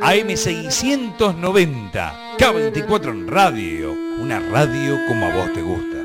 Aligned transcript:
AM690, 0.00 2.36
K24 2.38 3.10
en 3.10 3.28
radio, 3.28 3.92
una 3.92 4.40
radio 4.40 4.98
como 5.06 5.26
a 5.26 5.34
vos 5.34 5.52
te 5.52 5.60
gusta. 5.60 5.99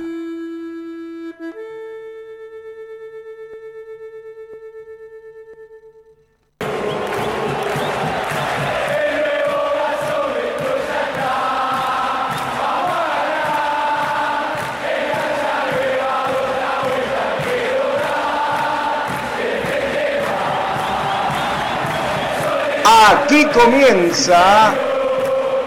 Comienza 23.55 24.73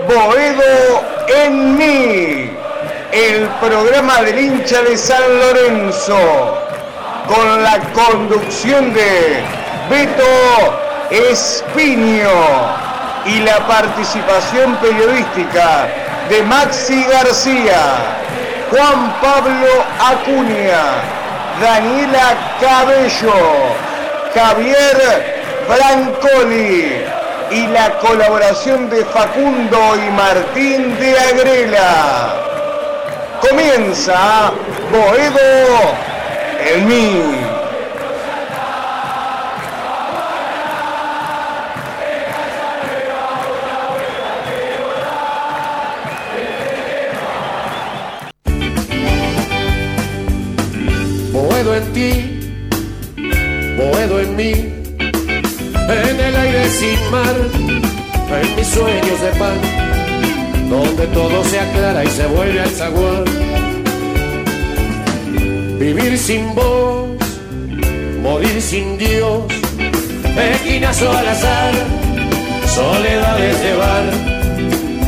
Boedo 0.07 1.03
en 1.27 1.77
mí, 1.77 2.51
el 3.13 3.49
programa 3.61 4.23
del 4.23 4.39
hincha 4.39 4.83
de 4.83 4.97
San 4.97 5.23
Lorenzo, 5.41 6.59
con 7.27 7.63
la 7.63 7.79
conducción 7.93 8.93
de 8.93 9.43
Beto 9.91 10.79
Espiño 11.11 12.31
y 13.25 13.41
la 13.41 13.59
participación 13.67 14.77
periodística 14.77 15.89
de 16.29 16.43
Maxi 16.43 17.05
García, 17.05 17.81
Juan 18.71 19.15
Pablo 19.21 19.85
Acuña, 19.99 20.85
Daniela 21.61 22.37
Cabello, 22.61 23.33
Javier 24.35 25.39
Brancoli 25.69 27.18
y 27.51 27.67
la 27.69 27.99
colaboración 27.99 28.91
de 28.91 29.05
Facundo 29.07 29.79
y 29.97 30.11
Martín 30.11 30.99
de 30.99 31.19
Agrela. 31.19 32.35
Comienza 33.41 34.53
Boedo 34.91 35.95
en 36.75 36.89
mí. 36.89 37.48
Sin 66.29 66.55
vos, 66.55 67.09
morir 68.23 68.61
sin 68.61 68.99
Dios, 68.99 69.45
esquinazo 70.37 71.11
al 71.11 71.27
azar, 71.27 71.73
soledades 72.67 73.59
de 73.63 73.73
bar, 73.75 74.05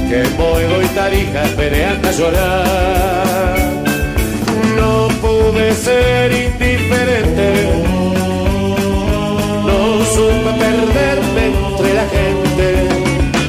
que 0.08 0.22
Boedo 0.38 0.80
y 0.80 0.86
Tarija 0.86 1.42
esperé 1.44 1.84
hasta 1.84 2.12
llorar. 2.12 3.54
No 4.76 5.08
pude 5.20 5.74
ser 5.74 6.32
indiferente, 6.32 7.68
no 9.68 10.02
supe 10.14 10.50
perderme 10.64 11.44
entre 11.48 11.94
la 12.00 12.06
gente, 12.16 12.66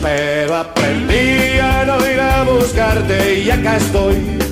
pero 0.02 0.58
aprendí 0.58 1.58
a 1.58 1.86
no 1.86 2.06
ir 2.06 2.20
a 2.20 2.44
buscarte 2.44 3.40
y 3.40 3.50
acá 3.50 3.78
estoy. 3.78 4.51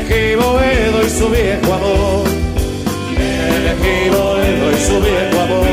Elegí 0.00 0.34
Boedo 0.34 1.02
y 1.04 1.10
su 1.10 1.28
viejo 1.28 1.74
amor, 1.74 2.26
elegí 3.18 4.08
Boedo 4.08 4.72
y 4.72 4.76
su 4.76 5.00
viejo 5.00 5.40
amor. 5.40 5.66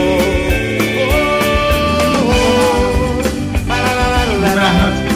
Buenas 4.39 4.73
noches. 4.81 5.15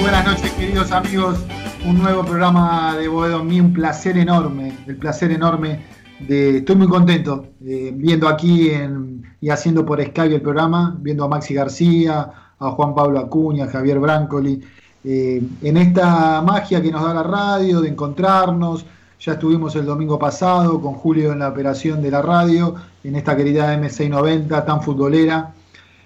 Buenas 0.00 0.24
noches, 0.26 0.50
queridos 0.52 0.92
amigos. 0.92 1.38
Un 1.84 1.98
nuevo 1.98 2.24
programa 2.24 2.96
de 2.96 3.08
Boedo 3.08 3.42
mí, 3.42 3.60
un 3.60 3.72
placer 3.72 4.16
enorme, 4.16 4.72
el 4.86 4.96
placer 4.96 5.32
enorme 5.32 5.80
de. 6.20 6.58
Estoy 6.58 6.76
muy 6.76 6.86
contento 6.88 7.46
eh, 7.66 7.92
viendo 7.96 8.28
aquí 8.28 8.70
en- 8.70 9.24
y 9.40 9.50
haciendo 9.50 9.84
por 9.84 10.00
Skype 10.00 10.36
el 10.36 10.40
programa, 10.42 10.96
viendo 11.00 11.24
a 11.24 11.28
Maxi 11.28 11.52
García, 11.54 12.30
a 12.60 12.70
Juan 12.70 12.94
Pablo 12.94 13.18
Acuña, 13.18 13.64
a 13.64 13.68
Javier 13.68 13.98
Brancoli, 13.98 14.60
eh, 15.04 15.42
en 15.62 15.76
esta 15.76 16.42
magia 16.42 16.82
que 16.82 16.90
nos 16.90 17.02
da 17.02 17.14
la 17.14 17.22
radio, 17.22 17.80
de 17.80 17.88
encontrarnos. 17.88 18.84
Ya 19.20 19.32
estuvimos 19.32 19.74
el 19.74 19.84
domingo 19.84 20.18
pasado 20.18 20.80
con 20.80 20.94
Julio 20.94 21.32
en 21.32 21.40
la 21.40 21.48
operación 21.48 22.00
de 22.00 22.10
la 22.10 22.22
radio, 22.22 22.76
en 23.02 23.16
esta 23.16 23.36
querida 23.36 23.74
M690 23.76 24.64
tan 24.64 24.82
futbolera 24.82 25.54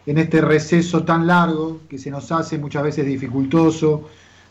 en 0.06 0.18
este 0.18 0.40
receso 0.40 1.04
tan 1.04 1.26
largo 1.26 1.80
que 1.88 1.98
se 1.98 2.10
nos 2.10 2.30
hace 2.32 2.58
muchas 2.58 2.82
veces 2.82 3.06
dificultoso, 3.06 4.08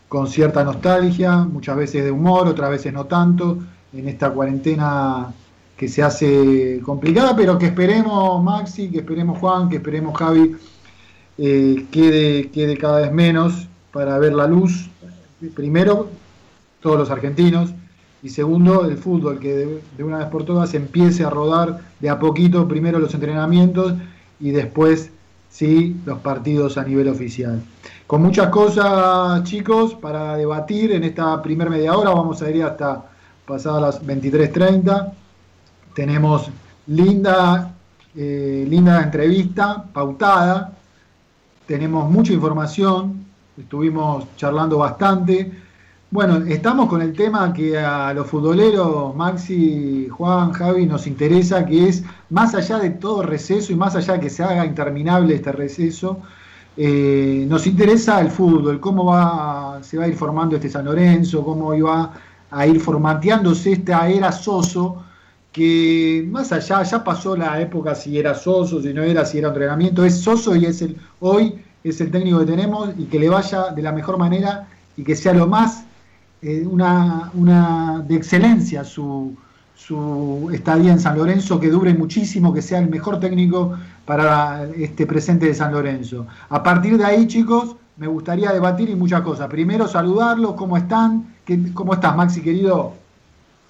con 0.08 0.26
cierta 0.26 0.62
nostalgia, 0.64 1.38
muchas 1.38 1.76
veces 1.76 2.04
de 2.04 2.10
humor, 2.10 2.46
otras 2.46 2.70
veces 2.70 2.92
no 2.92 3.06
tanto, 3.06 3.58
en 3.92 4.08
esta 4.08 4.30
cuarentena 4.30 5.32
que 5.76 5.88
se 5.88 6.02
hace 6.02 6.80
complicada, 6.84 7.34
pero 7.34 7.58
que 7.58 7.66
esperemos 7.66 8.42
Maxi, 8.42 8.90
que 8.90 8.98
esperemos 8.98 9.38
Juan, 9.38 9.68
que 9.68 9.76
esperemos 9.76 10.16
Javi, 10.18 10.54
eh, 11.38 11.86
quede, 11.90 12.50
quede 12.50 12.76
cada 12.76 13.00
vez 13.00 13.12
menos 13.12 13.68
para 13.92 14.18
ver 14.18 14.32
la 14.32 14.46
luz. 14.46 14.88
Primero, 15.54 16.08
todos 16.80 16.98
los 16.98 17.10
argentinos, 17.10 17.74
y 18.22 18.28
segundo, 18.28 18.84
el 18.84 18.96
fútbol, 18.96 19.40
que 19.40 19.82
de, 19.96 20.04
una 20.04 20.18
vez 20.18 20.28
por 20.28 20.44
todas 20.44 20.74
empiece 20.74 21.24
a 21.24 21.30
rodar 21.30 21.80
de 21.98 22.08
a 22.08 22.18
poquito, 22.18 22.68
primero 22.68 23.00
los 23.00 23.14
entrenamientos 23.14 23.94
y 24.38 24.50
después 24.50 25.10
sí 25.50 25.96
los 26.06 26.20
partidos 26.20 26.78
a 26.78 26.84
nivel 26.84 27.08
oficial. 27.08 27.60
Con 28.06 28.22
muchas 28.22 28.48
cosas, 28.50 29.42
chicos, 29.42 29.94
para 29.94 30.36
debatir 30.36 30.92
en 30.92 31.02
esta 31.02 31.42
primer 31.42 31.68
media 31.68 31.96
hora, 31.96 32.10
vamos 32.10 32.40
a 32.42 32.50
ir 32.50 32.62
hasta 32.62 33.04
pasadas 33.44 33.82
las 33.82 34.06
23.30. 34.06 35.12
Tenemos 35.94 36.48
linda, 36.86 37.74
eh, 38.14 38.64
linda 38.68 39.02
entrevista 39.02 39.84
pautada, 39.92 40.72
tenemos 41.66 42.08
mucha 42.08 42.32
información, 42.32 43.26
estuvimos 43.58 44.26
charlando 44.36 44.78
bastante. 44.78 45.52
Bueno, 46.10 46.44
estamos 46.46 46.88
con 46.88 47.00
el 47.00 47.14
tema 47.14 47.52
que 47.54 47.78
a 47.78 48.12
los 48.12 48.26
futboleros, 48.26 49.14
Maxi, 49.16 50.08
Juan, 50.10 50.52
Javi, 50.52 50.84
nos 50.84 51.06
interesa, 51.06 51.64
que 51.64 51.88
es, 51.88 52.04
más 52.28 52.54
allá 52.54 52.78
de 52.78 52.90
todo 52.90 53.22
receso 53.22 53.72
y 53.72 53.76
más 53.76 53.96
allá 53.96 54.14
de 54.14 54.20
que 54.20 54.30
se 54.30 54.42
haga 54.42 54.66
interminable 54.66 55.34
este 55.34 55.52
receso, 55.52 56.20
eh, 56.76 57.46
nos 57.48 57.66
interesa 57.66 58.20
el 58.20 58.30
fútbol, 58.30 58.78
cómo 58.80 59.06
va, 59.06 59.78
se 59.82 59.96
va 59.96 60.04
a 60.04 60.08
ir 60.08 60.14
formando 60.16 60.56
este 60.56 60.68
San 60.68 60.84
Lorenzo, 60.84 61.44
cómo 61.44 61.74
iba 61.74 62.12
a 62.50 62.66
ir 62.66 62.80
formateándose 62.80 63.72
esta 63.72 64.06
era 64.08 64.32
Soso, 64.32 65.04
que 65.50 66.26
más 66.30 66.52
allá, 66.52 66.82
ya 66.82 67.02
pasó 67.04 67.36
la 67.36 67.60
época 67.60 67.94
si 67.94 68.18
era 68.18 68.34
Soso, 68.34 68.82
si 68.82 68.92
no 68.92 69.02
era, 69.02 69.24
si 69.24 69.38
era 69.38 69.48
entrenamiento, 69.48 70.04
es 70.04 70.20
Soso 70.20 70.54
y 70.56 70.66
es 70.66 70.82
el, 70.82 70.96
hoy 71.20 71.58
es 71.88 72.00
el 72.00 72.10
técnico 72.10 72.38
que 72.40 72.46
tenemos 72.46 72.90
y 72.98 73.04
que 73.04 73.18
le 73.18 73.28
vaya 73.28 73.70
de 73.74 73.82
la 73.82 73.92
mejor 73.92 74.18
manera 74.18 74.66
y 74.96 75.02
que 75.04 75.16
sea 75.16 75.32
lo 75.32 75.46
más 75.46 75.84
eh, 76.42 76.66
una, 76.68 77.30
una 77.34 78.02
de 78.06 78.14
excelencia 78.16 78.84
su, 78.84 79.34
su 79.76 80.50
estadía 80.52 80.92
en 80.92 81.00
San 81.00 81.16
Lorenzo, 81.16 81.58
que 81.60 81.70
dure 81.70 81.94
muchísimo, 81.94 82.52
que 82.52 82.62
sea 82.62 82.78
el 82.78 82.88
mejor 82.88 83.20
técnico 83.20 83.76
para 84.04 84.64
este 84.76 85.06
presente 85.06 85.46
de 85.46 85.54
San 85.54 85.72
Lorenzo. 85.72 86.26
A 86.48 86.62
partir 86.62 86.98
de 86.98 87.04
ahí, 87.04 87.26
chicos, 87.26 87.76
me 87.96 88.06
gustaría 88.06 88.52
debatir 88.52 88.90
y 88.90 88.94
muchas 88.96 89.20
cosas. 89.22 89.48
Primero, 89.48 89.86
saludarlos, 89.86 90.54
¿cómo 90.54 90.76
están? 90.76 91.34
¿Qué- 91.44 91.72
¿Cómo 91.74 91.94
estás, 91.94 92.16
Maxi, 92.16 92.40
querido? 92.42 92.94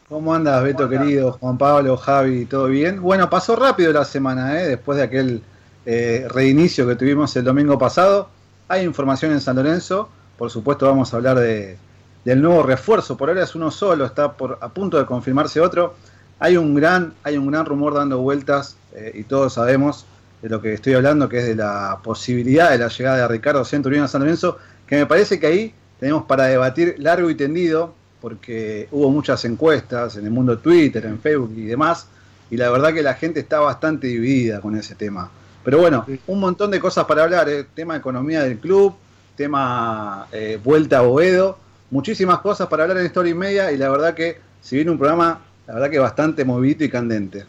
¿Cómo 0.09 0.35
andas, 0.35 0.63
Beto 0.63 0.89
querido? 0.89 1.33
Juan 1.41 1.57
Pablo, 1.59 1.97
Javi, 1.97 2.45
¿todo 2.45 2.67
bien? 2.67 3.01
Bueno, 3.01 3.29
pasó 3.31 3.57
rápido 3.57 3.93
la 3.93 4.05
semana, 4.05 4.61
¿eh? 4.61 4.69
después 4.69 4.99
de 4.99 5.05
aquel 5.05 5.43
eh, 5.85 6.27
reinicio 6.29 6.87
que 6.87 6.97
tuvimos 6.97 7.35
el 7.37 7.45
domingo 7.45 7.79
pasado. 7.79 8.29
Hay 8.69 8.85
información 8.85 9.33
en 9.33 9.41
San 9.41 9.57
Lorenzo, 9.57 10.09
por 10.39 10.51
supuesto 10.51 10.87
vamos 10.87 11.13
a 11.13 11.17
hablar 11.17 11.39
de, 11.39 11.77
del 12.25 12.41
nuevo 12.41 12.63
refuerzo. 12.63 13.17
Por 13.17 13.29
ahora 13.29 13.43
es 13.43 13.55
uno 13.55 13.71
solo, 13.71 14.05
está 14.05 14.33
por, 14.33 14.59
a 14.61 14.69
punto 14.69 14.99
de 14.99 15.07
confirmarse 15.07 15.61
otro. 15.61 15.95
Hay 16.39 16.57
un 16.57 16.75
gran, 16.75 17.15
hay 17.23 17.37
un 17.37 17.51
gran 17.51 17.67
rumor 17.67 17.95
dando 17.95 18.19
vueltas 18.19 18.77
eh, 18.95 19.13
y 19.15 19.25
todos 19.25 19.55
sabemos 19.55 20.07
de 20.41 20.49
lo 20.49 20.61
que 20.61 20.75
estoy 20.75 20.95
hablando, 20.95 21.29
que 21.29 21.39
es 21.39 21.47
de 21.47 21.55
la 21.55 21.99
posibilidad 22.03 22.71
de 22.71 22.79
la 22.79 22.89
llegada 22.89 23.17
de 23.19 23.29
Ricardo 23.29 23.65
Centurión 23.65 24.05
a 24.05 24.09
San 24.09 24.23
Lorenzo, 24.23 24.59
que 24.87 24.97
me 24.97 25.07
parece 25.07 25.39
que 25.39 25.47
ahí 25.47 25.75
tenemos 26.01 26.25
para 26.25 26.47
debatir 26.47 26.97
largo 26.99 27.31
y 27.31 27.37
tendido, 27.37 27.95
porque 28.21 28.89
hubo 28.91 29.11
muchas 29.11 29.45
encuestas 29.45 30.17
en 30.17 30.25
el 30.25 30.33
mundo 30.33 30.59
Twitter, 30.59 31.07
en 31.07 31.21
Facebook 31.21 31.53
y 31.57 31.67
demás, 31.67 32.09
y 32.51 32.57
la 32.57 32.71
verdad 32.71 32.93
que 32.93 33.03
la 33.03 33.15
gente 33.15 33.39
está 33.39 33.61
bastante 33.61 34.09
dividida 34.09 34.61
con 34.61 34.77
ese 34.77 34.97
tema. 34.97 35.31
Pero 35.65 35.79
bueno, 35.79 36.05
un 36.27 36.41
montón 36.41 36.71
de 36.71 36.81
cosas 36.81 37.05
para 37.05 37.23
hablar, 37.23 37.49
eh. 37.49 37.67
tema 37.75 37.97
economía 37.97 38.43
del 38.43 38.59
club, 38.59 38.95
tema 39.37 40.27
eh, 40.33 40.59
vuelta 40.63 40.99
a 40.99 41.03
Boedo, 41.03 41.59
muchísimas 41.91 42.39
cosas 42.41 42.69
para 42.69 42.85
hablar 42.85 42.99
en 42.99 43.07
esta 43.07 43.21
hora 43.21 43.29
y 43.29 43.35
media 43.35 43.73
y 43.73 43.77
la 43.77 43.89
verdad 43.89 44.15
que 44.15 44.39
si 44.61 44.77
viene 44.77 44.91
un 44.91 44.99
programa, 44.99 45.41
la 45.67 45.75
verdad 45.75 45.91
que 45.91 45.99
bastante 45.99 46.45
movido 46.45 46.85
y 46.85 46.89
candente. 46.89 47.45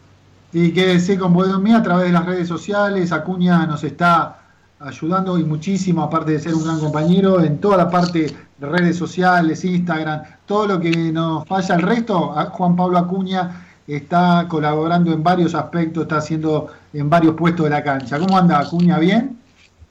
Y 0.52 0.72
quédese 0.72 1.18
con 1.18 1.32
Boedo 1.32 1.58
Mía 1.58 1.78
a 1.78 1.82
través 1.82 2.06
de 2.06 2.12
las 2.12 2.24
redes 2.24 2.46
sociales, 2.46 3.10
Acuña 3.10 3.66
nos 3.66 3.82
está 3.82 4.38
ayudando 4.78 5.38
y 5.38 5.44
muchísimo, 5.44 6.02
aparte 6.02 6.32
de 6.32 6.40
ser 6.40 6.54
un 6.54 6.64
gran 6.64 6.78
compañero, 6.78 7.42
en 7.42 7.58
toda 7.58 7.76
la 7.76 7.90
parte 7.90 8.34
de 8.58 8.66
redes 8.66 8.96
sociales, 8.96 9.64
Instagram, 9.64 10.22
todo 10.46 10.66
lo 10.66 10.80
que 10.80 10.90
nos 11.10 11.46
falla 11.46 11.74
el 11.74 11.82
resto, 11.82 12.34
Juan 12.50 12.76
Pablo 12.76 12.98
Acuña 12.98 13.63
está 13.86 14.46
colaborando 14.48 15.12
en 15.12 15.22
varios 15.22 15.54
aspectos, 15.54 16.04
está 16.04 16.18
haciendo 16.18 16.68
en 16.92 17.10
varios 17.10 17.34
puestos 17.34 17.64
de 17.64 17.70
la 17.70 17.82
cancha. 17.82 18.18
¿Cómo 18.18 18.36
anda 18.36 18.58
Acuña? 18.58 18.98
¿Bien? 18.98 19.38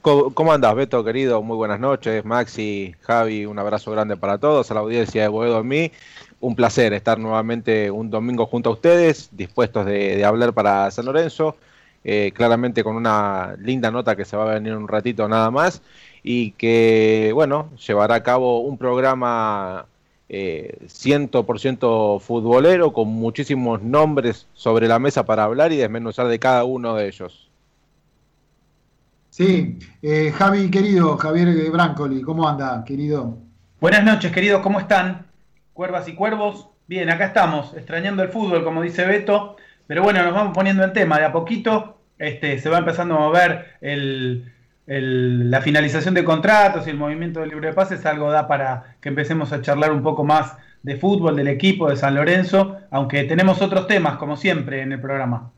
¿Cómo, 0.04 0.52
andas, 0.52 0.74
Beto, 0.74 1.02
querido? 1.02 1.42
Muy 1.42 1.56
buenas 1.56 1.80
noches. 1.80 2.26
Maxi, 2.26 2.94
Javi, 3.00 3.46
un 3.46 3.58
abrazo 3.58 3.90
grande 3.90 4.18
para 4.18 4.36
todos, 4.36 4.70
a 4.70 4.74
la 4.74 4.80
audiencia 4.80 5.22
de 5.22 5.28
Boedo 5.28 5.60
en 5.60 5.66
mí. 5.66 5.92
Un 6.40 6.54
placer 6.54 6.92
estar 6.92 7.18
nuevamente 7.18 7.90
un 7.90 8.10
domingo 8.10 8.44
junto 8.44 8.68
a 8.68 8.72
ustedes, 8.74 9.30
dispuestos 9.32 9.86
de, 9.86 10.22
hablar 10.22 10.52
para 10.52 10.90
San 10.90 11.06
Lorenzo. 11.06 11.56
Eh, 12.04 12.32
claramente 12.34 12.84
con 12.84 12.96
una 12.96 13.56
linda 13.58 13.90
nota 13.90 14.14
que 14.14 14.26
se 14.26 14.36
va 14.36 14.42
a 14.50 14.54
venir 14.56 14.76
un 14.76 14.88
ratito 14.88 15.26
nada 15.26 15.50
más 15.50 15.80
y 16.22 16.50
que, 16.50 17.30
bueno, 17.32 17.70
llevará 17.86 18.16
a 18.16 18.22
cabo 18.22 18.60
un 18.60 18.76
programa 18.76 19.86
eh, 20.28 20.78
100% 20.86 22.20
futbolero 22.20 22.92
con 22.92 23.08
muchísimos 23.08 23.82
nombres 23.82 24.46
sobre 24.54 24.88
la 24.88 24.98
mesa 24.98 25.24
para 25.24 25.44
hablar 25.44 25.72
y 25.72 25.76
desmenuzar 25.76 26.28
de 26.28 26.38
cada 26.38 26.64
uno 26.64 26.94
de 26.94 27.08
ellos. 27.08 27.50
Sí, 29.30 29.78
eh, 30.00 30.32
Javi, 30.32 30.70
querido, 30.70 31.16
Javier 31.16 31.70
Brancoli, 31.70 32.22
¿cómo 32.22 32.48
anda, 32.48 32.84
querido? 32.84 33.36
Buenas 33.80 34.04
noches, 34.04 34.30
queridos, 34.32 34.62
¿cómo 34.62 34.78
están? 34.78 35.26
Cuervas 35.72 36.06
y 36.08 36.14
cuervos. 36.14 36.68
Bien, 36.86 37.10
acá 37.10 37.26
estamos, 37.26 37.74
extrañando 37.74 38.22
el 38.22 38.28
fútbol, 38.28 38.62
como 38.62 38.82
dice 38.82 39.04
Beto, 39.04 39.56
pero 39.86 40.02
bueno, 40.02 40.22
nos 40.22 40.34
vamos 40.34 40.54
poniendo 40.54 40.84
en 40.84 40.92
tema. 40.92 41.18
De 41.18 41.24
a 41.24 41.32
poquito 41.32 41.98
este, 42.18 42.58
se 42.58 42.68
va 42.70 42.78
empezando 42.78 43.16
a 43.16 43.20
mover 43.20 43.76
la 44.86 45.60
finalización 45.62 46.14
de 46.14 46.24
contratos 46.24 46.86
y 46.86 46.90
el 46.90 46.98
movimiento 46.98 47.40
de 47.40 47.46
libre 47.46 47.68
de 47.68 47.74
pases, 47.74 48.04
algo 48.04 48.30
da 48.30 48.46
para 48.46 48.96
que 49.00 49.08
empecemos 49.08 49.52
a 49.52 49.62
charlar 49.62 49.92
un 49.92 50.02
poco 50.02 50.24
más 50.24 50.56
de 50.82 50.96
fútbol, 50.96 51.36
del 51.36 51.48
equipo 51.48 51.88
de 51.88 51.96
San 51.96 52.14
Lorenzo, 52.14 52.76
aunque 52.90 53.24
tenemos 53.24 53.62
otros 53.62 53.86
temas, 53.86 54.16
como 54.18 54.36
siempre, 54.36 54.82
en 54.82 54.92
el 54.92 55.00
programa. 55.00 55.50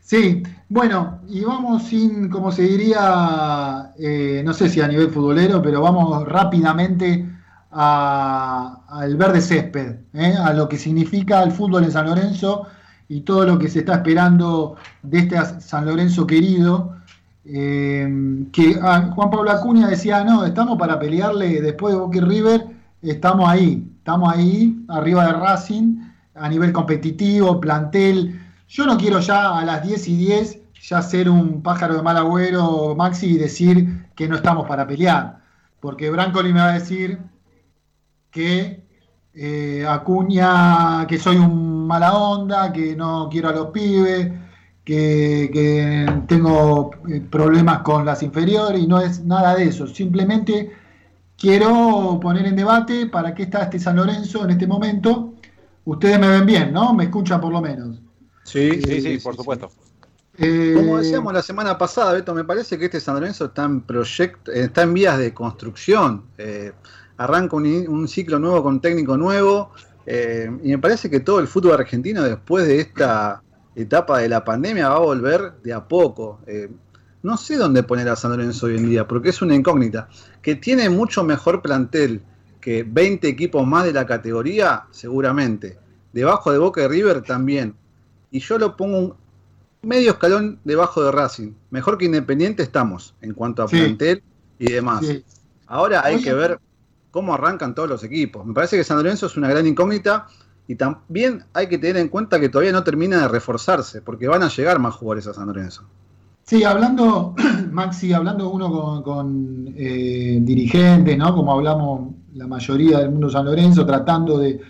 Sí, 0.00 0.42
bueno, 0.68 1.20
y 1.28 1.44
vamos 1.44 1.84
sin, 1.84 2.28
como 2.30 2.50
se 2.50 2.62
diría, 2.62 3.92
eh, 3.98 4.42
no 4.44 4.52
sé 4.54 4.68
si 4.68 4.80
a 4.80 4.88
nivel 4.88 5.10
futbolero, 5.10 5.62
pero 5.62 5.82
vamos 5.82 6.26
rápidamente 6.26 7.26
al 7.70 9.16
verde 9.16 9.40
césped, 9.40 9.96
eh, 10.14 10.34
a 10.36 10.52
lo 10.52 10.68
que 10.68 10.78
significa 10.78 11.42
el 11.42 11.52
fútbol 11.52 11.84
en 11.84 11.92
San 11.92 12.06
Lorenzo 12.06 12.66
y 13.08 13.20
todo 13.20 13.44
lo 13.44 13.58
que 13.58 13.68
se 13.68 13.80
está 13.80 13.94
esperando 13.96 14.76
de 15.02 15.18
este 15.20 15.36
San 15.60 15.86
Lorenzo 15.86 16.26
querido. 16.26 16.96
Eh, 17.44 18.46
que 18.52 18.78
ah, 18.82 19.10
Juan 19.14 19.30
Pablo 19.30 19.50
Acuña 19.50 19.88
decía, 19.88 20.24
no, 20.24 20.44
estamos 20.44 20.78
para 20.78 20.98
pelearle 20.98 21.60
después 21.60 21.94
de 21.94 22.00
Boca 22.00 22.20
River, 22.20 22.66
estamos 23.02 23.48
ahí, 23.48 23.90
estamos 23.98 24.32
ahí, 24.32 24.84
arriba 24.88 25.26
de 25.26 25.32
Racing, 25.32 25.96
a 26.34 26.48
nivel 26.48 26.72
competitivo, 26.72 27.60
plantel 27.60 28.38
yo 28.70 28.86
no 28.86 28.96
quiero 28.96 29.18
ya 29.18 29.58
a 29.58 29.64
las 29.64 29.82
10 29.82 30.08
y 30.08 30.16
10 30.16 30.60
ya 30.82 31.02
ser 31.02 31.28
un 31.28 31.60
pájaro 31.60 31.96
de 31.96 32.02
mal 32.02 32.16
agüero, 32.16 32.94
Maxi, 32.94 33.32
y 33.32 33.36
decir 33.36 34.06
que 34.14 34.28
no 34.28 34.36
estamos 34.36 34.66
para 34.68 34.86
pelear. 34.86 35.40
Porque 35.80 36.08
Brancoli 36.08 36.52
me 36.52 36.60
va 36.60 36.70
a 36.70 36.74
decir 36.74 37.18
que 38.30 38.84
eh, 39.34 39.84
Acuña, 39.88 41.04
que 41.08 41.18
soy 41.18 41.36
un 41.36 41.86
mala 41.86 42.14
onda, 42.14 42.72
que 42.72 42.94
no 42.94 43.28
quiero 43.28 43.48
a 43.48 43.52
los 43.52 43.66
pibes, 43.72 44.32
que, 44.90 46.24
tengo 46.26 46.90
eh, 47.08 47.20
problemas 47.30 47.82
con 47.82 48.04
las 48.04 48.22
inferiores 48.22 48.82
y 48.82 48.86
no 48.86 49.00
es 49.00 49.24
nada 49.24 49.54
de 49.54 49.64
eso. 49.64 49.86
Simplemente 49.86 50.72
quiero 51.36 52.18
poner 52.20 52.46
en 52.46 52.56
debate 52.56 53.06
para 53.06 53.34
qué 53.34 53.44
está 53.44 53.62
este 53.62 53.78
San 53.78 53.96
Lorenzo 53.96 54.44
en 54.44 54.50
este 54.50 54.66
momento. 54.66 55.34
Ustedes 55.84 56.18
me 56.18 56.28
ven 56.28 56.46
bien, 56.46 56.72
¿no? 56.72 56.92
Me 56.92 57.04
escuchan 57.04 57.40
por 57.40 57.52
lo 57.52 57.60
menos. 57.60 58.00
Sí, 58.42 58.82
sí, 58.82 59.00
sí, 59.00 59.18
por 59.18 59.36
supuesto. 59.36 59.70
Eh, 60.38 60.72
Como 60.74 60.98
decíamos 60.98 61.32
la 61.34 61.42
semana 61.42 61.78
pasada, 61.78 62.12
Beto, 62.14 62.34
me 62.34 62.44
parece 62.44 62.78
que 62.78 62.86
este 62.86 63.00
San 63.00 63.14
Lorenzo 63.14 63.46
está 63.46 63.64
en 63.64 63.82
proyecto, 63.82 64.50
eh, 64.50 64.64
está 64.64 64.82
en 64.82 64.94
vías 64.94 65.18
de 65.18 65.32
construcción. 65.32 66.24
Eh, 66.38 66.72
arranca 67.16 67.56
un, 67.56 68.08
ciclo 68.08 68.38
nuevo 68.38 68.62
con 68.62 68.80
técnico 68.80 69.16
nuevo. 69.16 69.70
y 70.06 70.68
me 70.68 70.78
parece 70.78 71.08
que 71.08 71.20
todo 71.20 71.38
el 71.38 71.46
fútbol 71.46 71.74
argentino, 71.74 72.22
después 72.22 72.66
de 72.66 72.80
esta 72.80 73.42
etapa 73.82 74.18
de 74.18 74.28
la 74.28 74.44
pandemia, 74.44 74.88
va 74.88 74.96
a 74.96 75.00
volver 75.00 75.54
de 75.62 75.72
a 75.72 75.86
poco. 75.86 76.40
no 77.22 77.36
sé 77.36 77.56
dónde 77.56 77.82
poner 77.82 78.08
a 78.08 78.16
San 78.16 78.30
Lorenzo 78.30 78.66
hoy 78.66 78.76
en 78.76 78.88
día, 78.88 79.06
porque 79.06 79.30
es 79.30 79.42
una 79.42 79.54
incógnita. 79.54 80.08
Que 80.42 80.54
tiene 80.54 80.88
mucho 80.88 81.24
mejor 81.24 81.62
plantel 81.62 82.22
que 82.60 82.82
20 82.82 83.28
equipos 83.28 83.66
más 83.66 83.84
de 83.84 83.92
la 83.92 84.06
categoría, 84.06 84.84
seguramente. 84.90 85.78
Debajo 86.12 86.52
de 86.52 86.58
Boca 86.58 86.82
y 86.82 86.88
River 86.88 87.22
también 87.22 87.74
y 88.30 88.40
yo 88.40 88.58
lo 88.58 88.76
pongo 88.76 88.98
un 88.98 89.14
medio 89.82 90.12
escalón 90.12 90.60
debajo 90.64 91.02
de 91.02 91.10
Racing. 91.10 91.52
Mejor 91.70 91.98
que 91.98 92.04
Independiente 92.04 92.62
estamos 92.62 93.14
en 93.20 93.34
cuanto 93.34 93.62
a 93.62 93.66
plantel 93.66 94.22
y 94.58 94.70
demás. 94.70 95.04
Ahora 95.66 96.04
hay 96.04 96.22
que 96.22 96.32
ver 96.32 96.60
cómo 97.10 97.34
arrancan 97.34 97.74
todos 97.74 97.88
los 97.88 98.04
equipos. 98.04 98.46
Me 98.46 98.54
parece 98.54 98.76
que 98.76 98.84
San 98.84 98.98
Lorenzo 98.98 99.26
es 99.26 99.36
una 99.36 99.48
gran 99.48 99.66
incógnita 99.66 100.28
y 100.70 100.76
también 100.76 101.42
hay 101.52 101.66
que 101.66 101.78
tener 101.78 101.96
en 101.96 102.08
cuenta 102.08 102.38
que 102.38 102.48
todavía 102.48 102.70
no 102.70 102.84
termina 102.84 103.22
de 103.22 103.26
reforzarse, 103.26 104.02
porque 104.02 104.28
van 104.28 104.44
a 104.44 104.48
llegar 104.48 104.78
más 104.78 104.94
jugadores 104.94 105.26
a 105.26 105.34
San 105.34 105.48
Lorenzo. 105.48 105.82
Sí, 106.44 106.62
hablando, 106.62 107.34
Maxi, 107.72 108.12
hablando 108.12 108.48
uno 108.50 109.02
con, 109.02 109.74
eh, 109.76 110.38
dirigentes, 110.40 111.18
¿no? 111.18 111.34
Como 111.34 111.52
hablamos 111.52 112.12
la 112.34 112.46
mayoría 112.46 113.00
del 113.00 113.10
mundo 113.10 113.28
San 113.28 113.46
Lorenzo, 113.46 113.84
tratando 113.84 114.38
de 114.38 114.60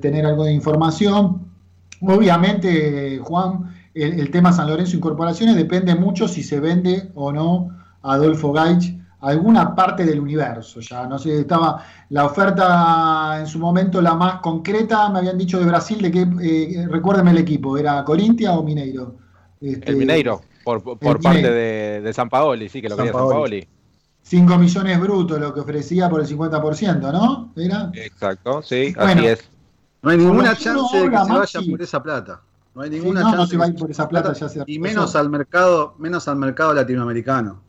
tener 0.00 0.26
algo 0.26 0.42
de 0.42 0.52
información. 0.52 1.42
Obviamente, 2.00 3.20
Juan, 3.22 3.72
el, 3.94 4.32
tema 4.32 4.52
San 4.52 4.68
Lorenzo 4.68 4.96
Incorporaciones 4.96 5.54
depende 5.54 5.94
mucho 5.94 6.26
si 6.26 6.42
se 6.42 6.58
vende 6.58 7.12
o 7.14 7.30
no 7.30 7.68
Adolfo 8.02 8.52
Gaich 8.52 8.99
alguna 9.20 9.74
parte 9.74 10.04
del 10.04 10.20
universo. 10.20 10.80
Ya 10.80 11.06
no 11.06 11.18
sé, 11.18 11.40
estaba 11.40 11.84
la 12.10 12.26
oferta 12.26 13.38
en 13.40 13.46
su 13.46 13.58
momento 13.58 14.00
la 14.00 14.14
más 14.14 14.40
concreta, 14.40 15.08
me 15.10 15.18
habían 15.18 15.38
dicho 15.38 15.58
de 15.58 15.66
Brasil, 15.66 16.00
de 16.00 16.10
que, 16.10 16.20
eh, 16.42 16.86
recuérdeme 16.88 17.30
el 17.32 17.38
equipo, 17.38 17.76
¿era 17.76 18.04
Corintia 18.04 18.52
o 18.52 18.62
Mineiro? 18.62 19.16
Este, 19.60 19.90
el 19.90 19.96
Mineiro, 19.96 20.40
por, 20.64 20.82
parte 20.98 21.50
De, 21.50 22.12
San 22.12 22.28
Paoli, 22.28 22.68
sí, 22.68 22.80
que 22.80 22.88
lo 22.88 22.96
quería 22.96 23.12
San 23.12 23.28
Paoli. 23.28 23.66
5 24.22 24.58
millones 24.58 25.00
brutos 25.00 25.40
lo 25.40 25.52
que 25.52 25.60
ofrecía 25.60 26.08
por 26.08 26.20
el 26.20 26.26
50%, 26.26 27.12
¿no? 27.12 27.52
¿Era? 27.56 27.90
Exacto, 27.94 28.62
sí, 28.62 28.94
así 28.96 29.26
es. 29.26 29.50
No 30.02 30.10
hay 30.10 30.18
ninguna 30.18 30.56
chance 30.56 30.98
de 30.98 31.10
que 31.10 31.16
se 31.16 31.32
vaya 31.32 31.60
por 31.70 31.82
esa 31.82 32.02
plata. 32.02 32.40
No 32.74 32.82
hay 32.82 32.90
ninguna 32.90 33.22
chance. 33.22 33.36
No 33.36 33.46
se 33.46 33.56
va 33.56 33.64
a 33.64 33.68
ir 33.68 33.74
por 33.74 33.90
esa 33.90 34.08
plata, 34.08 34.32
ya 34.32 34.46
Y 34.66 34.78
menos 34.78 35.16
al 35.16 35.28
mercado, 35.28 35.94
menos 35.98 36.28
al 36.28 36.36
mercado 36.36 36.72
latinoamericano. 36.72 37.60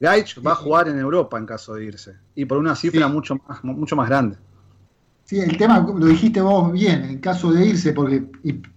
Gaich 0.00 0.36
va 0.46 0.52
a 0.52 0.56
jugar 0.56 0.88
en 0.88 0.98
Europa 0.98 1.38
en 1.38 1.46
caso 1.46 1.74
de 1.74 1.84
irse. 1.84 2.16
Y 2.34 2.44
por 2.44 2.58
una 2.58 2.74
cifra 2.76 3.08
mucho, 3.08 3.36
más, 3.48 3.64
mucho 3.64 3.96
más 3.96 4.08
grande. 4.08 4.36
Sí, 5.26 5.40
el 5.40 5.56
tema 5.56 5.80
lo 5.80 6.06
dijiste 6.06 6.40
vos 6.40 6.70
bien, 6.70 7.02
en 7.02 7.18
caso 7.18 7.50
de 7.50 7.66
irse, 7.66 7.92
porque 7.92 8.24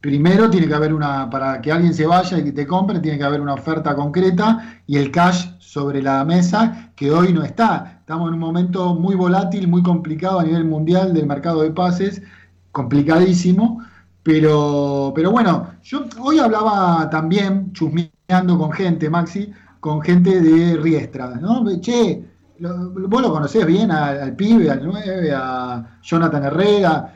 primero 0.01 0.49
tiene 0.49 0.67
que 0.67 0.73
haber 0.73 0.95
una, 0.95 1.29
para 1.29 1.61
que 1.61 1.71
alguien 1.71 1.93
se 1.93 2.07
vaya 2.07 2.39
y 2.39 2.43
que 2.43 2.51
te 2.51 2.65
compre, 2.65 2.99
tiene 2.99 3.19
que 3.19 3.23
haber 3.23 3.39
una 3.39 3.53
oferta 3.53 3.95
concreta 3.95 4.81
y 4.87 4.97
el 4.97 5.11
cash 5.11 5.47
sobre 5.59 6.01
la 6.01 6.25
mesa, 6.25 6.91
que 6.95 7.11
hoy 7.11 7.33
no 7.33 7.43
está. 7.43 7.99
Estamos 7.99 8.29
en 8.29 8.33
un 8.33 8.39
momento 8.39 8.95
muy 8.95 9.13
volátil, 9.13 9.67
muy 9.67 9.83
complicado 9.83 10.39
a 10.39 10.43
nivel 10.43 10.65
mundial 10.65 11.13
del 11.13 11.27
mercado 11.27 11.61
de 11.61 11.69
pases 11.69 12.23
complicadísimo, 12.71 13.83
pero, 14.23 15.11
pero 15.13 15.29
bueno, 15.29 15.75
yo 15.83 16.05
hoy 16.19 16.39
hablaba 16.39 17.07
también, 17.11 17.71
chusmeando 17.73 18.57
con 18.57 18.71
gente, 18.71 19.07
Maxi, 19.07 19.53
con 19.79 20.01
gente 20.01 20.41
de 20.41 20.77
Riestra, 20.77 21.35
¿no? 21.35 21.63
Che, 21.79 22.23
vos 22.59 23.21
lo 23.21 23.31
conocés 23.31 23.65
bien 23.65 23.91
al, 23.91 24.35
pibe, 24.35 24.69
al 24.69 24.85
9, 24.85 25.31
a 25.33 25.99
Jonathan 26.01 26.43
Herrera, 26.45 27.13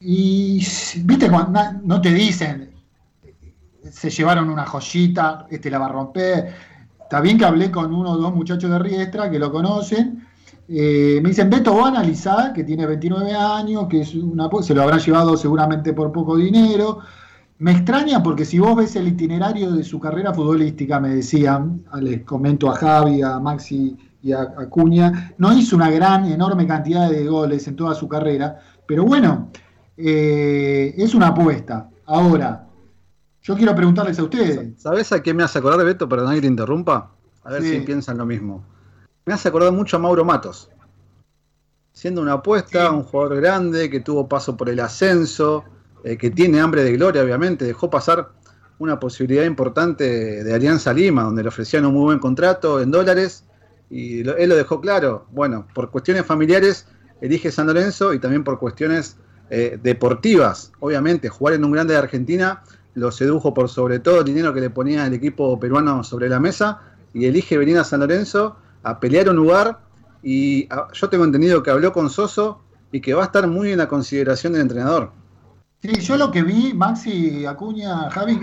y 0.00 0.58
viste, 1.04 1.30
no 1.84 2.00
te 2.00 2.12
dicen, 2.12 2.70
se 3.90 4.10
llevaron 4.10 4.50
una 4.50 4.66
joyita, 4.66 5.46
este 5.50 5.70
la 5.70 5.78
va 5.78 5.86
a 5.86 5.92
romper. 5.92 6.54
Está 7.00 7.20
bien 7.20 7.38
que 7.38 7.44
hablé 7.44 7.70
con 7.70 7.94
uno 7.94 8.12
o 8.12 8.16
dos 8.16 8.34
muchachos 8.34 8.70
de 8.70 8.78
Riestra 8.78 9.30
que 9.30 9.38
lo 9.38 9.52
conocen, 9.52 10.26
eh, 10.68 11.20
me 11.22 11.28
dicen, 11.28 11.48
Beto, 11.48 11.72
vos 11.72 11.86
analizar 11.86 12.52
que 12.52 12.64
tiene 12.64 12.86
29 12.86 13.32
años, 13.32 13.86
que 13.88 14.00
es 14.00 14.14
una, 14.14 14.48
se 14.62 14.74
lo 14.74 14.82
habrán 14.82 14.98
llevado 14.98 15.36
seguramente 15.36 15.92
por 15.92 16.10
poco 16.10 16.36
dinero, 16.36 17.00
me 17.58 17.72
extraña 17.72 18.22
porque 18.22 18.44
si 18.44 18.58
vos 18.58 18.76
ves 18.76 18.96
el 18.96 19.08
itinerario 19.08 19.72
de 19.72 19.82
su 19.82 19.98
carrera 19.98 20.34
futbolística, 20.34 21.00
me 21.00 21.14
decían, 21.14 21.84
les 22.00 22.22
comento 22.22 22.70
a 22.70 22.76
Javi, 22.76 23.22
a 23.22 23.38
Maxi 23.38 23.96
y 24.22 24.32
a, 24.32 24.46
Cuña, 24.68 25.34
no 25.38 25.56
hizo 25.56 25.76
una 25.76 25.90
gran, 25.90 26.26
enorme 26.26 26.66
cantidad 26.66 27.10
de 27.10 27.26
goles 27.26 27.66
en 27.66 27.76
toda 27.76 27.94
su 27.94 28.08
carrera, 28.08 28.58
pero 28.86 29.04
bueno, 29.04 29.50
eh, 29.96 30.94
es 30.96 31.14
una 31.14 31.28
apuesta. 31.28 31.88
Ahora, 32.04 32.66
yo 33.42 33.56
quiero 33.56 33.74
preguntarles 33.74 34.18
a 34.18 34.24
ustedes. 34.24 34.80
¿Sabes 34.80 35.12
a 35.12 35.22
qué 35.22 35.32
me 35.32 35.42
hace 35.42 35.58
acordar, 35.58 35.84
Beto? 35.84 36.08
Perdón 36.08 36.34
que 36.34 36.40
te 36.42 36.46
interrumpa. 36.46 37.12
A 37.44 37.50
ver 37.50 37.62
si 37.62 37.80
piensan 37.80 38.18
lo 38.18 38.26
mismo. 38.26 38.64
Me 39.24 39.32
hace 39.32 39.48
acordar 39.48 39.72
mucho 39.72 39.96
a 39.96 40.00
Mauro 40.00 40.24
Matos. 40.24 40.68
Siendo 41.92 42.20
una 42.20 42.34
apuesta, 42.34 42.90
un 42.90 43.04
jugador 43.04 43.36
grande 43.36 43.88
que 43.88 44.00
tuvo 44.00 44.28
paso 44.28 44.56
por 44.56 44.68
el 44.68 44.80
ascenso, 44.80 45.64
eh, 46.04 46.16
que 46.16 46.30
tiene 46.30 46.60
hambre 46.60 46.84
de 46.84 46.92
gloria, 46.92 47.22
obviamente, 47.22 47.64
dejó 47.64 47.90
pasar 47.90 48.30
una 48.78 49.00
posibilidad 49.00 49.44
importante 49.44 50.44
de 50.44 50.54
Alianza 50.54 50.92
Lima, 50.92 51.22
donde 51.22 51.42
le 51.42 51.48
ofrecían 51.48 51.86
un 51.86 51.94
muy 51.94 52.04
buen 52.04 52.18
contrato 52.18 52.80
en 52.80 52.90
dólares, 52.90 53.44
y 53.88 54.20
él 54.28 54.48
lo 54.48 54.56
dejó 54.56 54.80
claro. 54.80 55.26
Bueno, 55.30 55.66
por 55.74 55.90
cuestiones 55.90 56.26
familiares 56.26 56.86
elige 57.20 57.50
San 57.50 57.66
Lorenzo 57.66 58.12
y 58.12 58.18
también 58.18 58.44
por 58.44 58.58
cuestiones 58.58 59.16
eh, 59.48 59.78
deportivas. 59.82 60.72
Obviamente, 60.80 61.28
jugar 61.28 61.54
en 61.54 61.64
un 61.64 61.72
grande 61.72 61.94
de 61.94 62.00
Argentina 62.00 62.62
lo 62.94 63.12
sedujo 63.12 63.54
por 63.54 63.68
sobre 63.68 63.98
todo 63.98 64.20
el 64.20 64.24
dinero 64.24 64.52
que 64.52 64.60
le 64.60 64.70
ponía 64.70 65.06
el 65.06 65.14
equipo 65.14 65.60
peruano 65.60 66.02
sobre 66.02 66.28
la 66.28 66.40
mesa 66.40 66.80
y 67.12 67.26
elige 67.26 67.58
venir 67.58 67.78
a 67.78 67.84
San 67.84 68.00
Lorenzo 68.00 68.56
a 68.82 68.98
pelear 69.00 69.28
un 69.28 69.36
lugar 69.36 69.80
y 70.22 70.66
ah, 70.70 70.88
yo 70.92 71.08
tengo 71.08 71.24
entendido 71.24 71.62
que 71.62 71.70
habló 71.70 71.92
con 71.92 72.10
Soso 72.10 72.62
y 72.90 73.00
que 73.00 73.14
va 73.14 73.22
a 73.22 73.26
estar 73.26 73.46
muy 73.46 73.72
en 73.72 73.78
la 73.78 73.88
consideración 73.88 74.54
del 74.54 74.62
entrenador. 74.62 75.12
Sí, 75.82 76.00
yo 76.00 76.16
lo 76.16 76.30
que 76.30 76.42
vi, 76.42 76.72
Maxi 76.72 77.44
Acuña, 77.44 78.10
Javi, 78.10 78.40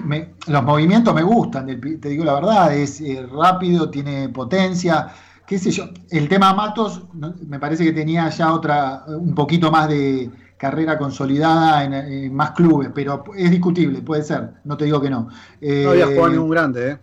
los 0.48 0.63
movimientos 0.63 1.13
me 1.16 1.24
gustan, 1.24 1.66
te 1.66 2.10
digo 2.10 2.24
la 2.24 2.36
verdad, 2.36 2.74
es 2.75 3.02
eh, 3.02 3.25
rápido, 3.32 3.90
tiene 3.90 4.30
potencia, 4.30 5.08
qué 5.46 5.58
sé 5.58 5.72
yo. 5.72 5.86
El 6.12 6.30
tema 6.30 6.54
Matos 6.54 7.04
me 7.48 7.60
parece 7.60 7.84
que 7.84 7.92
tenía 7.92 8.30
ya 8.30 8.54
otra, 8.54 9.04
un 9.08 9.34
poquito 9.34 9.72
más 9.72 9.90
de 9.90 10.30
carrera 10.58 10.98
consolidada 10.98 11.84
en, 11.84 12.34
más 12.34 12.52
clubes, 12.52 12.92
pero 12.94 13.24
es 13.36 13.50
discutible, 13.50 14.02
puede 14.02 14.24
ser, 14.24 14.54
no 14.63 14.78
te 14.78 14.86
digo 14.86 15.02
que 15.02 15.10
no. 15.10 15.28
no 15.60 15.90
había 15.90 16.06
jugado 16.06 16.30
ningún 16.30 16.50
grande, 16.50 16.92
¿eh? 16.92 17.00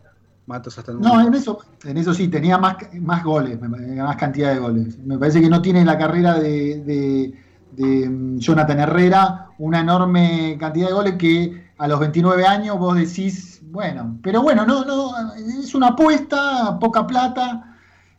Matos 0.46 0.78
hasta 0.78 0.92
el 0.92 1.00
No, 1.00 1.20
en 1.20 1.34
eso, 1.34 1.58
en 1.84 1.98
eso 1.98 2.14
sí, 2.14 2.28
tenía 2.28 2.56
más, 2.56 2.76
más 3.00 3.22
goles, 3.22 3.58
más 3.60 4.16
cantidad 4.16 4.52
de 4.52 4.58
goles. 4.58 4.98
Me 4.98 5.18
parece 5.18 5.40
que 5.40 5.48
no 5.48 5.60
tiene 5.60 5.84
la 5.84 5.98
carrera 5.98 6.40
de 6.40 6.82
de 6.82 7.49
mm, 7.76 8.38
Jonathan 8.38 8.80
Herrera, 8.80 9.50
una 9.58 9.80
enorme 9.80 10.56
cantidad 10.58 10.88
de 10.88 10.92
goles 10.92 11.14
que 11.14 11.70
a 11.78 11.88
los 11.88 11.98
29 11.98 12.46
años 12.46 12.78
vos 12.78 12.96
decís, 12.96 13.62
bueno, 13.70 14.18
pero 14.22 14.42
bueno, 14.42 14.66
no, 14.66 14.84
no, 14.84 15.34
es 15.34 15.74
una 15.74 15.88
apuesta, 15.88 16.78
poca 16.78 17.06
plata, 17.06 17.76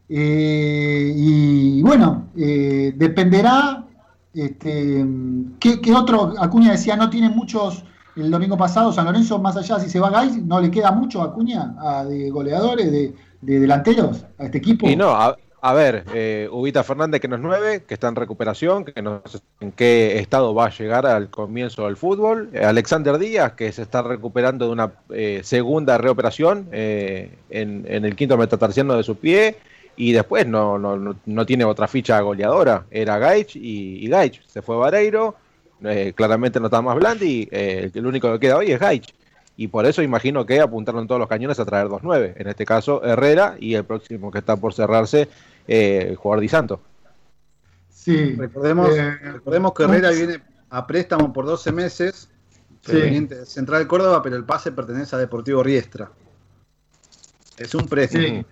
eh, 0.10 1.14
y 1.16 1.82
bueno, 1.82 2.30
eh, 2.36 2.94
dependerá, 2.96 3.86
este, 4.34 5.06
¿qué, 5.60 5.94
otro? 5.94 6.34
Acuña 6.40 6.72
decía, 6.72 6.96
no 6.96 7.10
tiene 7.10 7.30
muchos, 7.30 7.84
el 8.16 8.32
domingo 8.32 8.58
pasado 8.58 8.92
San 8.92 9.06
Lorenzo, 9.06 9.40
más 9.40 9.56
allá 9.58 9.80
si 9.80 9.90
se 9.90 10.00
va 10.00 10.10
Gais, 10.10 10.44
no 10.44 10.60
le 10.60 10.72
queda 10.72 10.92
mucho 10.92 11.22
a 11.22 11.26
Acuña, 11.26 11.76
de 12.08 12.30
goleadores, 12.30 12.92
de, 12.92 13.16
de 13.42 13.60
delanteros, 13.60 14.26
a 14.38 14.46
este 14.46 14.58
equipo. 14.58 14.88
A 15.64 15.74
ver, 15.74 16.06
eh, 16.16 16.50
Ubita 16.52 16.84
Fernández 16.84 17.22
que 17.22 17.28
no 17.28 17.36
es 17.36 17.42
nueve, 17.42 17.84
que 17.88 17.94
está 17.94 18.08
en 18.08 18.16
recuperación, 18.16 18.84
que 18.84 19.00
no 19.04 19.22
sé 19.26 19.40
en 19.60 19.72
qué 19.72 20.18
estado 20.18 20.56
va 20.56 20.66
a 20.66 20.70
llegar 20.72 21.06
al 21.06 21.30
comienzo 21.30 21.86
del 21.86 21.98
fútbol. 21.98 22.50
Eh, 22.54 22.66
Alexander 22.66 23.20
Díaz, 23.20 23.54
que 23.54 23.72
se 23.72 23.84
está 23.84 24.02
recuperando 24.02 24.66
de 24.66 24.72
una 24.72 24.92
eh, 25.12 25.42
segunda 25.44 26.00
reoperación 26.00 26.68
eh, 26.72 27.38
en, 27.52 27.86
el 27.86 28.16
quinto 28.16 28.38
metatarsiano 28.38 28.96
de 28.96 29.04
su 29.04 29.18
pie. 29.18 29.58
Y 29.96 30.14
después 30.14 30.48
no, 30.48 30.80
no, 30.80 31.16
no 31.26 31.46
tiene 31.46 31.64
otra 31.64 31.88
ficha 31.88 32.20
goleadora. 32.22 32.86
Era 32.90 33.20
Gaich 33.20 33.56
y, 33.56 34.04
y 34.04 34.08
Gaich. 34.08 34.42
Se 34.48 34.64
fue 34.64 34.76
Vareiro. 34.78 35.36
claramente 36.16 36.60
no 36.60 36.68
está 36.68 36.82
más 36.82 36.96
Blandi. 36.96 37.48
el 37.52 38.06
único 38.08 38.32
que 38.34 38.40
queda 38.40 38.58
hoy 38.58 38.72
es 38.72 38.80
Gaich 38.80 39.14
y 39.58 39.68
por 39.68 39.86
eso 39.86 40.02
imagino 40.02 40.46
que 40.46 40.60
apuntaron 40.60 41.08
todos 41.08 41.20
los 41.20 41.28
cañones 41.28 41.60
a 41.60 41.66
traer 41.66 41.88
2-9. 41.88 42.34
En 42.38 42.48
este 42.48 42.66
caso, 42.66 43.04
Herrera 43.04 43.58
y 43.60 43.76
el 43.76 43.84
próximo 43.84 44.32
que 44.32 44.40
está 44.40 44.56
por 44.56 44.74
cerrarse, 44.74 45.28
eh, 45.72 46.08
el 46.10 46.16
jugador 46.18 46.42
Di 46.42 46.50
Santo. 46.50 46.82
Sí. 47.90 48.36
Recordemos, 48.36 48.90
eh, 48.94 49.18
recordemos 49.22 49.74
que 49.74 49.84
Herrera 49.84 50.12
viene 50.12 50.42
a 50.70 50.86
préstamo 50.86 51.32
por 51.32 51.46
12 51.46 51.72
meses, 51.72 52.30
proveniente 52.84 53.36
de 53.36 53.46
Central 53.46 53.88
Córdoba, 53.88 54.22
pero 54.22 54.36
el 54.36 54.44
pase 54.44 54.74
pertenece 54.74 55.16
a 55.16 55.20
Deportivo 55.20 55.64
Riestra. 55.64 56.12
Es 57.58 57.74
un 57.74 57.88
préstamo. 57.88 58.44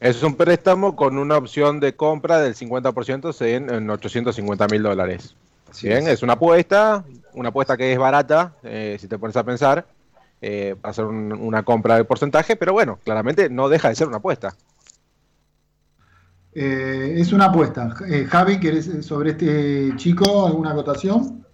Es 0.00 0.22
un 0.22 0.34
préstamo 0.34 0.96
con 0.96 1.16
una 1.16 1.36
opción 1.36 1.78
de 1.78 1.94
compra 1.94 2.40
del 2.40 2.56
50% 2.56 3.46
en, 3.46 3.70
en 3.70 3.88
850 3.88 4.66
mil 4.66 4.82
dólares. 4.82 5.36
Bien, 5.80 6.08
es. 6.08 6.22
una 6.22 6.34
apuesta, 6.34 7.04
una 7.34 7.50
apuesta 7.50 7.76
que 7.76 7.92
es 7.92 7.98
barata, 7.98 8.54
eh, 8.64 8.96
si 9.00 9.06
te 9.06 9.18
pones 9.18 9.36
a 9.36 9.44
pensar, 9.44 9.86
eh, 10.42 10.74
para 10.80 10.90
hacer 10.90 11.04
una 11.04 11.62
compra 11.62 11.96
de 11.96 12.04
porcentaje, 12.04 12.56
pero 12.56 12.72
bueno, 12.72 12.98
claramente 13.04 13.48
no 13.48 13.68
deja 13.68 13.88
de 13.88 13.94
ser 13.94 14.08
una 14.08 14.16
apuesta. 14.16 14.54
Eh, 16.54 17.14
es 17.16 17.32
una 17.32 17.46
apuesta. 17.46 17.94
Eh, 18.08 18.26
Javi, 18.28 18.60
¿querés 18.60 18.90
sobre 19.04 19.30
este 19.30 19.92
chico 19.96 20.46
alguna 20.46 20.70
acotación? 20.70 21.44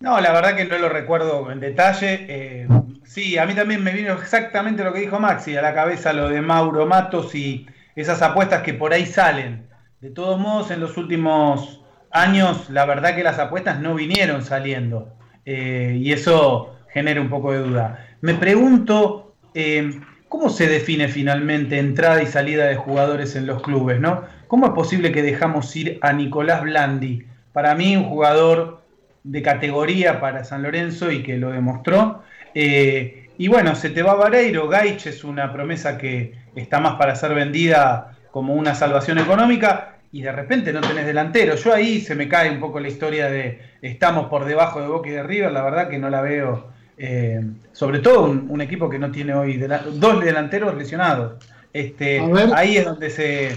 No, 0.00 0.20
la 0.20 0.32
verdad 0.32 0.54
que 0.54 0.66
no 0.66 0.78
lo 0.78 0.88
recuerdo 0.88 1.50
en 1.50 1.60
detalle. 1.60 2.68
sí, 3.04 3.38
a 3.38 3.46
mí 3.46 3.54
también 3.54 3.82
me 3.82 3.92
vino 3.92 4.12
exactamente 4.12 4.84
lo 4.84 4.92
que 4.92 5.00
dijo 5.00 5.18
Maxi, 5.18 5.56
a 5.56 5.62
la 5.62 5.74
cabeza 5.74 6.12
lo 6.12 6.28
de 6.28 6.42
Mauro 6.42 6.86
Matos 6.86 7.34
y 7.34 7.66
esas 7.94 8.22
apuestas 8.22 8.62
que 8.62 8.74
por 8.74 8.92
ahí 8.92 9.06
salen. 9.06 9.66
De 10.00 10.10
todos 10.10 10.38
modos, 10.38 10.70
en 10.70 10.80
los 10.80 10.96
últimos 10.96 11.82
años, 12.10 12.68
la 12.70 12.84
verdad 12.84 13.14
que 13.14 13.24
las 13.24 13.38
apuestas 13.38 13.80
no 13.80 13.94
vinieron 13.94 14.44
saliendo. 14.44 15.12
y 15.44 16.12
eso 16.12 16.76
genera 16.96 17.20
un 17.20 17.28
poco 17.28 17.52
de 17.52 17.58
duda. 17.58 18.06
Me 18.22 18.34
pregunto, 18.34 19.34
eh, 19.52 20.00
¿cómo 20.28 20.48
se 20.48 20.66
define 20.66 21.08
finalmente 21.08 21.78
entrada 21.78 22.22
y 22.22 22.26
salida 22.26 22.66
de 22.66 22.76
jugadores 22.76 23.36
en 23.36 23.46
los 23.46 23.62
clubes? 23.62 24.00
¿no? 24.00 24.22
¿Cómo 24.46 24.66
es 24.66 24.72
posible 24.72 25.12
que 25.12 25.22
dejamos 25.22 25.74
ir 25.76 25.98
a 26.02 26.12
Nicolás 26.12 26.62
Blandi? 26.62 27.26
Para 27.52 27.74
mí, 27.74 27.96
un 27.96 28.04
jugador 28.04 28.82
de 29.24 29.42
categoría 29.42 30.20
para 30.20 30.44
San 30.44 30.62
Lorenzo 30.62 31.10
y 31.10 31.22
que 31.22 31.36
lo 31.36 31.50
demostró. 31.50 32.22
Eh, 32.54 33.30
y 33.38 33.48
bueno, 33.48 33.74
se 33.74 33.90
te 33.90 34.02
va 34.02 34.14
Vareiro, 34.14 34.68
Gaich 34.68 35.06
es 35.06 35.24
una 35.24 35.52
promesa 35.52 35.98
que 35.98 36.34
está 36.54 36.80
más 36.80 36.94
para 36.94 37.16
ser 37.16 37.34
vendida 37.34 38.16
como 38.30 38.54
una 38.54 38.74
salvación 38.74 39.18
económica 39.18 39.96
y 40.12 40.22
de 40.22 40.32
repente 40.32 40.72
no 40.72 40.80
tenés 40.80 41.06
delantero. 41.06 41.56
Yo 41.56 41.74
ahí 41.74 42.00
se 42.00 42.14
me 42.14 42.28
cae 42.28 42.50
un 42.50 42.60
poco 42.60 42.80
la 42.80 42.88
historia 42.88 43.28
de 43.28 43.60
estamos 43.82 44.26
por 44.28 44.44
debajo 44.44 44.80
de 44.80 44.88
Boca 44.88 45.08
y 45.08 45.12
de 45.12 45.22
River, 45.22 45.52
la 45.52 45.62
verdad 45.62 45.88
que 45.88 45.98
no 45.98 46.08
la 46.08 46.20
veo 46.20 46.76
eh, 46.98 47.42
sobre 47.72 47.98
todo 47.98 48.22
un, 48.22 48.60
equipo 48.62 48.88
que 48.88 48.98
no 48.98 49.10
tiene 49.10 49.34
hoy 49.34 49.62
dos 49.92 50.24
delanteros 50.24 50.74
lesionados. 50.74 51.44
Este, 51.72 52.22
ahí 52.54 52.78
es 52.78 52.84
donde 52.86 53.10
se. 53.10 53.54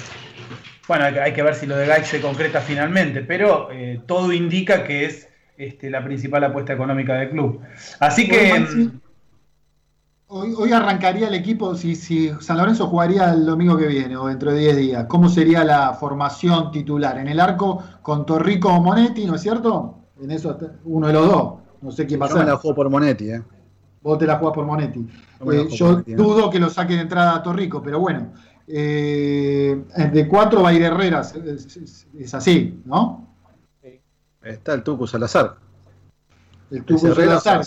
Bueno, 0.89 1.05
hay, 1.05 1.33
que 1.33 1.43
ver 1.43 1.53
si 1.53 1.67
lo 1.67 1.77
de 1.77 1.85
Gaich 1.85 2.05
se 2.05 2.19
concreta 2.19 2.61
finalmente, 2.61 3.21
pero 3.21 3.69
eh, 3.71 4.01
todo 4.07 4.33
indica 4.33 4.83
que 4.83 5.05
es 5.05 5.29
este, 5.55 5.87
la 5.87 6.03
principal 6.03 6.43
apuesta 6.43 6.73
económica 6.73 7.13
del 7.13 7.29
club. 7.29 7.61
Así 7.99 8.27
que. 8.27 8.59
Mm, 8.59 8.99
hoy, 10.29 10.71
arrancaría 10.73 11.27
el 11.27 11.35
equipo, 11.35 11.75
si, 11.75 11.95
si 11.95 12.31
San 12.39 12.57
Lorenzo 12.57 12.87
jugaría 12.87 13.31
el 13.31 13.45
domingo 13.45 13.77
que 13.77 13.85
viene 13.85 14.17
o 14.17 14.25
dentro 14.25 14.51
de 14.51 14.61
10 14.61 14.77
días, 14.77 15.05
¿cómo 15.07 15.29
sería 15.29 15.63
la 15.63 15.93
formación 15.93 16.71
titular? 16.71 17.19
En 17.19 17.27
el 17.27 17.39
arco 17.39 17.83
con 18.01 18.25
Torrico 18.25 18.69
o 18.69 18.81
Monetti, 18.81 19.27
¿no 19.27 19.35
es 19.35 19.41
cierto? 19.41 20.07
En 20.19 20.31
eso 20.31 20.57
uno 20.85 21.05
de 21.05 21.13
los 21.13 21.27
dos. 21.27 21.53
No 21.83 21.91
sé 21.91 22.07
quién 22.07 22.19
va 22.19 22.25
a 22.25 22.29
ser. 22.29 22.37
Yo 22.37 22.43
me 22.45 22.49
la 22.49 22.57
juego 22.57 22.75
por 22.75 22.89
Monetti, 22.89 23.29
¿eh? 23.29 23.43
Vos 24.01 24.17
te 24.17 24.25
la 24.25 24.37
jugás 24.37 24.55
por 24.55 24.65
Monetti. 24.65 25.05
Eh, 25.51 25.67
yo 25.69 25.97
dudo 25.97 26.49
que 26.49 26.59
lo 26.59 26.71
saque 26.71 26.95
de 26.95 27.01
entrada 27.01 27.35
a 27.35 27.43
Torrico, 27.43 27.83
pero 27.83 27.99
bueno. 27.99 28.31
Eh, 28.71 29.83
de 30.13 30.27
cuatro 30.27 30.61
va 30.61 30.69
a 30.69 30.73
ir 30.73 30.83
Herreras. 30.83 31.33
Es, 31.35 32.33
así, 32.33 32.81
¿no? 32.85 33.27
Está 34.43 34.73
el 34.73 34.83
Tucu 34.83 35.07
Salazar. 35.07 35.57
El 36.69 36.83
Tucu 36.83 37.13
Salazar. 37.13 37.65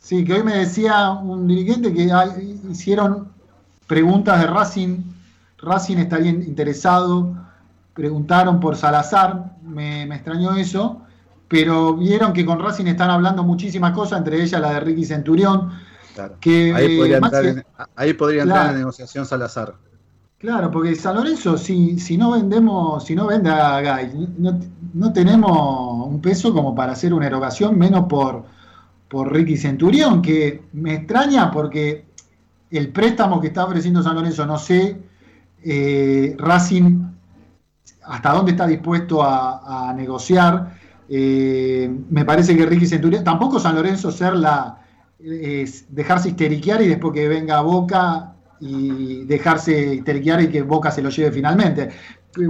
Sí. 0.00 0.24
que 0.24 0.32
hoy 0.32 0.42
me 0.42 0.56
decía 0.56 1.10
un 1.10 1.46
dirigente 1.46 1.92
que 1.92 2.10
hicieron 2.70 3.28
preguntas 3.86 4.40
de 4.40 4.46
Racing. 4.46 5.02
Racing 5.58 5.98
estaría 5.98 6.30
interesado. 6.30 7.36
Preguntaron 7.94 8.58
por 8.58 8.76
Salazar. 8.76 9.56
me 9.62 10.04
extrañó 10.04 10.54
eso 10.56 11.02
pero 11.48 11.94
vieron 11.94 12.32
que 12.32 12.44
con 12.44 12.58
Racing 12.58 12.86
están 12.86 13.10
hablando 13.10 13.42
muchísimas 13.44 13.92
cosas, 13.92 14.18
entre 14.18 14.42
ellas 14.42 14.60
la 14.60 14.72
de 14.72 14.80
Ricky 14.80 15.04
Centurión. 15.04 15.72
Que, 16.40 16.74
ahí 16.74 16.96
podría, 16.96 17.18
entrar, 17.18 17.44
en, 17.44 17.66
ahí 17.94 18.14
podría 18.14 18.42
entrar 18.42 18.70
en 18.70 18.78
negociación 18.78 19.26
Salazar. 19.26 19.74
Claro, 20.38 20.70
porque 20.70 20.94
San 20.94 21.16
Lorenzo, 21.16 21.56
si, 21.56 21.98
si 21.98 22.18
no 22.18 22.32
vendemos, 22.32 23.06
si 23.06 23.14
no 23.14 23.26
vende 23.26 23.48
a 23.48 23.80
Gay, 23.80 24.34
no, 24.36 25.12
tenemos 25.12 26.06
un 26.06 26.20
peso 26.20 26.52
como 26.52 26.74
para 26.74 26.92
hacer 26.92 27.14
una 27.14 27.26
erogación, 27.26 27.78
menos 27.78 28.04
por, 28.06 28.44
por 29.08 29.32
Ricky 29.32 29.56
Centurión, 29.56 30.20
que 30.20 30.64
me 30.74 30.94
extraña 30.96 31.50
porque 31.50 32.04
el 32.70 32.90
préstamo 32.90 33.40
que 33.40 33.46
está 33.46 33.64
ofreciendo 33.64 34.02
San 34.02 34.14
Lorenzo, 34.14 34.44
no 34.44 34.58
sé, 34.58 35.00
eh, 35.64 36.36
Racing, 36.38 37.02
hasta 38.04 38.32
dónde 38.32 38.50
está 38.50 38.66
dispuesto 38.66 39.22
a, 39.22 39.94
negociar. 39.96 40.74
Eh, 41.08 41.90
me 42.10 42.26
parece 42.26 42.54
que 42.54 42.66
Ricky 42.66 42.86
Centurión, 42.86 43.24
tampoco 43.24 43.58
San 43.58 43.74
Lorenzo 43.74 44.12
ser 44.12 44.36
la, 44.36 44.82
dejarse 45.18 46.28
histeriquear 46.28 46.82
y 46.82 46.88
después 46.88 47.14
que 47.14 47.26
venga 47.26 47.62
Boca 47.62 48.35
y 48.60 49.24
dejarse 49.24 49.94
histeriquear 49.94 50.42
y 50.42 50.48
que 50.48 50.62
Boca 50.62 50.90
se 50.90 51.02
lo 51.02 51.10
lleve 51.10 51.32
finalmente. 51.32 51.90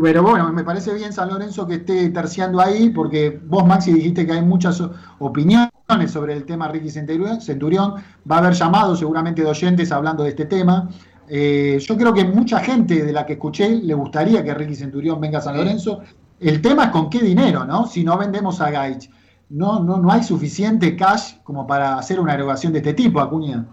Pero 0.03 0.23
bueno, 0.23 0.53
me 0.53 0.65
parece 0.65 0.93
bien 0.95 1.13
San 1.13 1.29
Lorenzo 1.29 1.67
que 1.67 1.75
esté 1.75 2.09
terciando 2.11 2.61
ahí, 2.61 2.91
porque 2.91 3.41
vos, 3.47 3.65
Maxi, 3.65 3.93
dijiste 3.93 4.27
que 4.27 4.33
hay 4.33 4.43
muchas 4.43 4.83
opiniones 5.21 5.71
sobre 6.09 6.33
el 6.33 6.45
tema 6.45 6.69
Ricky 6.69 6.91
Centurión. 6.91 7.95
Va 8.29 8.37
a 8.37 8.39
haber 8.39 8.55
llamados 8.55 8.99
seguramente 8.99 9.43
de 9.43 9.49
oyentes 9.49 9.93
hablando 9.93 10.25
de 10.25 10.31
este 10.31 10.47
tema. 10.47 10.89
Eh, 11.29 11.79
yo 11.81 11.97
creo 11.97 12.13
que 12.13 12.25
mucha 12.25 12.59
gente 12.61 13.05
de 13.05 13.13
la 13.13 13.25
que 13.25 13.35
escuché 13.35 13.69
le 13.69 13.95
gustaría 13.95 14.43
que 14.43 14.55
Ricky 14.55 14.75
Centurión 14.75 15.21
venga 15.21 15.39
a 15.39 15.43
San 15.43 15.57
Lorenzo. 15.57 16.01
El 16.41 16.61
tema 16.61 16.87
es 16.87 16.91
con 16.91 17.09
qué 17.09 17.21
dinero, 17.21 17.65
¿no? 17.65 17.87
Si 17.87 18.03
no 18.03 18.19
vendemos 18.19 18.61
a 18.61 18.71
Gaich. 18.71 19.09
No, 19.49 19.79
no, 19.79 19.99
no 19.99 20.11
hay 20.11 20.25
suficiente 20.25 20.97
cash 20.97 21.37
como 21.45 21.65
para 21.65 21.97
hacer 21.97 22.19
una 22.19 22.35
erogación 22.35 22.73
de 22.73 22.81
este 22.81 22.95
tipo, 22.95 23.21
Acuña. 23.21 23.65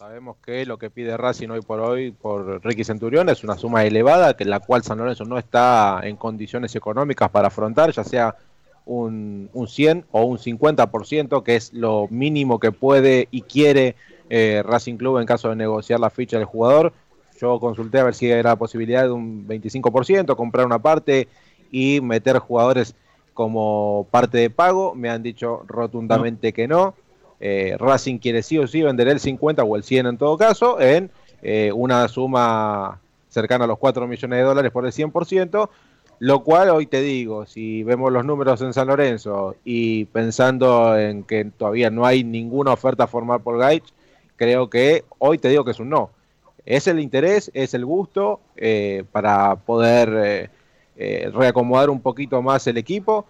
Sabemos 0.00 0.38
que 0.42 0.64
lo 0.64 0.78
que 0.78 0.88
pide 0.88 1.14
Racing 1.18 1.50
hoy 1.50 1.60
por 1.60 1.78
hoy 1.80 2.10
por 2.10 2.64
Ricky 2.64 2.84
Centurión 2.84 3.28
es 3.28 3.44
una 3.44 3.58
suma 3.58 3.84
elevada, 3.84 4.34
que 4.34 4.46
la 4.46 4.58
cual 4.58 4.82
San 4.82 4.96
Lorenzo 4.96 5.26
no 5.26 5.36
está 5.36 6.00
en 6.04 6.16
condiciones 6.16 6.74
económicas 6.74 7.28
para 7.28 7.48
afrontar, 7.48 7.92
ya 7.92 8.02
sea 8.02 8.34
un, 8.86 9.50
un 9.52 9.68
100 9.68 10.06
o 10.10 10.22
un 10.22 10.38
50%, 10.38 11.42
que 11.42 11.54
es 11.54 11.74
lo 11.74 12.08
mínimo 12.08 12.58
que 12.58 12.72
puede 12.72 13.28
y 13.30 13.42
quiere 13.42 13.94
eh, 14.30 14.62
Racing 14.64 14.96
Club 14.96 15.18
en 15.18 15.26
caso 15.26 15.50
de 15.50 15.56
negociar 15.56 16.00
la 16.00 16.08
ficha 16.08 16.38
del 16.38 16.46
jugador. 16.46 16.94
Yo 17.38 17.60
consulté 17.60 17.98
a 17.98 18.04
ver 18.04 18.14
si 18.14 18.30
era 18.30 18.52
la 18.52 18.56
posibilidad 18.56 19.02
de 19.02 19.10
un 19.10 19.46
25%, 19.46 20.34
comprar 20.34 20.64
una 20.64 20.78
parte 20.78 21.28
y 21.70 22.00
meter 22.00 22.38
jugadores 22.38 22.94
como 23.34 24.06
parte 24.10 24.38
de 24.38 24.48
pago. 24.48 24.94
Me 24.94 25.10
han 25.10 25.22
dicho 25.22 25.62
rotundamente 25.66 26.54
que 26.54 26.66
no. 26.66 26.94
Eh, 27.40 27.74
Racing 27.78 28.18
quiere 28.18 28.42
sí 28.42 28.58
o 28.58 28.66
sí 28.66 28.82
vender 28.82 29.08
el 29.08 29.18
50 29.18 29.64
o 29.64 29.76
el 29.76 29.82
100 29.82 30.06
en 30.06 30.18
todo 30.18 30.36
caso 30.36 30.78
en 30.78 31.10
eh, 31.40 31.72
una 31.74 32.06
suma 32.08 33.00
cercana 33.30 33.64
a 33.64 33.66
los 33.66 33.78
4 33.78 34.06
millones 34.06 34.38
de 34.38 34.44
dólares 34.44 34.70
por 34.70 34.84
el 34.84 34.92
100%, 34.92 35.70
lo 36.18 36.44
cual 36.44 36.68
hoy 36.68 36.86
te 36.86 37.00
digo, 37.00 37.46
si 37.46 37.82
vemos 37.82 38.12
los 38.12 38.26
números 38.26 38.60
en 38.60 38.74
San 38.74 38.88
Lorenzo 38.88 39.56
y 39.64 40.04
pensando 40.06 40.98
en 40.98 41.22
que 41.22 41.46
todavía 41.46 41.88
no 41.88 42.04
hay 42.04 42.24
ninguna 42.24 42.72
oferta 42.74 43.06
formal 43.06 43.40
por 43.40 43.56
Gaich, 43.56 43.84
creo 44.36 44.68
que 44.68 45.04
hoy 45.18 45.38
te 45.38 45.48
digo 45.48 45.64
que 45.64 45.70
es 45.70 45.80
un 45.80 45.88
no. 45.88 46.10
Es 46.66 46.88
el 46.88 47.00
interés, 47.00 47.50
es 47.54 47.72
el 47.72 47.86
gusto 47.86 48.40
eh, 48.56 49.04
para 49.12 49.56
poder 49.56 50.50
reacomodar 51.32 51.88
un 51.88 52.02
poquito 52.02 52.42
más 52.42 52.66
el 52.66 52.76
equipo, 52.76 53.24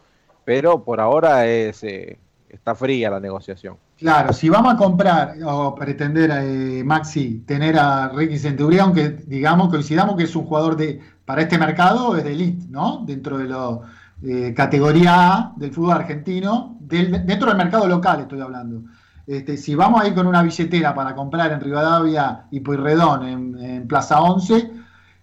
pero 0.45 0.83
por 0.83 0.99
ahora 1.01 1.47
es 1.47 1.85
está 1.85 2.75
fría 2.75 3.11
la 3.11 3.21
negociación. 3.21 3.77
Claro, 4.01 4.33
si 4.33 4.49
vamos 4.49 4.73
a 4.73 4.77
comprar 4.79 5.35
o 5.45 5.75
pretender, 5.75 6.31
eh, 6.33 6.83
Maxi, 6.83 7.41
tener 7.47 7.79
a 7.79 8.09
Ricky 8.09 8.39
Centurión, 8.39 8.95
que 8.95 9.11
digamos, 9.11 9.69
coincidamos 9.69 10.17
que 10.17 10.23
es 10.25 10.35
un 10.35 10.47
jugador 10.47 10.75
de 10.75 10.99
para 11.27 11.43
este 11.43 11.59
mercado, 11.59 12.17
es 12.17 12.25
de 12.25 12.33
elite, 12.33 12.67
¿no? 12.71 13.05
Dentro 13.07 13.37
de 13.37 13.45
la 13.45 13.79
eh, 14.23 14.55
categoría 14.57 15.35
A 15.35 15.53
del 15.55 15.71
fútbol 15.71 15.93
argentino, 15.93 16.79
dentro 16.81 17.49
del 17.49 17.59
mercado 17.59 17.87
local 17.87 18.21
estoy 18.21 18.41
hablando. 18.41 18.85
Este, 19.27 19.59
si 19.59 19.75
vamos 19.75 20.01
a 20.01 20.09
ir 20.09 20.15
con 20.15 20.27
una 20.27 20.43
billetera 20.43 20.95
para 20.95 21.15
comprar 21.15 21.53
en 21.53 21.61
Rivadavia 21.61 22.47
y 22.51 22.61
Pueyrredón, 22.61 23.29
en, 23.29 23.87
Plaza 23.87 24.23
11, 24.23 24.71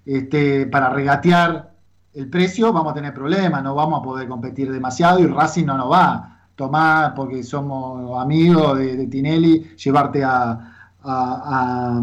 este, 0.06 0.68
para 0.68 0.92
regatear 0.92 1.72
el 2.14 2.30
precio, 2.30 2.72
vamos 2.72 2.92
a 2.92 2.96
tener 2.96 3.13
problemas, 3.16 3.63
no 3.63 3.74
vamos 3.74 4.02
a 4.02 4.04
poder 4.04 4.28
competir 4.28 4.72
demasiado 4.72 5.20
y 5.20 5.26
Racing 5.26 5.66
no 5.66 5.78
nos 5.78 5.92
va 5.92 6.37
tomar, 6.58 7.13
porque 7.13 7.43
somos 7.43 8.20
amigos 8.22 8.80
de, 8.80 9.08
Tinelli, 9.08 9.76
llevarte 9.78 10.24
a, 10.24 10.91
a, 11.04 12.02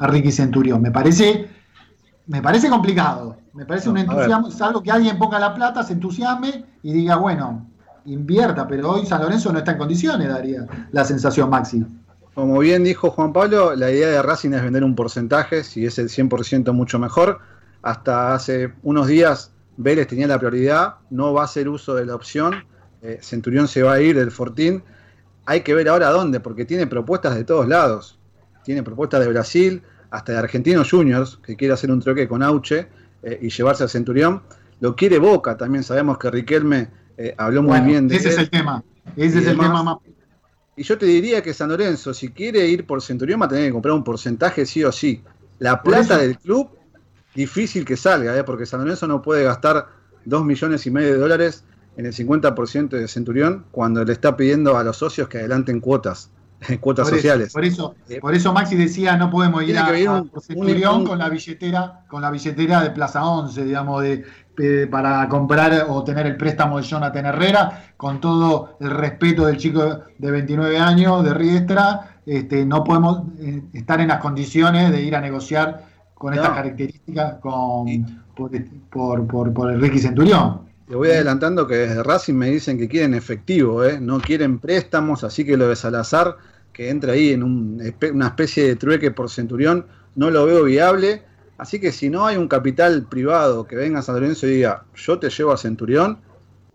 Ricky 0.00 0.32
Centurión. 0.32 0.82
Me 0.82 0.90
parece, 0.90 1.48
me 2.26 2.42
parece 2.42 2.68
complicado. 2.68 3.38
Me 3.54 3.64
parece 3.64 3.88
un 3.88 3.98
entusiasmo, 3.98 4.48
es 4.48 4.60
algo 4.60 4.82
que 4.82 4.90
alguien 4.90 5.16
ponga 5.16 5.38
la 5.38 5.54
plata, 5.54 5.84
se 5.84 5.92
entusiasme 5.92 6.64
y 6.82 6.92
diga, 6.92 7.14
bueno, 7.16 7.70
invierta, 8.06 8.66
pero 8.66 8.90
hoy 8.90 9.06
San 9.06 9.22
Lorenzo 9.22 9.52
no 9.52 9.60
está 9.60 9.70
en 9.70 9.78
condiciones, 9.78 10.28
daría 10.28 10.66
la 10.90 11.04
sensación 11.04 11.48
Maxi. 11.50 11.86
Como 12.34 12.58
bien 12.58 12.82
dijo 12.82 13.10
Juan 13.10 13.32
Pablo, 13.32 13.76
la 13.76 13.92
idea 13.92 14.08
de 14.08 14.20
Racing 14.20 14.50
es 14.54 14.62
vender 14.64 14.82
un 14.82 14.96
porcentaje, 14.96 15.62
si 15.62 15.86
es 15.86 16.00
el 16.00 16.08
100% 16.08 16.72
mucho 16.72 16.98
mejor. 16.98 17.38
Hasta 17.80 18.34
hace 18.34 18.74
unos 18.82 19.06
días 19.06 19.52
Vélez 19.76 20.08
tenía 20.08 20.26
la 20.26 20.38
prioridad, 20.38 20.96
no 21.10 21.32
va 21.32 21.42
a 21.42 21.44
hacer 21.44 21.68
uso 21.68 21.94
de 21.94 22.06
la 22.06 22.16
opción 22.16 22.64
eh, 23.04 23.18
Centurión 23.20 23.68
se 23.68 23.82
va 23.82 23.92
a 23.92 24.00
ir 24.00 24.16
del 24.16 24.30
Fortín. 24.30 24.82
Hay 25.44 25.60
que 25.60 25.74
ver 25.74 25.90
ahora 25.90 26.08
dónde, 26.08 26.40
porque 26.40 26.64
tiene 26.64 26.86
propuestas 26.86 27.34
de 27.34 27.44
todos 27.44 27.68
lados. 27.68 28.18
Tiene 28.64 28.82
propuestas 28.82 29.20
de 29.20 29.28
Brasil, 29.28 29.82
hasta 30.10 30.32
de 30.32 30.38
Argentinos 30.38 30.90
Juniors, 30.90 31.38
que 31.44 31.54
quiere 31.54 31.74
hacer 31.74 31.90
un 31.90 32.00
troque 32.00 32.26
con 32.26 32.42
Auche 32.42 32.88
eh, 33.22 33.38
y 33.42 33.50
llevarse 33.50 33.82
al 33.82 33.90
Centurión. 33.90 34.42
Lo 34.80 34.96
quiere 34.96 35.18
Boca, 35.18 35.54
también 35.58 35.84
sabemos 35.84 36.16
que 36.16 36.30
Riquelme 36.30 36.88
eh, 37.18 37.34
habló 37.36 37.62
muy 37.62 37.78
bien 37.80 38.08
de 38.08 38.16
Ese 38.16 38.30
es 38.30 38.38
el 38.38 38.48
tema. 38.48 38.82
Ese 39.16 39.40
es 39.40 39.46
el 39.48 39.58
tema 39.58 39.82
más. 39.82 39.98
Y 40.74 40.82
yo 40.82 40.96
te 40.96 41.04
diría 41.04 41.42
que 41.42 41.52
San 41.52 41.68
Lorenzo, 41.68 42.14
si 42.14 42.30
quiere 42.30 42.66
ir 42.66 42.86
por 42.86 43.02
Centurión, 43.02 43.40
va 43.40 43.46
a 43.46 43.48
tener 43.50 43.66
que 43.66 43.72
comprar 43.72 43.94
un 43.94 44.02
porcentaje 44.02 44.64
sí 44.64 44.82
o 44.82 44.90
sí. 44.90 45.22
La 45.58 45.82
plata 45.82 46.16
del 46.16 46.38
club, 46.38 46.70
difícil 47.34 47.84
que 47.84 47.98
salga, 47.98 48.42
porque 48.46 48.64
San 48.64 48.80
Lorenzo 48.80 49.06
no 49.06 49.20
puede 49.20 49.44
gastar 49.44 49.88
dos 50.24 50.42
millones 50.44 50.86
y 50.86 50.90
medio 50.90 51.12
de 51.12 51.18
dólares 51.18 51.64
en 51.96 52.06
el 52.06 52.12
50% 52.12 52.88
de 52.88 53.08
Centurión 53.08 53.64
cuando 53.70 54.04
le 54.04 54.12
está 54.12 54.36
pidiendo 54.36 54.76
a 54.76 54.84
los 54.84 54.96
socios 54.96 55.28
que 55.28 55.38
adelanten 55.38 55.80
cuotas, 55.80 56.30
cuotas 56.80 57.08
sociales. 57.08 57.52
por 57.52 57.64
eso, 57.64 57.94
eh, 58.08 58.20
por 58.20 58.34
eso 58.34 58.52
Maxi 58.52 58.76
decía 58.76 59.16
no 59.16 59.30
podemos 59.30 59.62
ir 59.64 59.78
a, 59.78 59.86
Centurión 60.40 61.04
con 61.04 61.18
la 61.18 61.28
billetera, 61.28 62.04
con 62.08 62.22
la 62.22 62.30
billetera 62.30 62.82
de 62.82 62.90
Plaza 62.90 63.24
11, 63.24 63.64
digamos, 63.64 64.02
de, 64.02 64.86
para 64.88 65.28
comprar 65.28 65.86
o 65.88 66.04
tener 66.04 66.26
el 66.26 66.36
préstamo 66.36 66.78
de 66.78 66.84
Jonathan 66.84 67.26
Herrera, 67.26 67.94
con 67.96 68.20
todo 68.20 68.76
el 68.80 68.90
respeto 68.90 69.46
del 69.46 69.56
chico 69.56 70.02
de 70.18 70.30
29 70.30 70.78
años 70.78 71.24
de 71.24 71.34
Riestra, 71.34 72.20
este, 72.26 72.64
no 72.64 72.84
podemos 72.84 73.24
eh, 73.38 73.62
estar 73.72 74.00
en 74.00 74.08
las 74.08 74.18
condiciones 74.18 74.92
de 74.92 75.02
ir 75.02 75.14
a 75.14 75.20
negociar 75.20 75.86
con 76.14 76.32
estas 76.32 76.50
características 76.50 77.34
con, 77.40 78.22
por, 78.34 79.26
por, 79.26 79.52
por 79.52 79.72
el 79.72 79.80
Ricky 79.80 79.98
Centurión. 79.98 80.63
Te 80.88 80.94
voy 80.94 81.08
adelantando 81.08 81.66
que 81.66 81.76
desde 81.76 82.02
Racing 82.02 82.34
me 82.34 82.50
dicen 82.50 82.76
que 82.76 82.88
quieren 82.88 83.14
efectivo, 83.14 83.84
¿eh? 83.84 83.98
no 83.98 84.20
quieren 84.20 84.58
préstamos, 84.58 85.24
así 85.24 85.44
que 85.44 85.56
lo 85.56 85.68
de 85.68 85.76
Salazar, 85.76 86.36
que 86.74 86.90
entre 86.90 87.12
ahí 87.12 87.32
en 87.32 87.42
una 87.42 88.26
especie 88.26 88.66
de 88.66 88.76
trueque 88.76 89.10
por 89.10 89.30
Centurión, 89.30 89.86
no 90.14 90.30
lo 90.30 90.44
veo 90.44 90.64
viable. 90.64 91.22
Así 91.56 91.80
que 91.80 91.90
si 91.90 92.10
no 92.10 92.26
hay 92.26 92.36
un 92.36 92.48
capital 92.48 93.06
privado 93.08 93.66
que 93.66 93.76
venga 93.76 94.00
a 94.00 94.02
San 94.02 94.16
Lorenzo 94.16 94.46
y 94.46 94.56
diga, 94.56 94.84
yo 94.94 95.18
te 95.18 95.30
llevo 95.30 95.52
a 95.52 95.56
Centurión, 95.56 96.18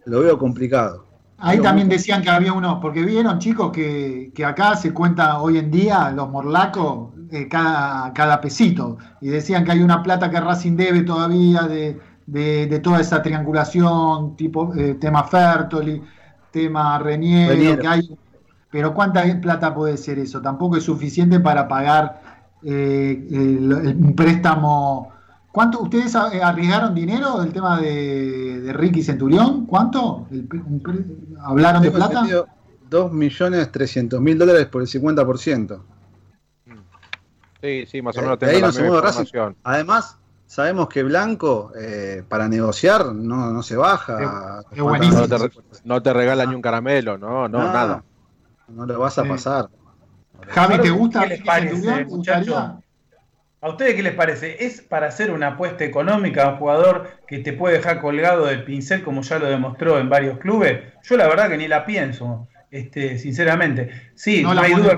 lo 0.05 0.21
veo 0.21 0.39
complicado. 0.39 1.05
Ahí 1.37 1.59
también 1.59 1.87
decían 1.87 2.21
que 2.21 2.29
había 2.29 2.51
unos, 2.51 2.79
porque 2.81 3.03
vieron 3.03 3.39
chicos 3.39 3.71
que, 3.71 4.31
acá 4.45 4.75
se 4.75 4.91
cuenta 4.93 5.39
hoy 5.39 5.57
en 5.57 5.69
día 5.69 6.11
los 6.11 6.29
morlacos 6.29 7.13
eh, 7.31 7.47
cada, 7.47 8.11
cada 8.13 8.41
pesito. 8.41 8.97
Y 9.21 9.29
decían 9.29 9.63
que 9.63 9.73
hay 9.73 9.81
una 9.81 10.01
plata 10.01 10.31
que 10.31 10.39
Racing 10.39 10.75
debe 10.75 11.01
todavía 11.03 11.61
de, 11.63 11.97
de, 12.31 12.79
toda 12.79 13.01
esa 13.01 13.21
triangulación, 13.21 14.35
tipo 14.35 14.73
eh, 14.75 14.95
tema 14.95 15.23
Fertoli, 15.23 16.01
tema 16.51 16.99
Reniero, 16.99 17.79
que 17.79 17.87
hay. 17.87 18.17
Pero 18.71 18.93
¿cuánta 18.93 19.23
plata 19.41 19.73
puede 19.73 19.97
ser 19.97 20.19
eso? 20.19 20.41
Tampoco 20.41 20.77
es 20.77 20.83
suficiente 20.83 21.39
para 21.39 21.67
pagar 21.67 22.21
eh, 22.63 23.27
un 23.31 24.13
préstamo. 24.15 25.11
¿Cuánto? 25.51 25.81
¿Ustedes 25.81 26.15
arriesgaron 26.15 26.93
dinero 26.93 27.41
del 27.41 27.51
tema 27.51 27.81
de, 27.81 28.71
Ricky 28.73 29.01
Centurión? 29.01 29.65
¿Cuánto? 29.65 30.27
¿Hablaron 31.41 31.81
de 31.81 31.91
plata? 31.91 32.23
2.300.000 32.89 34.37
dólares 34.37 34.65
por 34.67 34.81
el 34.81 34.87
50%. 34.87 35.81
Sí, 37.61 37.85
sí, 37.87 38.01
más 38.01 38.17
o 38.17 38.21
menos 38.21 38.39
tengo 38.39 38.59
la 38.59 39.11
misma 39.11 39.55
Además, 39.63 40.18
sabemos 40.49 40.89
que 40.89 41.03
Blanco, 41.03 41.71
eh, 41.79 42.23
para 42.27 42.49
negociar, 42.49 43.13
no, 43.13 43.53
no 43.53 43.61
se 43.61 43.75
baja. 43.75 44.63
no, 45.83 46.01
te, 46.01 46.11
regala 46.11 46.45
ni 46.47 46.55
un 46.55 46.61
caramelo, 46.61 47.19
no, 47.19 47.47
no, 47.47 47.71
nada. 47.71 48.03
No 48.67 48.85
lo 48.87 48.99
vas 48.99 49.19
a 49.19 49.25
pasar. 49.25 49.69
Javi, 50.47 50.79
¿te 50.79 50.89
gusta? 50.89 51.21
¿Qué 51.21 51.27
les 51.29 51.43
parece, 51.43 52.05
muchachos? 52.05 52.55
¿A 53.61 53.69
ustedes 53.69 53.93
qué 53.93 54.01
les 54.01 54.13
parece? 54.13 54.65
¿Es 54.65 54.81
para 54.81 55.07
hacer 55.07 55.29
una 55.29 55.49
apuesta 55.49 55.83
económica 55.83 56.45
a 56.45 56.53
un 56.53 56.57
jugador 56.57 57.11
que 57.27 57.39
te 57.39 57.53
puede 57.53 57.77
dejar 57.77 58.01
colgado 58.01 58.45
del 58.45 58.63
pincel 58.63 59.03
como 59.03 59.21
ya 59.21 59.37
lo 59.37 59.47
demostró 59.47 59.99
en 59.99 60.09
varios 60.09 60.39
clubes? 60.39 60.81
Yo 61.03 61.15
la 61.15 61.27
verdad 61.27 61.49
que 61.49 61.57
ni 61.57 61.67
la 61.67 61.85
pienso. 61.85 62.47
este, 62.71 63.19
sinceramente. 63.19 64.11
Sí, 64.15 64.41
No 64.41 64.49
no, 64.49 64.55
la 64.55 64.61
hay 64.63 64.73
duda. 64.73 64.97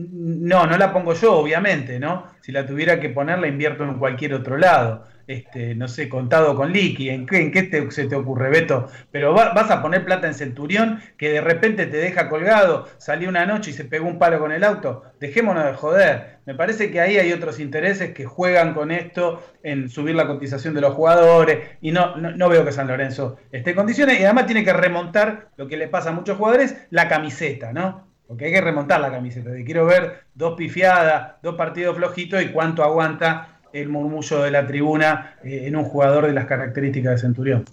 No, 0.00 0.64
no 0.66 0.76
la 0.78 0.92
pongo 0.92 1.12
yo, 1.12 1.34
obviamente, 1.38 1.98
¿no? 1.98 2.26
Si 2.40 2.52
la 2.52 2.64
tuviera 2.64 3.00
que 3.00 3.08
poner, 3.08 3.40
la 3.40 3.48
invierto 3.48 3.82
en 3.82 3.98
cualquier 3.98 4.32
otro 4.34 4.56
lado. 4.56 5.04
Este, 5.26 5.74
no 5.74 5.88
sé, 5.88 6.08
contado 6.08 6.54
con 6.54 6.72
liqui, 6.72 7.10
¿en 7.10 7.26
qué, 7.26 7.40
en 7.42 7.50
qué 7.52 7.64
te- 7.64 7.90
se 7.90 8.06
te 8.06 8.14
ocurre, 8.14 8.48
Beto? 8.48 8.88
Pero 9.10 9.34
va- 9.34 9.52
vas 9.52 9.70
a 9.72 9.82
poner 9.82 10.04
plata 10.04 10.26
en 10.28 10.34
Centurión 10.34 11.00
que 11.18 11.30
de 11.30 11.40
repente 11.40 11.86
te 11.86 11.96
deja 11.98 12.28
colgado, 12.28 12.86
salió 12.98 13.28
una 13.28 13.44
noche 13.44 13.70
y 13.70 13.74
se 13.74 13.84
pegó 13.84 14.06
un 14.06 14.18
palo 14.18 14.38
con 14.38 14.52
el 14.52 14.62
auto. 14.64 15.02
Dejémonos 15.20 15.64
de 15.66 15.74
joder. 15.74 16.38
Me 16.46 16.54
parece 16.54 16.90
que 16.90 17.00
ahí 17.00 17.18
hay 17.18 17.32
otros 17.32 17.58
intereses 17.60 18.14
que 18.14 18.24
juegan 18.24 18.72
con 18.74 18.90
esto 18.92 19.42
en 19.64 19.88
subir 19.90 20.14
la 20.14 20.26
cotización 20.28 20.74
de 20.74 20.80
los 20.80 20.94
jugadores 20.94 21.58
y 21.82 21.90
no, 21.92 22.16
no, 22.16 22.30
no 22.30 22.48
veo 22.48 22.64
que 22.64 22.72
San 22.72 22.86
Lorenzo 22.88 23.36
esté 23.52 23.70
en 23.70 23.76
condiciones 23.76 24.18
y 24.20 24.24
además 24.24 24.46
tiene 24.46 24.64
que 24.64 24.72
remontar 24.72 25.48
lo 25.56 25.66
que 25.66 25.76
le 25.76 25.88
pasa 25.88 26.10
a 26.10 26.12
muchos 26.12 26.38
jugadores, 26.38 26.86
la 26.90 27.08
camiseta, 27.08 27.72
¿no? 27.74 28.07
Porque 28.28 28.44
hay 28.44 28.52
que 28.52 28.60
remontar 28.60 29.00
la 29.00 29.10
camiseta. 29.10 29.50
Te 29.50 29.64
quiero 29.64 29.86
ver 29.86 30.24
dos 30.34 30.54
pifiadas, 30.54 31.36
dos 31.42 31.54
partidos 31.56 31.96
flojitos 31.96 32.42
y 32.42 32.50
cuánto 32.50 32.84
aguanta 32.84 33.58
el 33.72 33.88
murmullo 33.88 34.42
de 34.42 34.50
la 34.50 34.66
tribuna 34.66 35.36
eh, 35.42 35.62
en 35.66 35.74
un 35.76 35.84
jugador 35.84 36.26
de 36.26 36.34
las 36.34 36.44
características 36.44 37.12
de 37.12 37.18
Centurión. 37.18 37.64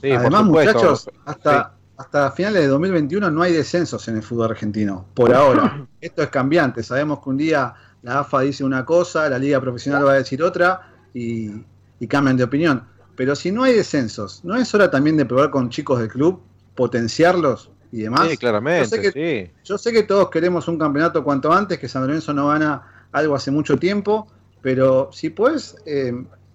Sí, 0.00 0.12
Además, 0.12 0.44
muchachos, 0.44 1.10
hasta, 1.24 1.70
Sí. 1.70 1.94
hasta 1.96 2.30
finales 2.32 2.62
de 2.62 2.68
2021 2.68 3.30
no 3.30 3.42
hay 3.42 3.54
descensos 3.54 4.06
en 4.08 4.16
el 4.16 4.22
fútbol 4.22 4.50
argentino, 4.50 5.06
por 5.14 5.34
ahora. 5.34 5.86
Esto 6.02 6.22
es 6.22 6.28
cambiante, 6.28 6.82
sabemos 6.82 7.22
que 7.24 7.30
un 7.30 7.38
día 7.38 7.72
la 8.02 8.20
AFA 8.20 8.40
dice 8.40 8.62
una 8.62 8.84
cosa, 8.84 9.30
la 9.30 9.38
liga 9.38 9.58
profesional 9.58 10.06
va 10.06 10.12
a 10.12 10.16
decir 10.16 10.42
otra 10.42 10.82
y, 11.14 11.50
y 11.98 12.06
cambian 12.06 12.36
de 12.36 12.44
opinión. 12.44 12.84
Pero 13.16 13.34
si 13.34 13.50
no 13.50 13.62
hay 13.62 13.72
descensos, 13.72 14.44
¿no 14.44 14.54
es 14.56 14.74
hora 14.74 14.90
también 14.90 15.16
de 15.16 15.24
probar 15.24 15.48
con 15.50 15.70
chicos 15.70 15.98
del 16.00 16.08
club, 16.08 16.42
potenciarlos 16.74 17.70
y 17.94 18.02
demás? 18.02 18.28
Sí, 18.28 18.36
claramente, 18.36 18.82
Yo 18.84 18.88
sé 18.96 19.00
que- 19.00 19.12
sí. 19.12 19.52
Yo 19.64 19.78
sé 19.78 19.92
que 19.92 20.02
todos 20.02 20.28
queremos 20.28 20.66
un 20.68 20.78
campeonato 20.78 21.22
cuanto 21.22 21.52
antes, 21.52 21.78
que 21.78 21.88
San 21.88 22.02
Lorenzo 22.02 22.34
no 22.34 22.48
gana 22.48 23.06
algo 23.12 23.34
hace 23.36 23.50
mucho 23.52 23.78
tiempo, 23.78 24.26
pero 24.60 25.10
si 25.12 25.30
puedes 25.30 25.76
eh, 25.86 26.12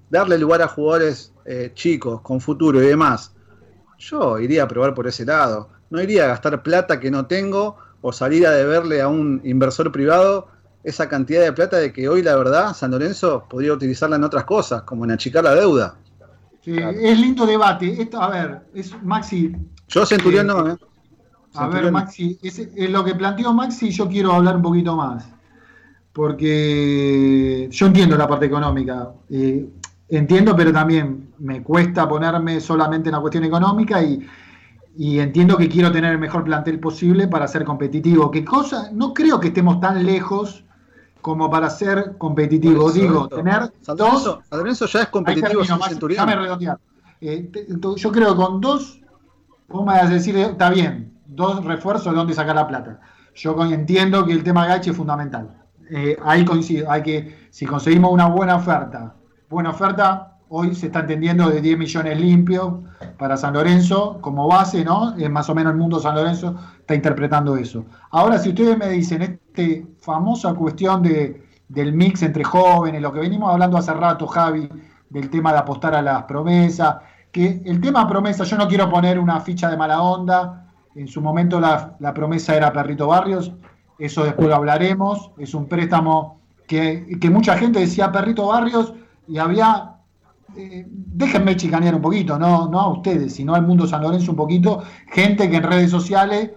darle 0.10 0.38
lugar 0.38 0.62
a 0.62 0.68
jugadores 0.68 1.32
eh, 1.46 1.72
chicos, 1.74 2.22
con 2.22 2.42
futuro 2.42 2.84
y 2.84 2.88
demás, 2.88 3.34
yo 3.98 4.38
iría 4.38 4.64
a 4.64 4.68
probar 4.68 4.94
por 4.94 5.08
ese 5.08 5.26
lado. 5.26 5.70
No 5.90 6.02
iría 6.02 6.26
a 6.26 6.28
gastar 6.28 6.62
plata 6.62 7.00
que 7.00 7.10
no 7.10 7.26
tengo 7.26 7.78
o 8.02 8.12
salir 8.12 8.46
a 8.46 8.52
deberle 8.52 9.02
a 9.02 9.08
un 9.08 9.42
inversor 9.44 9.92
privado 9.92 10.48
esa 10.84 11.10
cantidad 11.10 11.42
de 11.42 11.54
plata 11.54 11.78
de 11.78 11.92
que 11.92 12.08
hoy 12.08 12.22
la 12.22 12.36
verdad 12.36 12.74
San 12.74 12.92
Lorenzo 12.92 13.46
podría 13.50 13.74
utilizarla 13.74 14.18
en 14.18 14.24
otras 14.24 14.44
cosas, 14.44 14.84
como 14.84 15.06
en 15.06 15.12
achicar 15.12 15.44
la 15.44 15.56
deuda. 15.56 15.96
Sí, 16.64 16.76
Es 16.78 17.20
lindo 17.20 17.46
debate. 17.46 18.02
Esto, 18.02 18.22
a 18.22 18.30
ver, 18.30 18.62
es 18.74 18.94
Maxi, 19.02 19.56
Yo 19.88 20.06
Centurión 20.06 20.46
no, 20.48 20.70
¿eh? 20.70 20.78
A 21.60 21.68
ver, 21.68 21.84
Maxi, 21.92 22.40
es, 22.42 22.60
es 22.60 22.90
lo 22.90 23.04
que 23.04 23.16
planteó 23.16 23.54
Maxi, 23.54 23.92
yo 23.92 24.08
quiero 24.08 24.34
hablar 24.34 24.56
un 24.58 24.62
poquito 24.62 24.96
más. 24.96 25.28
Porque 26.14 27.68
yo 27.72 27.86
entiendo 27.88 28.18
la 28.18 28.28
parte 28.28 28.46
económica. 28.46 29.10
eh, 29.30 29.68
entiendo, 30.10 30.56
pero 30.56 30.74
también 30.74 31.30
me 31.40 31.62
cuesta 31.64 32.08
ponerme 32.10 32.60
solamente 32.60 33.10
en 33.10 33.16
la 33.16 33.22
cuestión 33.22 33.44
económica 33.44 34.02
y, 34.04 34.26
y 34.98 35.20
entiendo 35.20 35.56
que 35.56 35.70
quiero 35.70 35.92
tener 35.92 36.12
el 36.14 36.20
mejor 36.20 36.44
plantel 36.44 36.80
posible 36.80 37.28
para 37.28 37.48
ser 37.48 37.64
competitivo. 37.64 38.32
¿Qué 38.32 38.44
cosa? 38.44 38.90
No 38.92 39.14
creo 39.14 39.40
que 39.40 39.50
estemos 39.50 39.80
tan 39.80 40.04
lejos 40.06 40.64
como 41.22 41.50
para 41.50 41.70
ser 41.70 42.18
eso, 42.18 42.80
Digo, 43.08 43.28
tener 43.44 43.72
San 43.82 43.98
dos 43.98 44.24
Lorenzo, 44.52 44.86
ya 44.88 45.02
es 45.02 45.08
competitivo 45.10 45.62
termino, 45.62 46.00
déjame 46.26 46.42
redondear. 46.42 46.80
Eh, 47.22 47.50
te- 47.54 47.68
yo 47.98 48.12
creo 48.12 48.30
que 48.32 48.36
con 48.36 48.62
dos, 48.62 49.00
vos 49.68 49.82
me 49.86 49.94
vas 49.94 50.04
a 50.10 50.14
decir, 50.14 50.36
está 50.38 50.70
bien, 50.70 51.14
dos 51.30 51.64
refuerzos 51.64 52.12
de 52.12 52.18
dónde 52.18 52.34
sacar 52.34 52.56
la 52.56 52.68
plata. 52.68 53.00
Yo 53.36 53.56
entiendo 53.64 54.26
que 54.26 54.34
el 54.34 54.44
tema 54.44 54.66
Gachi 54.66 54.90
es 54.90 54.98
fundamental. 54.98 55.50
Eh, 55.90 56.18
ahí 56.24 56.44
coincido, 56.46 56.92
hay 56.92 57.02
que, 57.02 57.48
si 57.50 57.66
conseguimos 57.66 58.12
una 58.12 58.28
buena 58.28 58.56
oferta, 58.56 59.16
buena 59.50 59.72
oferta, 59.72 60.38
hoy 60.50 60.76
se 60.76 60.88
está 60.88 61.00
entendiendo 61.00 61.50
de 61.50 61.62
10 61.62 61.78
millones 61.78 62.20
limpios 62.20 62.74
para 63.18 63.38
San 63.38 63.54
Lorenzo 63.54 64.20
como 64.22 64.48
base, 64.48 64.84
¿no? 64.84 65.16
Es 65.18 65.30
más 65.30 65.50
o 65.50 65.56
menos 65.56 65.74
el 65.74 65.80
mundo 65.80 66.00
San 66.00 66.16
Lorenzo 66.16 66.56
está 66.80 66.96
interpretando 66.96 67.56
eso. 67.56 67.86
Ahora, 68.12 68.38
si 68.38 68.50
ustedes 68.50 68.78
me 68.78 68.90
dicen, 68.90 69.22
este 69.22 69.88
famosa 70.00 70.54
cuestión 70.54 71.02
de, 71.02 71.44
del 71.68 71.94
mix 71.94 72.24
entre 72.24 72.44
jóvenes, 72.44 73.02
lo 73.02 73.12
que 73.12 73.20
venimos 73.20 73.52
hablando 73.52 73.78
hace 73.78 73.94
rato, 73.94 74.28
Javi, 74.28 74.70
del 75.10 75.30
tema 75.30 75.52
de 75.54 75.60
apostar 75.60 75.96
a 75.96 76.02
las 76.02 76.24
promesas, 76.24 76.98
que 77.32 77.62
el 77.66 77.80
tema 77.80 78.08
promesa, 78.08 78.44
yo 78.44 78.58
no 78.58 78.68
quiero 78.68 78.90
poner 78.90 79.20
una 79.20 79.40
ficha 79.40 79.70
de 79.70 79.78
mala 79.78 80.02
onda, 80.02 80.69
en 80.96 81.08
su 81.08 81.22
momento 81.22 81.60
la, 81.60 82.14
promesa 82.14 82.56
era 82.56 82.74
Perrito 82.74 83.08
Barrios, 83.08 83.52
eso 83.98 84.24
después 84.24 84.48
lo 84.48 84.56
hablaremos, 84.56 85.32
es 85.38 85.54
un 85.54 85.68
préstamo 85.68 86.40
que, 86.68 87.18
que 87.20 87.30
mucha 87.30 87.58
gente 87.58 87.80
decía 87.80 88.12
Perrito 88.12 88.48
Barrios 88.48 88.94
y 89.28 89.38
había, 89.38 89.96
eh, 90.56 90.86
déjenme 90.88 91.56
chicanear 91.56 91.96
un 91.96 92.02
poquito, 92.02 92.38
no, 92.40 92.68
no 92.68 92.80
a 92.80 92.90
ustedes, 92.90 93.36
sino 93.36 93.56
al 93.56 93.66
mundo 93.66 93.88
San 93.88 94.02
Lorenzo 94.02 94.32
un 94.32 94.38
poquito, 94.38 94.84
gente 95.08 95.50
que 95.50 95.58
en 95.58 95.64
redes 95.64 95.92
sociales 95.92 96.52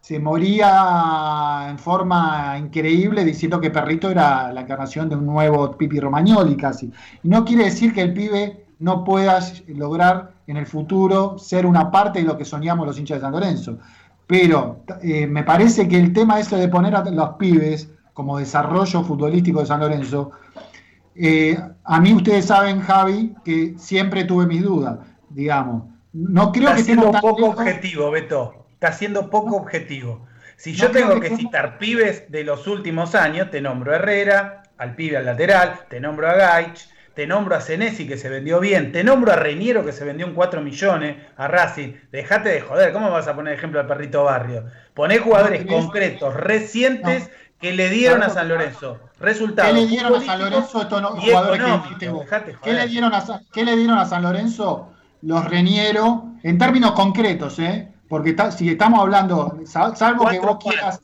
se 0.00 0.18
moría 0.18 1.66
en 1.68 1.78
forma 1.78 2.56
increíble 2.58 3.26
diciendo 3.26 3.60
que 3.60 3.70
Perrito 3.70 4.10
era 4.10 4.50
la 4.52 4.62
encarnación 4.62 5.08
de 5.08 5.16
un 5.16 5.26
nuevo 5.26 5.76
Pipi 5.76 6.00
Romagnoli 6.00 6.56
casi. 6.56 6.90
Y 7.22 7.28
no 7.28 7.44
quiere 7.44 7.64
decir 7.64 7.92
que 7.92 8.00
el 8.00 8.14
pibe 8.14 8.67
no 8.78 9.04
pueda 9.04 9.40
lograr 9.68 10.32
en 10.46 10.56
el 10.56 10.66
futuro 10.66 11.38
ser 11.38 11.66
una 11.66 11.90
parte 11.90 12.20
de 12.20 12.24
lo 12.26 12.36
que 12.38 12.44
soñamos 12.44 12.86
los 12.86 12.98
hinchas 12.98 13.18
de 13.18 13.22
San 13.22 13.32
Lorenzo. 13.32 13.78
Pero 14.26 14.84
eh, 15.02 15.26
me 15.26 15.42
parece 15.42 15.88
que 15.88 15.98
el 15.98 16.12
tema 16.12 16.38
ese 16.38 16.56
de 16.56 16.68
poner 16.68 16.94
a 16.94 17.04
los 17.04 17.30
pibes 17.30 17.90
como 18.12 18.38
desarrollo 18.38 19.02
futbolístico 19.02 19.60
de 19.60 19.66
San 19.66 19.80
Lorenzo, 19.80 20.32
eh, 21.14 21.58
a 21.84 22.00
mí 22.00 22.12
ustedes 22.14 22.46
saben, 22.46 22.80
Javi, 22.80 23.34
que 23.44 23.74
siempre 23.78 24.24
tuve 24.24 24.46
mis 24.46 24.62
dudas, 24.62 24.98
digamos. 25.30 25.84
No 26.12 26.52
creo 26.52 26.68
Está 26.68 26.76
que 26.76 26.82
siendo 26.84 27.10
tan 27.10 27.20
poco 27.20 27.40
lejos. 27.40 27.58
objetivo, 27.58 28.10
Beto. 28.10 28.66
Está 28.72 28.92
siendo 28.92 29.30
poco 29.30 29.56
objetivo. 29.56 30.26
Si 30.56 30.72
No 30.72 30.78
yo 30.78 30.90
tengo 30.90 31.20
que 31.20 31.36
citar 31.36 31.78
pibes 31.78 32.30
de 32.30 32.44
los 32.44 32.66
últimos 32.66 33.14
años, 33.14 33.50
te 33.50 33.60
nombro 33.60 33.92
a 33.92 33.96
Herrera, 33.96 34.62
al 34.76 34.94
pibe 34.94 35.16
al 35.16 35.24
lateral, 35.24 35.80
te 35.88 36.00
nombro 36.00 36.28
a 36.28 36.34
Gaich, 36.34 36.88
te 37.18 37.26
nombro 37.26 37.56
a 37.56 37.60
Senesi 37.60 38.06
que 38.06 38.16
se 38.16 38.28
vendió 38.28 38.60
bien, 38.60 38.92
te 38.92 39.02
nombro 39.02 39.32
a 39.32 39.34
Reiniero 39.34 39.84
que 39.84 39.90
se 39.90 40.04
vendió 40.04 40.24
en 40.24 40.34
4 40.34 40.60
millones, 40.62 41.16
a 41.36 41.48
Racing. 41.48 41.94
Dejate 42.12 42.48
de 42.48 42.60
joder, 42.60 42.92
¿cómo 42.92 43.10
vas 43.10 43.26
a 43.26 43.34
poner 43.34 43.54
ejemplo 43.54 43.80
al 43.80 43.88
perrito 43.88 44.22
barrio? 44.22 44.66
Poné 44.94 45.18
jugadores 45.18 45.66
No, 45.66 45.72
concretos, 45.72 46.32
recientes, 46.32 47.28
que 47.60 47.72
le 47.72 47.90
dieron 47.90 48.22
a 48.22 48.28
San 48.28 48.48
Lorenzo. 48.48 49.00
¿Qué 49.18 49.72
le 49.72 49.86
dieron 49.88 50.14
a 50.14 50.20
San 50.20 50.38
Lorenzo 50.38 50.88
y 51.90 51.98
que? 51.98 52.08
Dejate 52.12 52.56
¿Qué 52.62 52.72
le, 52.72 52.86
dieron 52.86 53.12
a, 53.12 53.24
qué 53.52 53.64
le 53.64 53.76
dieron 53.76 53.98
a 53.98 54.06
San 54.06 54.22
Lorenzo 54.22 54.92
los 55.22 55.44
Reniero 55.44 56.34
en 56.44 56.56
términos 56.56 56.92
concretos, 56.92 57.58
eh? 57.58 57.88
Porque 58.08 58.34
ta- 58.34 58.52
si 58.52 58.68
estamos 58.68 59.00
hablando, 59.00 59.58
sal- 59.66 59.96
salvo 59.96 60.24
que 60.28 60.38
vos 60.38 60.58
quieras, 60.62 61.00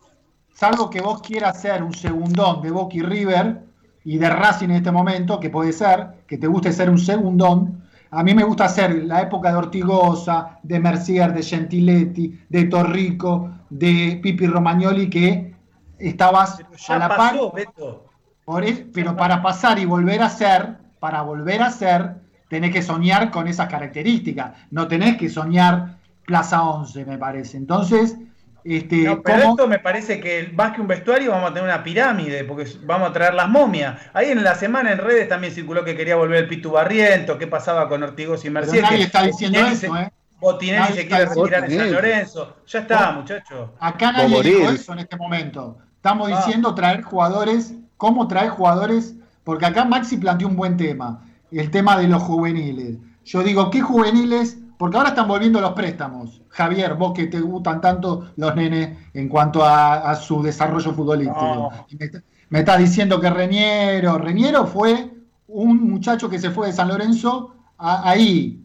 salvo 0.55 0.89
que 0.91 1.01
vos 1.01 1.21
quieras 1.23 1.61
ser 1.61 1.83
un 1.83 1.93
segundón 1.93 2.63
de 2.63 2.71
Boca 2.71 2.95
y 2.99 3.03
River 3.03 3.74
y 4.05 4.19
de 4.19 4.29
Racing 4.29 4.69
en 4.69 4.77
este 4.77 4.93
momento, 4.93 5.41
que 5.41 5.51
puede 5.51 5.73
ser, 5.73 6.25
que 6.27 6.39
te 6.39 6.47
guste 6.47 6.73
ser 6.73 6.91
un 6.91 6.99
segundón, 6.99 7.83
a 8.11 8.23
mí 8.23 8.33
me 8.33 8.45
gusta 8.45 8.69
ser 8.69 9.05
la 9.05 9.23
época 9.23 9.51
de 9.51 9.57
Ortigosa, 9.57 10.59
de 10.63 10.79
Mercier, 10.79 11.33
de 11.33 11.43
Gentiletti, 11.43 12.39
de 12.49 12.65
Torrico, 12.67 13.51
de 13.69 14.21
Pipi 14.23 14.47
Romagnoli, 14.47 15.11
que 15.11 15.57
estabas 15.99 16.59
Pero 16.59 16.95
a 16.95 16.99
la 16.99 17.17
par 17.17 17.35
Beto. 17.53 18.07
por 18.45 18.65
pero 18.93 19.17
para 19.17 19.43
pasar 19.43 19.81
y 19.81 19.85
volver 19.85 20.23
a 20.23 20.29
ser, 20.29 20.77
para 21.01 21.23
volver 21.23 21.63
a 21.63 21.71
ser, 21.71 22.17
tenés 22.49 22.73
que 22.73 22.83
soñar 22.83 23.33
con 23.33 23.49
esas 23.49 23.69
características. 23.69 24.53
No 24.71 24.87
tenés 24.87 25.17
que 25.17 25.29
soñar 25.29 25.97
Plaza 26.25 26.63
11, 26.63 27.05
me 27.07 27.19
parece. 27.19 27.57
Entonces, 27.57 28.17
este, 28.65 28.97
No, 29.05 29.21
pero 29.23 29.41
¿cómo- 29.43 29.51
esto 29.53 29.69
me 29.69 29.79
parece 29.79 30.21
que 30.21 30.51
más 30.55 30.73
que 30.73 30.81
un 30.81 30.87
vestuario 30.87 31.31
vamos 31.33 31.51
a 31.51 31.55
tener 31.55 31.69
una 31.69 31.83
pirámide, 31.85 32.45
porque 32.45 32.67
vamos 32.85 33.11
a 33.11 33.13
traer 33.13 33.35
las 33.35 33.49
momias. 33.49 34.01
Ahí 34.15 34.31
en 34.31 34.43
la 34.43 34.55
semana 34.55 34.91
en 34.93 34.99
redes 34.99 35.29
también 35.29 35.53
circuló 35.53 35.85
que 35.85 35.95
quería 35.97 36.17
volver 36.17 36.45
el 36.45 36.49
Pitu 36.49 36.71
Barriento, 36.73 37.37
qué 37.39 37.47
pasaba 37.47 37.89
con 37.89 38.03
Ortigos 38.03 38.41
y 38.45 38.49
pero 38.49 38.61
Mercier. 38.61 38.83
nadie 38.83 38.97
que 38.99 39.05
está 39.05 39.23
diciendo 39.23 39.59
eso, 39.61 39.77
se, 39.77 39.87
¿eh? 39.87 40.13
Botinelli 40.41 40.79
Nadie 40.81 40.95
se 41.03 41.07
quiere 41.09 41.25
retirar 41.27 41.71
en 41.71 41.79
San. 41.79 41.93
Lorenzo. 41.93 42.57
Ya 42.67 42.79
está, 42.81 43.13
muchachos. 43.13 43.71
Acá 43.81 44.13
nadie 44.13 44.43
dijo 44.43 44.71
eso 44.71 44.93
en 44.93 44.99
este 45.01 45.17
momento. 45.17 45.79
Estamos 45.97 46.31
Ah. 46.33 46.37
diciendo 46.45 46.75
traer 46.75 47.03
jugadores, 47.03 47.75
cómo 47.97 48.29
traer 48.29 48.49
jugadores, 48.51 49.15
porque 49.43 49.67
acá 49.67 49.85
Maxi 49.85 50.17
planteó 50.19 50.49
un 50.49 50.57
buen 50.57 50.77
tema, 50.77 51.23
el 51.51 51.71
tema 51.71 51.97
de 51.99 52.09
los 52.09 52.23
juveniles. 52.23 52.97
Yo 53.25 53.43
digo, 53.43 53.71
¿qué 53.71 53.81
juveniles? 53.81 54.59
Porque 54.79 54.97
ahora 54.97 55.11
están 55.11 55.29
volviendo 55.29 55.61
los 55.61 55.73
préstamos. 55.73 56.43
Javier, 56.49 56.95
vos 56.95 57.13
que 57.13 57.27
te 57.27 57.41
gustan 57.41 57.81
tanto 57.81 58.31
los 58.37 58.55
nenes 58.57 58.97
en 59.15 59.29
cuanto 59.29 59.65
a, 59.65 60.11
a 60.11 60.15
su 60.17 60.43
desarrollo 60.43 60.93
futbolístico. 60.93 61.41
No. 61.55 61.71
Me, 61.99 62.07
está- 62.07 62.23
me 62.51 62.59
estás 62.61 62.79
diciendo 62.79 63.21
que 63.21 63.31
Reñero, 63.31 64.19
Reñero 64.19 64.67
fue 64.67 65.11
un 65.49 65.89
muchacho 65.91 66.29
que 66.29 66.39
se 66.39 66.51
fue 66.51 66.69
de 66.69 66.73
San 66.73 66.89
Lorenzo 66.89 67.55
a- 67.79 68.09
ahí, 68.11 68.61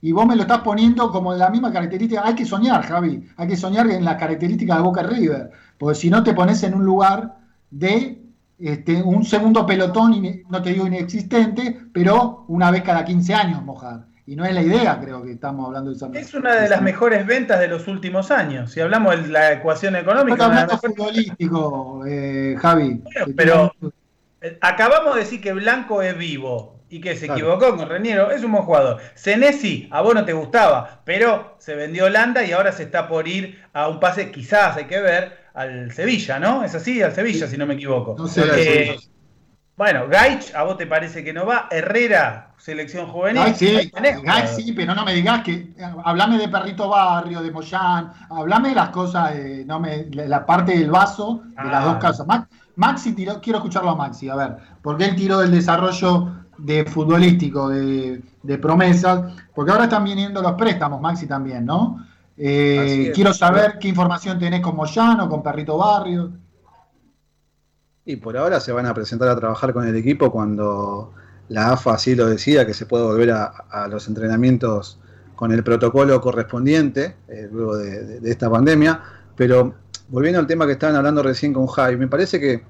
Y 0.00 0.12
vos 0.12 0.24
me 0.26 0.36
lo 0.36 0.42
estás 0.42 0.60
poniendo 0.60 1.10
como 1.10 1.34
la 1.34 1.50
misma 1.50 1.72
característica. 1.72 2.22
Hay 2.24 2.34
que 2.36 2.44
soñar, 2.46 2.82
Javi. 2.82 3.26
Hay 3.36 3.48
que 3.48 3.56
soñar 3.56 3.88
en 3.90 4.04
las 4.04 4.14
características 4.16 4.76
de 4.76 4.82
Boca 4.84 5.02
River. 5.02 5.50
Porque 5.76 5.96
si 5.96 6.08
no 6.10 6.22
te 6.22 6.32
pones 6.34 6.62
en 6.62 6.74
un 6.74 6.84
lugar 6.84 7.38
de 7.70 8.22
este, 8.58 9.02
un 9.02 9.24
segundo 9.24 9.66
pelotón, 9.66 10.22
no 10.48 10.62
te 10.62 10.70
digo 10.70 10.86
inexistente, 10.86 11.76
pero 11.92 12.44
una 12.48 12.70
vez 12.70 12.82
cada 12.82 13.04
15 13.04 13.34
años 13.34 13.64
mojar. 13.64 14.06
Y 14.28 14.36
no 14.36 14.44
es 14.44 14.52
la 14.52 14.60
idea, 14.60 15.00
creo 15.00 15.22
que 15.22 15.32
estamos 15.32 15.64
hablando 15.64 15.88
de 15.88 15.96
esa 15.96 16.10
Es 16.12 16.34
una 16.34 16.54
de 16.54 16.68
las 16.68 16.82
mejores 16.82 17.26
ventas 17.26 17.58
de 17.60 17.66
los 17.66 17.88
últimos 17.88 18.30
años. 18.30 18.70
Si 18.70 18.78
hablamos 18.78 19.22
de 19.22 19.28
la 19.28 19.54
ecuación 19.54 19.96
económica. 19.96 20.66
No 20.66 20.76
futbolístico, 20.76 22.02
eh, 22.06 22.54
Javi. 22.58 23.02
pero 23.34 23.72
acabamos 24.60 25.14
de 25.14 25.20
decir 25.22 25.40
que 25.40 25.54
Blanco 25.54 26.02
es 26.02 26.18
vivo 26.18 26.78
y 26.90 27.00
que 27.00 27.16
se 27.16 27.24
equivocó 27.24 27.74
con 27.74 27.88
Reñero, 27.88 28.30
es 28.30 28.44
un 28.44 28.52
buen 28.52 28.64
jugador. 28.64 28.98
Senesi, 29.14 29.88
a 29.90 30.02
vos 30.02 30.14
no 30.14 30.26
te 30.26 30.34
gustaba, 30.34 31.00
pero 31.06 31.56
se 31.58 31.74
vendió 31.74 32.04
Holanda 32.04 32.44
y 32.44 32.52
ahora 32.52 32.72
se 32.72 32.82
está 32.82 33.08
por 33.08 33.26
ir 33.26 33.58
a 33.72 33.88
un 33.88 33.98
pase, 33.98 34.30
quizás 34.30 34.76
hay 34.76 34.84
que 34.84 35.00
ver, 35.00 35.38
al 35.54 35.90
Sevilla, 35.92 36.38
¿no? 36.38 36.64
Es 36.64 36.74
así, 36.74 37.00
al 37.00 37.14
Sevilla, 37.14 37.46
si 37.46 37.56
no 37.56 37.64
me 37.64 37.74
equivoco. 37.74 38.14
No 38.18 38.28
sé, 38.28 38.42
eh, 38.58 38.96
bueno, 39.78 40.08
Gaich, 40.08 40.52
¿a 40.54 40.64
vos 40.64 40.76
te 40.76 40.86
parece 40.86 41.22
que 41.22 41.32
no 41.32 41.46
va? 41.46 41.68
Herrera, 41.70 42.50
selección 42.58 43.06
juvenil. 43.06 43.44
Gaich 43.44 43.56
sí, 43.56 43.92
Gaich 43.92 44.48
sí, 44.48 44.72
pero 44.72 44.92
no 44.94 45.04
me 45.04 45.14
digas 45.14 45.42
que. 45.44 45.52
Eh, 45.52 45.74
hablame 46.04 46.36
de 46.36 46.48
Perrito 46.48 46.88
Barrio, 46.88 47.40
de 47.40 47.52
Moyán, 47.52 48.12
hablame 48.28 48.70
de 48.70 48.74
las 48.74 48.88
cosas, 48.90 49.32
no 49.64 49.78
me, 49.78 50.06
la 50.10 50.44
parte 50.44 50.76
del 50.76 50.90
vaso 50.90 51.42
de 51.56 51.70
las 51.70 51.84
dos 51.84 51.94
ah. 51.94 51.98
casas. 52.00 52.26
Maxi 52.74 53.12
tiró, 53.12 53.40
quiero 53.40 53.58
escucharlo 53.58 53.90
a 53.90 53.94
Maxi, 53.94 54.28
a 54.28 54.34
ver, 54.34 54.56
porque 54.82 55.04
él 55.04 55.16
tiró 55.16 55.38
del 55.38 55.52
desarrollo 55.52 56.28
de 56.58 56.84
futbolístico, 56.84 57.68
de, 57.68 58.22
promesas, 58.60 59.32
porque 59.54 59.70
ahora 59.70 59.84
están 59.84 60.04
viniendo 60.04 60.42
los 60.42 60.52
préstamos, 60.52 61.00
Maxi 61.00 61.26
también, 61.26 61.64
¿no? 61.64 62.04
Eh, 62.36 63.12
quiero 63.14 63.32
saber 63.32 63.78
qué 63.80 63.88
información 63.88 64.38
tenés 64.38 64.60
con 64.60 64.76
Moyano, 64.76 65.28
con 65.28 65.42
Perrito 65.42 65.76
Barrio. 65.78 66.32
Y 68.08 68.16
por 68.16 68.38
ahora 68.38 68.58
se 68.58 68.72
van 68.72 68.86
a 68.86 68.94
presentar 68.94 69.28
a 69.28 69.36
trabajar 69.36 69.74
con 69.74 69.86
el 69.86 69.94
equipo 69.94 70.32
cuando 70.32 71.12
la 71.50 71.72
AFA 71.72 71.92
así 71.92 72.14
lo 72.14 72.26
decida, 72.26 72.64
que 72.64 72.72
se 72.72 72.86
puede 72.86 73.04
volver 73.04 73.30
a, 73.32 73.86
los 73.90 74.08
entrenamientos 74.08 74.98
con 75.34 75.52
el 75.52 75.62
protocolo 75.62 76.18
correspondiente, 76.18 77.16
eh, 77.28 77.50
luego 77.52 77.76
de, 77.76 78.18
esta 78.24 78.48
pandemia. 78.48 79.02
Pero 79.36 79.74
volviendo 80.08 80.40
al 80.40 80.46
tema 80.46 80.64
que 80.64 80.72
estaban 80.72 80.96
hablando 80.96 81.22
recién 81.22 81.52
con 81.52 81.66
Jai, 81.66 81.98
me 81.98 82.08
parece 82.08 82.40
que 82.40 82.64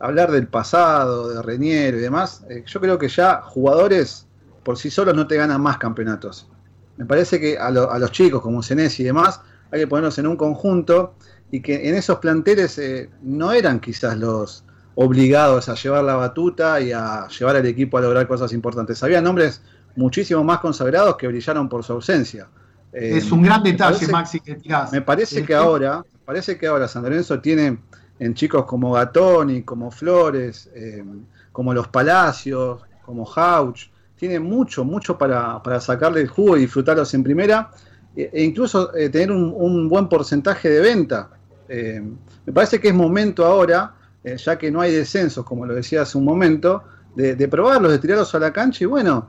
hablar 0.00 0.32
del 0.32 0.48
pasado, 0.48 1.28
de 1.28 1.40
Reñero 1.40 1.96
y 1.96 2.00
demás, 2.00 2.44
eh, 2.50 2.64
yo 2.66 2.80
creo 2.80 2.98
que 2.98 3.06
ya 3.06 3.42
jugadores 3.42 4.26
por 4.64 4.76
sí 4.76 4.90
solos 4.90 5.14
no 5.14 5.28
te 5.28 5.36
ganan 5.36 5.60
más 5.60 5.78
campeonatos. 5.78 6.48
Me 6.96 7.04
parece 7.04 7.38
que 7.38 7.56
a, 7.58 7.70
los 7.70 8.10
chicos 8.10 8.42
como 8.42 8.60
Senesi 8.60 9.04
y 9.04 9.06
demás 9.06 9.40
hay 9.70 9.82
que 9.82 9.86
ponerlos 9.86 10.18
en 10.18 10.26
un 10.26 10.36
conjunto 10.36 11.14
y 11.54 11.60
que 11.60 11.88
en 11.88 11.94
esos 11.94 12.18
planteles 12.18 12.76
eh, 12.78 13.08
no 13.22 13.52
eran 13.52 13.78
quizás 13.78 14.18
los 14.18 14.64
obligados 14.96 15.68
a 15.68 15.76
llevar 15.76 16.02
la 16.02 16.16
batuta 16.16 16.80
y 16.80 16.90
a 16.90 17.28
llevar 17.28 17.54
al 17.54 17.64
equipo 17.66 17.96
a 17.96 18.00
lograr 18.00 18.26
cosas 18.26 18.52
importantes. 18.52 19.00
Había 19.04 19.20
nombres 19.20 19.62
muchísimo 19.94 20.42
más 20.42 20.58
consagrados 20.58 21.16
que 21.16 21.28
brillaron 21.28 21.68
por 21.68 21.84
su 21.84 21.92
ausencia. 21.92 22.48
es 22.92 23.30
un 23.30 23.42
gran 23.42 23.62
detalle, 23.62 24.08
Maxi, 24.08 24.40
que 24.40 24.56
tirás. 24.56 24.90
Me 24.90 25.00
parece 25.00 25.44
que 25.44 25.54
ahora, 25.54 26.04
parece 26.24 26.58
que 26.58 26.66
ahora 26.66 26.88
San 26.88 27.04
Lorenzo 27.04 27.38
tiene 27.38 27.78
en 28.18 28.34
chicos 28.34 28.64
como 28.64 28.90
Gatoni, 28.90 29.62
como 29.62 29.92
Flores, 29.92 30.68
eh, 30.74 31.04
como 31.52 31.72
Los 31.72 31.86
Palacios, 31.86 32.80
como 33.06 33.32
Hauch. 33.32 33.90
Tiene 34.16 34.40
mucho, 34.40 34.84
mucho 34.84 35.16
para, 35.16 35.60
sacarle 35.78 36.22
el 36.22 36.26
jugo 36.26 36.56
y 36.56 36.62
disfrutarlos 36.62 37.14
en 37.14 37.22
primera 37.22 37.70
e, 38.16 38.28
e 38.32 38.42
incluso 38.42 38.92
eh, 38.96 39.08
tener 39.08 39.30
un, 39.30 39.88
buen 39.88 40.08
porcentaje 40.08 40.68
de 40.68 40.80
venta. 40.80 41.30
Eh, 41.68 42.02
me 42.46 42.52
parece 42.52 42.80
que 42.80 42.88
es 42.88 42.94
momento 42.94 43.44
ahora, 43.44 43.94
ya 44.24 44.56
que 44.56 44.70
no 44.70 44.80
hay 44.80 44.90
descensos, 44.90 45.44
como 45.44 45.66
lo 45.66 45.74
decía 45.74 46.02
hace 46.02 46.16
un 46.16 46.24
momento, 46.24 46.82
de, 47.14 47.48
probarlos, 47.48 47.92
de 47.92 47.98
tirarlos 47.98 48.34
a 48.34 48.38
la 48.38 48.52
cancha 48.52 48.84
y 48.84 48.86
bueno, 48.86 49.28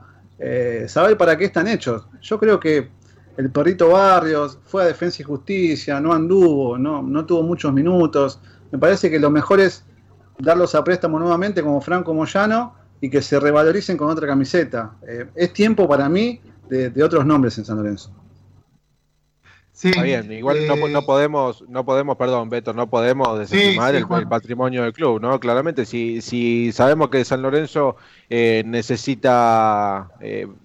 saber 0.86 1.18
para 1.18 1.36
qué 1.36 1.44
están 1.44 1.68
hechos. 1.68 2.06
Yo 2.22 2.38
creo 2.38 2.58
que 2.58 2.88
el 3.36 3.50
perrito 3.50 3.90
Barrios 3.90 4.58
fue 4.64 4.84
a 4.84 4.86
Defensa 4.86 5.20
y 5.20 5.24
Justicia, 5.24 6.00
no 6.00 6.14
anduvo, 6.14 6.78
no, 6.78 7.02
no 7.02 7.26
tuvo 7.26 7.42
muchos 7.42 7.72
minutos. 7.74 8.40
Me 8.72 8.78
parece 8.78 9.10
que 9.10 9.18
lo 9.18 9.30
mejor 9.30 9.60
es 9.60 9.84
darlos 10.38 10.74
a 10.74 10.84
préstamo 10.84 11.18
nuevamente 11.18 11.62
como 11.62 11.80
Franco 11.80 12.14
Moyano 12.14 12.74
y 13.00 13.10
que 13.10 13.22
se 13.22 13.38
revaloricen 13.38 13.96
con 13.96 14.08
otra 14.08 14.26
camiseta. 14.26 14.96
Eh, 15.06 15.26
es 15.34 15.52
tiempo 15.52 15.88
para 15.88 16.08
mí 16.08 16.40
de, 16.68 17.02
otros 17.02 17.24
nombres 17.26 17.58
en 17.58 17.64
San 17.64 17.76
Lorenzo. 17.76 18.10
Sí, 19.76 19.88
Está 19.90 20.04
bien, 20.04 20.32
igual 20.32 20.66
no, 20.66 20.74
eh, 20.74 21.02
podemos, 21.04 21.62
no 21.68 21.84
podemos, 21.84 22.16
perdón, 22.16 22.48
Beto, 22.48 22.72
no 22.72 22.88
podemos 22.88 23.38
desestimar 23.38 23.94
el, 23.94 24.06
patrimonio 24.06 24.82
del 24.84 24.94
club, 24.94 25.20
¿no? 25.20 25.38
Claramente, 25.38 25.84
si, 25.84 26.22
si 26.22 26.72
sabemos 26.72 27.10
que 27.10 27.22
San 27.26 27.42
Lorenzo 27.42 27.96
eh, 28.30 28.62
necesita, 28.64 30.08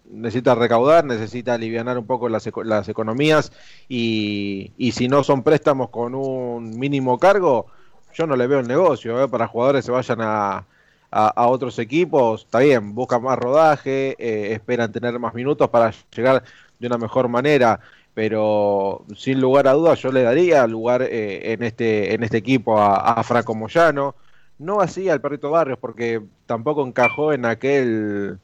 necesita 0.10 0.56
recaudar, 0.56 1.04
necesita 1.04 1.56
aliviar 1.56 1.98
un 1.98 2.06
poco 2.06 2.30
las, 2.30 2.50
las 2.64 2.88
economías 2.88 3.52
y, 3.90 4.72
y 4.78 4.94
si 4.94 5.10
no 5.10 5.26
son 5.26 5.44
préstamos 5.44 5.90
con 5.90 6.16
un 6.16 6.80
mínimo 6.80 7.20
cargo, 7.20 7.68
yo 8.14 8.26
no 8.28 8.38
le 8.38 8.48
veo 8.48 8.60
el 8.60 8.68
negocio, 8.68 9.22
¿eh? 9.22 9.28
para 9.28 9.48
jugadores 9.48 9.84
se 9.84 9.92
vayan 9.92 10.20
a, 10.22 10.66
a, 11.12 11.48
otros 11.48 11.78
equipos, 11.80 12.44
está 12.44 12.60
bien, 12.60 12.96
buscan 12.96 13.22
más 13.22 13.38
rodaje, 13.38 14.16
eh, 14.18 14.54
esperan 14.54 14.92
tener 14.92 15.18
más 15.20 15.34
minutos 15.34 15.70
para 15.70 15.94
llegar 16.16 16.44
de 16.80 16.88
una 16.88 16.98
mejor 16.98 17.28
manera, 17.28 17.80
pero 18.14 19.06
sin 19.16 19.42
lugar 19.42 19.68
a 19.68 19.74
dudas 19.74 20.00
yo 20.02 20.12
le 20.12 20.24
daría 20.24 20.68
lugar 20.68 21.02
eh, 21.04 21.54
en, 21.54 21.64
este, 21.64 22.14
en 22.14 22.24
este 22.24 22.38
equipo 22.38 22.80
a, 22.80 23.22
Franco 23.24 23.56
Moyano, 23.56 24.16
no 24.60 24.82
así 24.82 25.10
al 25.10 25.22
Perrito 25.22 25.52
Barrios, 25.52 25.80
porque 25.80 26.22
tampoco 26.46 26.86
encajó 26.86 27.34
en 27.34 27.46
aquel 27.46 28.40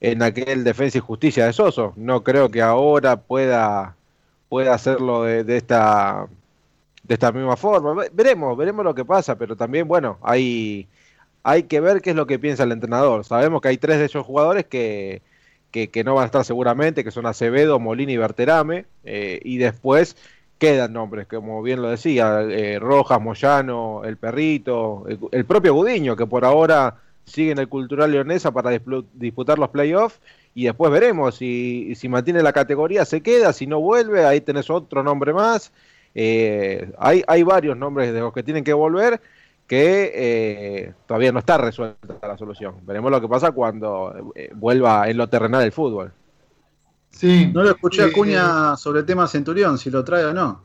en 0.00 0.22
aquel 0.22 0.64
Defensa 0.64 0.98
y 0.98 1.00
Justicia 1.00 1.46
de 1.46 1.52
Soso, 1.52 1.92
no 1.96 2.24
creo 2.24 2.50
que 2.50 2.60
ahora 2.62 3.16
pueda, 3.16 3.94
pueda 4.48 4.74
hacerlo 4.74 5.22
de 5.24 5.56
esta 5.56 6.28
de 7.02 7.14
esta 7.14 7.32
misma 7.32 7.56
forma. 7.56 8.04
Veremos, 8.12 8.56
veremos 8.56 8.84
lo 8.84 8.94
que 8.94 9.04
pasa, 9.04 9.36
pero 9.36 9.56
también, 9.56 9.88
bueno, 9.88 10.18
hay, 10.22 10.88
hay 11.42 11.64
que 11.64 11.80
ver 11.80 12.00
qué 12.00 12.10
es 12.10 12.16
lo 12.16 12.26
que 12.26 12.38
piensa 12.38 12.64
el 12.64 12.72
entrenador. 12.72 13.24
Sabemos 13.24 13.60
que 13.60 13.68
hay 13.68 13.78
tres 13.78 13.98
de 13.98 14.06
esos 14.06 14.24
jugadores 14.24 14.66
que, 14.66 15.22
que, 15.72 16.04
no 16.04 16.14
van 16.14 16.24
a 16.24 16.26
estar 16.26 16.44
seguramente, 16.44 17.02
que 17.02 17.10
son 17.10 17.26
Acevedo, 17.26 17.80
Molina 17.80 18.12
y 18.12 18.16
Berterame, 18.16 18.84
eh, 19.04 19.40
y 19.42 19.56
después 19.56 20.16
quedan 20.58 20.92
nombres, 20.92 21.26
como 21.26 21.62
bien 21.62 21.82
lo 21.82 21.88
decía, 21.88 22.42
eh, 22.42 22.78
Rojas, 22.78 23.20
Moyano, 23.20 24.02
El 24.04 24.16
Perrito, 24.16 25.04
el, 25.32 25.44
propio 25.44 25.74
Gudiño, 25.74 26.14
que 26.14 26.26
por 26.26 26.44
ahora 26.44 26.98
sigue 27.24 27.52
en 27.52 27.58
el 27.58 27.68
Cultural 27.68 28.12
Leonesa 28.12 28.52
para 28.52 28.70
disputar 29.14 29.58
los 29.58 29.70
playoffs, 29.70 30.20
y 30.54 30.64
después 30.64 30.92
veremos 30.92 31.36
si, 31.36 31.94
si 31.96 32.08
mantiene 32.08 32.42
la 32.42 32.52
categoría, 32.52 33.04
se 33.04 33.22
queda, 33.22 33.52
si 33.52 33.66
no 33.66 33.80
vuelve, 33.80 34.24
ahí 34.24 34.40
tenés 34.40 34.70
otro 34.70 35.02
nombre 35.02 35.32
más, 35.32 35.72
eh, 36.14 36.92
hay, 36.98 37.24
hay 37.26 37.42
varios 37.42 37.76
nombres 37.76 38.12
de 38.12 38.20
los 38.20 38.32
que 38.34 38.42
tienen 38.42 38.64
que 38.64 38.74
volver 38.74 39.20
que 39.66 40.12
eh, 40.14 40.94
todavía 41.06 41.32
no 41.32 41.38
está 41.38 41.58
resuelta 41.58 42.28
la 42.28 42.36
solución. 42.36 42.76
Veremos 42.82 43.10
lo 43.10 43.20
que 43.20 43.28
pasa 43.28 43.52
cuando 43.52 44.32
eh, 44.34 44.50
vuelva 44.54 45.08
en 45.08 45.16
lo 45.16 45.28
terrenal 45.28 45.62
el 45.62 45.72
fútbol. 45.72 46.12
Sí. 47.10 47.50
No 47.52 47.62
lo 47.62 47.70
escuché 47.70 48.02
a 48.04 48.12
Cuña 48.12 48.76
sobre 48.76 49.00
el 49.00 49.06
tema 49.06 49.26
Centurión, 49.26 49.78
si 49.78 49.90
lo 49.90 50.02
trae 50.04 50.24
o 50.24 50.32
no. 50.32 50.62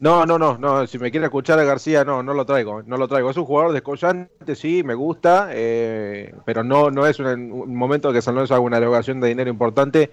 No, 0.00 0.24
no, 0.24 0.38
no, 0.38 0.56
no. 0.58 0.86
Si 0.86 0.98
me 0.98 1.10
quiere 1.10 1.26
escuchar 1.26 1.58
a 1.58 1.64
García, 1.64 2.04
no, 2.04 2.22
no 2.22 2.32
lo 2.32 2.46
traigo, 2.46 2.82
no 2.84 2.96
lo 2.96 3.08
traigo. 3.08 3.30
Es 3.30 3.36
un 3.36 3.44
jugador 3.44 3.72
descollante, 3.72 4.54
sí, 4.54 4.84
me 4.84 4.94
gusta, 4.94 5.48
pero 5.50 6.62
no, 6.62 6.92
no 6.92 7.04
es 7.04 7.18
un, 7.18 7.74
momento 7.74 8.12
que 8.12 8.22
San 8.22 8.36
Lorenzo 8.36 8.54
haga 8.54 8.62
una 8.62 8.76
erogación 8.76 9.18
de 9.18 9.26
dinero 9.26 9.50
importante 9.50 10.12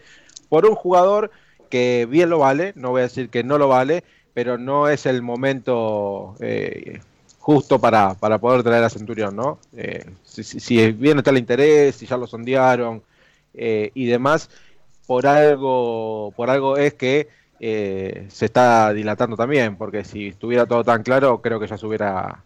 por 0.50 0.66
un 0.66 0.76
jugador 0.76 1.30
que 1.70 2.08
bien 2.10 2.30
lo 2.30 2.40
vale, 2.40 2.74
no 2.76 2.92
voy 2.92 3.02
a 3.02 3.04
decir 3.04 3.30
que 3.30 3.44
no 3.44 3.58
lo 3.58 3.68
vale, 3.68 4.04
pero 4.34 4.58
no 4.58 4.88
es 4.88 5.06
el 5.06 5.22
momento 5.22 6.36
eh, 6.40 7.00
justo 7.46 7.80
para, 7.80 8.16
para, 8.16 8.40
poder 8.40 8.64
traer 8.64 8.84
a 8.84 8.90
Centurión, 8.90 9.36
¿no? 9.36 9.60
Eh, 9.78 10.04
si, 10.24 10.92
bien 10.94 11.20
está 11.20 11.30
el 11.30 11.38
interés, 11.38 11.96
si 11.96 12.08
ya 12.08 12.18
lo 12.18 12.26
sondearon 12.26 13.04
eh, 13.54 13.92
y 13.94 14.08
demás, 14.08 14.50
por 15.06 15.28
algo, 15.28 16.34
por 16.36 16.50
algo 16.50 16.76
es 16.78 16.96
que 16.96 17.28
se 17.60 18.46
está 18.46 18.94
dilatando 18.94 19.38
también, 19.38 19.76
porque 19.76 20.04
si 20.04 20.28
estuviera 20.28 20.66
todo 20.66 20.84
tan 20.84 21.04
claro, 21.04 21.42
creo 21.42 21.60
que 21.60 21.68
ya 21.68 21.78
se 21.78 21.86
hubiera, 21.86 22.44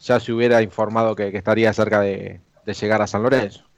ya 0.00 0.18
se 0.18 0.32
hubiera 0.32 0.62
informado 0.62 1.14
que, 1.14 1.28
estaría 1.28 1.72
cerca 1.74 2.00
de 2.00 2.40
llegar 2.64 3.02
a 3.02 3.06
San 3.06 3.22
Lorenzo. 3.22 3.70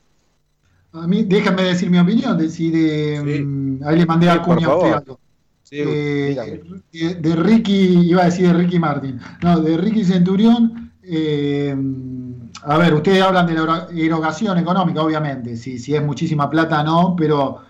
A 0.95 1.07
mí, 1.07 1.23
déjame 1.25 1.63
decir 1.63 1.89
mi 1.89 1.99
opinión, 1.99 2.37
decir, 2.37 2.75
mm, 2.75 3.81
ahí 3.87 3.97
le 3.97 4.05
mandé 4.05 4.29
a 4.29 4.43
Cuña 4.43 4.69
algo. 4.69 5.19
Eh, 6.93 7.17
de, 7.21 7.37
Ricky, 7.37 8.01
iba 8.11 8.23
a 8.23 8.25
decir 8.27 8.47
de 8.49 8.53
Ricky 8.55 8.79
Martin, 8.79 9.19
no, 9.43 9.61
de 9.61 9.77
Ricky 9.79 10.05
Centurión, 10.05 10.93
eh, 11.03 11.75
a 12.65 12.77
ver, 12.79 12.95
ustedes 12.95 13.23
hablan 13.23 13.47
de 13.47 13.55
la 13.55 13.89
erogación 13.97 14.59
económica, 14.59 15.03
obviamente, 15.03 15.57
si, 15.57 15.79
si 15.79 15.95
es 15.95 16.03
muchísima 16.03 16.49
plata 16.51 16.83
no, 16.85 17.15
pero 17.17 17.61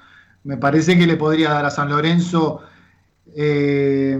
Me 0.44 0.56
parece 0.56 0.98
que 0.98 1.06
le 1.06 1.16
podría 1.16 1.50
dar 1.50 1.64
a 1.66 1.70
San 1.70 1.88
Lorenzo, 1.88 2.62
eh, 3.36 4.18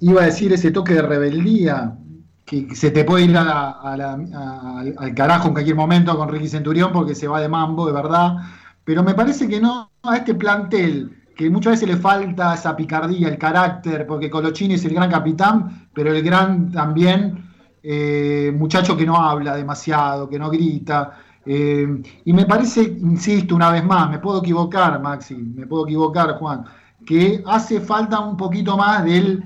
iba 0.00 0.22
a 0.22 0.26
decir 0.26 0.52
ese 0.52 0.70
toque 0.70 0.94
de 0.94 1.02
rebeldía, 1.02 1.98
que 2.44 2.74
se 2.76 2.90
te 2.92 3.04
puede 3.04 3.24
ir 3.24 3.36
a 3.36 3.44
la- 3.44 3.70
a 3.72 3.96
la- 3.96 4.12
a- 4.34 4.80
al 4.98 5.14
carajo 5.14 5.48
en 5.48 5.54
cualquier 5.54 5.76
momento 5.76 6.16
con 6.16 6.28
Ricky 6.28 6.48
Centurión 6.48 6.92
porque 6.92 7.14
se 7.14 7.28
va 7.28 7.40
de 7.40 7.48
mambo, 7.48 7.86
de 7.86 7.92
verdad. 7.92 8.36
Pero 8.84 9.02
me 9.02 9.14
parece 9.14 9.48
que 9.48 9.60
no 9.60 9.90
a 10.02 10.16
este 10.16 10.34
plantel, 10.34 11.16
que 11.36 11.50
muchas 11.50 11.72
veces 11.74 11.88
le 11.88 11.96
falta 11.98 12.54
esa 12.54 12.74
picardía, 12.74 13.28
el 13.28 13.38
carácter, 13.38 14.06
porque 14.06 14.30
Colochini 14.30 14.74
es 14.74 14.84
el 14.86 14.94
gran 14.94 15.10
capitán, 15.10 15.88
pero 15.92 16.10
el 16.12 16.22
gran 16.22 16.70
también 16.72 17.44
eh, 17.82 18.52
muchacho 18.56 18.96
que 18.96 19.04
no 19.06 19.16
habla 19.16 19.54
demasiado, 19.54 20.28
que 20.28 20.38
no 20.38 20.48
grita. 20.50 21.12
eh, 21.44 21.86
y 22.24 22.32
me 22.32 22.46
parece, 22.46 22.82
insisto 22.82 23.54
una 23.54 23.70
vez 23.70 23.84
más, 23.84 24.10
me 24.10 24.18
puedo 24.18 24.40
equivocar, 24.40 25.00
Maxi, 25.00 25.34
me 25.36 25.66
puedo 25.66 25.84
equivocar, 25.86 26.38
Juan, 26.38 26.64
que 27.04 27.42
hace 27.46 27.80
falta 27.80 28.18
un 28.20 28.36
poquito 28.36 28.76
más 28.76 29.04
del, 29.04 29.44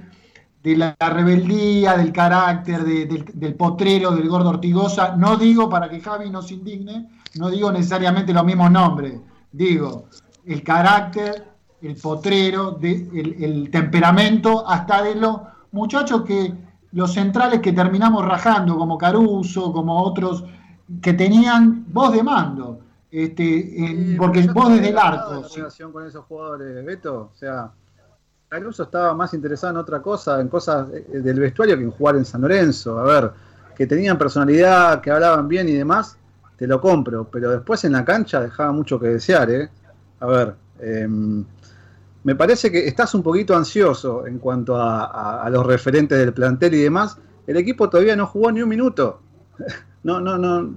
de 0.62 0.76
la 0.76 0.96
rebeldía, 0.98 1.96
del 1.98 2.12
carácter, 2.12 2.85
de- 2.85 3.05
del, 3.07 3.24
del 3.35 3.55
potrero, 3.55 4.12
del 4.12 4.29
gordo 4.29 4.50
Ortigosa. 4.50 5.16
No 5.16 5.37
digo 5.37 5.68
para 5.68 5.88
que 5.90 6.00
Javi 6.00 6.31
no 6.31 6.40
se 6.40 6.55
indigne, 6.55 7.11
no 7.38 7.50
digo 7.50 7.70
necesariamente 7.72 8.33
los 8.33 8.44
mismos 8.44 8.70
nombres, 8.70 9.20
digo 9.53 10.07
el 10.46 10.62
carácter, 10.62 11.50
el 11.83 11.97
potrero, 11.97 12.73
de- 12.73 13.09
el, 13.14 13.43
el 13.45 13.71
temperamento, 13.71 14.69
hasta 14.69 15.03
de 15.03 15.14
los 15.14 15.40
muchachos 15.73 16.23
que, 16.23 16.53
los 16.93 17.12
centrales 17.14 17.61
que 17.61 17.73
terminamos 17.73 18.25
rajando, 18.27 18.77
como 18.77 18.99
Caruso, 18.99 19.73
como 19.73 20.03
otros, 20.03 20.45
que 21.01 21.12
tenían 21.12 21.85
voz 21.88 22.12
de 22.12 22.23
mando. 22.23 22.81
Este, 23.11 23.45
en- 23.85 24.11
Sí, 24.11 24.14
porque 24.16 24.43
vos 24.49 24.71
desde 24.71 24.88
el 24.90 24.99
arco, 24.99 25.45
sí. 25.49 25.57
relación 25.59 25.93
con 25.93 26.07
esos 26.07 26.25
jugadores, 26.27 26.85
Beto. 26.85 27.31
O 27.33 27.37
sea, 27.37 27.71
Caruso 28.49 28.83
estaba 28.85 29.14
más 29.14 29.33
interesado 29.35 29.73
en 29.73 29.77
otra 29.79 30.01
cosa, 30.03 30.40
en 30.40 30.49
cosas 30.49 30.88
eh, 30.93 31.21
del 31.21 31.38
vestuario 31.38 31.77
que 31.77 31.85
en 31.85 31.90
jugar 31.93 32.16
en 32.16 32.25
San 32.25 32.40
Lorenzo. 32.40 32.99
A 32.99 33.05
ver, 33.05 33.31
que 33.77 33.87
tenían 33.87 34.19
personalidad, 34.19 35.01
que 35.01 35.11
hablaban 35.11 35.47
bien 35.49 35.69
y 35.69 35.73
demás, 35.73 36.16
te 36.57 36.66
lo 36.66 36.81
compro. 36.81 37.25
Pero 37.31 37.51
después 37.51 37.83
en 37.85 37.93
la 37.93 38.05
cancha 38.05 38.40
dejaba 38.40 38.73
mucho 38.73 38.99
que 38.99 39.07
desear, 39.09 39.51
¿eh? 39.51 39.69
A 40.21 40.27
ver, 40.27 40.55
em, 40.81 41.45
me 42.25 42.35
parece 42.35 42.71
que 42.71 42.87
estás 42.87 43.15
un 43.15 43.23
poquito 43.23 43.57
ansioso 43.57 44.27
en 44.27 44.39
cuanto 44.39 44.77
a, 44.77 45.05
a- 45.07 45.43
a 45.45 45.51
los 45.51 45.67
referentes 45.67 46.19
del 46.19 46.33
plantel 46.33 46.75
y 46.75 46.83
demás. 46.83 47.17
El 47.47 47.57
equipo 47.57 47.89
todavía 47.89 48.17
no 48.17 48.27
jugó 48.27 48.53
ni 48.53 48.63
un 48.63 48.69
minuto. 48.69 49.21
No, 50.03 50.19
no, 50.19 50.39
no. 50.39 50.77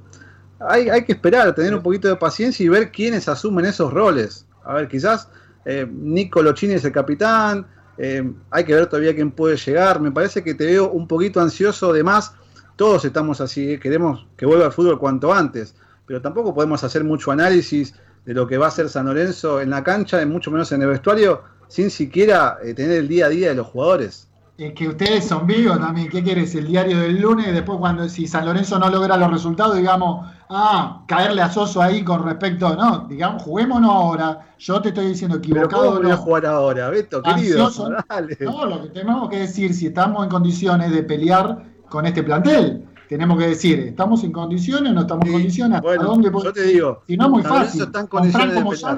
Hay, 0.60 0.90
hay 0.90 1.06
que 1.06 1.14
esperar, 1.14 1.56
tener 1.56 1.74
un 1.74 1.82
poquito 1.82 2.10
de 2.10 2.18
paciencia 2.18 2.66
y 2.66 2.68
ver 2.68 2.92
quiénes 2.92 3.30
asumen 3.30 3.64
esos 3.64 3.94
roles. 3.94 4.46
A 4.66 4.74
ver, 4.74 4.90
quizás 4.90 5.30
eh, 5.64 5.88
Nico 5.90 6.42
Lochini 6.42 6.74
es 6.74 6.84
el 6.84 6.92
capitán, 6.92 7.66
eh, 7.98 8.30
hay 8.52 8.64
que 8.66 8.74
ver 8.76 8.88
todavía 8.88 9.16
quién 9.16 9.32
puede 9.32 9.56
llegar. 9.56 10.02
Me 10.02 10.12
parece 10.12 10.44
que 10.44 10.54
te 10.56 10.66
veo 10.66 10.90
un 10.92 11.08
poquito 11.08 11.40
ansioso 11.40 11.94
de 11.94 12.04
más. 12.04 12.34
Todos 12.76 13.06
estamos 13.06 13.40
así, 13.40 13.72
eh, 13.74 13.80
queremos 13.80 14.28
que 14.36 14.46
vuelva 14.46 14.66
al 14.66 14.74
fútbol 14.74 15.00
cuanto 15.00 15.34
antes, 15.34 15.74
pero 16.06 16.22
tampoco 16.22 16.54
podemos 16.54 16.84
hacer 16.84 17.06
mucho 17.06 17.32
análisis 17.32 17.94
de 18.26 18.34
lo 18.34 18.48
que 18.48 18.58
va 18.58 18.66
a 18.66 18.70
hacer 18.70 18.90
San 18.90 19.06
Lorenzo 19.06 19.62
en 19.62 19.70
la 19.70 19.84
cancha, 19.84 20.22
y 20.22 20.26
mucho 20.26 20.52
menos 20.52 20.72
en 20.72 20.82
el 20.82 20.90
vestuario, 20.90 21.42
sin 21.68 21.90
siquiera 21.90 22.58
eh, 22.64 22.74
tener 22.74 22.98
el 22.98 23.08
día 23.08 23.26
a 23.26 23.30
día 23.30 23.50
de 23.50 23.56
los 23.56 23.68
jugadores. 23.68 24.30
Es 24.56 24.74
que 24.74 24.88
ustedes 24.88 25.26
son 25.26 25.48
vivos 25.48 25.80
también. 25.80 26.10
¿Qué 26.10 26.24
quieres? 26.24 26.54
El 26.54 26.68
diario 26.68 27.00
del 27.00 27.20
lunes, 27.20 27.52
después 27.52 27.80
cuando 27.80 28.08
si 28.08 28.28
San 28.28 28.46
Lorenzo 28.46 28.78
no 28.78 28.88
logra 28.88 29.18
los 29.18 29.32
resultados, 29.32 29.76
digamos, 29.76 30.30
ah, 30.50 31.04
caerle 31.08 31.42
a 31.42 31.50
Soso 31.52 31.82
ahí 31.82 32.04
con 32.04 32.24
respecto, 32.24 32.76
no, 32.76 33.08
digamos, 33.10 33.42
juguémonos 33.42 33.90
ahora. 33.90 34.54
Yo 34.60 34.80
te 34.80 34.90
estoy 34.90 35.08
diciendo 35.08 35.40
Pero 35.42 35.56
equivocado. 35.56 35.86
¿cómo 35.86 35.98
voy 35.98 36.06
a 36.06 36.16
no. 36.16 36.18
jugar 36.18 36.46
ahora, 36.46 36.90
Beto, 36.92 37.24
querido? 37.24 37.66
Ansioso. 37.66 37.92
Dale. 38.10 38.38
No, 38.42 38.66
lo 38.68 38.84
que 38.84 38.90
tenemos 38.90 39.28
que 39.28 39.40
decir, 39.40 39.74
si 39.74 39.88
estamos 39.88 40.24
en 40.24 40.30
condiciones 40.30 40.92
de 40.92 41.02
pelear 41.02 41.64
con 41.90 42.06
este 42.06 42.22
plantel, 42.22 42.86
tenemos 43.14 43.38
que 43.38 43.48
decir, 43.48 43.80
¿estamos 43.80 44.24
en 44.24 44.32
condiciones 44.32 44.92
o 44.92 44.94
no 44.96 45.02
estamos 45.02 45.24
en 45.26 45.28
Sí, 45.28 45.34
condiciones? 45.34 45.76
¿Hasta 45.78 45.88
bueno, 45.88 46.04
dónde 46.04 46.32
yo 46.44 46.54
te 46.54 46.64
digo, 46.64 47.04
Si 47.08 47.16
no 47.18 47.30
muy 47.30 47.44
fácil. 47.44 47.84
está 47.84 48.00
en 48.02 48.08
Con 48.08 48.20
condiciones 48.22 48.56
de 48.56 48.64
pelear. 48.64 48.98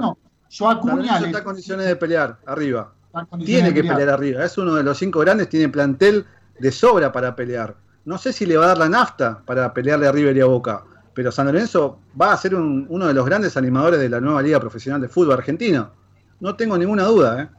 Yo 0.50 0.70
Acuña 0.70 1.18
está 1.20 1.38
en 1.40 1.44
condiciones 1.44 1.86
de 1.88 1.96
pelear, 1.98 2.40
arriba. 2.46 2.94
en 3.14 3.26
condiciones 3.26 3.46
Tiene 3.46 3.70
que 3.74 3.82
pelear. 3.82 3.96
pelear 3.98 4.14
arriba. 4.18 4.44
Es 4.46 4.58
uno 4.58 4.74
de 4.76 4.84
los 4.84 4.98
cinco 4.98 5.20
grandes, 5.20 5.50
tiene 5.50 5.68
plantel 5.70 6.26
de 6.60 6.72
sobra 6.72 7.12
para 7.12 7.36
pelear. 7.36 7.76
No 8.06 8.18
sé 8.18 8.32
si 8.32 8.46
le 8.46 8.56
va 8.56 8.66
a 8.66 8.68
dar 8.70 8.78
la 8.78 8.88
nafta 8.90 9.42
para 9.46 9.74
pelearle 9.74 10.08
a 10.08 10.12
River 10.12 10.38
y 10.38 10.42
a 10.42 10.46
Boca, 10.46 10.84
pero 11.14 11.32
San 11.32 11.48
Lorenzo 11.48 12.00
va 12.20 12.32
a 12.34 12.38
ser 12.38 12.56
un- 12.56 12.86
uno 12.90 13.08
de 13.08 13.14
los 13.14 13.26
grandes 13.26 13.58
animadores 13.58 14.00
de 14.00 14.08
la 14.10 14.22
nueva 14.22 14.42
Liga 14.42 14.60
Profesional 14.60 15.02
de 15.02 15.10
Fútbol 15.10 15.34
Argentino. 15.34 15.92
No 16.40 16.56
tengo 16.56 16.78
ninguna 16.78 17.04
duda, 17.04 17.42
¿eh? 17.42 17.50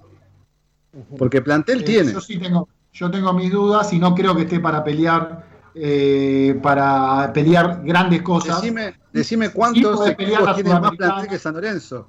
Porque 1.19 1.43
plantel 1.43 1.81
Eh, 1.81 1.85
tiene. 1.85 2.13
Yo 2.13 2.21
sí 2.21 2.39
tengo, 2.39 2.69
yo 2.93 3.11
tengo 3.11 3.33
mis 3.33 3.51
dudas 3.53 3.93
y 3.93 3.99
no 3.99 4.15
creo 4.15 4.35
que 4.37 4.43
esté 4.43 4.61
para 4.61 4.83
pelear, 4.85 5.45
eh, 5.79 6.59
para 6.63 7.31
pelear 7.35 7.83
grandes 7.85 8.23
cosas. 8.23 8.61
Decime, 8.63 8.95
decime 9.13 9.47
Sí 9.49 9.53
cuántos 9.55 10.01
la 10.07 10.13
equipos 10.13 10.55
tienen 10.55 10.81
más 10.81 10.97
plantel 10.97 11.29
que 11.29 11.39
San 11.39 11.55
Lorenzo. 11.55 12.09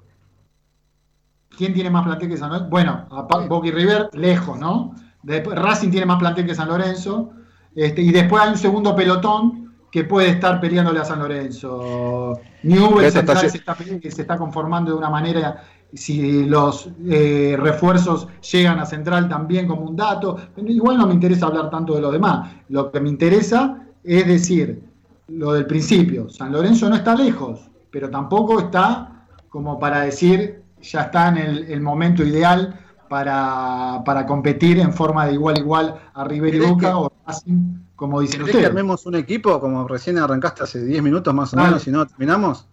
¿Quién 1.57 1.73
tiene 1.73 1.89
más 1.89 2.05
plantel 2.05 2.29
que 2.29 2.37
San 2.37 2.49
Lorenzo? 2.49 2.69
Bueno, 2.69 3.07
a 3.11 3.27
Pa- 3.27 3.45
Boca 3.45 3.67
y 3.67 3.71
River, 3.71 4.09
lejos, 4.13 4.57
¿no? 4.59 4.95
Después, 5.23 5.57
Racing 5.59 5.89
tiene 5.89 6.05
más 6.05 6.19
plantel 6.19 6.45
que 6.45 6.55
San 6.55 6.67
Lorenzo. 6.69 7.31
Este, 7.75 8.01
y 8.01 8.11
después 8.11 8.41
hay 8.43 8.51
un 8.51 8.57
segundo 8.57 8.95
pelotón 8.95 9.73
que 9.91 10.03
puede 10.03 10.29
estar 10.29 10.59
peleándole 10.61 10.99
a 10.99 11.05
San 11.05 11.19
Lorenzo. 11.19 12.39
Newell 12.63 13.05
está- 13.19 13.35
se 13.49 13.57
está, 13.57 13.75
se 13.75 14.21
está 14.21 14.37
conformando 14.37 14.91
de 14.91 14.97
una 14.97 15.09
manera. 15.09 15.63
Si 15.93 16.45
los 16.45 16.89
eh, 17.07 17.55
refuerzos 17.59 18.27
llegan 18.51 18.79
a 18.79 18.85
Central 18.85 19.29
también 19.29 19.67
como 19.67 19.83
un 19.83 19.95
dato. 19.95 20.37
Igual 20.57 20.97
no 20.97 21.07
me 21.07 21.13
interesa 21.13 21.47
hablar 21.47 21.69
tanto 21.69 21.95
de 21.95 22.01
lo 22.01 22.11
demás. 22.11 22.51
Lo 22.69 22.91
que 22.91 22.99
me 22.99 23.09
interesa 23.09 23.83
es 24.03 24.27
decir 24.27 24.83
lo 25.29 25.53
del 25.53 25.65
principio. 25.65 26.29
San 26.29 26.51
Lorenzo 26.51 26.89
no 26.89 26.95
está 26.95 27.15
lejos, 27.15 27.69
pero 27.89 28.09
tampoco 28.09 28.59
está 28.59 29.25
como 29.49 29.79
para 29.79 30.01
decir 30.01 30.61
ya 30.81 31.01
está 31.03 31.29
en 31.29 31.37
el, 31.37 31.63
el 31.71 31.81
momento 31.81 32.23
ideal 32.23 32.79
para, 33.09 34.01
para 34.05 34.25
competir 34.25 34.79
en 34.79 34.93
forma 34.93 35.25
de 35.25 35.33
igual 35.33 35.55
a 35.55 35.59
igual 35.59 35.95
a 36.13 36.23
River 36.25 36.53
y 36.55 36.57
¿Crees 36.59 36.71
Boca 36.71 36.87
que- 36.87 36.93
o 36.93 37.11
Racing, 37.25 37.73
como 37.95 38.19
dicen 38.21 38.39
¿Querés 38.39 38.51
que 38.51 38.57
ustedes. 38.57 38.69
armemos 38.69 39.05
un 39.05 39.15
equipo 39.15 39.59
como 39.59 39.87
recién 39.87 40.17
arrancaste 40.17 40.63
hace 40.63 40.83
10 40.85 41.01
minutos 41.01 41.33
más 41.33 41.53
o 41.53 41.55
Dale. 41.57 41.69
menos, 41.69 41.83
si 41.83 41.91
no 41.91 42.05
terminamos? 42.05 42.67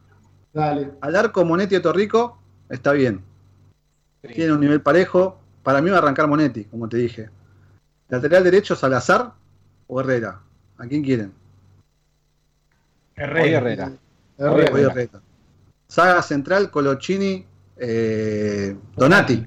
Dale. 0.52 0.92
Al 1.00 1.16
arco 1.16 1.44
Monetti 1.44 1.76
y 1.76 1.80
Torrico 1.80 2.38
está 2.68 2.92
bien. 2.92 3.22
Tiene 4.22 4.52
un 4.52 4.60
nivel 4.60 4.80
parejo. 4.80 5.38
Para 5.62 5.80
mí 5.82 5.90
va 5.90 5.96
a 5.96 5.98
arrancar 6.00 6.26
Monetti, 6.28 6.64
como 6.64 6.88
te 6.88 6.96
dije. 6.98 7.30
Lateral 8.08 8.44
derecho, 8.44 8.74
Salazar 8.76 9.32
o 9.86 10.00
Herrera. 10.00 10.40
¿A 10.78 10.86
quién 10.86 11.02
quieren? 11.02 11.32
Herrera. 13.16 13.42
Hoy 13.44 13.54
Herrera. 13.54 13.92
Herrera. 14.38 14.72
Hoy 14.74 14.82
Herrera. 14.82 15.20
Saga 15.86 16.22
central, 16.22 16.70
Colochini, 16.70 17.46
eh, 17.76 18.76
Donati. 18.96 19.46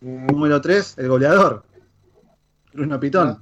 Número 0.00 0.60
3, 0.60 0.98
el 0.98 1.08
goleador. 1.08 1.64
Bruno 2.72 2.98
Pitón. 2.98 3.40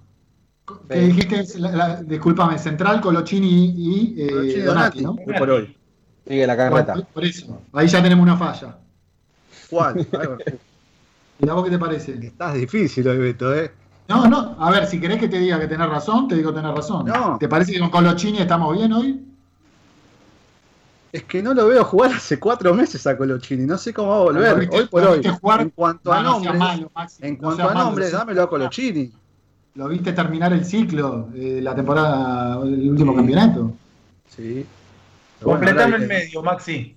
¿Qué 0.89 0.99
dijiste? 1.01 1.59
La- 1.59 1.71
la- 1.73 2.03
discúlpame, 2.03 2.59
Central, 2.59 3.01
Colochini 3.01 3.75
y 3.77 4.23
eh, 4.23 4.29
Colochini, 4.29 4.63
Donati, 4.63 5.03
Donati, 5.03 5.21
¿no? 5.25 5.33
hoy 5.33 5.39
por 5.39 5.51
hoy. 5.51 5.77
Sigue 6.31 6.47
la 6.47 6.57
carreta. 6.57 6.93
Bueno, 6.93 7.09
por 7.13 7.25
eso, 7.25 7.61
ahí 7.73 7.89
ya 7.89 8.01
tenemos 8.01 8.23
una 8.23 8.37
falla. 8.37 8.77
¿Cuál? 9.69 10.07
A 10.15 10.19
ver, 10.19 10.59
¿Y 11.41 11.49
a 11.49 11.55
vos 11.55 11.65
qué 11.65 11.71
te 11.71 11.79
parece? 11.79 12.13
Estás 12.23 12.55
difícil 12.55 13.09
hoy, 13.09 13.19
Beto, 13.19 13.53
¿eh? 13.53 13.73
No, 14.09 14.29
no, 14.29 14.57
a 14.61 14.71
ver, 14.71 14.87
si 14.87 15.01
querés 15.01 15.19
que 15.19 15.29
te 15.29 15.39
diga 15.39 15.59
que 15.59 15.67
tenés 15.67 15.89
razón, 15.89 16.29
te 16.29 16.37
digo 16.37 16.53
tenés 16.55 16.73
razón. 16.73 17.07
No. 17.07 17.37
¿Te 17.41 17.49
parece 17.49 17.73
que 17.73 17.81
con 17.81 17.91
Colochini 17.91 18.39
estamos 18.39 18.77
bien 18.77 18.93
hoy? 18.93 19.25
Es 21.13 21.25
que 21.25 21.43
no 21.43 21.53
lo 21.55 21.67
veo 21.67 21.83
jugar 21.85 22.13
hace 22.13 22.39
cuatro 22.39 22.73
meses 22.75 23.05
a 23.09 23.17
Colochini. 23.17 23.67
No 23.67 23.77
sé 23.79 23.93
cómo 23.93 24.11
va 24.11 24.17
a 24.17 24.21
volver. 24.21 24.53
Lo 24.53 24.59
viste- 24.59 24.77
hoy 24.79 24.87
por 24.87 25.03
hoy. 25.03 25.23
jugar- 25.41 25.63
en 25.63 25.71
cuanto 25.71 26.13
a 26.13 26.23
nombres, 26.23 26.55
malo, 26.55 26.91
Maxi, 26.95 27.27
en 27.27 27.37
cuanto 27.37 27.69
a 27.69 27.75
nombres, 27.75 28.13
dámelo 28.13 28.43
a 28.45 28.49
Colochini. 28.49 29.13
¿Lo 29.75 29.89
viste 29.89 30.13
terminar 30.13 30.53
el 30.53 30.65
ciclo 30.65 31.29
de 31.33 31.61
la 31.61 31.75
temporada, 31.75 32.61
el 32.63 32.91
último 32.91 33.17
campeonato? 33.17 33.73
Sí. 34.29 34.65
Bueno, 35.43 35.61
Completame 35.61 35.97
el 35.97 36.07
medio, 36.09 36.43
Maxi. 36.43 36.97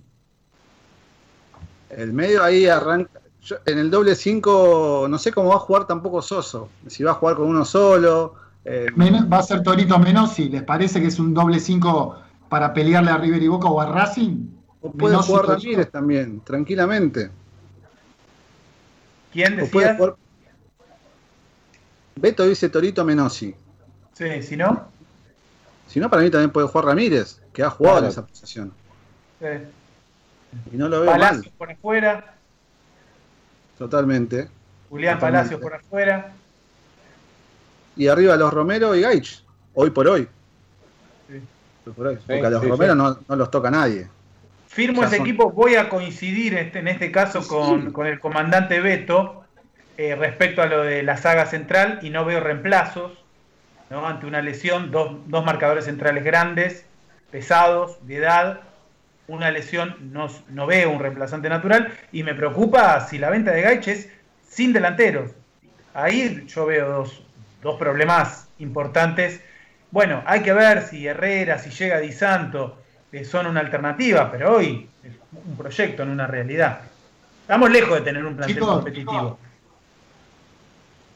El 1.90 2.14
medio 2.14 2.44
ahí 2.44 2.66
arranca. 2.68 3.20
yo- 3.42 3.58
en 3.66 3.78
el 3.78 3.92
doble 3.92 4.16
5 4.16 5.06
no 5.10 5.18
sé 5.18 5.32
cómo 5.34 5.50
va 5.50 5.56
a 5.56 5.60
jugar 5.60 5.86
tampoco 5.86 6.22
Soso. 6.22 6.70
Si 6.88 7.04
va 7.04 7.12
a 7.12 7.16
jugar 7.16 7.36
con 7.36 7.48
uno 7.48 7.66
solo. 7.66 8.36
eh, 8.66 8.88
Va 8.98 9.40
a 9.40 9.44
ser 9.44 9.62
Torito 9.62 10.00
Menossi, 10.00 10.48
¿les 10.48 10.64
parece 10.64 11.02
que 11.02 11.08
es 11.08 11.20
un 11.20 11.34
doble 11.34 11.60
5 11.60 12.16
para 12.48 12.74
pelearle 12.74 13.12
a 13.12 13.18
River 13.18 13.44
y 13.44 13.48
Boca 13.50 13.68
o 13.68 13.82
a 13.82 13.86
Racing? 13.86 14.48
o 14.82 14.92
puede 14.92 15.12
Menossi, 15.14 15.28
jugar 15.32 15.46
Torito. 15.46 15.64
Ramírez 15.66 15.92
también, 15.92 16.42
tranquilamente. 16.42 17.32
¿Quién 19.32 19.60
O 19.60 19.68
puede 19.68 19.88
decía? 19.88 19.96
jugar... 19.98 20.16
Beto 22.16 22.46
dice 22.46 22.70
Torito 22.70 23.04
Menossi. 23.04 23.56
Sí, 24.14 24.42
si 24.44 24.56
no. 24.56 24.88
Si 25.88 26.00
no, 26.00 26.10
para 26.10 26.22
mí 26.22 26.30
también 26.30 26.52
puede 26.52 26.68
jugar 26.68 26.86
Ramírez, 26.86 27.42
que 27.54 27.64
ha 27.64 27.70
jugado 27.70 27.98
Claro. 27.98 28.06
en 28.08 28.12
esa 28.12 28.26
posición. 28.26 28.74
Sí. 29.40 29.46
Y 30.74 30.78
no 30.78 30.88
lo 30.90 31.02
veo 31.02 31.12
Palacios 31.12 31.46
mal, 31.46 31.54
por 31.58 31.72
afuera, 31.72 32.34
totalmente. 33.78 34.50
Julián 34.90 35.16
Totalmente. 35.16 35.38
Palacios 35.56 35.62
por 35.62 35.74
afuera. 35.76 36.32
Y 37.96 38.08
arriba 38.08 38.36
los 38.36 38.54
Romero 38.54 38.96
y 38.96 39.02
Gaich, 39.02 39.44
hoy 39.74 39.90
por 39.92 40.08
hoy. 40.08 40.28
Sí. 41.28 41.42
Hoy 41.86 41.94
por 41.94 42.08
hoy. 42.08 42.16
Sí, 42.18 42.24
Porque 42.28 42.46
a 42.46 42.50
los 42.50 42.62
sí, 42.64 42.68
Romero 42.70 42.94
sí. 42.94 42.98
No, 43.00 43.20
no 43.28 43.36
los 43.36 43.52
toca 43.52 43.70
nadie. 43.72 44.08
Firmo 44.68 45.02
Ya 45.02 45.08
ese 45.08 45.18
son- 45.18 45.26
equipo, 45.28 45.52
voy 45.52 45.76
a 45.76 45.90
coincidir 45.90 46.56
este- 46.58 46.80
en 46.80 46.88
este 46.88 47.12
caso 47.12 47.48
con, 47.48 47.92
con 47.92 48.08
el 48.08 48.20
comandante 48.20 48.80
Beto 48.80 49.44
eh, 49.98 50.16
respecto 50.16 50.64
a 50.64 50.66
lo 50.66 50.82
de 50.82 51.04
la 51.04 51.18
saga 51.18 51.46
central 51.46 52.00
y 52.02 52.10
no 52.10 52.26
veo 52.26 52.40
reemplazos 52.40 53.12
¿no? 53.92 54.08
ante 54.08 54.26
una 54.26 54.42
lesión, 54.42 54.90
dos, 54.90 55.18
dos 55.28 55.46
marcadores 55.46 55.86
centrales 55.86 56.24
grandes, 56.24 56.86
pesados, 57.34 57.98
de 58.06 58.18
edad, 58.18 58.60
una 59.28 59.50
lesión, 59.50 59.96
no, 60.14 60.28
no 60.50 60.68
veo 60.68 60.92
un 60.92 61.00
reemplazante 61.00 61.50
natural 61.50 61.92
y 62.12 62.22
me 62.22 62.36
preocupa 62.36 63.02
si 63.08 63.18
la 63.18 63.32
venta 63.32 63.50
de 63.50 63.64
Gaich 63.64 63.88
es 63.88 64.10
sin 64.48 64.72
delanteros. 64.72 65.32
Ahí 65.96 66.46
yo 66.48 66.68
veo 66.68 66.88
dos, 66.88 67.24
dos 67.64 67.80
problemas 67.80 68.48
importantes. 68.60 69.42
Bueno, 69.90 70.22
hay 70.28 70.44
que 70.44 70.54
ver 70.54 70.84
si 70.84 71.08
Herrera, 71.08 71.58
si 71.58 71.72
llega 71.72 71.98
Di 71.98 72.12
Santo, 72.12 72.78
eh, 73.12 73.26
son 73.26 73.48
una 73.48 73.62
alternativa, 73.62 74.30
pero 74.32 74.56
hoy 74.56 74.88
es 75.04 75.14
un 75.34 75.58
proyecto, 75.58 76.04
en 76.04 76.10
una 76.10 76.28
realidad. 76.28 76.82
Estamos 77.42 77.72
lejos 77.72 77.96
de 77.96 78.02
tener 78.02 78.24
un 78.24 78.36
plantel 78.36 78.56
Chicos, 78.56 78.70
competitivo. 78.76 79.40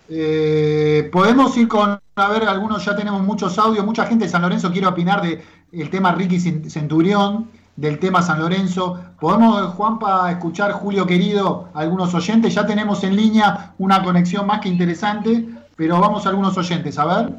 Eh, 0.09 1.09
podemos 1.11 1.55
ir 1.57 1.67
con, 1.67 1.99
a 2.15 2.29
ver, 2.29 2.43
algunos 2.43 2.83
ya 2.83 2.95
tenemos 2.95 3.21
muchos 3.21 3.59
audios, 3.59 3.85
mucha 3.85 4.07
gente 4.07 4.25
de 4.25 4.31
San 4.31 4.41
Lorenzo 4.41 4.71
quiere 4.71 4.87
opinar 4.87 5.21
de 5.21 5.43
el 5.71 5.89
tema 5.89 6.13
Ricky 6.13 6.37
Cent- 6.39 6.69
Centurión, 6.69 7.49
del 7.75 7.99
tema 7.99 8.21
San 8.21 8.39
Lorenzo. 8.39 8.99
Podemos, 9.19 9.73
Juanpa, 9.75 10.31
escuchar, 10.31 10.71
Julio 10.71 11.05
querido, 11.05 11.69
algunos 11.73 12.13
oyentes. 12.13 12.53
Ya 12.53 12.65
tenemos 12.65 13.03
en 13.03 13.15
línea 13.15 13.73
una 13.77 14.03
conexión 14.03 14.47
más 14.47 14.61
que 14.61 14.69
interesante, 14.69 15.47
pero 15.75 15.99
vamos 15.99 16.25
a 16.25 16.29
algunos 16.29 16.57
oyentes, 16.57 16.97
a 16.97 17.05
ver. 17.05 17.33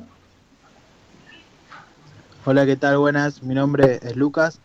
Hola, 2.44 2.64
¿qué 2.66 2.76
tal? 2.76 2.98
Buenas, 2.98 3.42
mi 3.42 3.54
nombre 3.54 3.98
es 4.02 4.16
Lucas. 4.16 4.60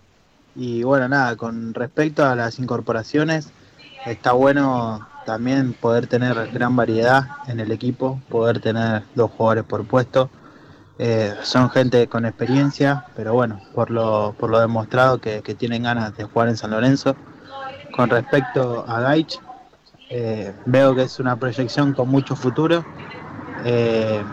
Y 0.56 0.84
bueno, 0.84 1.10
nada, 1.10 1.36
con 1.36 1.74
respecto 1.74 2.24
a 2.24 2.36
las 2.36 2.60
incorporaciones, 2.60 3.50
está 4.06 4.34
bueno 4.34 5.08
también 5.26 5.74
poder 5.74 6.06
tener 6.06 6.52
gran 6.52 6.76
variedad 6.76 7.24
en 7.48 7.60
el 7.60 7.72
equipo, 7.72 8.22
poder 8.30 8.60
tener 8.60 9.04
dos 9.16 9.32
jugadores 9.32 9.64
por 9.64 9.86
puesto. 9.86 10.30
Eh, 11.00 11.34
son 11.42 11.70
gente 11.72 12.08
con 12.08 12.26
experiencia, 12.26 13.06
pero 13.16 13.34
bueno, 13.34 13.60
por 13.74 13.90
lo, 13.90 14.36
por 14.38 14.50
lo 14.50 14.60
demostrado 14.60 15.20
que, 15.20 15.42
tienen 15.58 15.84
ganas 15.84 16.16
de 16.16 16.24
jugar 16.24 16.50
en 16.50 16.58
San 16.58 16.72
Lorenzo. 16.72 17.16
Con 17.92 18.10
respecto 18.10 18.86
a 18.88 19.02
Gaich, 19.02 19.40
eh, 20.10 20.54
veo 20.66 20.96
que 20.96 21.04
es 21.04 21.20
una 21.20 21.36
proyección 21.36 21.94
con 21.94 22.10
mucho 22.10 22.36
futuro. 22.36 22.86
Eh, 23.66 24.24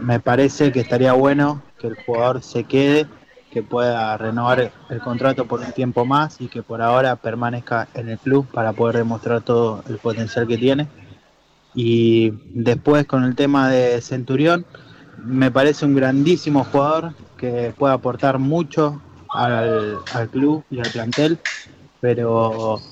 me 0.00 0.20
parece 0.20 0.70
que 0.72 0.80
estaría 0.80 1.12
bueno 1.12 1.62
que 1.78 1.88
el 1.88 1.96
jugador 2.04 2.42
se 2.42 2.64
quede, 2.64 3.06
que 3.50 3.62
pueda 3.62 4.16
renovar 4.16 4.70
el 4.90 5.00
contrato 5.00 5.46
por 5.46 5.60
un 5.60 5.72
tiempo 5.72 6.04
más 6.04 6.40
y 6.40 6.48
que 6.48 6.62
por 6.62 6.82
ahora 6.82 7.16
permanezca 7.16 7.88
en 7.94 8.10
el 8.10 8.18
club 8.18 8.46
para 8.52 8.72
poder 8.72 8.98
demostrar 8.98 9.40
todo 9.42 9.82
el 9.88 9.98
potencial 9.98 10.46
que 10.46 10.58
tiene. 10.58 10.86
Y 11.74 12.32
después 12.52 13.06
con 13.06 13.24
el 13.24 13.34
tema 13.34 13.68
de 13.68 14.00
Centurión, 14.00 14.66
me 15.18 15.50
parece 15.50 15.86
un 15.86 15.94
grandísimo 15.94 16.64
jugador 16.64 17.16
que 17.36 17.72
puede 17.76 17.94
aportar 17.94 18.38
mucho 18.38 19.04
al, 19.28 20.04
al 20.10 20.30
club 20.30 20.66
y 20.70 20.80
al 20.80 20.90
plantel, 20.92 21.40
pero 22.00 22.84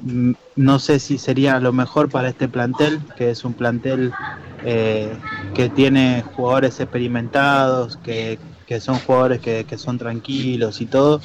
mm, 0.00 0.32
no 0.56 0.78
sé 0.78 1.00
si 1.00 1.18
sería 1.18 1.60
lo 1.60 1.72
mejor 1.72 2.10
para 2.10 2.28
este 2.30 2.48
plantel, 2.48 3.06
que 3.16 3.30
es 3.30 3.44
un 3.44 3.54
plantel 3.54 4.16
eh, 4.62 5.22
que 5.52 5.70
tiene 5.70 6.22
jugadores 6.22 6.80
experimentados, 6.80 7.96
que, 7.98 8.42
que 8.66 8.80
son 8.80 9.00
jugadores 9.00 9.40
que, 9.40 9.66
que 9.66 9.78
son 9.78 9.98
tranquilos 9.98 10.80
y 10.80 10.86
todo, 10.88 11.22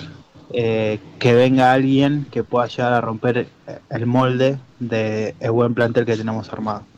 eh, 0.50 1.04
que 1.20 1.34
venga 1.36 1.74
alguien 1.74 2.26
que 2.32 2.43
pueda 2.43 2.68
llegar 2.68 2.93
a 2.93 3.02
romper 3.02 3.54
el 3.89 4.06
molde 4.08 4.62
del 4.80 5.36
buen 5.52 5.74
plantel 5.76 6.06
que 6.06 6.18
tenemos 6.18 6.52
armado. 6.54 6.89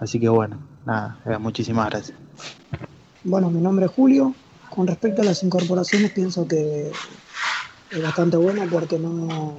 Así 0.00 0.20
que 0.20 0.30
bueno, 0.30 0.68
nada, 0.84 1.22
eh, 1.26 1.38
muchísimas 1.38 1.90
gracias. 1.90 2.19
Bueno, 3.24 3.50
mi 3.50 3.60
nombre 3.60 3.86
es 3.86 3.92
Julio. 3.92 4.34
Con 4.70 4.86
respecto 4.86 5.22
a 5.22 5.24
las 5.24 5.42
incorporaciones, 5.42 6.12
pienso 6.12 6.46
que 6.46 6.90
es 7.90 8.02
bastante 8.02 8.36
bueno 8.36 8.64
porque 8.70 8.98
no, 8.98 9.56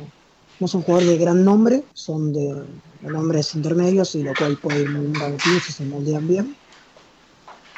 no 0.60 0.68
son 0.68 0.84
jugadores 0.84 1.10
de 1.10 1.18
gran 1.18 1.44
nombre, 1.44 1.84
son 1.94 2.32
de, 2.32 2.64
nombres 3.02 3.56
intermedios 3.56 4.16
y 4.16 4.24
lo 4.24 4.34
cual 4.36 4.58
puede 4.62 4.82
ir 4.82 4.90
muy 4.90 5.08
bien 5.08 5.60
si 5.60 5.74
se 5.74 5.84
moldean 5.86 6.28
bien. 6.28 6.56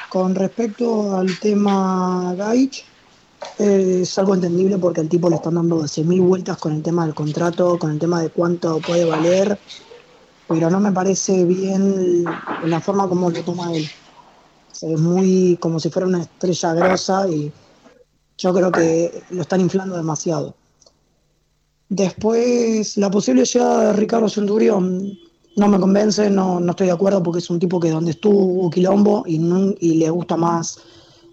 Con 0.10 0.36
respecto 0.36 1.16
al 1.16 1.39
tema 1.39 2.36
Gaich, 2.38 2.86
es 3.58 4.18
algo 4.20 4.36
entendible 4.36 4.78
porque 4.78 5.01
al 5.01 5.10
tipo 5.10 5.30
le 5.30 5.38
están 5.38 5.56
dando 5.56 5.78
12.000 5.78 6.22
vueltas 6.22 6.58
con 6.58 6.74
el 6.74 6.84
tema 6.84 7.06
del 7.06 7.16
contrato, 7.16 7.80
con 7.80 7.91
el 7.91 7.99
tema 7.99 8.22
de 8.22 8.30
cuánto 8.30 8.80
puede 8.80 9.06
valer, 9.06 9.58
pero 10.47 10.70
no 10.70 10.80
me 10.80 10.91
parece 10.91 11.45
bien 11.45 12.24
la 12.66 12.80
forma 12.82 13.08
como 13.08 13.30
lo 13.30 13.43
toma 13.43 13.74
él. 13.74 13.89
Se 14.74 14.88
ve 14.88 14.97
muy 14.97 15.57
como 15.61 15.80
si 15.80 15.89
fuera 15.89 16.07
una 16.07 16.21
estrella 16.21 16.74
grosa 16.74 17.28
y 17.30 17.51
yo 18.38 18.53
creo 18.53 18.71
que 18.71 19.24
lo 19.30 19.41
están 19.41 19.61
inflando 19.61 19.95
demasiado. 19.95 20.55
Después, 21.89 22.97
la 22.97 23.09
posible 23.09 23.45
llegada 23.45 23.88
de 23.88 23.93
Ricardo 23.93 24.28
Centurión 24.28 25.17
no 25.55 25.67
me 25.67 25.80
convence, 25.80 26.30
no, 26.30 26.59
no 26.59 26.71
estoy 26.71 26.88
de 26.88 26.93
acuerdo 26.93 27.21
porque 27.21 27.39
es 27.39 27.49
un 27.49 27.59
tipo 27.59 27.80
que 27.80 27.91
donde 27.91 28.11
estuvo 28.11 28.69
quilombo 28.69 29.24
y, 29.28 29.36
y 29.80 29.95
le 29.95 30.09
gusta 30.09 30.36
más 30.36 30.80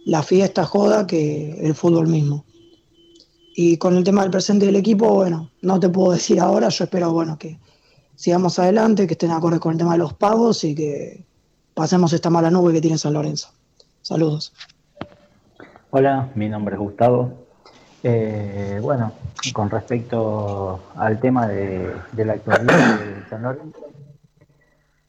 la 0.05 0.23
fiesta 0.23 0.65
joda 0.65 1.07
que 1.07 1.59
el 1.61 1.75
fútbol 1.75 2.09
mismo. 2.09 2.45
Y 3.57 3.79
con 3.79 3.97
el 3.97 4.05
tema 4.05 4.23
del 4.23 4.31
presente 4.31 4.67
del 4.67 4.77
equipo, 4.77 5.15
bueno, 5.15 5.51
no 5.63 5.81
te 5.81 5.89
puedo 5.89 6.13
decir 6.13 6.41
ahora, 6.41 6.69
yo 6.69 6.85
espero, 6.85 7.13
bueno, 7.13 7.39
que 7.39 7.59
sigamos 8.15 8.59
adelante, 8.59 9.07
que 9.07 9.15
estén 9.15 9.31
acordes 9.31 9.61
con 9.61 9.73
el 9.73 9.79
tema 9.79 9.93
de 9.93 9.99
los 9.99 10.13
pagos 10.15 10.63
y 10.65 10.75
que 10.75 11.25
pasemos 11.81 12.13
esta 12.13 12.29
mala 12.29 12.51
nube 12.51 12.75
que 12.75 12.83
tiene 12.83 12.99
San 12.99 13.15
Lorenzo. 13.15 13.49
Saludos. 14.03 14.53
Hola, 15.89 16.29
mi 16.35 16.47
nombre 16.47 16.75
es 16.75 16.79
Gustavo. 16.79 17.33
Eh, 18.03 18.79
bueno, 18.83 19.13
con 19.55 19.71
respecto 19.71 20.83
al 20.95 21.19
tema 21.21 21.49
de, 21.49 21.91
la 22.19 22.35
actualidad 22.35 22.99
de 23.01 23.25
San 23.31 23.45
Lorenzo, 23.45 23.81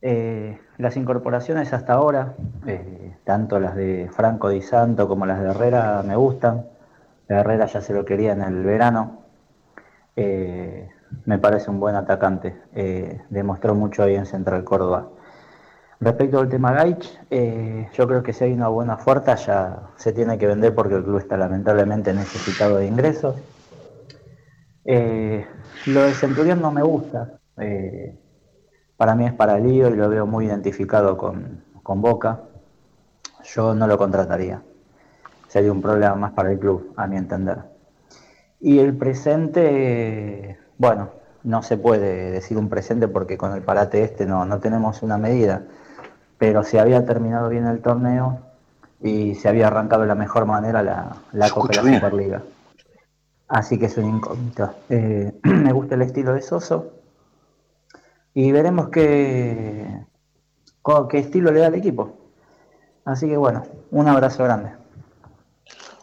eh, 0.01 0.61
las 0.77 0.95
incorporaciones 0.95 1.73
hasta 1.73 1.91
ahora, 1.91 2.35
eh, 2.65 3.17
tanto 3.25 3.59
las 3.59 3.75
de 3.75 4.09
Franco 4.09 4.47
Di 4.47 4.61
Santo 4.61 5.09
como 5.09 5.25
las 5.25 5.41
de 5.41 5.49
Herrera, 5.49 6.01
me 6.07 6.15
gustan. 6.15 6.67
Herrera 7.27 7.65
ya 7.65 7.81
se 7.81 7.93
lo 7.93 8.05
quería 8.05 8.31
en 8.31 8.43
el 8.43 8.63
verano. 8.63 9.23
Eh, 10.15 10.87
me 11.25 11.37
parece 11.37 11.69
un 11.69 11.81
buen 11.81 11.95
atacante. 11.95 12.55
eh, 12.73 13.19
demostró 13.29 13.75
mucho 13.75 14.03
ahí 14.03 14.15
en 14.15 14.25
Central 14.25 14.63
Córdoba. 14.63 15.09
Respecto 16.01 16.39
al 16.39 16.49
tema 16.49 16.73
Gaich, 16.73 17.19
eh, 17.29 17.87
yo 17.93 18.07
creo 18.07 18.23
que 18.23 18.33
si 18.33 18.43
hay 18.43 18.53
una 18.53 18.69
buena 18.69 18.95
oferta 18.95 19.35
ya 19.35 19.91
se 19.97 20.11
tiene 20.11 20.35
que 20.39 20.47
vender 20.47 20.73
porque 20.73 20.95
el 20.95 21.03
club 21.03 21.19
está 21.19 21.37
lamentablemente 21.37 22.11
necesitado 22.11 22.77
de 22.77 22.87
ingresos. 22.87 23.35
Eh, 24.83 25.45
lo 25.85 26.01
de 26.01 26.13
Centurión 26.13 26.59
no 26.59 26.71
me 26.71 26.81
gusta. 26.81 27.39
eh, 27.57 28.17
para 28.97 29.13
mí 29.13 29.25
es 29.25 29.33
para 29.33 29.59
lío 29.59 29.89
y 29.89 29.95
lo 29.95 30.09
veo 30.09 30.25
muy 30.25 30.45
identificado 30.47 31.17
con, 31.17 31.63
con 31.83 32.01
Boca. 32.01 32.41
Yo 33.43 33.75
no 33.75 33.85
lo 33.85 33.97
contrataría. 33.99 34.63
Sería 35.47 35.71
un 35.71 35.83
problema 35.83 36.15
más 36.15 36.31
para 36.31 36.51
el 36.51 36.57
club, 36.57 36.93
a 36.97 37.05
mi 37.05 37.17
entender. 37.17 37.59
Y 38.59 38.79
el 38.79 38.97
presente, 38.97 40.57
bueno, 40.79 41.11
no 41.43 41.61
se 41.61 41.77
puede 41.77 42.31
decir 42.31 42.57
un 42.57 42.69
presente 42.69 43.07
porque 43.07 43.37
con 43.37 43.53
el 43.53 43.61
parate 43.61 44.03
este 44.03 44.25
no, 44.25 44.45
no 44.45 44.59
tenemos 44.59 45.03
una 45.03 45.17
medida 45.19 45.63
pero 46.41 46.63
se 46.63 46.79
había 46.79 47.05
terminado 47.05 47.49
bien 47.49 47.67
el 47.67 47.83
torneo 47.83 48.39
y 48.99 49.35
se 49.35 49.47
había 49.47 49.67
arrancado 49.67 50.01
de 50.01 50.07
la 50.07 50.15
mejor 50.15 50.47
manera 50.47 50.81
la, 50.81 51.17
la 51.33 51.51
Copa 51.51 51.67
de 51.67 51.83
la 51.83 51.99
Superliga. 51.99 52.41
Así 53.47 53.77
que 53.77 53.85
es 53.85 53.95
un 53.97 54.15
incógnito. 54.15 54.73
Eh, 54.89 55.33
me 55.43 55.71
gusta 55.71 55.93
el 55.93 56.01
estilo 56.01 56.33
de 56.33 56.41
Soso 56.41 56.93
y 58.33 58.51
veremos 58.51 58.89
qué, 58.89 59.85
qué 61.11 61.19
estilo 61.19 61.51
le 61.51 61.59
da 61.59 61.67
al 61.67 61.75
equipo. 61.75 62.17
Así 63.05 63.27
que 63.27 63.37
bueno, 63.37 63.61
un 63.91 64.07
abrazo 64.07 64.43
grande. 64.43 64.71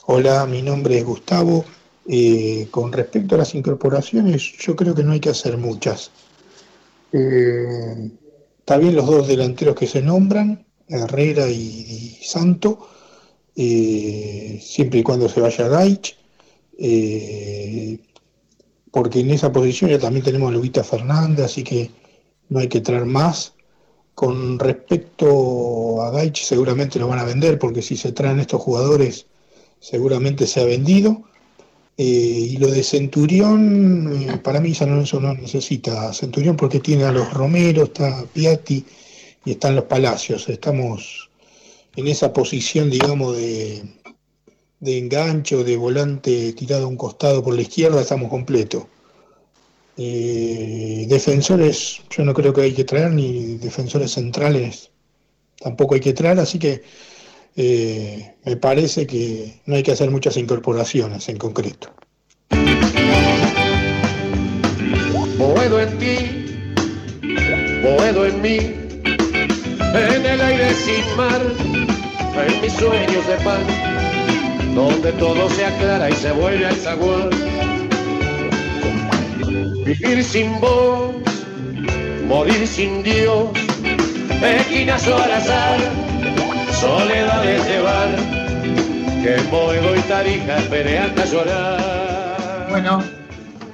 Hola, 0.06 0.46
mi 0.46 0.62
nombre 0.62 0.98
es 0.98 1.04
Gustavo. 1.04 1.64
Eh, 2.06 2.68
con 2.70 2.92
respecto 2.92 3.34
a 3.34 3.38
las 3.38 3.56
incorporaciones, 3.56 4.40
yo 4.58 4.76
creo 4.76 4.94
que 4.94 5.02
no 5.02 5.10
hay 5.10 5.20
que 5.20 5.30
hacer 5.30 5.58
muchas. 5.58 6.12
Eh, 7.10 8.12
está 8.68 8.76
bien 8.76 8.96
los 8.96 9.06
dos 9.06 9.26
delanteros 9.26 9.74
que 9.74 9.86
se 9.86 10.02
nombran, 10.02 10.66
Herrera 10.88 11.48
y, 11.48 12.18
Santo, 12.22 12.86
eh, 13.56 14.60
siempre 14.62 15.00
y 15.00 15.02
cuando 15.02 15.26
se 15.26 15.40
vaya 15.40 15.68
Gaich. 15.68 16.14
Eh, 16.78 17.98
porque 18.90 19.20
en 19.20 19.30
esa 19.30 19.50
posición 19.50 19.88
ya 19.88 19.98
también 19.98 20.22
tenemos 20.22 20.50
a 20.50 20.52
Lubita 20.52 20.84
Fernández, 20.84 21.46
así 21.46 21.64
que 21.64 21.90
no 22.50 22.58
hay 22.58 22.68
que 22.68 22.82
traer 22.82 23.06
más. 23.06 23.54
Con 24.14 24.58
respecto 24.58 26.02
a 26.02 26.10
Gaich, 26.10 26.42
seguramente 26.42 26.98
lo 26.98 27.08
van 27.08 27.20
a 27.20 27.24
vender, 27.24 27.58
porque 27.58 27.80
si 27.80 27.96
se 27.96 28.12
traen 28.12 28.38
estos 28.38 28.60
jugadores, 28.60 29.28
seguramente 29.80 30.46
se 30.46 30.60
ha 30.60 30.64
vendido. 30.64 31.22
Eh, 32.00 32.04
y 32.52 32.56
lo 32.58 32.68
de 32.68 32.84
Centurión, 32.84 34.22
eh, 34.22 34.38
para 34.38 34.60
mí 34.60 34.72
San 34.72 34.90
no 34.90 35.34
necesita 35.34 36.12
Centurión 36.12 36.56
porque 36.56 36.78
tiene 36.78 37.02
a 37.02 37.10
los 37.10 37.32
Romero, 37.34 37.82
está 37.84 38.24
Piatti 38.32 38.84
y 39.44 39.50
están 39.50 39.74
los 39.74 39.84
Palacios. 39.86 40.48
Estamos 40.48 41.28
en 41.96 42.06
esa 42.06 42.32
posición, 42.32 42.88
digamos, 42.88 43.36
de, 43.36 43.82
de 44.78 44.98
engancho, 44.98 45.64
de 45.64 45.76
volante 45.76 46.52
tirado 46.52 46.84
a 46.84 46.88
un 46.88 46.96
costado 46.96 47.42
por 47.42 47.54
la 47.54 47.62
izquierda, 47.62 48.00
estamos 48.00 48.30
completos. 48.30 48.84
Eh, 49.96 51.06
defensores, 51.08 52.02
yo 52.10 52.24
no 52.24 52.32
creo 52.32 52.52
que 52.54 52.60
hay 52.62 52.74
que 52.74 52.84
traer, 52.84 53.10
ni 53.10 53.56
defensores 53.56 54.12
centrales 54.12 54.92
tampoco 55.60 55.94
hay 55.94 56.00
que 56.00 56.12
traer, 56.12 56.38
así 56.38 56.58
que 56.58 56.82
eh, 57.60 58.36
me 58.44 58.56
parece 58.56 59.04
que 59.04 59.60
no 59.66 59.74
hay 59.74 59.82
que 59.82 59.90
hacer 59.90 60.12
muchas 60.12 60.36
incorporaciones 60.36 61.28
en 61.28 61.38
concreto. 61.38 61.92
Boedo 65.36 65.80
en 65.80 65.98
ti, 65.98 66.18
boedo 67.82 68.26
en 68.26 68.40
mí, 68.42 68.58
en 68.58 70.26
el 70.26 70.40
aire 70.40 70.72
sin 70.72 71.16
mar, 71.16 71.42
en 72.46 72.60
mis 72.60 72.72
sueños 72.74 73.26
de 73.26 73.34
paz, 73.44 73.60
donde 74.76 75.10
todo 75.14 75.50
se 75.50 75.66
aclara 75.66 76.10
y 76.10 76.14
se 76.14 76.30
vuelve 76.30 76.64
al 76.64 76.76
zaguán. 76.76 77.30
Vivir 79.84 80.22
sin 80.22 80.60
vos, 80.60 81.16
morir 82.28 82.68
sin 82.68 83.02
Dios, 83.02 83.48
esquinazo 84.42 85.16
al 85.16 85.32
azar, 85.32 86.07
soledades 86.80 87.66
de 87.66 87.80
bar, 87.80 88.08
que 89.22 89.36
Boedo 89.50 89.96
y 89.96 90.00
Tarija 90.02 90.58
esperé 90.58 90.98
hasta 90.98 91.24
llorar. 91.24 92.66
Bueno, 92.70 93.02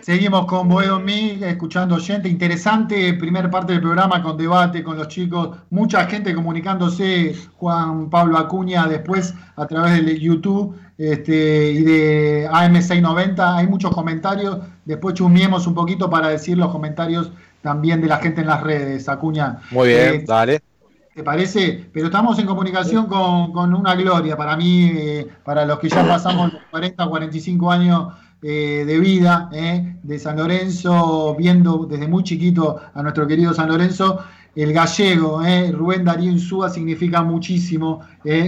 seguimos 0.01 0.47
con 0.47 0.69
Boedo 0.69 0.99
en 0.99 1.05
mí, 1.05 1.39
escuchando 1.43 1.99
gente. 1.99 2.29
Interesante, 2.29 3.13
primer 3.15 3.51
parte 3.51 3.75
del 3.75 3.83
programa 3.83 4.23
con 4.23 4.37
debate 4.39 4.83
con 4.83 4.97
los 4.97 5.09
chicos, 5.09 5.57
mucha 5.71 6.07
gente 6.07 6.35
comunicándose, 6.35 7.35
Juan 7.57 8.09
Pablo 8.09 8.39
Acuña, 8.39 8.87
después 8.87 9.35
a 9.57 9.67
través 9.67 10.05
de 10.05 10.19
YouTube 10.19 10.75
este, 10.97 11.73
y 11.73 11.83
de 11.83 12.49
AM690. 12.51 13.57
Hay 13.57 13.67
muchos 13.67 13.93
comentarios. 13.93 14.59
Después 14.85 15.15
chumiemos 15.15 15.67
un 15.67 15.75
poquito 15.75 16.09
para 16.09 16.29
decir 16.29 16.57
los 16.57 16.71
comentarios 16.71 17.31
también 17.61 18.01
de 18.01 18.09
la 18.09 18.19
gente 18.19 18.43
en 18.43 18.47
las 18.47 18.63
redes, 18.63 19.09
Acuña. 19.09 19.59
Muy 19.71 19.89
bien, 19.89 20.15
Eh, 20.15 20.25
dale. 20.27 20.63
¿Te 21.15 21.23
parece? 21.23 21.89
Pero 21.93 22.07
estamos 22.07 22.37
en 22.41 22.47
comunicación 22.47 23.07
con, 23.07 23.53
con 23.53 23.73
una 23.73 23.95
gloria 23.95 24.37
para 24.37 24.57
mí, 24.57 24.91
eh, 24.93 25.29
para 25.45 25.65
los 25.65 25.79
que 25.79 25.89
ya 25.89 26.05
pasamos 26.05 26.53
los 26.53 26.63
40, 26.73 27.07
45 27.07 27.71
años 27.71 28.13
eh, 28.43 28.83
de 28.85 28.99
vida 28.99 29.49
eh, 29.53 29.97
de 30.03 30.19
San 30.19 30.37
Lorenzo, 30.39 31.37
viendo 31.39 31.87
desde 31.89 32.09
muy 32.09 32.25
chiquito 32.25 32.81
a 32.93 33.01
nuestro 33.01 33.29
querido 33.29 33.55
San 33.55 33.69
Lorenzo. 33.69 34.25
El 34.57 34.73
gallego, 34.73 35.41
Rubén 35.73 36.05
Darío 36.05 36.33
Insúa, 36.33 36.69
significa 36.69 37.23
muchísimo, 37.23 38.01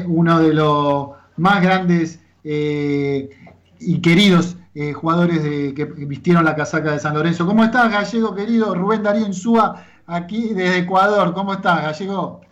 uno 0.06 0.40
de 0.40 0.54
los 0.54 1.08
más 1.36 1.60
grandes 1.60 2.20
y 2.44 4.00
queridos 4.00 4.56
jugadores 4.94 5.40
que 5.74 5.84
vistieron 5.84 6.44
la 6.44 6.54
casaca 6.54 6.92
de 6.92 7.00
San 7.00 7.14
Lorenzo. 7.14 7.44
¿Cómo 7.44 7.64
estás, 7.64 7.90
gallego 7.90 8.36
querido? 8.36 8.72
Rubén 8.72 9.02
Darío 9.02 9.26
Insúa, 9.26 9.84
aquí 10.06 10.54
desde 10.54 10.78
Ecuador. 10.78 11.34
¿Cómo 11.34 11.54
estás, 11.54 11.82
gallego? 11.82 12.46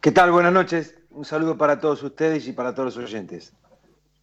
¿Qué 0.00 0.12
tal? 0.12 0.30
Buenas 0.30 0.52
noches. 0.52 0.94
Un 1.10 1.24
saludo 1.24 1.56
para 1.56 1.80
todos 1.80 2.02
ustedes 2.02 2.46
y 2.48 2.52
para 2.52 2.74
todos 2.74 2.96
los 2.96 3.04
oyentes. 3.04 3.52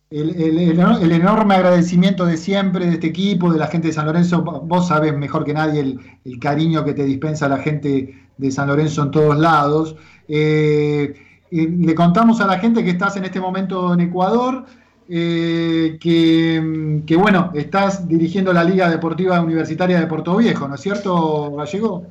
El, 0.09 0.29
el- 0.41 0.57
el- 0.59 0.79
el 0.79 1.11
enorme 1.11 1.55
agradecimiento 1.55 2.25
de 2.25 2.37
siempre 2.37 2.85
de 2.85 2.93
este 2.93 3.07
equipo, 3.07 3.51
de 3.51 3.59
la 3.59 3.67
gente 3.67 3.87
de 3.87 3.93
San 3.93 4.05
Lorenzo. 4.05 4.41
Vos 4.41 4.87
sabés 4.87 5.15
mejor 5.15 5.43
que 5.43 5.53
nadie 5.53 5.81
el, 5.81 6.39
cariño 6.39 6.83
que 6.85 6.93
te 6.93 7.03
dispensa 7.03 7.47
la 7.49 7.57
gente 7.57 8.15
de 8.37 8.51
San 8.51 8.69
Lorenzo 8.69 9.03
en 9.03 9.11
todos 9.11 9.37
lados. 9.37 9.95
Eh, 10.27 11.13
y 11.51 11.67
le 11.67 11.93
contamos 11.95 12.39
a 12.41 12.47
la 12.47 12.57
gente 12.59 12.83
que 12.83 12.91
estás 12.91 13.17
en 13.17 13.25
este 13.25 13.39
momento 13.39 13.93
en 13.93 13.99
Ecuador, 14.01 14.65
eh, 15.09 15.97
que, 16.01 17.01
que, 17.05 17.15
bueno, 17.15 17.51
estás 17.53 18.07
dirigiendo 18.07 18.51
la 18.53 18.63
Liga 18.63 18.89
Deportiva 18.89 19.39
Universitaria 19.41 19.99
de 19.99 20.07
Puerto 20.07 20.35
Viejo, 20.37 20.67
¿no 20.67 20.75
es 20.75 20.81
cierto, 20.81 21.53
Gallego? 21.55 22.05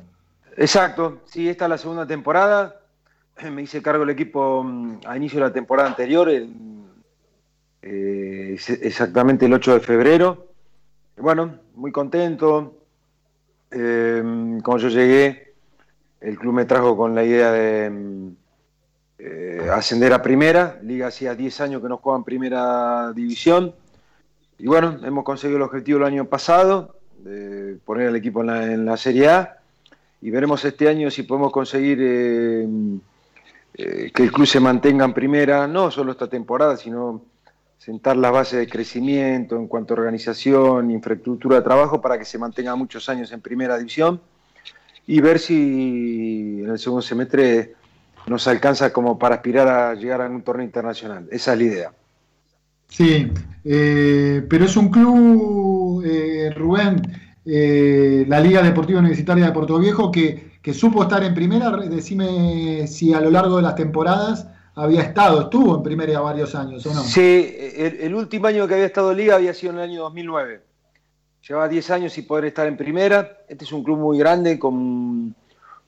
Exacto, 0.55 1.19
sí, 1.25 1.47
esta 1.49 1.65
es 1.65 1.69
la 1.69 1.77
segunda 1.77 2.05
temporada. 2.07 2.75
Me 3.51 3.61
hice 3.61 3.81
cargo 3.81 4.01
del 4.05 4.11
equipo 4.11 4.63
mm, 4.63 4.99
a 5.05 5.15
inicio 5.17 5.39
de 5.39 5.45
la 5.47 5.53
temporada 5.53 5.89
anterior, 5.89 6.29
eh, 6.29 6.49
ex- 8.53 8.69
exactamente 8.69 9.45
el 9.45 9.53
8 9.53 9.73
de 9.75 9.79
febrero. 9.79 10.47
Bueno, 11.17 11.59
muy 11.75 11.91
contento. 11.91 12.73
Eh, 13.71 14.21
cuando 14.63 14.77
yo 14.77 14.89
llegué, 14.89 15.53
el 16.21 16.37
club 16.37 16.53
me 16.53 16.65
trajo 16.65 16.95
con 16.95 17.13
la 17.15 17.23
idea 17.23 17.51
de 17.51 17.89
mm, 17.89 18.27
eh, 19.19 19.67
ascender 19.71 20.13
a 20.13 20.21
primera. 20.21 20.79
Liga 20.83 21.07
hacía 21.07 21.35
10 21.35 21.61
años 21.61 21.81
que 21.81 21.89
no 21.89 21.97
jugaba 21.97 22.19
en 22.19 22.23
primera 22.23 23.11
división. 23.13 23.73
Y 24.59 24.67
bueno, 24.67 24.99
hemos 25.03 25.23
conseguido 25.23 25.57
el 25.57 25.63
objetivo 25.63 25.99
el 25.99 26.05
año 26.05 26.25
pasado, 26.25 26.95
de 27.19 27.77
poner 27.85 28.07
al 28.07 28.15
equipo 28.15 28.41
en 28.41 28.47
la, 28.47 28.65
en 28.73 28.85
la 28.85 28.97
Serie 28.97 29.27
A. 29.29 29.57
Y 30.19 30.31
veremos 30.31 30.65
este 30.65 30.87
año 30.89 31.11
si 31.11 31.21
podemos 31.23 31.51
conseguir 31.51 31.99
eh, 33.77 34.11
que 34.11 34.23
el 34.23 34.31
club 34.31 34.47
se 34.47 34.59
mantenga 34.59 35.05
en 35.05 35.13
primera, 35.13 35.67
no 35.67 35.91
solo 35.91 36.11
esta 36.11 36.27
temporada, 36.27 36.77
sino 36.77 37.21
sentar 37.77 38.17
las 38.17 38.31
bases 38.31 38.57
de 38.57 38.67
crecimiento 38.67 39.55
en 39.55 39.67
cuanto 39.67 39.93
a 39.93 39.97
organización, 39.97 40.89
infraestructura 40.89 41.57
de 41.57 41.61
trabajo, 41.61 42.01
para 42.01 42.17
que 42.17 42.25
se 42.25 42.39
mantenga 42.39 42.75
muchos 42.75 43.07
años 43.07 43.31
en 43.31 43.39
primera 43.39 43.77
división 43.77 44.19
y 45.05 45.21
ver 45.21 45.37
si 45.37 46.61
en 46.63 46.71
el 46.71 46.79
segundo 46.79 47.03
semestre 47.03 47.75
nos 48.25 48.47
alcanza 48.47 48.91
como 48.91 49.19
para 49.19 49.35
aspirar 49.35 49.67
a 49.67 49.93
llegar 49.93 50.21
a 50.21 50.29
un 50.29 50.41
torneo 50.41 50.65
internacional. 50.65 51.27
Esa 51.31 51.53
es 51.53 51.59
la 51.59 51.63
idea. 51.63 51.91
Sí, 52.87 53.31
eh, 53.63 54.43
pero 54.49 54.65
es 54.65 54.75
un 54.75 54.89
club, 54.89 56.03
eh, 56.03 56.51
Rubén, 56.55 57.01
la 57.45 58.39
Liga 58.39 58.63
Deportiva 58.63 58.99
Universitaria 58.99 59.45
de 59.45 59.51
Puerto 59.51 59.77
Viejo, 59.77 60.11
que, 60.11 60.46
que 60.67 60.73
supo 60.73 61.03
estar 61.03 61.23
en 61.23 61.33
primera. 61.33 61.71
Decime 61.71 62.87
si 62.87 63.13
a 63.13 63.21
lo 63.21 63.31
largo 63.31 63.55
de 63.55 63.61
las 63.61 63.73
temporadas 63.73 64.49
había 64.75 65.01
estado, 65.01 65.43
estuvo 65.43 65.77
en 65.77 65.81
primera 65.81 66.19
varios 66.19 66.55
años, 66.55 66.85
¿o 66.85 66.93
no? 66.93 67.03
Sí, 67.03 67.55
el, 67.57 68.01
el 68.01 68.13
último 68.13 68.47
año 68.47 68.67
que 68.67 68.73
había 68.73 68.87
estado 68.87 69.11
en 69.11 69.17
Liga 69.17 69.35
había 69.35 69.53
sido 69.53 69.71
en 69.71 69.79
el 69.79 69.83
año 69.85 70.01
2009. 70.01 70.61
Llevaba 71.47 71.69
10 71.69 71.89
años 71.91 72.11
sin 72.11 72.27
poder 72.27 72.43
estar 72.43 72.67
en 72.67 72.75
primera. 72.75 73.37
Este 73.47 73.63
es 73.63 73.71
un 73.71 73.81
club 73.81 73.97
muy 73.97 74.17
grande, 74.17 74.59
con, 74.59 75.33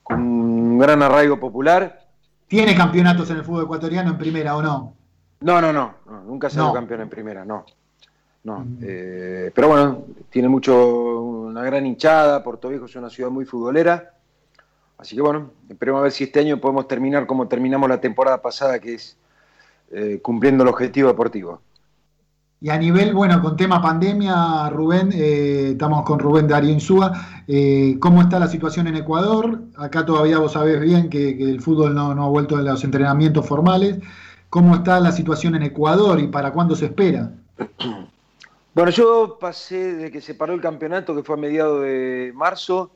con 0.01 0.21
un 0.21 0.80
gran 0.80 1.03
arraigo 1.03 1.38
popular. 1.38 2.05
¿Tiene 2.47 2.73
campeonatos 2.73 3.30
en 3.32 3.36
el 3.36 3.43
fútbol 3.43 3.65
ecuatoriano 3.65 4.11
en 4.11 4.17
primera 4.17 4.55
o 4.55 4.61
no? 4.61 4.93
No, 5.41 5.59
no, 5.59 5.73
no, 5.73 5.95
no, 6.09 6.23
nunca 6.23 6.47
ha 6.47 6.49
sido 6.49 6.67
No. 6.67 6.73
campeón 6.73 7.01
en 7.01 7.09
primera, 7.09 7.43
no. 7.43 7.65
no 8.45 8.65
eh, 8.82 9.51
pero 9.53 9.67
bueno, 9.67 10.03
tiene 10.30 10.47
mucho, 10.47 11.19
una 11.19 11.63
gran 11.63 11.86
hinchada. 11.86 12.41
Puerto 12.41 12.69
Viejo 12.69 12.86
es 12.86 12.95
una 12.95 13.09
ciudad 13.09 13.30
muy 13.30 13.43
futbolera. 13.43 14.13
Así 15.00 15.16
que 15.16 15.22
bueno, 15.22 15.52
esperemos 15.70 16.00
a 16.00 16.04
ver 16.04 16.12
si 16.12 16.26
este 16.26 16.41
año 16.41 16.60
podemos 16.60 16.86
terminar 16.88 17.26
como 17.26 17.47
terminamos 17.47 17.88
la 17.88 18.02
temporada 18.02 18.41
pasada, 18.41 18.80
que 18.80 18.95
es 18.95 19.18
eh, 19.91 20.20
cumpliendo 20.22 20.64
el 20.64 20.70
objetivo 20.70 21.08
deportivo. 21.08 21.62
Y 22.60 22.70
a 22.70 22.78
nivel, 22.78 23.14
bueno, 23.14 23.41
con 23.41 23.56
tema 23.56 23.82
pandemia, 23.82 24.70
Rubén, 24.70 25.12
eh, 25.14 25.70
estamos 25.72 26.04
con 26.04 26.20
Rubén 26.20 26.50
Darío 26.50 26.72
Insúa. 26.72 27.43
Eh, 27.47 27.95
¿Cómo 28.02 28.22
está 28.22 28.38
la 28.39 28.50
situación 28.50 28.88
en 28.88 28.97
Ecuador? 28.97 29.62
Acá 29.78 30.06
todavía 30.06 30.38
vos 30.38 30.52
sabés 30.52 30.82
bien 30.82 31.10
que, 31.10 31.38
que 31.38 31.45
el 31.45 31.62
fútbol 31.62 31.95
no, 31.95 32.14
no 32.14 32.26
ha 32.26 32.28
vuelto 32.28 32.58
a 32.58 32.62
los 32.62 32.84
entrenamientos 32.84 33.47
formales. 33.47 34.00
¿Cómo 34.50 34.76
está 34.76 35.00
la 35.00 35.14
situación 35.14 35.56
en 35.56 35.64
Ecuador 35.64 36.20
y 36.20 36.28
para 36.28 36.52
cuándo 36.52 36.76
se 36.76 36.88
espera? 36.88 37.32
Bueno, 38.76 38.91
yo 38.91 39.38
pasé 39.39 39.95
de 39.95 40.12
que 40.12 40.20
se 40.20 40.36
paró 40.36 40.54
el 40.54 40.62
campeonato, 40.62 41.16
que 41.16 41.24
fue 41.24 41.36
a 41.36 41.39
mediados 41.39 41.84
de 41.84 42.34
marzo. 42.36 42.91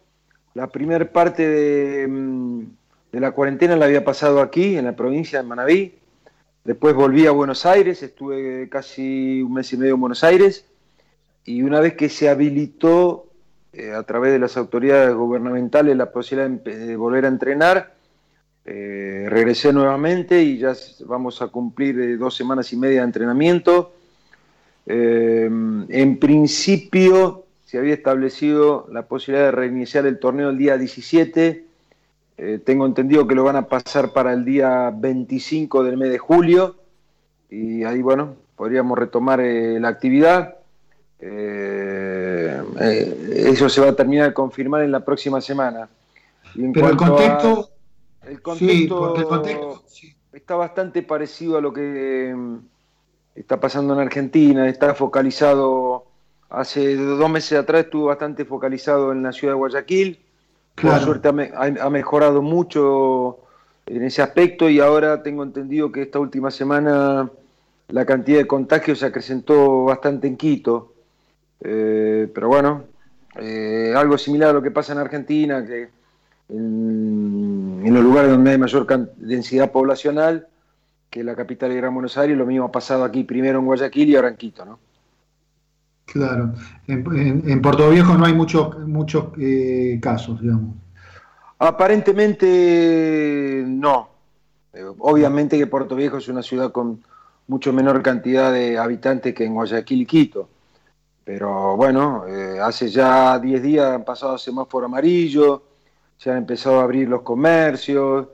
La 0.53 0.67
primera 0.67 1.11
parte 1.11 1.47
de, 1.47 2.07
mm, 2.07 2.61
de 3.11 3.19
la 3.19 3.31
cuarentena 3.31 3.75
la 3.75 3.85
había 3.85 4.03
pasado 4.03 4.41
aquí, 4.41 4.75
en 4.75 4.85
la 4.85 4.95
provincia 4.95 5.41
de 5.41 5.47
Manabí. 5.47 5.93
Después 6.63 6.95
volví 6.95 7.25
a 7.25 7.31
Buenos 7.31 7.65
Aires, 7.65 8.01
estuve 8.03 8.69
casi 8.69 9.41
un 9.41 9.53
mes 9.53 9.71
y 9.73 9.77
medio 9.77 9.95
en 9.95 10.01
Buenos 10.01 10.23
Aires. 10.23 10.65
Y 11.45 11.61
una 11.61 11.79
vez 11.79 11.95
que 11.95 12.09
se 12.09 12.29
habilitó 12.29 13.27
eh, 13.73 13.91
a 13.91 14.03
través 14.03 14.31
de 14.31 14.39
las 14.39 14.55
autoridades 14.55 15.13
gubernamentales 15.13 15.97
la 15.97 16.11
posibilidad 16.11 16.49
de, 16.49 16.95
volver 16.95 17.25
a 17.25 17.27
entrenar, 17.27 17.95
eh, 18.65 19.25
regresé 19.29 19.73
nuevamente 19.73 20.41
y 20.41 20.57
ya 20.57 20.73
vamos 21.05 21.41
a 21.41 21.47
cumplir 21.47 21.99
eh, 21.99 22.15
dos 22.15 22.35
semanas 22.35 22.71
y 22.71 22.77
media 22.77 23.01
de 23.01 23.05
entrenamiento. 23.05 23.93
En 24.85 26.17
principio, 26.19 27.42
se 27.73 27.79
había 27.79 27.95
establecido 27.95 28.85
la 28.91 29.07
posibilidad 29.07 29.45
de 29.45 29.51
reiniciar 29.51 30.05
el 30.05 30.19
torneo 30.19 30.51
el 30.51 30.59
día 30.59 30.77
17. 30.77 31.65
Eh, 32.37 32.61
tengo 32.63 32.85
entendido 32.85 33.27
que 33.27 33.33
lo 33.33 33.43
van 33.43 33.55
a 33.55 33.65
pasar 33.65 34.13
para 34.13 34.31
el 34.31 34.45
día 34.45 34.91
25 34.95 35.83
del 35.83 35.97
mes 35.97 36.11
de 36.11 36.19
julio 36.19 36.75
y 37.49 37.83
ahí, 37.83 38.03
bueno, 38.03 38.35
podríamos 38.55 38.95
retomar 38.95 39.39
eh, 39.39 39.79
la 39.79 39.87
actividad. 39.87 40.53
eso 41.19 42.59
se 43.69 43.81
va 43.81 43.89
a 43.89 43.95
terminar 43.95 44.27
de 44.27 44.35
confirmar 44.35 44.83
en 44.83 44.91
la 44.91 45.03
próxima 45.03 45.41
semana. 45.41 45.89
Pero 46.53 46.89
el 46.89 46.95
contexto, 46.95 47.71
el 48.21 48.39
contexto, 48.39 49.83
está 50.31 50.55
bastante 50.55 51.01
parecido 51.01 51.57
a 51.57 51.61
lo 51.61 51.73
que 51.73 52.35
mm, 52.37 52.57
está 53.33 53.59
pasando 53.59 53.95
en 53.95 53.99
Argentina, 54.01 54.69
está 54.69 54.93
focalizado, 54.93 56.12
hace 56.53 56.95
dos 56.95 57.29
meses 57.29 57.57
atrás 57.57 57.85
estuvo 57.85 58.05
bastante 58.05 58.45
focalizado 58.45 59.11
en 59.11 59.23
la 59.23 59.33
ciudad 59.33 59.53
de 59.53 59.57
Guayaquil, 59.57 60.19
por 60.79 60.99
suerte 60.99 61.29
ha, 61.29 61.89
mejorado 61.89 62.41
mucho 62.41 63.39
en 63.87 64.03
ese 64.03 64.21
aspecto 64.21 64.69
y 64.69 64.79
ahora 64.79 65.23
tengo 65.23 65.43
entendido 65.43 65.91
que 65.91 66.03
esta 66.03 66.19
última 66.19 66.51
semana 66.51 67.29
la 67.89 68.05
cantidad 68.05 68.37
de 68.37 68.47
contagios 68.47 68.99
se 68.99 69.07
acrecentó 69.07 69.85
bastante 69.85 70.27
en 70.27 70.37
Quito, 70.37 70.93
eh, 71.59 72.29
pero 72.33 72.47
bueno, 72.47 72.83
eh, 73.39 73.93
algo 73.95 74.17
similar 74.17 74.51
a 74.51 74.53
lo 74.53 74.61
que 74.61 74.71
pasa 74.71 74.93
en 74.93 74.99
Argentina, 74.99 75.65
que 75.65 75.89
en, 76.49 77.93
los 77.93 78.03
lugares 78.03 78.29
donde 78.29 78.51
hay 78.51 78.57
mayor 78.59 78.85
densidad 79.17 79.71
poblacional, 79.71 80.47
que 81.09 81.23
la 81.23 81.35
capital 81.35 81.69
de 81.69 81.77
Gran 81.77 81.93
Buenos 81.93 82.17
Aires, 82.17 82.37
lo 82.37 82.45
mismo 82.45 82.65
ha 82.65 82.71
pasado 82.71 83.03
aquí 83.03 83.23
primero 83.23 83.59
en 83.59 83.65
Guayaquil 83.65 84.09
y 84.09 84.15
ahora 84.15 84.29
en 84.29 84.37
Quito, 84.37 84.65
¿no? 84.65 84.79
Claro, 86.05 86.53
en, 86.87 87.61
Puerto 87.61 87.89
Viejo 87.89 88.15
no 88.15 88.25
hay 88.25 88.33
muchos 88.33 88.77
muchos 88.87 89.27
eh, 89.37 89.99
casos, 90.01 90.41
digamos. 90.41 90.75
Aparentemente 91.59 93.63
no. 93.65 94.09
Eh, 94.73 94.83
obviamente 94.99 95.57
que 95.57 95.67
Puerto 95.67 95.95
Viejo 95.95 96.17
es 96.17 96.27
una 96.27 96.43
ciudad 96.43 96.71
con 96.71 97.03
mucho 97.47 97.73
menor 97.73 98.01
cantidad 98.01 98.51
de 98.51 98.77
habitantes 98.77 99.33
que 99.33 99.45
en 99.45 99.53
Guayaquil 99.53 100.01
y 100.01 100.05
Quito. 100.05 100.49
Pero 101.23 101.77
bueno, 101.77 102.25
eh, 102.27 102.59
hace 102.59 102.89
ya 102.89 103.39
10 103.39 103.63
días 103.63 103.93
han 103.93 104.03
pasado 104.03 104.37
semáforo 104.37 104.87
amarillo, 104.87 105.63
se 106.17 106.31
han 106.31 106.37
empezado 106.37 106.79
a 106.79 106.83
abrir 106.83 107.07
los 107.07 107.21
comercios, 107.21 108.27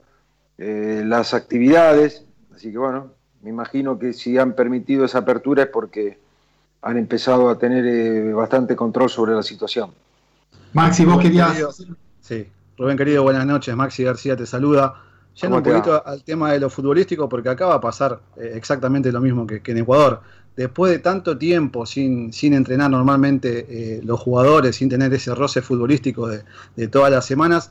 eh, 0.58 1.02
las 1.06 1.34
actividades, 1.34 2.24
así 2.54 2.72
que 2.72 2.78
bueno, 2.78 3.12
me 3.42 3.50
imagino 3.50 3.98
que 3.98 4.12
si 4.12 4.38
han 4.38 4.54
permitido 4.54 5.04
esa 5.04 5.18
apertura 5.18 5.64
es 5.64 5.68
porque 5.68 6.18
han 6.82 6.96
empezado 6.96 7.48
a 7.48 7.58
tener 7.58 7.84
eh, 7.86 8.32
bastante 8.32 8.76
control 8.76 9.10
sobre 9.10 9.34
la 9.34 9.42
situación. 9.42 9.90
Maxi, 10.72 11.04
vos 11.04 11.20
querías... 11.20 11.84
Sí, 12.20 12.46
Rubén 12.78 12.96
querido, 12.96 13.22
buenas 13.22 13.46
noches, 13.46 13.74
Maxi 13.74 14.04
García 14.04 14.36
te 14.36 14.46
saluda. 14.46 14.94
Yendo 15.34 15.58
un 15.58 15.62
poquito 15.62 16.06
al 16.06 16.22
tema 16.22 16.52
de 16.52 16.60
lo 16.60 16.70
futbolístico, 16.70 17.28
porque 17.28 17.48
acá 17.48 17.66
va 17.66 17.74
a 17.74 17.80
pasar 17.80 18.20
eh, 18.36 18.52
exactamente 18.54 19.12
lo 19.12 19.20
mismo 19.20 19.46
que, 19.46 19.62
en 19.64 19.78
Ecuador. 19.78 20.20
Después 20.56 20.92
de 20.92 20.98
tanto 20.98 21.38
tiempo 21.38 21.86
sin, 21.86 22.32
sin 22.32 22.54
entrenar 22.54 22.90
normalmente 22.90 24.00
los 24.02 24.20
jugadores, 24.20 24.76
sin 24.76 24.88
tener 24.88 25.14
ese 25.14 25.34
roce 25.34 25.62
futbolístico 25.62 26.26
de, 26.26 26.42
de 26.76 26.88
todas 26.88 27.10
las 27.10 27.24
semanas, 27.24 27.70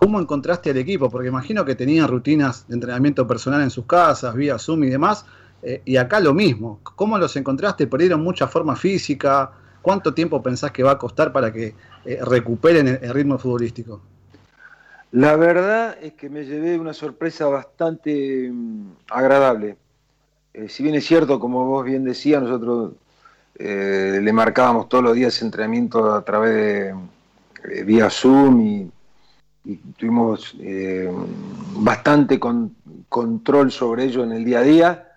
¿Cómo 0.00 0.18
encontraste 0.18 0.70
al 0.70 0.78
equipo? 0.78 1.10
Porque 1.10 1.28
imagino 1.28 1.62
que 1.66 1.74
tenían 1.74 2.08
rutinas 2.08 2.66
de 2.66 2.72
entrenamiento 2.72 3.26
personal 3.26 3.60
en 3.60 3.68
sus 3.68 3.84
casas, 3.84 4.34
vía 4.34 4.58
Zoom 4.58 4.84
y 4.84 4.88
demás, 4.88 5.26
eh, 5.62 5.82
y 5.84 5.96
acá 5.96 6.20
lo 6.20 6.32
mismo. 6.34 6.80
¿Cómo 6.82 7.18
los 7.18 7.36
encontraste? 7.36 7.86
¿Perdieron 7.86 8.22
mucha 8.22 8.46
forma 8.46 8.76
física? 8.76 9.50
¿Cuánto 9.82 10.14
tiempo 10.14 10.42
pensás 10.42 10.70
que 10.72 10.82
va 10.82 10.92
a 10.92 10.98
costar 10.98 11.32
para 11.32 11.52
que 11.52 11.74
eh, 12.04 12.18
recuperen 12.22 12.88
el, 12.88 13.14
ritmo 13.14 13.38
futbolístico? 13.38 14.00
La 15.12 15.36
verdad 15.36 15.96
es 16.00 16.12
que 16.14 16.30
me 16.30 16.44
llevé 16.44 16.78
una 16.78 16.94
sorpresa 16.94 17.46
bastante 17.46 18.50
mm, 18.50 18.92
agradable. 19.10 19.76
Eh, 20.54 20.68
si 20.68 20.82
bien 20.82 20.94
es 20.94 21.04
cierto, 21.06 21.38
como 21.38 21.66
vos 21.66 21.84
bien 21.84 22.04
decías, 22.04 22.42
nosotros 22.42 22.92
le 23.58 24.32
marcábamos 24.32 24.88
todos 24.88 25.04
los 25.04 25.14
días 25.14 25.42
entrenamiento 25.42 26.14
a 26.14 26.24
través 26.24 26.94
de 27.62 27.84
vía 27.84 28.08
Zoom 28.08 28.88
y 29.66 29.76
tuvimos 29.98 30.56
bastante 31.74 32.40
control 33.10 33.70
sobre 33.70 34.04
ello 34.04 34.24
en 34.24 34.32
el 34.32 34.46
día 34.46 34.60
a 34.60 34.62
día. 34.62 35.09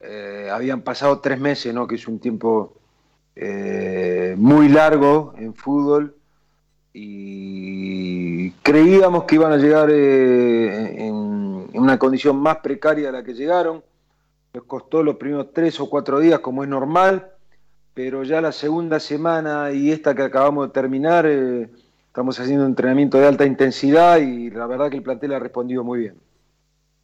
Eh, 0.00 0.48
habían 0.52 0.82
pasado 0.82 1.20
tres 1.20 1.38
meses, 1.40 1.74
¿no? 1.74 1.86
que 1.86 1.96
es 1.96 2.06
un 2.06 2.18
tiempo 2.18 2.74
eh, 3.34 4.34
muy 4.38 4.68
largo 4.68 5.34
en 5.36 5.54
fútbol 5.54 6.14
y 6.92 8.50
creíamos 8.62 9.24
que 9.24 9.34
iban 9.34 9.52
a 9.52 9.56
llegar 9.56 9.90
en, 9.90 11.00
en, 11.00 11.68
una 11.74 11.98
condición 11.98 12.36
más 12.36 12.58
precaria 12.58 13.06
de 13.06 13.12
la 13.12 13.24
que 13.24 13.34
llegaron. 13.34 13.82
Les 14.52 14.62
costó 14.62 15.02
los 15.02 15.16
primeros 15.16 15.52
tres 15.52 15.78
o 15.80 15.88
cuatro 15.90 16.18
días 16.20 16.40
como 16.40 16.62
es 16.62 16.68
normal, 16.68 17.30
pero 17.94 18.24
ya 18.24 18.40
la 18.40 18.52
segunda 18.52 19.00
semana 19.00 19.72
y 19.72 19.92
esta 19.92 20.14
que 20.14 20.22
acabamos 20.22 20.68
de 20.68 20.72
terminar 20.72 21.26
Estamos 22.18 22.40
haciendo 22.40 22.64
un 22.64 22.70
entrenamiento 22.70 23.16
de 23.18 23.28
alta 23.28 23.46
intensidad 23.46 24.18
y 24.18 24.50
la 24.50 24.66
verdad 24.66 24.90
que 24.90 24.96
el 24.96 25.04
plantel 25.04 25.34
ha 25.34 25.38
respondido 25.38 25.84
muy 25.84 26.00
bien. 26.00 26.14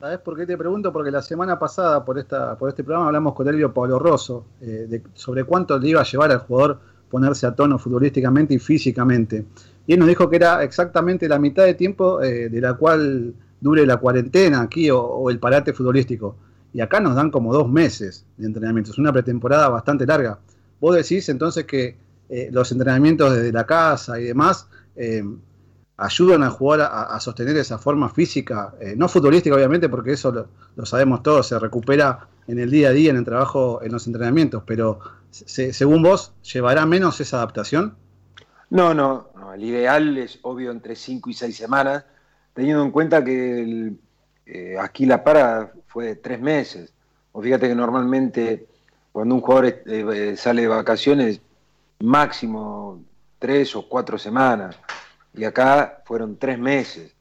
¿Sabes 0.05 0.19
por 0.19 0.37
qué 0.37 0.45
te 0.45 0.59
pregunto? 0.59 0.93
Porque 0.93 1.11
la 1.11 1.23
semana 1.23 1.59
pasada 1.59 2.05
por 2.05 2.19
esta 2.19 2.59
por 2.59 2.69
este 2.69 2.85
programa 2.85 3.07
hablamos 3.07 3.33
con 3.33 3.49
Elvio 3.49 3.73
Pablo 3.73 3.99
Rosso 3.99 4.45
eh, 4.61 5.01
sobre 5.15 5.45
cuánto 5.45 5.79
le 5.79 5.89
iba 5.89 6.03
a 6.03 6.05
llevar 6.05 6.31
al 6.31 6.41
jugador 6.41 6.79
ponerse 7.09 7.47
a 7.47 7.55
tono 7.55 7.79
futbolísticamente 7.79 8.53
y 8.53 8.59
físicamente. 8.59 9.47
Y 9.87 9.95
él 9.95 9.99
nos 9.99 10.09
dijo 10.09 10.29
que 10.29 10.37
era 10.37 10.63
exactamente 10.63 11.27
la 11.27 11.39
mitad 11.39 11.65
de 11.65 11.73
tiempo 11.73 12.21
eh, 12.21 12.51
de 12.51 12.61
la 12.61 12.75
cual 12.75 13.33
dure 13.59 13.87
la 13.87 13.97
cuarentena 13.97 14.61
aquí 14.61 14.91
o, 14.91 15.31
el 15.31 15.39
parate 15.39 15.73
futbolístico. 15.73 16.37
Y 16.75 16.83
acá 16.83 17.01
nos 17.01 17.15
dan 17.15 17.31
como 17.31 17.55
dos 17.55 17.71
meses 17.71 18.27
de 18.37 18.47
entrenamiento. 18.47 18.91
Es 18.91 18.99
una 18.99 19.11
pretemporada 19.11 19.71
bastante 19.71 20.05
larga. 20.05 20.39
Vos 20.83 20.95
decís 20.95 21.31
entonces 21.31 21.65
que 21.65 21.97
eh, 22.29 22.51
los 22.53 22.71
entrenamientos 22.73 23.35
desde 23.35 23.53
la 23.53 23.65
casa 23.65 24.21
y 24.21 24.25
demás 24.25 24.69
ayudan 25.97 26.43
a 26.43 26.51
jugar 26.51 26.81
a, 26.81 27.19
sostener 27.21 27.57
esa 27.57 27.79
forma 27.79 28.09
física, 28.09 28.75
eh, 28.81 28.95
no 28.97 29.09
futbolística 29.09 29.55
obviamente, 29.55 29.89
porque 29.89 30.13
eso 30.13 30.49
lo, 30.77 30.87
sabemos 30.87 31.23
todos, 31.23 31.49
se 31.49 31.59
recupera 31.59 32.29
en 32.49 32.59
el 32.59 32.71
día 32.71 32.89
a 32.89 32.93
día, 32.93 33.11
en 33.11 33.17
el 33.17 33.25
trabajo, 33.25 33.81
en 33.83 33.93
los 33.93 34.07
entrenamientos, 34.07 34.63
pero 34.67 34.99
según 35.31 36.03
vos, 36.03 36.33
¿llevará 36.53 36.85
menos 36.87 37.21
esa 37.21 37.39
adaptación? 37.39 37.97
No, 38.71 38.93
no, 38.93 39.31
el 39.55 39.65
ideal 39.65 40.19
es 40.19 40.39
obvio 40.43 40.71
entre 40.71 40.97
5 40.97 41.31
y 41.31 41.35
6 41.35 41.57
semanas, 41.57 42.05
teniendo 42.55 42.83
en 42.83 42.91
cuenta 42.91 43.23
que 43.25 43.93
eh, 44.47 44.77
aquí 44.81 45.07
la 45.07 45.23
para 45.23 45.73
fue 45.87 46.07
de 46.07 46.17
3 46.17 46.41
meses. 46.41 46.93
O 47.33 47.43
fíjate 47.43 47.69
que 47.69 47.75
normalmente 47.75 48.67
cuando 49.13 49.37
un 49.37 49.41
jugador 49.41 49.77
sale 50.37 50.63
de 50.63 50.69
vacaciones, 50.69 51.41
máximo 52.01 53.03
tres 53.39 53.77
o 53.77 53.89
cuatro 53.89 54.19
semanas, 54.19 54.77
y 55.35 55.45
acá 55.45 56.03
fueron 56.05 56.37
tres 56.37 56.59
meses. 56.59 57.15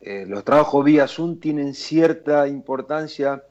Eh, 0.00 0.24
los 0.26 0.44
trabajos 0.44 0.84
vía 0.84 1.06
Zoom 1.06 1.38
tienen 1.38 1.74
cierta 1.74 2.48
importancia 2.48 3.42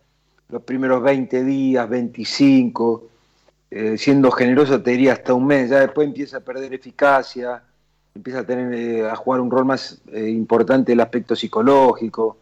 los 0.49 0.63
primeros 0.63 1.01
20 1.03 1.43
días, 1.43 1.87
25, 1.87 3.07
eh, 3.69 3.97
siendo 3.97 4.31
generoso 4.31 4.81
te 4.81 4.91
diría 4.91 5.13
hasta 5.13 5.33
un 5.35 5.45
mes, 5.45 5.69
ya 5.69 5.81
después 5.81 6.07
empieza 6.07 6.37
a 6.37 6.39
perder 6.39 6.73
eficacia, 6.73 7.61
empieza 8.15 8.39
a, 8.39 8.43
tener, 8.43 8.73
eh, 8.73 9.07
a 9.07 9.15
jugar 9.15 9.41
un 9.41 9.51
rol 9.51 9.65
más 9.65 10.01
importante 10.11 10.93
el 10.93 10.99
aspecto 11.01 11.35
psicológico. 11.35 12.37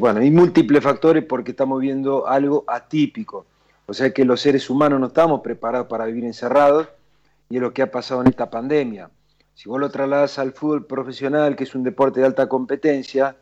bueno, 0.00 0.20
hay 0.20 0.30
múltiples 0.30 0.82
factores 0.82 1.24
porque 1.24 1.50
estamos 1.50 1.80
viendo 1.80 2.26
algo 2.26 2.64
atípico. 2.66 3.46
O 3.86 3.94
sea 3.94 4.12
que 4.12 4.24
los 4.24 4.40
seres 4.40 4.68
humanos 4.70 5.00
no 5.00 5.06
estamos 5.08 5.40
preparados 5.40 5.88
para 5.88 6.04
vivir 6.06 6.24
encerrados 6.24 6.88
y 7.50 7.56
es 7.56 7.62
lo 7.62 7.72
que 7.72 7.82
ha 7.82 7.90
pasado 7.90 8.20
en 8.20 8.28
esta 8.28 8.50
pandemia. 8.50 9.10
Si 9.58 9.68
vos 9.68 9.80
lo 9.80 9.90
trasladas 9.90 10.38
al 10.38 10.52
fútbol 10.52 10.86
profesional, 10.86 11.56
que 11.56 11.64
es 11.64 11.74
un 11.74 11.82
deporte 11.82 12.20
de 12.20 12.26
alta 12.26 12.48
competencia, 12.48 13.34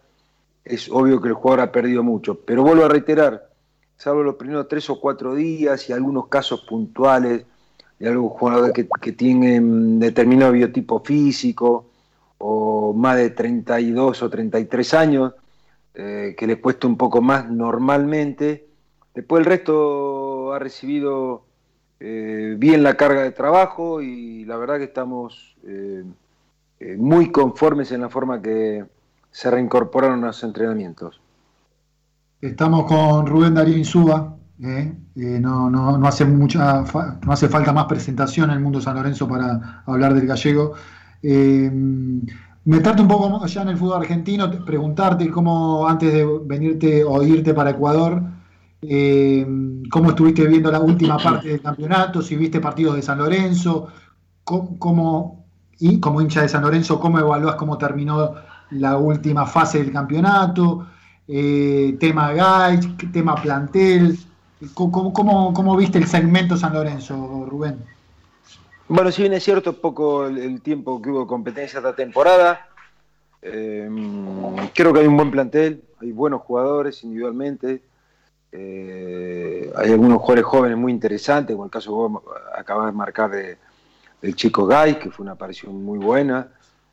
es 0.64 0.90
obvio 0.90 1.20
que 1.20 1.28
el 1.28 1.34
jugador 1.34 1.60
ha 1.60 1.70
perdido 1.70 2.02
mucho. 2.02 2.40
Pero 2.40 2.62
vuelvo 2.62 2.86
a 2.86 2.88
reiterar, 2.88 3.50
salvo 3.98 4.22
los 4.22 4.36
primeros 4.36 4.66
tres 4.66 4.88
o 4.88 4.98
cuatro 4.98 5.34
días 5.34 5.90
y 5.90 5.92
algunos 5.92 6.28
casos 6.28 6.62
puntuales 6.62 7.44
de 7.98 8.08
algunos 8.08 8.32
jugadores 8.32 8.72
que, 8.72 9.12
tienen 9.12 9.98
determinado 9.98 10.52
biotipo 10.52 11.00
físico 11.00 11.90
o 12.38 12.94
más 12.94 13.18
de 13.18 13.28
32 13.28 14.22
o 14.22 14.30
33 14.30 14.94
años, 14.94 15.34
eh, 15.92 16.34
que 16.34 16.46
les 16.46 16.56
cuesta 16.60 16.86
un 16.86 16.96
poco 16.96 17.20
más 17.20 17.50
normalmente. 17.50 18.66
Después 19.14 19.40
el 19.40 19.44
resto 19.44 20.54
ha 20.54 20.58
recibido 20.58 21.45
eh, 21.98 22.56
bien 22.58 22.82
la 22.82 22.94
carga 22.94 23.22
de 23.22 23.32
trabajo 23.32 24.02
y 24.02 24.44
la 24.44 24.56
verdad 24.56 24.76
que 24.76 24.84
estamos 24.84 25.56
eh, 25.66 26.04
eh, 26.80 26.96
muy 26.98 27.30
conformes 27.30 27.90
en 27.92 28.02
la 28.02 28.10
forma 28.10 28.42
que 28.42 28.84
se 29.30 29.50
reincorporaron 29.50 30.20
los 30.20 30.42
entrenamientos. 30.44 31.20
Estamos 32.40 32.84
con 32.84 33.26
Rubén 33.26 33.54
Darío 33.54 33.76
Insúa, 33.76 34.36
no, 34.58 35.70
no, 35.70 35.98
no, 35.98 36.06
hace 36.06 36.24
mucha, 36.26 36.82
no 36.82 37.32
hace 37.32 37.48
falta 37.48 37.72
más 37.72 37.86
presentación 37.86 38.50
en 38.50 38.56
el 38.56 38.62
mundo 38.62 38.80
San 38.80 38.96
Lorenzo 38.96 39.26
para 39.26 39.82
hablar 39.86 40.14
del 40.14 40.26
gallego. 40.26 40.74
Meterte 41.22 43.00
un 43.00 43.08
poco 43.08 43.42
allá 43.42 43.62
en 43.62 43.68
el 43.68 43.76
fútbol 43.76 44.02
argentino, 44.02 44.50
preguntarte 44.64 45.30
cómo 45.30 45.86
antes 45.88 46.12
de 46.12 46.26
venirte 46.44 47.04
o 47.04 47.22
irte 47.22 47.54
para 47.54 47.70
Ecuador, 47.70 48.22
cómo 48.80 50.10
estuviste 50.10 50.46
viendo 50.46 50.70
la 50.70 50.80
última 50.80 51.16
parte 51.18 51.48
del 51.48 51.62
campeonato, 51.62 52.22
si 52.22 52.36
viste 52.36 52.60
partidos 52.60 52.96
de 52.96 53.02
San 53.02 53.18
Lorenzo, 53.18 53.88
cómo, 54.44 55.44
y 55.78 55.98
como 55.98 56.20
hincha 56.20 56.42
de 56.42 56.48
San 56.48 56.62
Lorenzo, 56.62 57.00
cómo 57.00 57.18
evaluás 57.18 57.56
cómo 57.56 57.78
terminó 57.78 58.34
la 58.70 58.96
última 58.96 59.46
fase 59.46 59.78
del 59.78 59.92
campeonato, 59.92 60.86
tema 61.26 62.32
guide, 62.32 62.96
tema 63.12 63.34
plantel, 63.34 64.18
¿Cómo, 64.72 65.12
cómo, 65.12 65.76
viste 65.76 65.98
el 65.98 66.06
segmento 66.06 66.56
San 66.56 66.72
Lorenzo, 66.72 67.44
Rubén? 67.46 67.76
Bueno, 68.88 69.10
si 69.12 69.22
bien 69.22 69.34
es 69.34 69.44
cierto 69.44 69.74
poco 69.74 70.26
el, 70.26 70.62
tiempo 70.62 71.02
que 71.02 71.10
hubo 71.10 71.26
competencia 71.26 71.78
esta 71.78 71.94
temporada, 71.94 72.66
eh, 73.42 73.88
creo 74.74 74.94
que 74.94 75.00
hay 75.00 75.06
un 75.06 75.16
buen 75.16 75.30
plantel, 75.30 75.82
hay 76.00 76.12
buenos 76.12 76.40
jugadores 76.42 77.04
individualmente, 77.04 77.82
eh, 78.52 79.72
hay 79.76 79.92
algunos 79.92 80.18
jugadores 80.18 80.44
jóvenes 80.44 80.78
muy 80.78 80.92
interesantes, 80.92 81.54
como 81.54 81.66
el 81.66 81.70
caso 81.70 81.90
que 81.90 81.94
vos 81.94 82.22
acabas 82.56 82.86
de 82.86 82.92
marcar 82.92 83.30
de, 83.30 83.58
del 84.22 84.34
chico 84.34 84.66
Gay, 84.66 84.98
que 84.98 85.10
fue 85.10 85.24
una 85.24 85.32
aparición 85.32 85.84
muy 85.84 85.98
buena, 85.98 86.48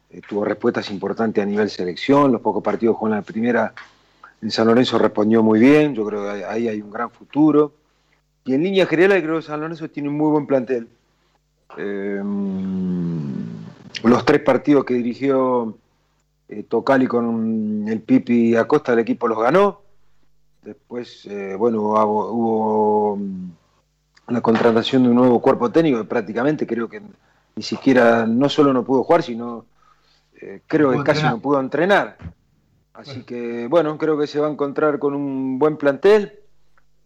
eh, 0.09 0.21
tuvo 0.27 0.45
respuestas 0.45 0.91
importantes 0.91 1.43
a 1.43 1.45
nivel 1.45 1.69
selección, 1.69 2.31
los 2.31 2.41
pocos 2.41 2.63
partidos 2.63 2.97
con 2.97 3.11
la 3.11 3.21
primera 3.21 3.73
en 4.43 4.51
San 4.51 4.67
Lorenzo 4.67 4.97
respondió 4.97 5.41
muy 5.41 5.59
bien, 5.59 5.95
yo 5.95 6.05
creo 6.05 6.23
que 6.23 6.43
ahí 6.43 6.67
hay 6.67 6.81
un 6.81 6.91
gran 6.91 7.09
futuro. 7.09 7.71
Y 8.43 8.53
en 8.53 8.63
línea 8.63 8.85
general 8.85 9.21
creo 9.23 9.37
que 9.37 9.41
San 9.43 9.61
Lorenzo 9.61 9.89
tiene 9.89 10.09
un 10.09 10.17
muy 10.17 10.31
buen 10.31 10.45
plantel. 10.45 10.89
Em, 11.77 13.31
los 14.03 14.25
tres 14.25 14.41
partidos 14.41 14.83
que 14.83 14.95
dirigió 14.95 15.77
eh, 16.49 16.63
Tocali 16.63 17.07
con 17.07 17.85
el 17.87 18.01
Pipi 18.01 18.57
Acosta, 18.57 18.91
el 18.91 18.99
equipo 18.99 19.29
los 19.29 19.39
ganó. 19.39 19.82
Después, 20.63 21.25
eh, 21.25 21.55
bueno, 21.57 21.81
hubo, 21.81 23.19
la 24.27 24.41
contratación 24.41 25.03
de 25.03 25.09
un 25.09 25.15
nuevo 25.15 25.41
cuerpo 25.41 25.71
técnico 25.71 25.99
que 25.99 26.05
prácticamente 26.05 26.65
creo 26.65 26.87
que 26.87 27.01
ni 27.55 27.63
siquiera, 27.63 28.25
no 28.25 28.47
solo 28.49 28.73
no 28.73 28.83
pudo 28.83 29.03
jugar, 29.03 29.23
sino 29.23 29.65
eh, 30.39 30.61
creo 30.65 30.91
que 30.91 31.03
casi 31.03 31.23
no 31.23 31.39
pudo 31.39 31.59
entrenar. 31.59 32.17
Así 32.93 33.23
que 33.23 33.67
bueno, 33.67 33.97
creo 33.97 34.17
que 34.17 34.27
se 34.27 34.39
va 34.39 34.47
a 34.47 34.51
encontrar 34.51 34.99
con 34.99 35.13
un 35.13 35.59
buen 35.59 35.77
plantel. 35.77 36.39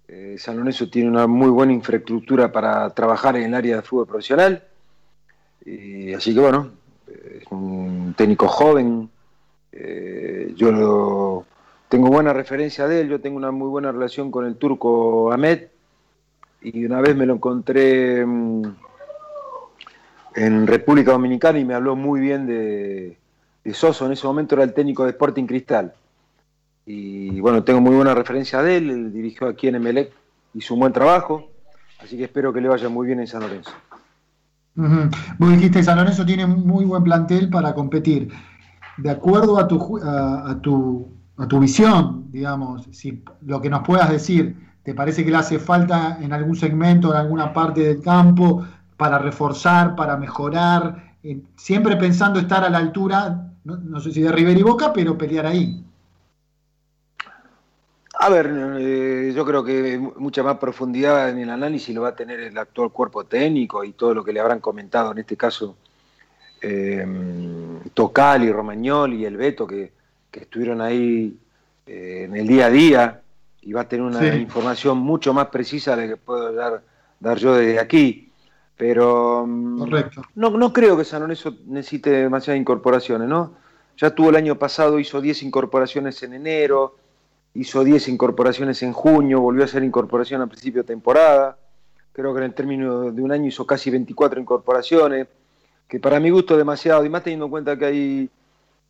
Eh, 0.08 0.36
San 0.38 0.58
Lorenzo 0.58 0.89
tiene 0.89 1.10
una 1.10 1.28
muy 1.28 1.49
buena 1.49 1.74
infraestructura 1.74 2.51
para 2.51 2.89
trabajar 2.91 3.36
en 3.38 3.43
el 3.43 3.53
área 3.53 3.78
de 3.78 3.82
fútbol 3.82 4.08
profesional. 4.08 4.64
Y, 5.66 6.14
así 6.14 6.34
que 6.34 6.39
bueno, 6.39 6.72
es 7.08 7.43
un 7.49 8.14
técnico 8.16 8.47
joven. 8.47 9.10
Eh, 9.72 10.53
yo 10.55 11.45
tengo 11.89 12.09
buena 12.09 12.33
referencia 12.33 12.88
de 12.88 13.01
él, 13.01 13.09
yo 13.09 13.21
tengo 13.21 13.38
una 13.38 13.51
muy 13.51 13.67
buena 13.67 13.91
relación 13.91 14.31
con 14.31 14.45
el 14.45 14.55
turco 14.55 15.31
Ahmed. 15.31 15.67
Y 16.61 16.85
una 16.85 17.01
vez 17.01 17.15
me 17.15 17.25
lo 17.25 17.35
encontré 17.35 18.25
mm, 18.25 18.63
en 20.35 20.67
República 20.67 21.11
Dominicana 21.11 21.59
y 21.59 21.65
me 21.65 21.73
habló 21.73 21.95
muy 21.95 22.19
bien 22.19 22.45
de, 22.45 23.17
Soso 23.73 24.05
en 24.05 24.13
ese 24.13 24.25
momento 24.25 24.55
era 24.55 24.63
el 24.63 24.73
técnico 24.73 25.03
de 25.03 25.11
Sporting 25.11 25.45
Cristal. 25.45 25.93
Y 26.85 27.39
bueno, 27.41 27.63
tengo 27.63 27.81
muy 27.81 27.95
buena 27.95 28.13
referencia 28.13 28.61
de 28.61 28.77
él, 28.77 28.89
él 28.89 29.13
dirigió 29.13 29.47
aquí 29.47 29.67
en 29.67 29.75
Emelec, 29.75 30.11
hizo 30.53 30.73
un 30.73 30.79
buen 30.79 30.93
trabajo, 30.93 31.49
así 31.99 32.17
que 32.17 32.23
espero 32.25 32.53
que 32.53 32.61
le 32.61 32.69
vaya 32.69 32.88
muy 32.88 33.07
bien 33.07 33.19
en 33.19 33.27
San 33.27 33.41
Lorenzo. 33.41 33.71
Vos 35.38 35.51
dijiste, 35.51 35.83
San 35.83 35.97
Lorenzo 35.97 36.25
tiene 36.25 36.45
muy 36.45 36.85
buen 36.85 37.03
plantel 37.03 37.49
para 37.49 37.73
competir. 37.73 38.31
De 38.97 39.09
acuerdo 39.09 39.59
a 39.59 39.67
tu, 39.67 39.99
a, 40.01 40.59
tu, 40.61 41.16
a 41.38 41.47
tu 41.47 41.59
visión, 41.59 42.31
digamos, 42.31 42.88
si 42.91 43.23
lo 43.45 43.61
que 43.61 43.69
nos 43.69 43.85
puedas 43.85 44.09
decir, 44.09 44.55
¿te 44.83 44.93
parece 44.93 45.23
que 45.23 45.31
le 45.31 45.38
hace 45.38 45.59
falta 45.59 46.17
en 46.21 46.33
algún 46.33 46.55
segmento, 46.55 47.11
en 47.11 47.17
alguna 47.17 47.53
parte 47.53 47.81
del 47.81 48.01
campo, 48.01 48.65
para 48.97 49.19
reforzar, 49.19 49.95
para 49.95 50.17
mejorar? 50.17 51.15
Eh, 51.23 51.41
siempre 51.55 51.95
pensando 51.95 52.39
estar 52.39 52.63
a 52.63 52.69
la 52.69 52.79
altura 52.79 53.47
no, 53.75 53.99
sé 53.99 54.13
si 54.13 54.21
de 54.21 54.31
River 54.31 54.57
y 54.57 54.63
Boca, 54.63 54.93
pero 54.93 55.17
pelear 55.17 55.45
ahí. 55.45 55.83
A 58.19 58.29
ver, 58.29 58.49
eh, 58.79 59.33
yo 59.35 59.45
creo 59.45 59.63
que 59.63 59.99
mucha 60.17 60.41
más 60.41 60.57
profundidad 60.57 61.29
en 61.29 61.39
el 61.39 61.49
análisis 61.49 61.93
lo 61.93 62.03
va 62.03 62.09
a 62.09 62.15
tener 62.15 62.39
el 62.39 62.57
actual 62.57 62.91
cuerpo 62.91 63.25
técnico 63.25 63.83
y 63.83 63.91
todo 63.91 64.13
lo 64.13 64.23
que 64.23 64.33
le 64.33 64.39
habrán 64.39 64.59
comentado, 64.59 65.11
en 65.11 65.19
este 65.19 65.35
caso, 65.35 65.75
eh, 66.61 67.05
Tocal 67.93 68.43
y 68.43 68.51
Romagnol 68.51 69.13
y 69.13 69.25
el 69.25 69.38
Beto, 69.38 69.67
que, 69.67 69.91
estuvieron 70.34 70.82
ahí 70.82 71.38
eh, 71.86 72.23
en 72.25 72.36
el 72.36 72.47
día 72.47 72.67
a 72.67 72.69
día 72.69 73.21
y 73.61 73.73
va 73.73 73.82
a 73.82 73.88
tener 73.88 74.05
una 74.05 74.36
información 74.36 74.97
mucho 74.97 75.34
más 75.34 75.47
precisa 75.47 75.95
de 75.95 76.03
la 76.03 76.07
que 76.09 76.17
puedo 76.17 76.53
dar, 76.53 76.82
dar 77.19 77.38
yo 77.38 77.55
desde 77.55 77.80
aquí. 77.80 78.32
Pero 78.78 79.45
mm, 79.47 79.89
No, 80.36 80.51
no 80.51 80.71
creo 80.71 80.95
que 80.95 81.03
San 81.03 81.21
Lorenzo 81.21 81.55
necesite 81.65 82.11
demasiadas 82.11 82.61
incorporaciones, 82.61 83.28
¿no? 83.28 83.55
Ya 83.97 84.11
tuvo 84.11 84.30
el 84.30 84.36
año 84.36 84.59
pasado, 84.59 84.99
hizo 84.99 85.19
10 85.19 85.41
incorporaciones 85.43 86.21
en 86.21 86.34
enero, 86.34 86.95
hizo 87.55 87.84
10 87.84 88.07
incorporaciones 88.09 88.84
en 88.84 88.93
junio, 88.93 89.41
volvió 89.41 89.63
a 89.63 89.65
hacer 89.65 89.84
incorporación 89.84 90.41
a 90.41 90.47
principio 90.47 90.84
de 90.84 90.88
temporada. 90.88 91.57
Creo 92.13 92.34
que 92.34 92.39
en 92.39 92.45
el 92.45 92.53
término 92.53 93.11
de 93.11 93.21
un 93.21 93.32
año 93.32 93.47
hizo 93.47 93.65
casi 93.65 93.89
24 93.89 94.39
incorporaciones, 94.39 95.28
que 95.88 95.99
para 95.99 96.19
mi 96.19 96.30
gusto 96.30 96.53
es 96.53 96.59
demasiado, 96.59 97.03
y 97.03 97.09
más 97.09 97.23
teniendo 97.23 97.45
en 97.45 97.51
cuenta 97.51 97.78
que 97.78 97.86
hay 97.86 98.30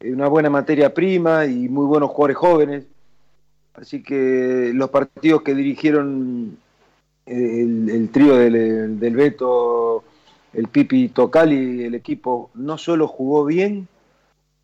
una 0.02 0.28
buena 0.28 0.50
materia 0.50 0.94
prima 0.94 1.46
y 1.46 1.68
muy 1.70 1.86
buenos 1.86 2.10
jugadores 2.12 2.38
jóvenes. 2.38 2.86
Así 3.74 4.02
que 4.02 4.72
los 4.74 4.90
partidos 4.90 5.42
que 5.44 5.54
dirigieron 5.54 6.58
el, 7.26 8.10
trío 8.12 8.36
del, 8.36 9.00
del, 9.00 9.16
Beto, 9.16 10.04
el 10.54 10.68
Pipi 10.68 11.10
Tocali, 11.10 11.84
el 11.84 11.96
equipo 11.96 12.50
no 12.56 12.78
solo 12.78 13.08
jugó 13.08 13.46
bien 13.46 13.88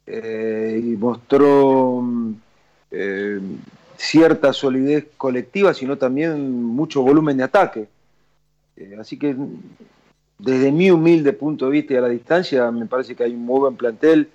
eh, 0.07 0.81
y 0.83 0.97
mostró 0.97 2.03
eh, 2.91 3.39
cierta 3.97 4.51
solidez 4.53 5.07
colectiva, 5.17 5.73
sino 5.73 5.97
también 5.97 6.63
mucho 6.63 7.01
volumen 7.01 7.37
de 7.37 7.43
ataque. 7.43 7.87
Eh, 8.75 8.97
así 8.99 9.17
que 9.17 9.35
desde 10.39 10.71
mi 10.71 10.89
humilde 10.89 11.33
punto 11.33 11.65
de 11.65 11.71
vista 11.71 11.93
y 11.93 11.97
a 11.97 12.01
la 12.01 12.09
distancia, 12.09 12.71
me 12.71 12.85
parece 12.85 13.15
que 13.15 13.23
hay 13.23 13.33
un 13.33 13.45
muy 13.45 13.59
buen 13.59 13.75
plantel 13.75 14.29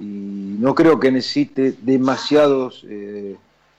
y 0.00 0.56
no 0.58 0.74
creo 0.74 0.98
que 0.98 1.12
necesite 1.12 1.74
demasiados 1.82 2.84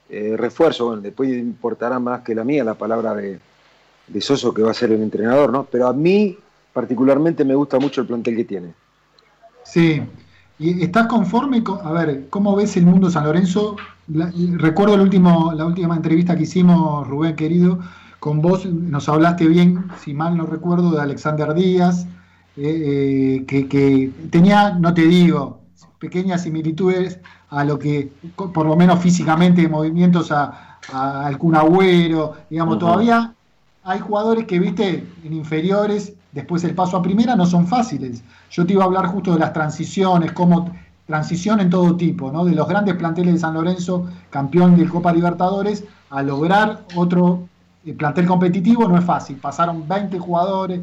refuerzos. 0.09 0.87
Bueno, 0.87 1.01
después 1.01 1.29
importará 1.29 1.99
más 1.99 2.21
que 2.21 2.35
la 2.35 2.43
mía 2.43 2.63
la 2.63 2.75
palabra 2.75 3.13
de, 3.13 3.39
de 4.07 4.21
Soso 4.21 4.53
que 4.53 4.61
va 4.61 4.71
a 4.71 4.75
ser 4.75 4.91
el 4.91 5.01
entrenador, 5.01 5.51
¿no? 5.51 5.65
Pero 5.71 5.87
a 5.87 5.93
mí 5.93 6.37
particularmente 6.73 7.45
me 7.45 7.55
gusta 7.55 7.79
mucho 7.79 8.01
el 8.01 8.07
plantel 8.07 8.35
que 8.35 8.45
tiene. 8.45 8.73
Sí. 9.63 10.01
¿Y 10.59 10.83
estás 10.83 11.07
conforme 11.07 11.63
con, 11.63 11.85
a 11.85 11.91
ver, 11.91 12.27
cómo 12.29 12.55
ves 12.55 12.77
el 12.77 12.85
mundo 12.85 13.09
San 13.09 13.23
Lorenzo? 13.23 13.75
recuerdo 14.07 14.95
el 14.95 15.01
último, 15.01 15.53
la 15.53 15.65
última 15.65 15.95
entrevista 15.95 16.35
que 16.35 16.43
hicimos, 16.43 17.07
Rubén 17.07 17.35
querido, 17.35 17.79
con 18.19 18.41
vos 18.41 18.65
nos 18.65 19.07
hablaste 19.07 19.47
bien, 19.47 19.85
si 20.03 20.13
mal 20.13 20.35
no 20.35 20.45
recuerdo, 20.45 20.91
de 20.91 21.01
Alexander 21.01 21.53
Díaz, 21.53 22.05
eh, 22.57 23.37
eh, 23.39 23.45
que, 23.45 24.11
tenía, 24.29 24.71
no 24.71 24.93
te 24.93 25.03
digo, 25.03 25.60
pequeñas 26.01 26.41
similitudes 26.41 27.19
a 27.51 27.63
lo 27.63 27.77
que, 27.77 28.11
por 28.35 28.65
lo 28.65 28.75
menos 28.75 28.99
físicamente, 28.99 29.69
movimientos 29.69 30.31
a, 30.31 30.79
a 30.91 31.27
algún 31.27 31.55
agüero, 31.55 32.33
digamos, 32.49 32.79
todavía 32.79 33.33
hay 33.83 33.99
jugadores 33.99 34.45
que, 34.47 34.59
viste, 34.59 35.07
en 35.23 35.33
inferiores, 35.33 36.13
después 36.31 36.63
el 36.63 36.73
paso 36.73 36.97
a 36.97 37.03
primera, 37.03 37.35
no 37.35 37.45
son 37.45 37.67
fáciles. 37.67 38.23
Yo 38.49 38.65
te 38.65 38.73
iba 38.73 38.83
a 38.83 38.87
hablar 38.87 39.05
justo 39.07 39.31
de 39.33 39.39
las 39.39 39.53
transiciones, 39.53 40.31
cómo 40.31 40.71
transición 41.05 41.59
en 41.59 41.69
todo 41.69 41.95
tipo, 41.95 42.31
¿no? 42.31 42.45
De 42.45 42.55
los 42.55 42.67
grandes 42.67 42.95
planteles 42.95 43.35
de 43.35 43.39
San 43.39 43.53
Lorenzo, 43.53 44.09
campeón 44.31 44.75
del 44.75 44.89
Copa 44.89 45.13
Libertadores, 45.13 45.83
a 46.09 46.23
lograr 46.23 46.81
otro 46.95 47.47
eh, 47.85 47.93
plantel 47.93 48.25
competitivo 48.25 48.87
no 48.87 48.97
es 48.97 49.05
fácil. 49.05 49.37
Pasaron 49.37 49.87
20 49.87 50.17
jugadores, 50.19 50.79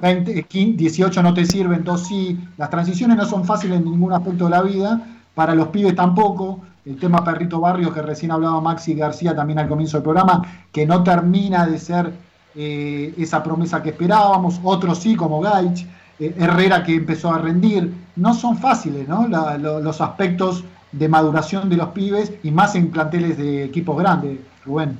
20, 0.00 0.46
18 0.48 1.22
no 1.22 1.34
te 1.34 1.44
sirven, 1.44 1.84
dos 1.84 2.06
sí. 2.06 2.38
Las 2.56 2.70
transiciones 2.70 3.16
no 3.16 3.24
son 3.24 3.44
fáciles 3.44 3.78
en 3.78 3.84
ningún 3.84 4.12
aspecto 4.12 4.44
de 4.44 4.50
la 4.50 4.62
vida, 4.62 5.00
para 5.34 5.54
los 5.54 5.68
pibes 5.68 5.94
tampoco 5.94 6.60
el 6.84 6.98
tema 6.98 7.24
Perrito 7.24 7.60
Barrios 7.60 7.94
que 7.94 8.02
recién 8.02 8.30
hablaba 8.30 8.60
Maxi 8.60 8.94
García 8.94 9.34
también 9.34 9.58
al 9.58 9.68
comienzo 9.68 9.96
del 9.96 10.04
programa, 10.04 10.42
que 10.70 10.86
no 10.86 11.02
termina 11.02 11.66
de 11.66 11.78
ser 11.78 12.12
eh, 12.54 13.14
esa 13.16 13.42
promesa 13.42 13.82
que 13.82 13.90
esperábamos, 13.90 14.60
otros 14.62 14.98
sí, 14.98 15.16
como 15.16 15.40
Gaich, 15.40 15.86
eh, 16.20 16.34
Herrera 16.38 16.82
que 16.84 16.94
empezó 16.94 17.32
a 17.32 17.38
rendir, 17.38 17.92
no 18.16 18.34
son 18.34 18.58
fáciles 18.58 19.08
¿no? 19.08 19.26
los 19.58 20.00
aspectos 20.00 20.64
de 20.92 21.08
maduración 21.08 21.68
de 21.68 21.76
los 21.76 21.88
pibes 21.88 22.32
y 22.42 22.50
más 22.50 22.74
en 22.74 22.90
planteles 22.90 23.38
de 23.38 23.64
equipos 23.64 23.98
grandes, 23.98 24.38
Rubén. 24.64 24.98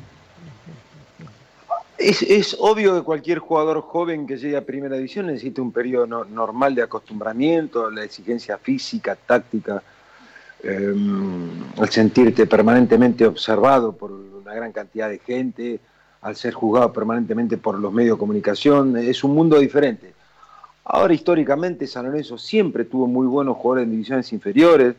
Es, 1.97 2.57
obvio 2.59 2.97
que 2.97 3.03
cualquier 3.03 3.39
jugador 3.39 3.81
joven 3.81 4.27
que 4.27 4.37
llegue 4.37 4.57
a 4.57 4.65
primera 4.65 4.97
división 4.97 5.27
necesita 5.27 5.63
un 5.63 5.71
periodo 5.71 6.07
no, 6.07 6.25
normal 6.25 6.75
de 6.75 6.83
acostumbramiento, 6.83 7.91
la 7.91 8.03
exigencia 8.03 8.59
física, 8.59 9.17
táctica, 9.17 9.83
eh, 10.63 10.95
el 11.77 11.89
sentirte 11.91 12.47
permanentemente 12.47 13.25
observado 13.27 13.93
por 13.93 14.11
una 14.11 14.55
gran 14.55 14.73
cantidad 14.73 15.09
de 15.09 15.19
gente, 15.19 15.81
al 16.21 16.35
ser 16.37 16.55
juzgado 16.55 16.93
permanentemente 16.93 17.59
por 17.59 17.79
los 17.79 17.93
medios 17.93 18.17
de 18.17 18.21
comunicación, 18.21 18.97
es 18.97 19.23
un 19.23 19.35
mundo 19.35 19.59
diferente. 19.59 20.15
Ahora 20.85 21.15
históricamente 21.15 21.87
San 21.87 22.07
Lorenzo 22.07 22.39
siempre 22.39 22.85
tuvo 22.85 23.07
muy 23.07 23.27
buenos 23.27 23.57
jugadores 23.57 23.85
en 23.85 23.93
divisiones 23.93 24.33
inferiores, 24.33 24.95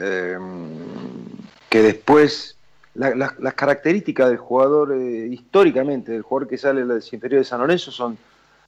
eh, 0.00 0.38
que 1.68 1.82
después 1.82 2.53
las 2.94 3.54
características 3.54 4.28
del 4.28 4.38
jugador 4.38 4.92
eh, 4.92 5.26
históricamente, 5.30 6.12
del 6.12 6.22
jugador 6.22 6.48
que 6.48 6.58
sale 6.58 6.84
de 6.84 6.94
las 6.94 7.12
inferiores 7.12 7.46
de 7.46 7.50
San 7.50 7.60
Lorenzo 7.60 7.90
son 7.90 8.16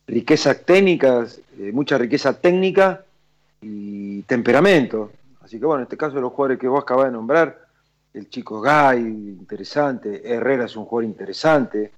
riquezas 0.07 0.63
técnicas, 0.65 1.41
eh, 1.59 1.71
mucha 1.73 1.97
riqueza 1.97 2.33
técnica 2.33 3.03
y 3.63 4.23
temperamento. 4.23 5.13
Así 5.43 5.59
que 5.59 5.67
bueno, 5.67 5.81
en 5.81 5.85
este 5.85 5.97
caso 5.97 6.17
de 6.17 6.23
los 6.23 6.33
jugadores 6.33 6.59
que 6.59 6.67
vos 6.67 6.83
acabas 6.83 7.07
de 7.07 7.13
nombrar, 7.13 7.67
el 8.15 8.29
chico 8.29 8.61
Gay, 8.61 9.01
interesante, 9.01 10.23
Herrera 10.25 10.65
es 10.65 10.75
un 10.75 10.87
jugador 10.87 11.09
interesante, 11.09 11.93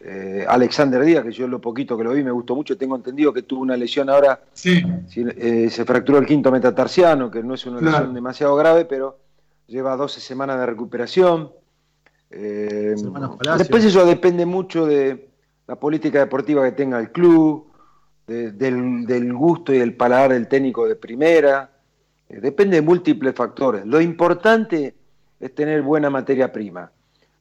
eh, 0.00 0.44
Alexander 0.48 1.02
Díaz, 1.02 1.24
que 1.24 1.32
yo 1.32 1.48
lo 1.48 1.60
poquito 1.60 1.96
que 1.96 2.04
lo 2.04 2.12
vi 2.12 2.22
me 2.22 2.30
gustó 2.30 2.54
mucho, 2.54 2.78
tengo 2.78 2.94
entendido 2.94 3.32
que 3.32 3.42
tuvo 3.42 3.62
una 3.62 3.76
lesión 3.76 4.08
ahora, 4.10 4.38
sí. 4.52 4.80
se 5.08 5.84
fracturó 5.84 6.18
el 6.18 6.26
quinto 6.26 6.52
metatarsiano, 6.52 7.30
que 7.30 7.42
no 7.42 7.54
es 7.54 7.66
una 7.66 7.80
lesión 7.80 8.14
demasiado 8.14 8.54
grave, 8.54 8.84
pero 8.84 9.16
lleva 9.68 9.96
12 9.96 10.20
semanas 10.20 10.58
de 10.58 10.66
recuperación. 10.66 11.52
Eh, 12.30 12.96
después 13.56 13.84
eso 13.84 14.04
depende 14.04 14.44
mucho 14.44 14.86
de 14.86 15.30
la 15.66 15.76
política 15.76 16.18
deportiva 16.18 16.64
que 16.64 16.72
tenga 16.72 16.98
el 16.98 17.12
club, 17.12 17.66
del, 18.26 19.32
gusto 19.32 19.72
y 19.72 19.78
el 19.78 19.94
paladar 19.94 20.32
del 20.32 20.48
técnico 20.48 20.86
de 20.86 20.96
primera. 20.96 21.70
Eh, 22.28 22.40
depende 22.40 22.76
de 22.76 22.82
múltiples 22.82 23.34
factores. 23.34 23.86
Lo 23.86 24.00
importante 24.00 24.94
es 25.38 25.54
tener 25.54 25.82
buena 25.82 26.10
materia 26.10 26.52
prima. 26.52 26.90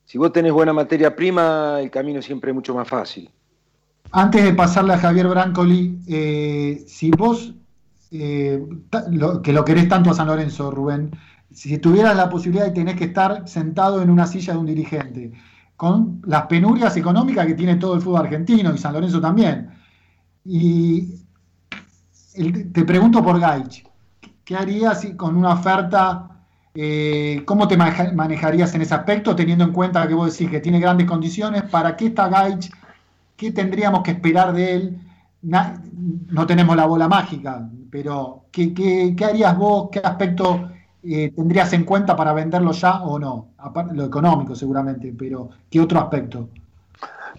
Si 0.05 0.17
vos 0.17 0.31
tenés 0.31 0.53
buena 0.53 0.71
materia 0.71 1.15
prima, 1.15 1.79
el 1.81 1.89
camino 1.89 2.21
siempre 2.21 2.51
es 2.51 2.55
mucho 2.55 2.73
más 2.73 2.87
fácil. 2.87 3.29
Antes 4.11 4.43
de 4.43 4.53
pasarle 4.53 4.93
a 4.93 4.97
Javier 4.97 5.27
Brancoli, 5.27 5.99
eh, 6.07 6.85
si 6.87 7.11
vos, 7.11 7.53
que 8.09 8.61
lo 9.11 9.65
querés 9.65 9.89
tanto 9.89 10.11
a 10.11 10.13
San 10.13 10.27
Lorenzo, 10.27 10.71
Rubén, 10.71 11.11
si 11.57 11.75
tuvieras 11.79 12.15
la 12.15 12.29
posibilidad 12.29 12.65
de 12.65 12.71
tener 12.71 12.95
que 12.95 13.05
estar 13.05 13.47
sentado 13.47 14.03
en 14.03 14.11
una 14.11 14.27
silla 14.27 14.53
de 14.53 14.59
un 14.59 14.67
dirigente, 14.67 15.31
con 15.75 16.21
las 16.27 16.45
penurias 16.45 16.95
económicas 16.97 17.47
que 17.47 17.55
tiene 17.55 17.77
todo 17.77 17.95
el 17.95 18.01
fútbol 18.01 18.21
argentino 18.21 18.71
y 18.71 18.77
San 18.77 18.93
Lorenzo 18.93 19.19
también. 19.19 19.67
Y 20.45 21.15
te 22.71 22.85
pregunto 22.85 23.23
por 23.23 23.39
Gaich, 23.39 23.83
¿qué 24.45 24.55
harías 24.55 25.03
con 25.17 25.35
una 25.35 25.53
oferta? 25.53 26.45
Eh, 26.75 27.41
¿Cómo 27.43 27.67
te 27.67 27.75
manejarías 27.75 28.75
en 28.75 28.83
ese 28.83 28.93
aspecto, 28.93 29.35
teniendo 29.35 29.63
en 29.63 29.71
cuenta 29.71 30.07
que 30.07 30.13
vos 30.13 30.31
decís 30.31 30.51
que 30.51 30.59
tiene 30.59 30.79
grandes 30.79 31.07
condiciones? 31.07 31.63
¿Para 31.63 31.97
qué 31.97 32.05
está 32.07 32.29
Gaich? 32.29 32.69
¿Qué 33.35 33.51
tendríamos 33.51 34.03
que 34.03 34.11
esperar 34.11 34.53
de 34.53 34.75
él? 34.75 35.01
no 35.41 36.45
tenemos 36.45 36.75
la 36.75 36.85
bola 36.85 37.07
mágica, 37.07 37.67
pero 37.89 38.45
¿qué, 38.51 38.73
qué 38.73 39.25
harías 39.25 39.57
vos? 39.57 39.89
¿Qué 39.91 39.99
aspecto 40.03 40.69
eh, 41.09 41.31
tendrías 41.35 41.71
en 41.73 41.85
cuenta 41.85 42.15
para 42.15 42.33
venderlo 42.33 42.71
ya 42.71 43.01
o 43.03 43.17
no? 43.17 43.49
lo 43.93 44.05
económico 44.05 44.55
seguramente, 44.55 45.13
pero 45.17 45.49
¿qué 45.69 45.79
otro 45.79 45.99
aspecto? 45.99 46.49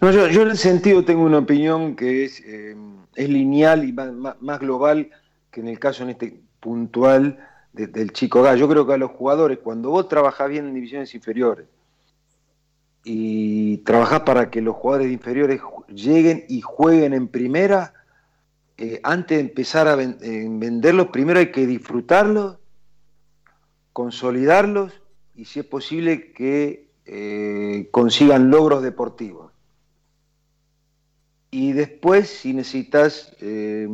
No, 0.01 0.11
yo, 0.11 0.43
en 0.43 0.51
ese 0.51 0.69
sentido 0.69 1.05
tengo 1.05 1.25
una 1.25 1.39
opinión 1.39 1.97
que 1.97 2.25
es, 2.25 2.41
eh, 2.47 2.77
es 3.15 3.29
lineal 3.29 3.85
y 3.85 3.93
más, 3.93 4.61
global 4.61 5.11
que 5.51 5.61
en 5.61 5.69
el 5.69 5.79
caso 5.79 6.05
en 6.05 6.11
este 6.11 6.41
puntual 6.61 7.39
del 7.73 8.13
chico 8.13 8.43
Gá. 8.43 8.55
Yo 8.55 8.69
creo 8.69 8.87
que 8.87 8.95
a 8.95 8.99
los 8.99 9.11
jugadores, 9.11 9.59
cuando 9.59 9.91
vos 9.91 10.09
trabajás 10.09 10.49
bien 10.49 10.67
en 10.69 10.75
divisiones 10.75 11.15
inferiores 11.15 11.67
y 13.05 13.79
trabajás 13.79 14.21
para 14.21 14.51
que 14.51 14.63
los 14.63 14.77
jugadores 14.77 15.13
inferiores 15.13 15.61
lleguen 15.89 16.45
y 16.49 16.61
jueguen 16.61 17.13
en 17.13 17.29
primera, 17.29 17.93
eh, 18.77 19.01
antes 19.03 19.39
de 19.39 19.45
empezar 19.45 19.89
a 19.89 19.97
venderlos, 19.97 21.09
primero 21.09 21.41
hay 21.41 21.51
que 21.51 21.67
disfrutarlos 21.67 22.59
consolidarlos 23.99 24.93
y 25.35 25.47
si 25.47 25.59
es 25.59 25.67
posible 25.67 26.31
que 26.31 26.87
eh, 27.05 27.89
consigan 27.91 28.49
logros 28.49 28.81
deportivos. 28.81 29.51
Y 31.51 31.73
después, 31.73 32.29
si 32.29 32.53
necesitas 32.53 33.33
eh, 33.41 33.89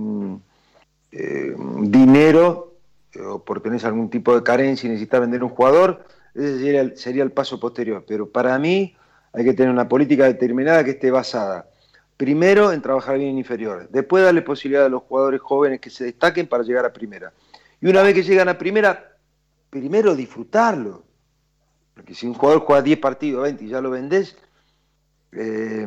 eh, 1.10 1.54
dinero 1.84 2.74
o 3.18 3.42
por 3.42 3.62
tener 3.62 3.86
algún 3.86 4.10
tipo 4.10 4.34
de 4.34 4.42
carencia 4.42 4.86
y 4.86 4.90
necesitas 4.90 5.22
vender 5.22 5.42
un 5.42 5.48
jugador, 5.48 6.04
ese 6.34 6.58
sería 6.58 6.82
el, 6.82 6.98
sería 6.98 7.22
el 7.22 7.32
paso 7.32 7.58
posterior. 7.58 8.04
Pero 8.06 8.28
para 8.28 8.58
mí 8.58 8.94
hay 9.32 9.42
que 9.42 9.54
tener 9.54 9.72
una 9.72 9.88
política 9.88 10.26
determinada 10.26 10.84
que 10.84 10.90
esté 10.90 11.10
basada 11.10 11.70
primero 12.18 12.72
en 12.72 12.82
trabajar 12.82 13.16
bien 13.16 13.30
en 13.30 13.38
inferiores, 13.38 13.88
después 13.90 14.22
darle 14.22 14.42
posibilidad 14.42 14.84
a 14.84 14.90
los 14.90 15.02
jugadores 15.04 15.40
jóvenes 15.40 15.80
que 15.80 15.88
se 15.88 16.04
destaquen 16.04 16.46
para 16.46 16.62
llegar 16.62 16.84
a 16.84 16.92
primera. 16.92 17.32
Y 17.80 17.86
una 17.86 18.02
vez 18.02 18.12
que 18.12 18.22
llegan 18.22 18.50
a 18.50 18.58
primera, 18.58 19.13
primero 19.74 20.14
disfrutarlo. 20.14 21.02
Porque 21.94 22.14
si 22.14 22.28
un 22.28 22.34
jugador 22.34 22.62
juega 22.62 22.82
10 22.82 22.98
partidos, 23.00 23.42
20 23.42 23.64
y 23.64 23.68
ya 23.68 23.80
lo 23.80 23.90
vendés, 23.90 24.36
eh, 25.32 25.84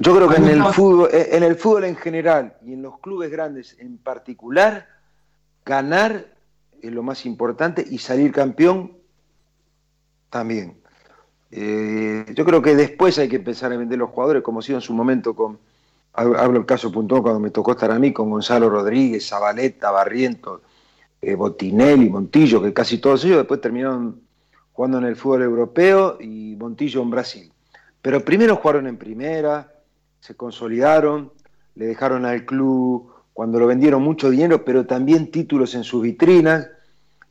yo 0.00 0.16
creo 0.16 0.28
que 0.28 0.36
en 0.36 0.48
el, 0.48 0.64
fútbol, 0.64 1.10
eh, 1.12 1.28
en 1.30 1.44
el 1.44 1.54
fútbol 1.54 1.84
en 1.84 1.94
general 1.94 2.56
y 2.64 2.72
en 2.72 2.82
los 2.82 2.98
clubes 2.98 3.30
grandes 3.30 3.76
en 3.78 3.98
particular, 3.98 4.88
ganar 5.64 6.26
es 6.82 6.92
lo 6.92 7.04
más 7.04 7.24
importante 7.24 7.84
y 7.88 7.98
salir 7.98 8.32
campeón 8.32 8.92
también. 10.28 10.76
Eh, 11.52 12.26
yo 12.34 12.44
creo 12.44 12.60
que 12.60 12.74
después 12.74 13.16
hay 13.18 13.28
que 13.28 13.36
empezar 13.36 13.72
a 13.72 13.76
vender 13.76 13.98
los 13.98 14.10
jugadores, 14.10 14.42
como 14.42 14.58
ha 14.58 14.62
sido 14.62 14.78
en 14.78 14.82
su 14.82 14.92
momento 14.92 15.36
con, 15.36 15.60
hablo 16.12 16.58
el 16.58 16.66
caso 16.66 16.90
puntual 16.90 17.22
cuando 17.22 17.38
me 17.38 17.50
tocó 17.50 17.72
estar 17.72 17.92
a 17.92 17.98
mí, 18.00 18.12
con 18.12 18.28
Gonzalo 18.28 18.68
Rodríguez, 18.68 19.28
Zabaleta, 19.28 19.92
Barrientos, 19.92 20.62
eh, 21.26 21.34
Botinelli, 21.34 22.10
Montillo, 22.10 22.62
que 22.62 22.72
casi 22.72 22.98
todos 22.98 23.24
ellos 23.24 23.38
después 23.38 23.60
terminaron 23.60 24.20
jugando 24.72 24.98
en 24.98 25.04
el 25.04 25.16
fútbol 25.16 25.42
europeo 25.42 26.18
y 26.20 26.56
Montillo 26.56 27.02
en 27.02 27.10
Brasil. 27.10 27.52
Pero 28.02 28.24
primero 28.24 28.56
jugaron 28.56 28.86
en 28.86 28.96
primera, 28.96 29.72
se 30.20 30.34
consolidaron, 30.34 31.32
le 31.74 31.86
dejaron 31.86 32.24
al 32.26 32.44
club 32.44 33.10
cuando 33.32 33.58
lo 33.58 33.66
vendieron 33.66 34.02
mucho 34.02 34.30
dinero, 34.30 34.64
pero 34.64 34.86
también 34.86 35.30
títulos 35.30 35.74
en 35.74 35.84
sus 35.84 36.02
vitrinas, 36.02 36.68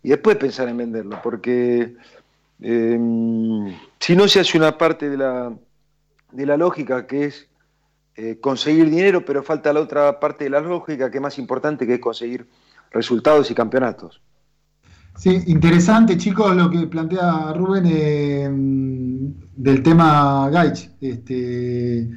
y 0.03 0.09
después 0.09 0.35
pensar 0.35 0.67
en 0.67 0.77
venderlo, 0.77 1.19
porque 1.23 1.95
em, 2.61 3.73
si 3.99 4.15
no 4.15 4.27
se 4.27 4.41
hace 4.41 4.57
una 4.57 4.77
parte 4.77 5.09
de 5.09 5.17
la, 5.17 5.53
de 6.31 6.45
la 6.45 6.57
lógica 6.57 7.07
que 7.07 7.25
es 7.25 7.47
eh, 8.15 8.37
conseguir 8.39 8.89
dinero, 8.89 9.23
pero 9.25 9.43
falta 9.43 9.71
la 9.71 9.79
otra 9.79 10.19
parte 10.19 10.43
de 10.43 10.49
la 10.49 10.59
lógica 10.59 11.09
que 11.09 11.17
es 11.17 11.21
más 11.21 11.39
importante, 11.39 11.87
que 11.87 11.95
es 11.95 11.99
conseguir 11.99 12.45
resultados 12.93 13.49
y 13.51 13.55
campeonatos. 13.55 14.21
Sí, 15.15 15.43
interesante, 15.47 16.17
chicos, 16.17 16.55
lo 16.55 16.69
que 16.69 16.87
plantea 16.87 17.53
Rubén 17.53 17.85
eh, 17.87 18.49
del 18.51 19.83
tema 19.83 20.49
Gaich, 20.49 20.89
este, 20.99 22.09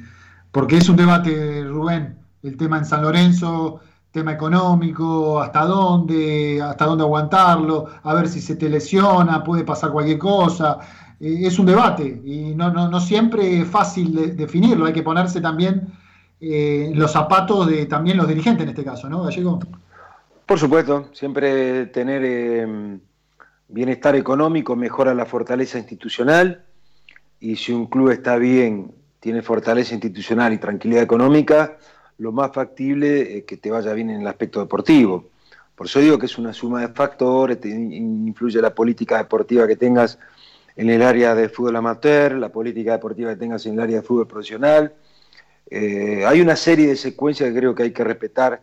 porque 0.51 0.77
es 0.77 0.89
un 0.89 0.95
debate, 0.95 1.63
Rubén, 1.63 2.17
el 2.41 2.57
tema 2.57 2.79
en 2.79 2.85
San 2.85 3.03
Lorenzo, 3.03 3.81
tema 4.11 4.31
económico, 4.31 5.39
hasta 5.39 5.65
dónde, 5.65 6.59
hasta 6.61 6.85
dónde 6.85 7.03
aguantarlo, 7.03 7.85
a 8.01 8.13
ver 8.15 8.27
si 8.27 8.41
se 8.41 8.55
te 8.55 8.67
lesiona, 8.67 9.43
puede 9.43 9.63
pasar 9.63 9.91
cualquier 9.91 10.17
cosa. 10.17 10.79
Eh, 11.19 11.41
es 11.43 11.59
un 11.59 11.67
debate 11.67 12.21
y 12.25 12.55
no, 12.55 12.99
siempre 12.99 13.61
es 13.61 13.67
fácil 13.67 14.35
definirlo, 14.35 14.85
hay 14.85 14.93
que 14.93 15.03
ponerse 15.03 15.39
también 15.39 15.87
eh, 16.39 16.91
los 16.93 17.11
zapatos 17.11 17.67
de 17.67 17.85
también 17.85 18.17
los 18.17 18.27
dirigentes 18.27 18.63
en 18.63 18.69
este 18.69 18.83
caso, 18.83 19.09
¿no, 19.09 19.23
Gallego? 19.23 19.59
Por 20.47 20.57
supuesto, 20.59 21.09
siempre 21.11 21.87
tener 21.87 22.23
em, 22.23 23.01
bienestar 23.67 24.15
económico 24.15 24.77
mejora 24.77 25.13
la 25.13 25.25
fortaleza 25.25 25.77
institucional 25.77 26.63
y 27.37 27.57
si 27.57 27.73
un 27.73 27.87
club 27.87 28.11
está 28.11 28.37
bien, 28.37 28.95
tiene 29.19 29.41
fortaleza 29.41 29.93
institucional 29.93 30.53
y 30.53 30.57
tranquilidad 30.57 31.03
económica, 31.03 31.77
lo 32.17 32.31
más 32.31 32.53
factible 32.53 33.39
es 33.39 33.43
que 33.43 33.57
te 33.57 33.71
vaya 33.71 33.91
bien 33.91 34.09
en 34.09 34.21
el 34.21 34.27
aspecto 34.27 34.61
deportivo. 34.61 35.25
Por 35.75 35.87
eso 35.87 35.99
digo 35.99 36.17
que 36.17 36.27
es 36.27 36.37
una 36.37 36.53
suma 36.53 36.79
de 36.79 36.93
factores, 36.93 37.59
te 37.59 37.67
influye 37.67 38.61
la 38.61 38.73
política 38.73 39.17
deportiva 39.17 39.67
que 39.67 39.75
tengas 39.75 40.17
en 40.77 40.89
el 40.89 41.01
área 41.01 41.35
de 41.35 41.49
fútbol 41.49 41.75
amateur, 41.75 42.35
la 42.35 42.53
política 42.53 42.93
deportiva 42.93 43.31
que 43.31 43.37
tengas 43.37 43.65
en 43.65 43.73
el 43.73 43.81
área 43.81 43.97
de 43.97 44.01
fútbol 44.01 44.27
profesional. 44.27 44.93
Eh, 45.69 46.23
hay 46.25 46.39
una 46.39 46.55
serie 46.55 46.87
de 46.87 46.95
secuencias 46.95 47.49
que 47.49 47.59
creo 47.59 47.75
que 47.75 47.83
hay 47.83 47.91
que 47.91 48.05
respetar 48.05 48.61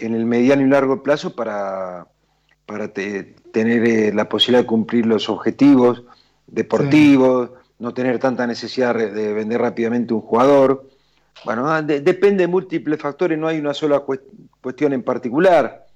en 0.00 0.14
el 0.14 0.26
mediano 0.26 0.62
y 0.62 0.68
largo 0.68 1.02
plazo 1.02 1.34
para, 1.34 2.06
para 2.66 2.92
tener 2.92 3.84
eh, 3.84 4.12
la 4.12 4.28
posibilidad 4.28 4.62
de 4.62 4.66
cumplir 4.66 5.06
los 5.06 5.28
objetivos 5.28 6.02
deportivos, 6.46 7.50
no 7.78 7.94
tener 7.94 8.18
tanta 8.18 8.46
necesidad 8.46 8.94
de 8.94 9.32
vender 9.32 9.60
rápidamente 9.60 10.12
un 10.12 10.20
jugador. 10.20 10.88
Bueno, 11.44 11.70
ah, 11.70 11.80
depende 11.80 12.42
de 12.42 12.48
múltiples 12.48 13.00
factores, 13.00 13.38
no 13.38 13.46
hay 13.48 13.58
una 13.58 13.72
sola 13.72 14.02
cuestión 14.60 14.92
en 14.92 15.02
particular. 15.02 15.86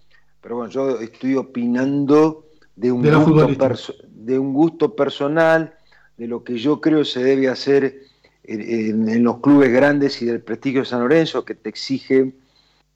Pero 0.41 0.57
bueno, 0.57 0.71
yo 0.71 1.01
estoy 1.01 1.37
opinando 1.37 2.47
de 2.77 2.93
un, 2.93 3.03
gusto, 3.03 3.95
de 4.09 4.39
un 4.39 4.53
gusto 4.53 4.95
personal, 4.95 5.75
de 6.17 6.29
lo 6.29 6.45
que 6.45 6.57
yo 6.57 6.81
creo 6.81 7.05
se 7.05 7.23
debe 7.23 7.49
hacer 7.49 8.03
en, 8.45 9.25
los 9.25 9.39
clubes 9.39 9.73
grandes 9.73 10.21
y 10.23 10.27
del 10.27 10.41
prestigio 10.41 10.81
de 10.81 10.87
San 10.87 11.01
Lorenzo, 11.01 11.45
que 11.45 11.55
te 11.55 11.69
exige 11.69 12.35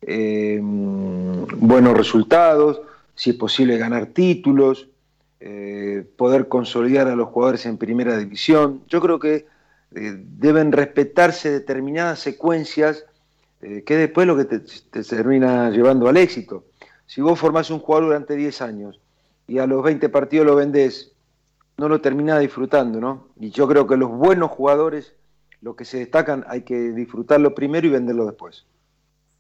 eh, 0.03 0.61
buenos 0.63 1.97
resultados, 1.97 2.81
si 3.15 3.31
es 3.31 3.37
posible 3.37 3.79
ganar 3.79 4.07
títulos, 4.07 4.89
eh, 5.41 6.05
poder 6.17 6.49
consolidar 6.49 7.09
a 7.09 7.17
los 7.17 7.29
jugadores 7.29 7.67
en 7.67 7.79
primera 7.79 8.17
división. 8.17 8.83
Yo 8.89 9.01
creo 9.01 9.19
que 9.19 9.47
eh, 9.95 10.17
deben 10.17 10.73
respetarse 10.73 11.51
determinadas 11.51 12.21
secuencias 12.21 13.05
que 13.61 13.97
después 13.97 14.25
lo 14.25 14.37
que 14.37 14.45
te, 14.45 14.61
te, 14.61 15.03
termina 15.03 15.69
llevando 15.71 16.09
al 16.09 16.17
éxito. 16.17 16.65
Si 17.07 17.21
vos 17.21 17.37
formás 17.37 17.71
un 17.71 17.81
jugador 17.81 18.07
durante 18.07 18.37
10 18.37 18.63
años 18.63 19.01
y 19.49 19.59
a 19.59 19.67
los 19.67 19.83
20 19.83 20.09
partidos 20.11 20.47
lo 20.47 20.55
vendés, 20.55 21.11
no 21.77 21.89
lo 21.89 22.01
terminás 22.01 22.39
disfrutando, 22.39 23.01
¿no? 23.01 23.27
Y 23.41 23.51
yo 23.51 23.67
creo 23.67 23.85
que 23.89 23.97
los 23.97 24.11
buenos 24.11 24.53
jugadores 24.53 25.13
lo 25.61 25.75
que 25.75 25.85
se 25.85 25.99
destacan 25.99 26.45
hay 26.49 26.63
que 26.63 26.93
disfrutarlo 26.93 27.55
primero 27.55 27.87
y 27.87 27.91
venderlo 27.91 28.27
después. 28.27 28.65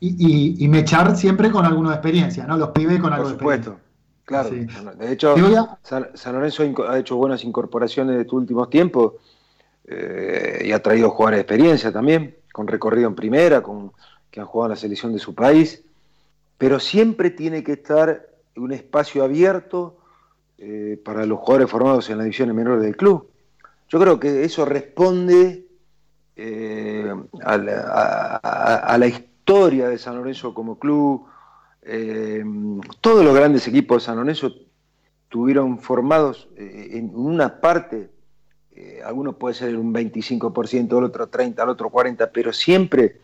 Y, 0.00 0.64
y, 0.64 0.68
mechar 0.68 1.16
siempre 1.16 1.50
con 1.50 1.64
alguna 1.64 1.90
experiencia, 1.92 2.46
¿no? 2.46 2.56
Los 2.56 2.70
pibes 2.70 3.00
con 3.00 3.12
algo 3.12 3.24
Por 3.24 3.32
supuesto, 3.32 3.78
claro. 4.24 4.50
De 4.50 5.12
hecho, 5.12 5.34
San, 5.82 6.06
Lorenzo 6.32 6.62
ha 6.88 6.98
hecho 6.98 7.16
buenas 7.16 7.42
incorporaciones 7.42 8.14
de 8.14 8.20
estos 8.22 8.34
últimos 8.34 8.70
tiempos 8.70 9.14
eh, 9.88 10.62
y 10.66 10.70
ha 10.70 10.80
traído 10.80 11.10
jugadores 11.10 11.38
de 11.38 11.42
experiencia 11.42 11.90
también, 11.90 12.36
con 12.52 12.68
recorrido 12.68 13.08
en 13.08 13.16
primera, 13.16 13.60
con 13.60 13.90
que 14.30 14.38
han 14.38 14.46
jugado 14.46 14.66
en 14.66 14.76
la 14.76 14.80
selección 14.80 15.12
de 15.12 15.18
su 15.18 15.34
país, 15.34 15.82
pero 16.58 16.78
siempre 16.78 17.30
tiene 17.30 17.64
que 17.64 17.72
estar 17.72 18.28
un 18.54 18.72
espacio 18.72 19.24
abierto 19.24 19.98
eh, 20.58 21.00
para 21.04 21.24
los 21.24 21.38
jugadores 21.38 21.70
formados 21.70 22.10
en 22.10 22.18
las 22.18 22.24
divisiones 22.24 22.54
menores 22.54 22.82
del 22.82 22.96
club. 22.96 23.30
Yo 23.88 23.98
creo 23.98 24.20
que 24.20 24.44
eso 24.44 24.64
responde 24.64 25.66
eh, 26.36 27.14
a, 27.42 27.56
la, 27.56 29.06
historia 29.06 29.27
de 29.48 29.96
San 29.96 30.16
Lorenzo 30.16 30.52
como 30.52 30.78
club. 30.78 31.24
Eh, 31.82 32.44
todos 33.00 33.24
los 33.24 33.34
grandes 33.34 33.66
equipos 33.66 34.02
de 34.02 34.06
San 34.06 34.16
Lorenzo 34.16 34.52
tuvieron 35.30 35.78
formados 35.78 36.48
eh, 36.56 36.90
en 36.92 37.10
una 37.14 37.60
parte, 37.60 38.10
algunos 39.04 39.36
puede 39.36 39.54
ser 39.54 39.76
un 39.76 39.92
25%, 39.92 40.98
el 40.98 41.04
otro 41.04 41.30
30%, 41.30 41.62
el 41.62 41.68
otro 41.68 41.90
40%, 41.90 42.30
pero 42.32 42.52
siempre 42.52 43.16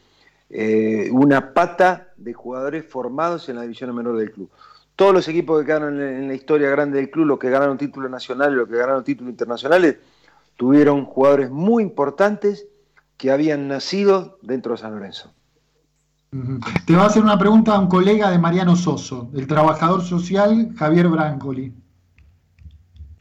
una 1.12 1.52
pata 1.52 2.08
de 2.16 2.32
jugadores 2.32 2.84
formados 2.86 3.48
en 3.48 3.56
la 3.56 3.62
división 3.62 3.94
menor 3.94 4.16
del 4.16 4.32
club. 4.32 4.50
Todos 4.96 5.12
los 5.12 5.28
equipos 5.28 5.60
que 5.60 5.66
quedaron 5.66 6.00
en 6.00 6.26
la 6.26 6.34
historia 6.34 6.70
grande 6.70 6.98
del 6.98 7.10
club, 7.10 7.26
los 7.26 7.38
que 7.38 7.50
ganaron 7.50 7.76
títulos 7.76 8.10
nacionales, 8.10 8.56
los 8.56 8.68
que 8.68 8.76
ganaron 8.76 9.04
títulos 9.04 9.30
internacionales, 9.30 9.96
tuvieron 10.56 11.04
jugadores 11.04 11.50
muy 11.50 11.82
importantes 11.82 12.66
que 13.16 13.30
habían 13.30 13.68
nacido 13.68 14.38
dentro 14.42 14.72
de 14.72 14.78
San 14.78 14.94
Lorenzo. 14.94 15.33
Te 16.84 16.96
va 16.96 17.04
a 17.04 17.06
hacer 17.06 17.22
una 17.22 17.38
pregunta 17.38 17.74
a 17.74 17.78
un 17.78 17.86
colega 17.86 18.30
de 18.30 18.38
Mariano 18.38 18.74
Soso, 18.74 19.30
el 19.34 19.46
trabajador 19.46 20.02
social 20.02 20.70
Javier 20.76 21.06
Brancoli. 21.08 21.72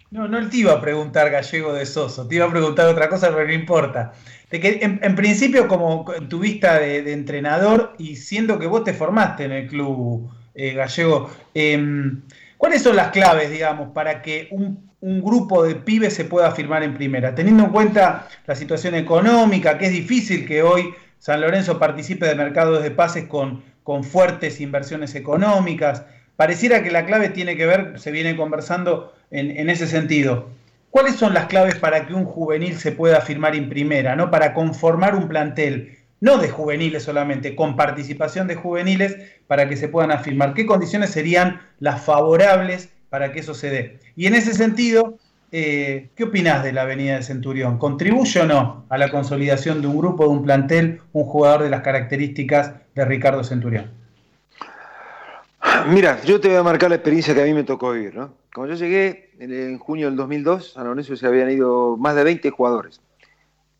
No, 0.10 0.28
no 0.28 0.50
te 0.50 0.58
iba 0.58 0.74
a 0.74 0.82
preguntar 0.82 1.30
gallego 1.30 1.74
de 1.74 1.86
Soso, 1.86 2.28
te 2.28 2.36
iba 2.36 2.46
a 2.46 2.52
preguntar 2.52 2.88
otra 2.88 3.10
cosa, 3.10 3.30
pero 3.30 3.46
no 3.46 3.54
importa. 3.54 4.14
De 4.50 4.60
que 4.60 4.80
en, 4.82 5.16
principio, 5.16 5.68
como 5.68 6.06
tu 6.28 6.40
vista 6.40 6.80
de, 6.80 7.14
entrenador, 7.14 7.94
y 8.00 8.16
siendo 8.16 8.58
que 8.58 8.68
vos 8.68 8.84
te 8.84 8.94
formaste 8.94 9.46
en 9.46 9.52
el 9.52 9.68
club 9.68 10.32
eh, 10.56 10.74
gallego, 10.74 11.30
em, 11.54 12.22
¿cuáles 12.58 12.82
son 12.82 12.96
las 12.96 13.10
claves, 13.10 13.52
digamos, 13.52 13.90
para 13.90 14.22
que 14.22 14.48
un 14.52 14.92
un 15.04 15.22
grupo 15.22 15.64
de 15.64 15.76
pibes 15.76 16.14
se 16.14 16.24
pueda 16.24 16.52
firmar 16.52 16.82
en 16.82 16.94
primera, 16.94 17.36
teniendo 17.36 17.66
en 17.66 17.72
cuenta 17.72 18.30
la 18.48 18.56
situación 18.56 18.96
económica, 18.96 19.78
que 19.78 19.88
es 19.88 19.92
difícil 19.92 20.48
que 20.48 20.64
hoy 20.64 20.96
San 21.24 21.40
Lorenzo 21.40 21.80
participe 21.80 22.26
de 22.26 22.36
mercados 22.36 22.84
de 22.84 22.92
pases 22.92 23.30
con, 23.30 23.64
con 23.84 24.04
fuertes 24.04 24.60
inversiones 24.60 25.16
económicas. 25.16 26.04
Pareciera 26.36 26.84
que 26.84 26.92
la 26.92 27.06
clave 27.06 27.30
tiene 27.30 27.56
que 27.56 27.66
ver, 27.66 27.98
se 27.98 28.12
viene 28.12 28.36
conversando 28.36 29.14
en, 29.32 29.70
ese 29.70 29.88
sentido. 29.88 30.50
¿Cuáles 30.90 31.16
son 31.16 31.34
las 31.34 31.46
claves 31.46 31.76
para 31.76 32.06
que 32.06 32.14
un 32.14 32.26
juvenil 32.26 32.76
se 32.76 32.92
pueda 32.92 33.22
firmar 33.22 33.56
en 33.56 33.70
primera, 33.70 34.18
¿no? 34.18 34.32
para 34.32 34.54
conformar 34.54 35.16
un 35.16 35.30
plantel, 35.30 35.98
no 36.20 36.40
de 36.40 36.50
juveniles 36.50 37.04
solamente, 37.04 37.56
con 37.56 37.78
participación 37.78 38.48
de 38.48 38.56
juveniles 38.56 39.16
para 39.48 39.70
que 39.70 39.78
se 39.78 39.88
puedan 39.88 40.12
afirmar? 40.12 40.54
¿Qué 40.54 40.66
condiciones 40.66 41.12
serían 41.12 41.62
las 41.80 42.04
favorables 42.04 42.90
para 43.14 43.32
que 43.32 43.42
eso 43.42 43.54
se 43.54 43.70
dé. 43.70 44.00
Y 44.16 44.26
en 44.26 44.34
ese 44.34 44.56
sentido, 44.56 45.20
eh, 45.56 46.10
¿qué 46.16 46.24
opinás 46.24 46.64
de 46.64 46.74
la 46.74 46.82
Avenida 46.82 47.16
de 47.16 47.22
Centurión? 47.22 47.78
¿Contribuye 47.78 48.42
o 48.42 48.48
no 48.48 48.86
a 48.90 48.98
la 48.98 49.12
consolidación 49.12 49.82
de 49.82 49.88
un 49.88 49.96
grupo, 50.00 50.24
de 50.24 50.30
un 50.30 50.44
plantel, 50.44 51.02
un 51.14 51.26
jugador 51.26 51.62
de 51.62 51.70
las 51.70 51.82
características 51.82 52.74
de 52.96 53.06
Ricardo 53.06 53.44
Centurión? 53.44 53.92
Mira, 55.88 56.20
yo 56.24 56.42
te 56.42 56.48
voy 56.48 56.58
a 56.58 56.64
marcar 56.64 56.90
la 56.90 56.96
experiencia 56.96 57.36
que 57.36 57.44
a 57.44 57.46
mí 57.46 57.54
me 57.54 57.64
tocó 57.64 57.92
vivir. 57.92 58.16
¿no? 58.16 58.34
Cuando 58.52 58.74
yo 58.74 58.84
llegué 58.84 59.30
en, 59.38 59.78
junio 59.78 60.08
del 60.08 60.16
2002, 60.16 60.74
San 60.74 60.86
Lorenzo 60.88 61.16
se 61.16 61.28
habían 61.28 61.52
ido 61.52 61.98
más 61.98 62.16
de 62.16 62.24
20 62.24 62.50
jugadores. 62.50 63.00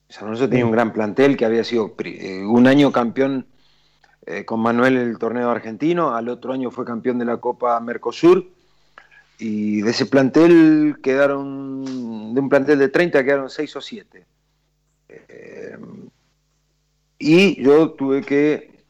San 0.10 0.26
Lorenzo 0.26 0.48
tenía 0.48 0.66
un 0.66 0.72
gran 0.72 0.94
plantel 0.94 1.36
que 1.36 1.46
había 1.46 1.64
sido 1.64 1.96
eh, 2.04 2.44
un 2.46 2.68
año 2.68 2.92
campeón 2.92 3.48
eh, 4.28 4.46
con 4.46 4.60
Manuel 4.60 4.96
el 4.98 5.18
torneo 5.18 5.50
argentino, 5.50 6.16
al 6.16 6.30
otro 6.30 6.54
año 6.54 6.70
fue 6.70 6.86
campeón 6.86 7.18
de 7.18 7.26
la 7.26 7.38
Copa 7.38 7.80
Mercosur 7.80 8.53
y 9.40 9.82
de 9.82 9.92
ese 9.92 10.06
plantel 10.06 10.98
quedaron, 11.02 12.34
de 12.34 12.40
un 12.40 12.50
plantel 12.50 12.80
de 12.80 12.90
30 12.90 13.24
quedaron 13.24 13.50
6 13.50 13.76
o 13.76 13.82
7. 13.82 14.26
Eh, 15.10 15.78
y 17.20 17.62
yo 17.62 17.92
tuve 17.92 18.22
que, 18.22 18.84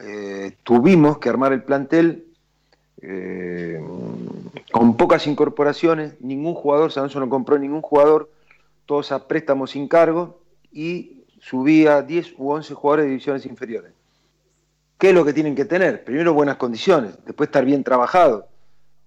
eh, 0.00 0.56
tuvimos 0.62 1.18
que 1.18 1.28
armar 1.28 1.52
el 1.52 1.62
plantel 1.62 2.26
eh, 3.02 3.80
con 4.72 4.96
pocas 4.96 5.26
incorporaciones, 5.26 6.20
ningún 6.20 6.54
jugador, 6.54 6.92
Sanso 6.92 7.20
no 7.20 7.28
compró 7.28 7.58
ningún 7.58 7.82
jugador, 7.82 8.30
todos 8.86 9.12
a 9.12 9.26
préstamos 9.26 9.72
sin 9.72 9.88
cargo 9.88 10.40
y 10.72 11.24
subía 11.40 12.02
10 12.02 12.34
u 12.38 12.50
11 12.50 12.74
jugadores 12.74 13.04
de 13.04 13.10
divisiones 13.10 13.46
inferiores. 13.46 13.92
¿Qué 14.98 15.10
es 15.10 15.14
lo 15.14 15.24
que 15.24 15.34
tienen 15.34 15.54
que 15.54 15.66
tener? 15.66 16.04
Primero 16.04 16.32
buenas 16.32 16.56
condiciones, 16.56 17.16
después 17.26 17.48
estar 17.48 17.64
bien 17.64 17.84
trabajado 17.84 18.48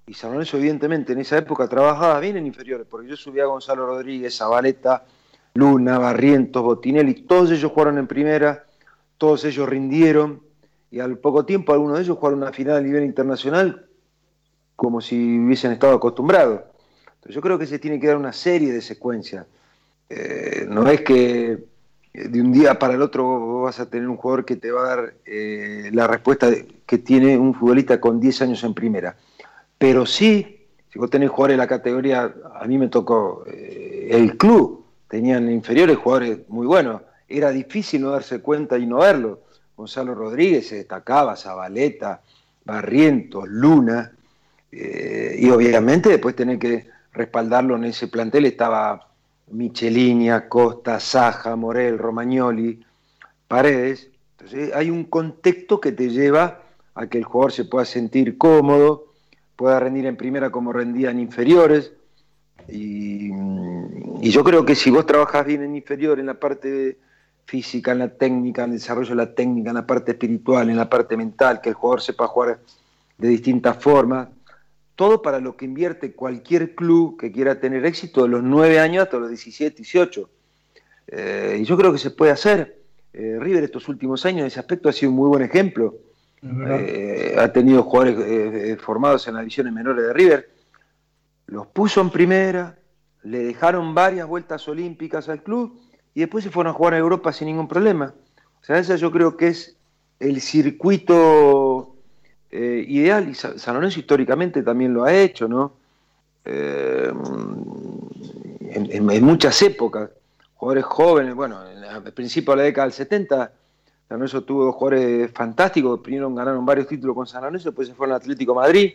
y 0.09 0.15
San 0.15 0.31
Lorenzo 0.31 0.57
evidentemente 0.57 1.13
en 1.13 1.19
esa 1.19 1.37
época 1.37 1.67
trabajaba 1.67 2.19
bien 2.19 2.35
en 2.35 2.47
inferiores, 2.47 2.87
porque 2.89 3.07
yo 3.07 3.15
subía 3.15 3.43
a 3.43 3.45
Gonzalo 3.45 3.85
Rodríguez, 3.85 4.35
Zabaleta, 4.35 5.05
Luna, 5.53 5.99
Barrientos, 5.99 6.63
Botinelli, 6.63 7.13
todos 7.13 7.51
ellos 7.51 7.71
jugaron 7.71 7.99
en 7.99 8.07
primera, 8.07 8.65
todos 9.19 9.45
ellos 9.45 9.69
rindieron, 9.69 10.41
y 10.89 10.99
al 10.99 11.19
poco 11.19 11.45
tiempo 11.45 11.73
algunos 11.73 11.97
de 11.97 12.05
ellos 12.05 12.17
jugaron 12.17 12.41
una 12.41 12.51
final 12.51 12.77
a 12.77 12.81
nivel 12.81 13.03
internacional 13.03 13.85
como 14.75 14.99
si 14.99 15.37
hubiesen 15.37 15.73
estado 15.73 15.93
acostumbrados. 15.93 16.61
Entonces 17.05 17.35
yo 17.35 17.41
creo 17.41 17.59
que 17.59 17.67
se 17.67 17.77
tiene 17.77 17.99
que 17.99 18.07
dar 18.07 18.17
una 18.17 18.33
serie 18.33 18.71
de 18.73 18.81
secuencias. 18.81 19.45
Eh, 20.09 20.65
no 20.67 20.87
es 20.87 21.01
que 21.01 21.65
de 22.13 22.41
un 22.41 22.51
día 22.51 22.79
para 22.79 22.95
el 22.95 23.03
otro 23.03 23.61
vas 23.61 23.79
a 23.79 23.87
tener 23.87 24.09
un 24.09 24.17
jugador 24.17 24.43
que 24.43 24.55
te 24.55 24.71
va 24.71 24.81
a 24.81 24.95
dar 24.95 25.13
eh, 25.27 25.91
la 25.93 26.07
respuesta 26.07 26.49
que 26.87 26.97
tiene 26.97 27.37
un 27.37 27.53
futbolista 27.53 28.01
con 28.01 28.19
10 28.19 28.41
años 28.41 28.63
en 28.63 28.73
primera. 28.73 29.15
Pero 29.79 30.05
sí, 30.05 30.67
si 30.91 30.99
vos 30.99 31.09
tenés 31.09 31.29
jugadores 31.29 31.53
de 31.53 31.63
la 31.63 31.67
categoría, 31.67 32.33
a 32.53 32.65
mí 32.65 32.77
me 32.77 32.89
tocó 32.89 33.45
eh, 33.47 34.09
el 34.11 34.37
club, 34.37 34.85
tenían 35.07 35.49
inferiores 35.49 35.97
jugadores 35.97 36.39
muy 36.49 36.67
buenos. 36.67 37.01
Era 37.27 37.49
difícil 37.51 38.01
no 38.01 38.11
darse 38.11 38.41
cuenta 38.41 38.77
y 38.77 38.85
no 38.85 38.97
verlo. 38.97 39.39
Gonzalo 39.77 40.13
Rodríguez 40.13 40.67
se 40.67 40.75
destacaba, 40.75 41.37
Zabaleta, 41.37 42.21
Barrientos, 42.65 43.47
Luna, 43.47 44.11
eh, 44.71 45.37
y 45.39 45.49
obviamente 45.49 46.09
después 46.09 46.35
tener 46.35 46.59
que 46.59 46.87
respaldarlo 47.13 47.77
en 47.77 47.85
ese 47.85 48.09
plantel 48.09 48.45
estaba 48.45 49.07
Michelini, 49.51 50.29
Costa, 50.49 50.99
Saja, 50.99 51.55
Morel, 51.55 51.97
Romagnoli, 51.97 52.83
Paredes. 53.47 54.09
Entonces 54.37 54.75
hay 54.75 54.89
un 54.89 55.05
contexto 55.05 55.79
que 55.79 55.93
te 55.93 56.09
lleva 56.09 56.63
a 56.93 57.07
que 57.07 57.17
el 57.17 57.23
jugador 57.23 57.53
se 57.53 57.63
pueda 57.63 57.85
sentir 57.85 58.37
cómodo, 58.37 59.08
pueda 59.59 59.77
rendir 59.77 60.05
en 60.05 60.15
primera 60.15 60.49
como 60.49 60.71
rendía 60.71 61.11
en 61.11 61.19
inferiores. 61.19 61.91
Y, 62.69 63.29
yo 64.21 64.43
creo 64.45 64.63
que 64.63 64.73
si 64.73 64.89
vos 64.89 65.05
trabajás 65.05 65.45
bien 65.45 65.63
en 65.63 65.75
inferior, 65.75 66.17
en 66.17 66.27
la 66.27 66.39
parte 66.39 66.97
física, 67.45 67.91
en 67.91 67.99
la 67.99 68.07
técnica, 68.07 68.63
en 68.63 68.71
el 68.71 68.77
desarrollo 68.77 69.09
de 69.09 69.15
la 69.17 69.35
técnica, 69.35 69.71
en 69.71 69.75
la 69.75 69.85
parte 69.85 70.11
espiritual, 70.11 70.69
en 70.69 70.77
la 70.77 70.89
parte 70.89 71.17
mental, 71.17 71.59
que 71.59 71.69
el 71.69 71.75
jugador 71.75 72.01
sepa 72.01 72.27
jugar 72.27 72.61
de 73.17 73.27
distintas 73.27 73.75
formas, 73.75 74.29
todo 74.95 75.21
para 75.21 75.39
lo 75.39 75.57
que 75.57 75.65
invierte 75.65 76.13
cualquier 76.13 76.73
club 76.73 77.19
que 77.19 77.29
quiera 77.29 77.59
tener 77.59 77.85
éxito 77.85 78.23
de 78.23 78.29
los 78.29 78.41
9 78.41 78.79
años 78.79 79.03
hasta 79.03 79.17
los 79.17 79.27
17, 79.27 79.75
18. 79.75 80.29
Eh, 81.07 81.57
y 81.59 81.65
yo 81.65 81.75
creo 81.75 81.91
que 81.91 81.99
se 81.99 82.11
puede 82.11 82.31
hacer. 82.31 82.79
Eh, 83.11 83.37
River 83.37 83.65
estos 83.65 83.89
últimos 83.89 84.25
años 84.25 84.41
en 84.41 84.47
ese 84.47 84.59
aspecto 84.61 84.87
ha 84.87 84.93
sido 84.93 85.11
un 85.11 85.17
muy 85.17 85.27
buen 85.27 85.43
ejemplo. 85.43 85.95
Eh, 86.41 87.35
ha 87.37 87.51
tenido 87.51 87.83
jugadores 87.83 88.81
formados 88.81 89.27
en 89.27 89.33
las 89.33 89.41
divisiones 89.41 89.73
menores 89.73 90.05
de 90.05 90.13
River. 90.13 90.49
Los 91.47 91.67
puso 91.67 92.01
en 92.01 92.09
primera, 92.09 92.77
le 93.23 93.39
dejaron 93.39 93.93
varias 93.93 94.27
vueltas 94.27 94.67
olímpicas 94.67 95.27
al 95.29 95.43
club 95.43 95.79
y 96.13 96.21
después 96.21 96.43
se 96.43 96.49
fueron 96.49 96.71
a 96.71 96.73
jugar 96.73 96.93
a 96.93 96.97
Europa 96.97 97.33
sin 97.33 97.47
ningún 97.47 97.67
problema. 97.67 98.13
O 98.61 98.63
sea, 98.63 98.77
ese 98.77 98.97
yo 98.97 99.11
creo 99.11 99.35
que 99.35 99.47
es 99.47 99.77
el 100.19 100.41
circuito 100.41 101.95
ideal 102.51 103.29
y 103.29 103.35
San 103.35 103.75
Lorenzo 103.75 103.99
históricamente 103.99 104.63
también 104.63 104.93
lo 104.93 105.03
ha 105.03 105.13
hecho, 105.13 105.47
¿no? 105.47 105.73
en, 108.69 109.23
muchas 109.23 109.61
épocas 109.61 110.09
jugadores 110.55 110.85
jóvenes, 110.85 111.35
bueno, 111.35 111.57
al 111.57 112.13
principio 112.13 112.53
de 112.53 112.57
la 112.57 112.63
década 112.63 112.87
del 112.87 112.93
70, 112.93 113.53
San 114.09 114.17
Lorenzo 114.17 114.41
tuvo 114.41 114.65
dos 114.65 114.73
jugadores 114.73 115.29
fantásticos, 115.31 115.99
primero 115.99 116.33
ganaron 116.33 116.65
varios 116.65 116.87
títulos 116.87 117.15
con 117.15 117.27
San 117.27 117.43
Lorenzo, 117.43 117.69
después 117.69 117.87
se 117.87 117.93
fueron 117.93 118.15
al 118.15 118.21
Atlético 118.21 118.55
Madrid, 118.55 118.93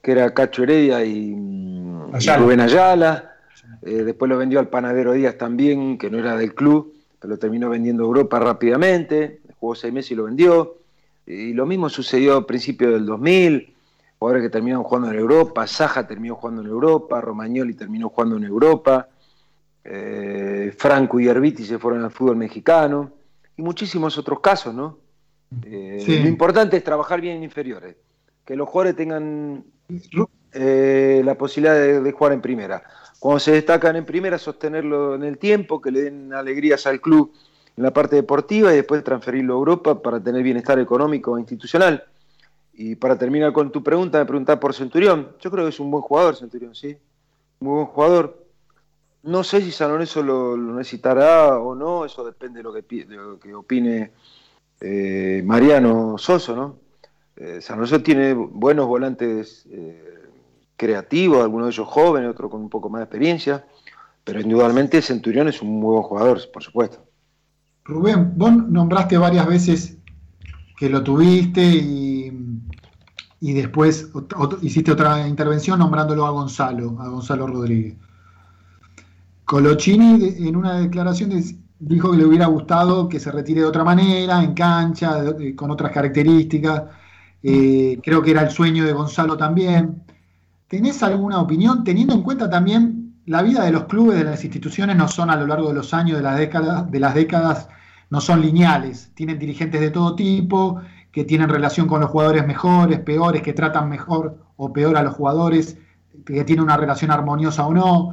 que 0.00 0.12
era 0.12 0.32
Cacho 0.32 0.62
Heredia 0.62 1.04
y, 1.04 1.34
Rubén 2.38 2.60
Ayala, 2.60 3.36
eh, 3.82 4.04
después 4.04 4.26
lo 4.26 4.38
vendió 4.38 4.58
al 4.58 4.68
Panadero 4.68 5.12
Díaz 5.12 5.36
también, 5.36 5.98
que 5.98 6.08
no 6.08 6.18
era 6.18 6.34
del 6.34 6.54
club, 6.54 6.94
pero 7.20 7.34
lo 7.34 7.38
terminó 7.38 7.68
vendiendo 7.68 8.04
a 8.04 8.06
Europa 8.06 8.38
rápidamente, 8.38 9.40
jugó 9.60 9.74
seis 9.74 9.92
meses 9.92 10.12
y 10.12 10.14
lo 10.14 10.24
vendió, 10.24 10.78
y 11.26 11.52
lo 11.52 11.66
mismo 11.66 11.90
sucedió 11.90 12.38
a 12.38 12.46
principios 12.46 12.92
del 12.92 13.04
2000, 13.04 13.74
jugadores 14.18 14.44
que 14.44 14.50
terminaron 14.50 14.82
jugando 14.82 15.10
en 15.10 15.18
Europa, 15.18 15.66
Saja 15.66 16.06
terminó 16.06 16.36
jugando 16.36 16.62
en 16.62 16.68
Europa, 16.68 17.20
Romagnoli 17.20 17.74
terminó 17.74 18.08
jugando 18.08 18.38
en 18.38 18.44
Europa, 18.44 19.08
eh, 19.84 20.74
Franco 20.74 21.20
y 21.20 21.28
Herbiti 21.28 21.66
se 21.66 21.78
fueron 21.78 22.02
al 22.02 22.10
fútbol 22.10 22.36
mexicano 22.36 23.17
y 23.58 23.62
muchísimos 23.62 24.16
otros 24.16 24.40
casos, 24.40 24.72
¿no? 24.72 24.98
Eh, 25.64 26.02
lo 26.06 26.28
importante 26.28 26.76
es 26.76 26.84
trabajar 26.84 27.20
bien 27.20 27.38
en 27.38 27.42
inferiores, 27.42 27.96
que 28.44 28.54
los 28.54 28.68
jugadores 28.68 28.96
tengan 28.96 29.64
eh, 30.52 31.22
la 31.24 31.36
posibilidad 31.36 31.74
de, 31.74 32.12
jugar 32.12 32.32
en 32.32 32.40
primera. 32.40 32.82
Cuando 33.18 33.40
se 33.40 33.52
destacan 33.52 33.96
en 33.96 34.06
primera, 34.06 34.38
sostenerlo 34.38 35.16
en 35.16 35.24
el 35.24 35.38
tiempo, 35.38 35.80
que 35.80 35.90
le 35.90 36.02
den 36.02 36.32
alegrías 36.32 36.86
al 36.86 37.00
club 37.00 37.32
en 37.76 37.82
la 37.82 37.92
parte 37.92 38.16
deportiva 38.16 38.72
y 38.72 38.76
después 38.76 39.02
transferirlo 39.02 39.54
a 39.54 39.58
Europa 39.58 40.00
para 40.00 40.22
tener 40.22 40.42
bienestar 40.42 40.78
económico 40.78 41.36
e 41.36 41.40
institucional. 41.40 42.04
Y 42.74 42.94
para 42.94 43.18
terminar 43.18 43.52
con 43.52 43.72
tu 43.72 43.82
pregunta, 43.82 44.18
me 44.18 44.26
preguntás 44.26 44.58
por 44.58 44.72
Centurión. 44.72 45.30
Yo 45.40 45.50
creo 45.50 45.64
que 45.64 45.70
es 45.70 45.80
un 45.80 45.90
buen 45.90 46.02
jugador, 46.02 46.36
Centurión, 46.36 46.76
sí. 46.76 46.96
Muy 47.58 47.74
buen 47.74 47.86
jugador. 47.86 48.47
No 49.22 49.42
sé 49.42 49.60
si 49.62 49.72
San 49.72 49.90
Lorenzo 49.90 50.22
lo, 50.22 50.56
necesitará 50.56 51.58
o 51.58 51.74
no, 51.74 52.04
eso 52.04 52.24
depende 52.24 52.58
de 52.58 52.62
lo 52.62 52.72
que, 52.72 53.54
opine 53.54 54.12
eh, 54.80 55.42
Mariano 55.44 56.16
Soso, 56.18 56.54
¿no? 56.54 56.76
Eh, 57.36 57.60
San 57.60 57.78
Lorenzo 57.78 58.00
tiene 58.02 58.32
buenos 58.34 58.86
volantes 58.86 59.66
eh, 59.70 60.30
creativos, 60.76 61.42
algunos 61.42 61.66
de 61.66 61.72
ellos 61.72 61.88
jóvenes, 61.88 62.30
otros 62.30 62.50
con 62.50 62.60
un 62.60 62.70
poco 62.70 62.88
más 62.88 63.00
de 63.00 63.04
experiencia, 63.04 63.66
pero 64.22 64.40
indudablemente 64.40 65.02
Centurión 65.02 65.48
es 65.48 65.62
un 65.62 65.80
muy 65.80 65.92
buen 65.94 66.02
jugador, 66.04 66.40
por 66.52 66.62
supuesto. 66.62 67.04
Rubén, 67.84 68.32
vos 68.36 68.52
nombraste 68.52 69.18
varias 69.18 69.46
veces 69.46 69.96
que 70.78 70.88
lo 70.88 71.02
tuviste 71.02 71.62
y 73.40 73.52
después 73.52 74.10
hiciste 74.62 74.92
otra 74.92 75.26
intervención 75.26 75.78
nombrándolo 75.78 76.26
a 76.26 76.30
Gonzalo, 76.30 76.96
a 77.00 77.08
Gonzalo 77.08 77.46
Rodríguez. 77.46 77.96
Colochini 79.48 80.46
en 80.46 80.56
una 80.56 80.78
declaración 80.78 81.30
dijo 81.78 82.10
que 82.10 82.18
le 82.18 82.26
hubiera 82.26 82.44
gustado 82.48 83.08
que 83.08 83.18
se 83.18 83.32
retire 83.32 83.62
de 83.62 83.66
otra 83.66 83.82
manera, 83.82 84.44
en 84.44 84.52
cancha, 84.52 85.24
con 85.56 85.70
otras 85.70 85.90
características. 85.90 86.82
Eh, 87.42 87.98
creo 88.04 88.20
que 88.20 88.32
era 88.32 88.42
el 88.42 88.50
sueño 88.50 88.84
de 88.84 88.92
Gonzalo 88.92 89.38
también. 89.38 90.02
¿Tenés 90.66 91.02
alguna 91.02 91.40
opinión, 91.40 91.82
teniendo 91.82 92.12
en 92.12 92.22
cuenta 92.24 92.50
también 92.50 93.14
la 93.24 93.40
vida 93.40 93.64
de 93.64 93.72
los 93.72 93.84
clubes, 93.84 94.18
de 94.18 94.24
las 94.24 94.44
instituciones, 94.44 94.96
no 94.96 95.08
son 95.08 95.30
a 95.30 95.36
lo 95.36 95.46
largo 95.46 95.68
de 95.68 95.76
los 95.76 95.94
años, 95.94 96.18
de 96.18 96.24
las 96.24 96.36
décadas, 96.36 96.90
de 96.90 97.00
las 97.00 97.14
décadas 97.14 97.70
no 98.10 98.20
son 98.20 98.42
lineales. 98.42 99.12
Tienen 99.14 99.38
dirigentes 99.38 99.80
de 99.80 99.90
todo 99.90 100.14
tipo, 100.14 100.82
que 101.10 101.24
tienen 101.24 101.48
relación 101.48 101.86
con 101.86 102.02
los 102.02 102.10
jugadores 102.10 102.46
mejores, 102.46 103.00
peores, 103.00 103.40
que 103.40 103.54
tratan 103.54 103.88
mejor 103.88 104.44
o 104.56 104.74
peor 104.74 104.98
a 104.98 105.02
los 105.02 105.14
jugadores, 105.14 105.78
que 106.26 106.44
tienen 106.44 106.64
una 106.64 106.76
relación 106.76 107.10
armoniosa 107.10 107.66
o 107.66 107.72
no. 107.72 108.10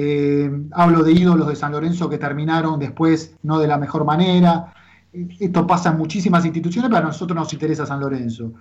Eh, 0.00 0.48
hablo 0.74 1.02
de 1.02 1.10
ídolos 1.10 1.48
de 1.48 1.56
San 1.56 1.72
Lorenzo 1.72 2.08
que 2.08 2.18
terminaron 2.18 2.78
después 2.78 3.34
no 3.42 3.58
de 3.58 3.66
la 3.66 3.78
mejor 3.78 4.04
manera. 4.04 4.72
Esto 5.12 5.66
pasa 5.66 5.90
en 5.90 5.98
muchísimas 5.98 6.44
instituciones, 6.44 6.88
pero 6.88 7.02
a 7.02 7.08
nosotros 7.08 7.36
nos 7.36 7.52
interesa 7.52 7.84
San 7.84 7.98
Lorenzo. 7.98 8.52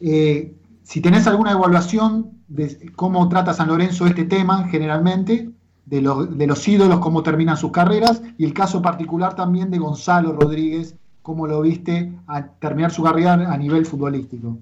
Eh, 0.00 0.54
si 0.82 1.02
tenés 1.02 1.26
alguna 1.26 1.52
evaluación 1.52 2.30
de 2.48 2.90
cómo 2.96 3.28
trata 3.28 3.52
San 3.52 3.68
Lorenzo 3.68 4.06
este 4.06 4.24
tema 4.24 4.68
generalmente, 4.68 5.50
de 5.84 6.00
los, 6.00 6.38
de 6.38 6.46
los 6.46 6.66
ídolos, 6.66 6.98
cómo 7.00 7.22
terminan 7.22 7.58
sus 7.58 7.72
carreras, 7.72 8.22
y 8.38 8.46
el 8.46 8.54
caso 8.54 8.80
particular 8.80 9.34
también 9.34 9.70
de 9.70 9.76
Gonzalo 9.76 10.32
Rodríguez, 10.32 10.94
cómo 11.20 11.46
lo 11.46 11.60
viste 11.60 12.10
a 12.26 12.46
terminar 12.46 12.90
su 12.90 13.02
carrera 13.02 13.34
a 13.34 13.56
nivel 13.58 13.84
futbolístico. 13.84 14.56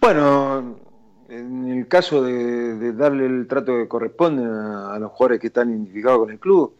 Bueno, 0.00 0.89
en 1.40 1.68
el 1.68 1.88
caso 1.88 2.22
de, 2.22 2.92
darle 2.92 3.26
el 3.26 3.46
trato 3.46 3.76
que 3.76 3.88
corresponde 3.88 4.44
a, 4.44 4.98
los 4.98 5.10
jugadores 5.12 5.40
que 5.40 5.48
están 5.48 5.70
identificados 5.70 6.20
con 6.20 6.30
el 6.30 6.38
club, 6.38 6.74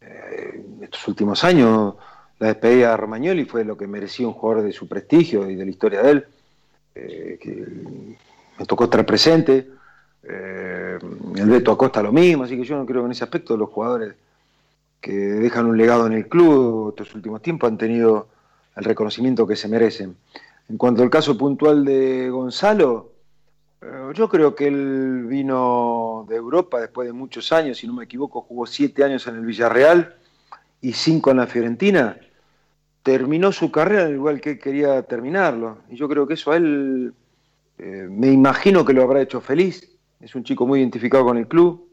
eh, 0.00 0.64
estos 0.80 1.06
últimos 1.08 1.42
años 1.44 1.94
la 2.38 2.48
despedida 2.48 2.90
de 2.90 2.96
Romagnoli 2.96 3.44
fue 3.44 3.64
lo 3.64 3.76
que 3.76 3.86
merecía 3.86 4.28
un 4.28 4.34
jugador 4.34 4.64
de 4.64 4.72
su 4.72 4.86
prestigio 4.86 5.50
y 5.50 5.56
de 5.56 5.64
la 5.64 5.70
historia 5.70 6.02
de 6.02 6.10
él, 6.10 6.26
eh, 6.94 7.38
que 7.40 7.66
me 8.58 8.64
tocó 8.64 8.84
estar 8.84 9.04
presente. 9.04 9.68
Eh, 10.22 10.98
el 11.36 11.48
Beto 11.48 11.72
Acosta 11.72 12.02
lo 12.02 12.12
mismo, 12.12 12.44
así 12.44 12.56
que 12.56 12.64
yo 12.64 12.76
no 12.76 12.86
creo 12.86 13.02
que 13.02 13.06
en 13.06 13.12
ese 13.12 13.24
aspecto 13.24 13.56
los 13.56 13.70
jugadores 13.70 14.14
que 15.00 15.12
dejan 15.12 15.66
un 15.66 15.76
legado 15.76 16.06
en 16.06 16.12
el 16.12 16.28
club 16.28 16.90
estos 16.90 17.14
últimos 17.14 17.40
tiempos 17.42 17.68
han 17.68 17.78
tenido 17.78 18.28
el 18.76 18.84
reconocimiento 18.84 19.46
que 19.46 19.56
se 19.56 19.68
merecen. 19.68 20.16
En 20.68 20.76
cuanto 20.76 21.02
al 21.02 21.10
caso 21.10 21.36
puntual 21.36 21.84
de 21.84 22.30
Gonzalo, 22.30 23.12
yo 24.14 24.28
creo 24.28 24.54
que 24.54 24.66
él 24.66 25.26
vino 25.26 26.26
de 26.28 26.36
Europa 26.36 26.80
después 26.80 27.06
de 27.06 27.12
muchos 27.12 27.52
años, 27.52 27.78
si 27.78 27.86
no 27.86 27.92
me 27.92 28.04
equivoco, 28.04 28.42
jugó 28.42 28.66
siete 28.66 29.04
años 29.04 29.26
en 29.26 29.36
el 29.36 29.46
Villarreal 29.46 30.16
y 30.80 30.92
cinco 30.92 31.30
en 31.30 31.38
la 31.38 31.46
Fiorentina. 31.46 32.18
Terminó 33.02 33.52
su 33.52 33.70
carrera 33.70 34.08
lugar 34.08 34.40
que 34.40 34.58
quería 34.58 35.02
terminarlo. 35.02 35.78
Y 35.88 35.96
yo 35.96 36.08
creo 36.08 36.26
que 36.26 36.34
eso 36.34 36.52
a 36.52 36.56
él, 36.56 37.14
eh, 37.78 38.08
me 38.10 38.28
imagino 38.28 38.84
que 38.84 38.92
lo 38.92 39.02
habrá 39.02 39.22
hecho 39.22 39.40
feliz. 39.40 39.96
Es 40.20 40.34
un 40.34 40.44
chico 40.44 40.66
muy 40.66 40.80
identificado 40.80 41.24
con 41.24 41.38
el 41.38 41.46
club. 41.46 41.88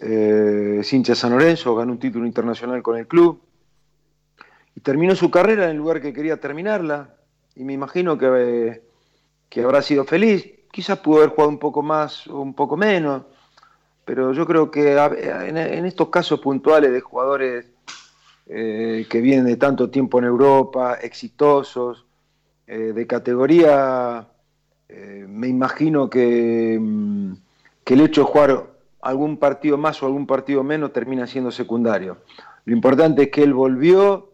Eh, 0.00 0.80
hincha 0.92 1.16
San 1.16 1.32
Lorenzo, 1.32 1.74
ganó 1.74 1.92
un 1.92 1.98
título 1.98 2.24
internacional 2.24 2.82
con 2.82 2.96
el 2.96 3.08
club. 3.08 3.42
Y 4.76 4.80
terminó 4.80 5.16
su 5.16 5.30
carrera 5.30 5.64
en 5.64 5.70
el 5.70 5.76
lugar 5.76 6.00
que 6.00 6.12
quería 6.12 6.38
terminarla. 6.38 7.16
Y 7.56 7.64
me 7.64 7.72
imagino 7.72 8.16
que 8.16 8.26
eh, 8.26 8.87
que 9.48 9.62
habrá 9.62 9.82
sido 9.82 10.04
feliz. 10.04 10.50
Quizás 10.70 10.98
pudo 10.98 11.18
haber 11.18 11.30
jugado 11.30 11.48
un 11.50 11.58
poco 11.58 11.82
más 11.82 12.26
o 12.26 12.40
un 12.40 12.54
poco 12.54 12.76
menos, 12.76 13.22
pero 14.04 14.32
yo 14.32 14.46
creo 14.46 14.70
que 14.70 14.96
en 14.96 15.84
estos 15.84 16.08
casos 16.08 16.40
puntuales 16.40 16.92
de 16.92 17.00
jugadores 17.00 17.66
eh, 18.50 19.06
que 19.10 19.20
vienen 19.20 19.44
de 19.44 19.56
tanto 19.56 19.90
tiempo 19.90 20.18
en 20.18 20.24
Europa, 20.24 20.94
exitosos, 20.94 22.06
eh, 22.66 22.92
de 22.94 23.06
categoría, 23.06 24.26
eh, 24.88 25.26
me 25.28 25.48
imagino 25.48 26.08
que, 26.08 26.78
mm, 26.80 27.32
que 27.84 27.94
el 27.94 28.00
hecho 28.00 28.22
de 28.22 28.26
jugar 28.26 28.66
algún 29.02 29.36
partido 29.36 29.76
más 29.76 30.02
o 30.02 30.06
algún 30.06 30.26
partido 30.26 30.64
menos 30.64 30.94
termina 30.94 31.26
siendo 31.26 31.50
secundario. 31.50 32.18
Lo 32.64 32.72
importante 32.72 33.24
es 33.24 33.30
que 33.30 33.42
él 33.42 33.52
volvió, 33.52 34.27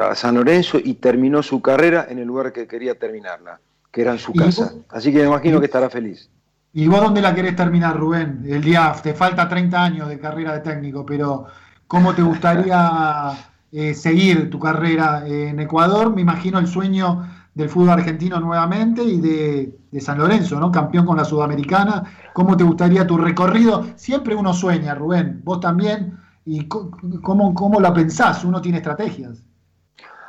a 0.00 0.14
San 0.14 0.34
Lorenzo 0.34 0.78
y 0.82 0.94
terminó 0.94 1.42
su 1.42 1.60
carrera 1.60 2.06
en 2.08 2.18
el 2.18 2.26
lugar 2.26 2.52
que 2.52 2.66
quería 2.66 2.98
terminarla, 2.98 3.60
que 3.90 4.02
era 4.02 4.12
en 4.12 4.18
su 4.18 4.32
casa. 4.32 4.72
Así 4.88 5.12
que 5.12 5.18
me 5.18 5.26
imagino 5.26 5.60
que 5.60 5.66
estará 5.66 5.90
feliz. 5.90 6.30
¿Y 6.72 6.88
vos 6.88 7.00
dónde 7.00 7.22
la 7.22 7.34
querés 7.34 7.54
terminar, 7.54 7.96
Rubén? 7.96 8.44
El 8.48 8.62
día, 8.62 8.92
te 9.00 9.14
falta 9.14 9.48
30 9.48 9.82
años 9.82 10.08
de 10.08 10.18
carrera 10.18 10.54
de 10.54 10.60
técnico, 10.60 11.06
pero 11.06 11.46
¿cómo 11.86 12.14
te 12.14 12.22
gustaría 12.22 13.30
eh, 13.72 13.94
seguir 13.94 14.50
tu 14.50 14.58
carrera 14.58 15.24
en 15.26 15.60
Ecuador? 15.60 16.12
Me 16.14 16.22
imagino 16.22 16.58
el 16.58 16.66
sueño 16.66 17.28
del 17.54 17.68
fútbol 17.68 17.90
argentino 17.90 18.40
nuevamente 18.40 19.04
y 19.04 19.20
de, 19.20 19.78
de, 19.92 20.00
San 20.00 20.18
Lorenzo, 20.18 20.58
¿no? 20.58 20.72
Campeón 20.72 21.06
con 21.06 21.16
la 21.16 21.24
Sudamericana. 21.24 22.02
¿Cómo 22.32 22.56
te 22.56 22.64
gustaría 22.64 23.06
tu 23.06 23.16
recorrido? 23.18 23.86
Siempre 23.94 24.34
uno 24.34 24.52
sueña, 24.52 24.96
Rubén, 24.96 25.42
vos 25.44 25.60
también. 25.60 26.23
¿Y 26.46 26.66
cómo, 26.68 27.54
cómo 27.54 27.80
la 27.80 27.92
pensás? 27.92 28.44
Uno 28.44 28.60
tiene 28.60 28.78
estrategias. 28.78 29.42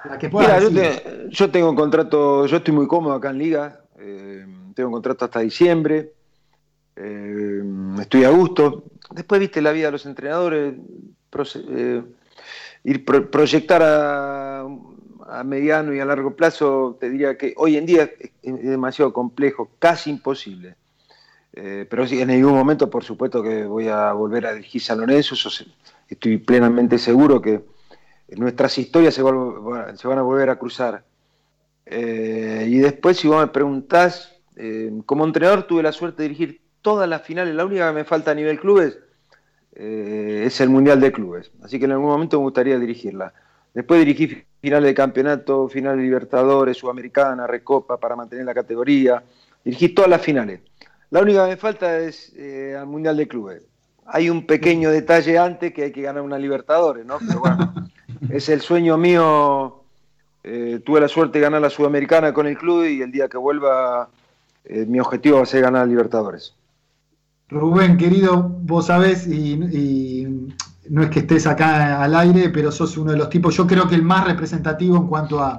La 0.06 0.18
que 0.18 0.30
pueda 0.30 0.48
Mira, 0.48 0.60
yo, 0.60 0.70
te- 0.74 1.28
yo 1.30 1.52
tengo 1.52 1.70
un 1.70 1.76
contrato, 1.76 2.46
yo 2.46 2.58
estoy 2.58 2.74
muy 2.74 2.88
cómodo 2.88 3.14
acá 3.16 3.32
en 3.32 3.38
Liga, 3.40 3.82
eh, 4.00 4.46
tengo 4.76 4.90
un 4.90 4.94
contrato 4.94 5.26
hasta 5.26 5.40
diciembre, 5.40 6.14
eh, 6.96 7.64
estoy 8.00 8.24
a 8.24 8.30
gusto. 8.30 8.84
Después, 9.12 9.40
viste, 9.40 9.62
la 9.62 9.72
vida 9.72 9.88
de 9.88 9.92
los 9.94 10.06
entrenadores, 10.06 10.76
eh, 11.70 12.04
ir 12.84 13.04
pro- 13.06 13.30
proyectar 13.30 13.82
a, 13.84 14.62
a 14.62 15.44
mediano 15.44 15.94
y 15.94 16.00
a 16.00 16.06
largo 16.06 16.36
plazo, 16.36 16.98
te 17.00 17.10
diría 17.10 17.38
que 17.38 17.54
hoy 17.58 17.76
en 17.78 17.86
día 17.86 18.04
es, 18.20 18.32
es 18.44 18.64
demasiado 18.64 19.12
complejo, 19.12 19.72
casi 19.80 20.12
imposible. 20.12 20.76
Pero 21.52 22.06
sí, 22.06 22.20
en 22.22 22.28
ningún 22.28 22.54
momento, 22.54 22.90
por 22.90 23.06
supuesto, 23.06 23.42
que 23.42 23.64
voy 23.64 23.88
a 23.88 24.12
volver 24.12 24.46
a 24.46 24.54
dirigir 24.54 24.82
San 24.82 25.00
Lorenzo, 25.00 25.36
eso 25.36 25.50
estoy 26.10 26.38
plenamente 26.38 26.98
seguro 26.98 27.42
que 27.42 27.64
nuestras 28.30 28.78
historias 28.78 29.14
se, 29.14 29.22
van 29.22 30.18
a 30.18 30.22
volver 30.22 30.50
a 30.50 30.58
cruzar. 30.58 31.04
Eh, 31.86 32.66
y 32.68 32.80
después, 32.80 33.18
si 33.18 33.28
vos 33.28 33.40
me 33.40 33.48
preguntás, 33.48 34.36
eh, 34.56 34.92
como 35.06 35.26
entrenador 35.26 35.64
tuve 35.64 35.84
la 35.84 35.92
suerte 35.92 36.24
de 36.24 36.30
dirigir 36.30 36.62
todas 36.82 37.08
las 37.08 37.22
finales, 37.22 37.54
la 37.54 37.66
única 37.66 37.88
que 37.90 37.96
me 37.96 38.04
falta 38.04 38.32
a 38.32 38.36
nivel 38.36 38.60
clubes 38.60 38.98
eh, 39.76 40.44
es 40.46 40.62
el 40.62 40.70
Mundial 40.70 41.00
de 41.00 41.12
Clubes, 41.12 41.52
así 41.62 41.80
que 41.80 41.86
en 41.86 41.92
algún 41.92 42.08
momento 42.08 42.38
me 42.38 42.44
gustaría 42.44 42.80
dirigirla. 42.80 43.34
Después 43.74 44.00
dirigí 44.00 44.44
finales 44.62 44.88
de 44.88 44.94
campeonato, 44.94 45.68
finales 45.68 45.98
de 45.98 46.04
Libertadores, 46.04 46.78
Sudamericana, 46.78 47.46
Recopa 47.46 47.98
para 47.98 48.16
mantener 48.16 48.46
la 48.46 48.54
categoría, 48.54 49.22
dirigí 49.64 49.90
todas 49.90 50.10
las 50.10 50.22
finales. 50.22 50.62
La 51.10 51.22
única 51.22 51.44
que 51.44 51.52
me 51.52 51.58
falta 51.58 52.00
es 52.00 52.34
al 52.78 52.88
Mundial 52.88 53.18
de 53.18 53.28
Clubes. 53.28 53.64
Hay 54.06 54.30
un 54.30 54.46
pequeño 54.46 54.92
detalle 54.92 55.38
antes 55.38 55.74
que 55.74 55.84
hay 55.86 55.92
que 55.92 56.04
ganar 56.04 56.22
una 56.22 56.38
Libertadores, 56.38 57.06
¿no? 57.06 57.18
Pero 57.26 57.40
bueno, 57.40 57.74
es 58.30 58.50
el 58.50 58.62
sueño 58.62 58.98
mío. 58.98 59.82
Eh, 60.44 60.80
tuve 60.86 61.02
la 61.02 61.08
suerte 61.08 61.40
de 61.40 61.44
ganar 61.44 61.62
la 61.62 61.72
Sudamericana 61.72 62.32
con 62.32 62.46
el 62.46 62.58
club 62.58 62.86
y 62.86 63.02
el 63.02 63.12
día 63.12 63.28
que 63.28 63.38
vuelva, 63.38 64.10
eh, 64.64 64.86
mi 64.88 65.00
objetivo 65.00 65.38
va 65.38 65.44
a 65.44 65.48
ser 65.48 65.62
ganar 65.62 65.88
Libertadores. 65.88 66.54
Rubén, 67.50 67.98
querido, 67.98 68.44
vos 68.62 68.88
sabés, 68.88 69.28
y, 69.28 70.28
no 70.88 71.02
es 71.02 71.10
que 71.10 71.20
estés 71.20 71.48
acá 71.48 72.04
al 72.04 72.16
aire, 72.16 72.50
pero 72.50 72.72
sos 72.72 72.96
uno 72.98 73.12
de 73.12 73.18
los 73.18 73.30
tipos, 73.30 73.56
yo 73.56 73.66
creo 73.66 73.88
que 73.88 73.96
el 73.96 74.04
más 74.04 74.26
representativo 74.26 74.98
en 74.98 75.08
cuanto 75.08 75.40
a 75.40 75.58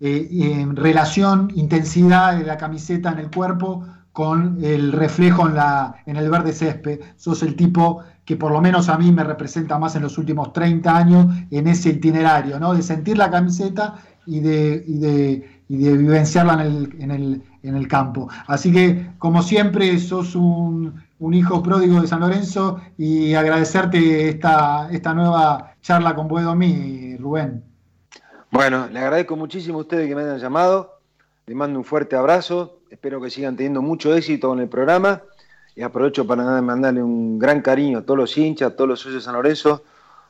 eh, 0.00 0.66
relación, 0.74 1.50
intensidad 1.56 2.38
de 2.38 2.44
la 2.44 2.56
camiseta 2.56 3.10
en 3.10 3.18
el 3.18 3.30
cuerpo 3.30 3.84
con 4.18 4.58
el 4.64 4.90
reflejo 4.90 5.46
en, 5.46 5.54
la, 5.54 5.94
en 6.04 6.16
el 6.16 6.28
verde 6.28 6.52
césped. 6.52 6.98
Sos 7.14 7.40
el 7.44 7.54
tipo 7.54 8.02
que 8.24 8.34
por 8.34 8.50
lo 8.50 8.60
menos 8.60 8.88
a 8.88 8.98
mí 8.98 9.12
me 9.12 9.22
representa 9.22 9.78
más 9.78 9.94
en 9.94 10.02
los 10.02 10.18
últimos 10.18 10.52
30 10.52 10.96
años 10.96 11.26
en 11.52 11.68
ese 11.68 11.90
itinerario, 11.90 12.58
¿no? 12.58 12.74
De 12.74 12.82
sentir 12.82 13.16
la 13.16 13.30
camiseta 13.30 13.94
y 14.26 14.40
de, 14.40 14.82
y 14.88 14.98
de, 14.98 15.62
y 15.68 15.76
de 15.76 15.96
vivenciarla 15.96 16.54
en 16.54 16.60
el, 16.60 16.96
en, 16.98 17.10
el, 17.12 17.42
en 17.62 17.76
el 17.76 17.86
campo. 17.86 18.28
Así 18.48 18.72
que, 18.72 19.12
como 19.18 19.40
siempre, 19.40 19.96
sos 20.00 20.34
un, 20.34 21.00
un 21.20 21.34
hijo 21.34 21.62
pródigo 21.62 22.00
de 22.00 22.08
San 22.08 22.18
Lorenzo 22.18 22.80
y 22.98 23.34
agradecerte 23.34 24.30
esta, 24.30 24.90
esta 24.90 25.14
nueva 25.14 25.74
charla 25.80 26.16
con 26.16 26.26
Buedomí, 26.26 27.16
Rubén. 27.18 27.62
Bueno, 28.50 28.88
le 28.88 28.98
agradezco 28.98 29.36
muchísimo 29.36 29.78
a 29.78 29.82
ustedes 29.82 30.08
que 30.08 30.16
me 30.16 30.22
hayan 30.22 30.40
llamado. 30.40 30.98
Les 31.46 31.54
mando 31.54 31.78
un 31.78 31.84
fuerte 31.84 32.16
abrazo. 32.16 32.77
Espero 32.90 33.20
que 33.20 33.30
sigan 33.30 33.56
teniendo 33.56 33.82
mucho 33.82 34.14
éxito 34.14 34.52
en 34.52 34.60
el 34.60 34.68
programa. 34.68 35.22
Y 35.76 35.82
aprovecho 35.82 36.26
para 36.26 36.60
mandarle 36.60 37.02
un 37.02 37.38
gran 37.38 37.60
cariño 37.62 37.98
a 37.98 38.02
todos 38.02 38.18
los 38.18 38.36
hinchas, 38.36 38.72
a 38.72 38.76
todos 38.76 38.88
los 38.88 39.00
socios 39.00 39.22
de 39.22 39.24
San 39.24 39.34
Lorenzo, 39.34 39.84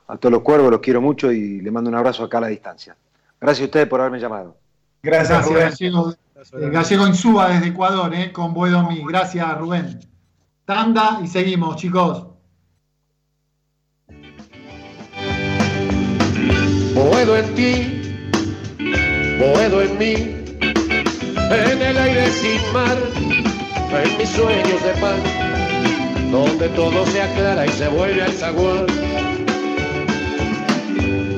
a 0.06 0.16
todos 0.16 0.32
los 0.32 0.43
cuervos, 0.43 0.70
los 0.70 0.80
quiero 0.80 1.01
mucho 1.01 1.32
y 1.32 1.60
les 1.60 1.72
mando 1.72 1.89
un 1.89 1.97
abrazo 1.97 2.24
acá 2.24 2.39
a 2.39 2.43
la 2.43 2.47
distancia. 2.48 2.97
Gracias 3.40 3.62
a 3.62 3.64
ustedes 3.66 3.89
por 3.89 4.01
haberme 4.01 4.20
llamado. 4.20 4.56
Gracias, 5.02 5.47
Rubén. 5.47 5.70
Gallego, 5.70 6.12
eh, 6.12 6.70
Gallego 6.70 7.06
Insúa 7.06 7.48
desde 7.48 7.68
Ecuador, 7.68 8.12
eh, 8.14 8.30
con 8.32 8.52
Buedomí. 8.52 9.02
Gracias, 9.06 9.59
Rubén. 9.59 10.01
Tanda 10.64 11.20
y 11.22 11.28
seguimos, 11.28 11.76
chicos. 11.76 12.26
Boedo 16.94 17.36
en 17.36 17.55
ti, 17.55 18.26
Boedo 19.39 19.82
en 19.82 19.98
mí, 19.98 20.38
en 21.51 21.81
el 21.81 21.97
aire 21.97 22.27
sin 22.27 22.73
mar, 22.75 22.97
en 24.05 24.19
mis 24.19 24.29
sueños 24.29 24.83
de 24.85 24.93
paz, 25.01 25.19
donde 26.31 26.69
todo 26.70 27.07
se 27.07 27.23
aclara 27.23 27.65
y 27.65 27.70
se 27.70 27.89
vuelve 27.89 28.23
al 28.23 28.33
zaguán. 28.33 28.87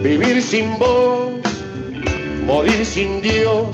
Vivir 0.03 0.43
sin 0.43 0.77
vos, 0.79 1.31
morir 2.45 2.85
sin 2.85 3.23
Dios, 3.23 3.69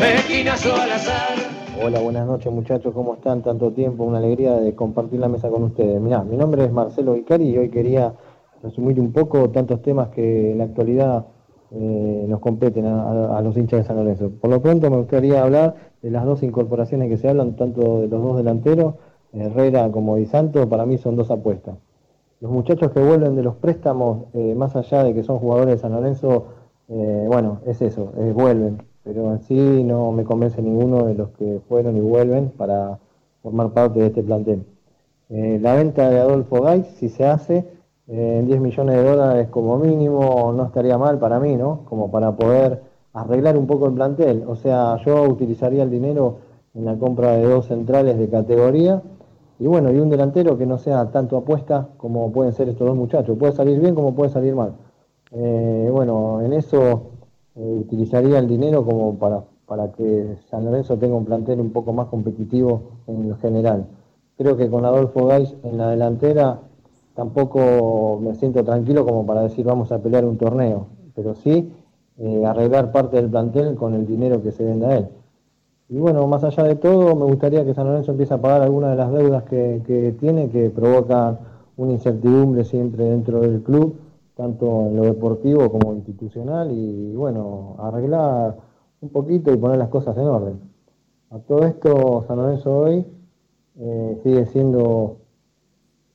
esquinazo 0.00 0.74
al 0.74 0.92
azar. 0.92 1.34
Hola, 1.82 1.98
buenas 2.00 2.26
noches 2.26 2.52
muchachos, 2.52 2.94
¿cómo 2.94 3.14
están? 3.14 3.42
Tanto 3.42 3.72
tiempo, 3.72 4.04
una 4.04 4.18
alegría 4.18 4.54
de 4.54 4.74
compartir 4.74 5.18
la 5.18 5.28
mesa 5.28 5.48
con 5.48 5.64
ustedes. 5.64 6.00
Mirá, 6.00 6.22
mi 6.22 6.36
nombre 6.36 6.64
es 6.64 6.70
Marcelo 6.70 7.14
Vicari 7.14 7.48
y 7.48 7.58
hoy 7.58 7.70
quería 7.70 8.14
resumir 8.62 9.00
un 9.00 9.12
poco 9.12 9.50
tantos 9.50 9.82
temas 9.82 10.10
que 10.10 10.52
en 10.52 10.58
la 10.58 10.64
actualidad 10.64 11.26
eh, 11.72 12.26
nos 12.28 12.40
competen 12.40 12.86
a, 12.86 13.36
a- 13.38 13.42
los 13.42 13.56
hinchas 13.56 13.80
de 13.80 13.84
San 13.84 13.96
Lorenzo. 13.96 14.30
Por 14.40 14.50
lo 14.50 14.60
pronto 14.60 14.90
me 14.90 14.96
gustaría 14.98 15.42
hablar 15.42 15.74
de 16.02 16.10
las 16.10 16.24
dos 16.24 16.42
incorporaciones 16.42 17.08
que 17.08 17.16
se 17.16 17.28
hablan, 17.28 17.56
tanto 17.56 18.00
de 18.00 18.08
los 18.08 18.22
dos 18.22 18.36
delanteros, 18.36 18.94
Herrera 19.32 19.90
como 19.92 20.16
Di 20.16 20.26
Santo, 20.26 20.68
para 20.68 20.86
mí 20.86 20.98
son 20.98 21.16
dos 21.16 21.30
apuestas. 21.30 21.76
Los 22.40 22.50
muchachos 22.50 22.90
que 22.92 23.00
vuelven 23.00 23.36
de 23.36 23.42
los 23.42 23.54
préstamos, 23.56 24.24
eh, 24.34 24.54
más 24.54 24.74
allá 24.74 25.04
de 25.04 25.14
que 25.14 25.22
son 25.22 25.38
jugadores 25.38 25.74
de 25.76 25.78
San 25.78 25.92
Lorenzo, 25.92 26.46
eh, 26.88 27.24
bueno, 27.28 27.60
es 27.66 27.80
eso, 27.82 28.12
vuelven. 28.34 28.82
Pero 29.04 29.32
en 29.32 29.40
sí 29.40 29.84
no 29.84 30.10
me 30.12 30.24
convence 30.24 30.60
ninguno 30.60 31.04
de 31.06 31.14
los 31.14 31.30
que 31.30 31.60
fueron 31.68 31.96
y 31.96 32.00
vuelven 32.00 32.50
para 32.50 32.98
formar 33.42 33.70
parte 33.72 34.00
de 34.00 34.06
este 34.06 34.22
plantel. 34.22 34.64
Eh, 35.28 35.58
la 35.62 35.74
venta 35.74 36.10
de 36.10 36.18
Adolfo 36.18 36.60
Gais, 36.62 36.86
si 36.98 37.08
se 37.08 37.24
hace, 37.24 37.64
eh, 38.10 38.38
en 38.40 38.46
10 38.46 38.60
millones 38.60 38.96
de 38.96 39.04
dólares 39.04 39.48
como 39.50 39.78
mínimo, 39.78 40.52
no 40.52 40.66
estaría 40.66 40.98
mal 40.98 41.18
para 41.18 41.38
mí, 41.38 41.54
¿no? 41.54 41.82
Como 41.84 42.10
para 42.10 42.34
poder 42.34 42.82
arreglar 43.12 43.56
un 43.56 43.68
poco 43.68 43.86
el 43.86 43.94
plantel. 43.94 44.44
O 44.48 44.56
sea, 44.56 44.96
yo 45.04 45.22
utilizaría 45.22 45.84
el 45.84 45.90
dinero 45.90 46.38
en 46.74 46.84
la 46.86 46.96
compra 46.98 47.32
de 47.32 47.44
dos 47.44 47.66
centrales 47.66 48.18
de 48.18 48.28
categoría 48.28 49.00
y 49.60 49.66
bueno, 49.66 49.92
y 49.92 49.98
un 50.00 50.08
delantero 50.08 50.58
que 50.58 50.66
no 50.66 50.78
sea 50.78 51.10
tanto 51.12 51.36
apuesta 51.36 51.88
como 51.98 52.32
pueden 52.32 52.52
ser 52.52 52.68
estos 52.68 52.88
dos 52.88 52.96
muchachos. 52.96 53.38
Puede 53.38 53.52
salir 53.52 53.78
bien 53.78 53.94
como 53.94 54.14
puede 54.14 54.30
salir 54.30 54.56
mal. 54.56 54.72
Eh, 55.32 55.88
bueno, 55.92 56.40
en 56.40 56.52
eso 56.52 57.02
eh, 57.54 57.76
utilizaría 57.80 58.38
el 58.38 58.48
dinero 58.48 58.84
como 58.84 59.16
para, 59.18 59.44
para 59.66 59.92
que 59.92 60.36
San 60.48 60.64
Lorenzo 60.64 60.98
tenga 60.98 61.14
un 61.14 61.26
plantel 61.26 61.60
un 61.60 61.70
poco 61.70 61.92
más 61.92 62.08
competitivo 62.08 62.82
en 63.06 63.36
general. 63.36 63.86
Creo 64.36 64.56
que 64.56 64.68
con 64.68 64.84
Adolfo 64.84 65.26
Gais 65.26 65.54
en 65.62 65.78
la 65.78 65.90
delantera 65.90 66.58
tampoco 67.20 68.18
me 68.22 68.34
siento 68.34 68.64
tranquilo 68.64 69.04
como 69.04 69.26
para 69.26 69.42
decir 69.42 69.66
vamos 69.66 69.92
a 69.92 69.98
pelear 69.98 70.24
un 70.24 70.38
torneo, 70.38 70.86
pero 71.14 71.34
sí 71.34 71.70
eh, 72.16 72.46
arreglar 72.46 72.92
parte 72.92 73.18
del 73.18 73.28
plantel 73.28 73.74
con 73.74 73.92
el 73.92 74.06
dinero 74.06 74.42
que 74.42 74.52
se 74.52 74.64
venda 74.64 74.88
a 74.88 74.96
él. 74.96 75.08
Y 75.90 75.98
bueno, 75.98 76.26
más 76.26 76.44
allá 76.44 76.62
de 76.62 76.76
todo, 76.76 77.14
me 77.16 77.26
gustaría 77.26 77.62
que 77.62 77.74
San 77.74 77.88
Lorenzo 77.88 78.12
empiece 78.12 78.32
a 78.32 78.40
pagar 78.40 78.62
algunas 78.62 78.92
de 78.92 78.96
las 78.96 79.12
deudas 79.12 79.42
que, 79.42 80.14
tiene, 80.18 80.48
que 80.48 80.70
provocan 80.70 81.40
una 81.76 81.92
incertidumbre 81.92 82.64
siempre 82.64 83.04
dentro 83.04 83.40
del 83.40 83.60
club, 83.62 83.96
tanto 84.34 84.86
en 84.86 84.96
lo 84.96 85.02
deportivo 85.02 85.70
como 85.70 85.92
institucional, 85.92 86.70
y 86.72 87.14
bueno, 87.14 87.74
arreglar 87.80 88.56
un 89.02 89.10
poquito 89.10 89.52
y 89.52 89.58
poner 89.58 89.76
las 89.76 89.90
cosas 89.90 90.16
en 90.16 90.24
orden. 90.24 90.58
A 91.28 91.38
todo 91.38 91.66
esto, 91.66 92.24
San 92.26 92.38
Lorenzo 92.38 92.78
hoy 92.78 93.04
eh, 93.78 94.20
sigue 94.22 94.46
siendo 94.46 95.16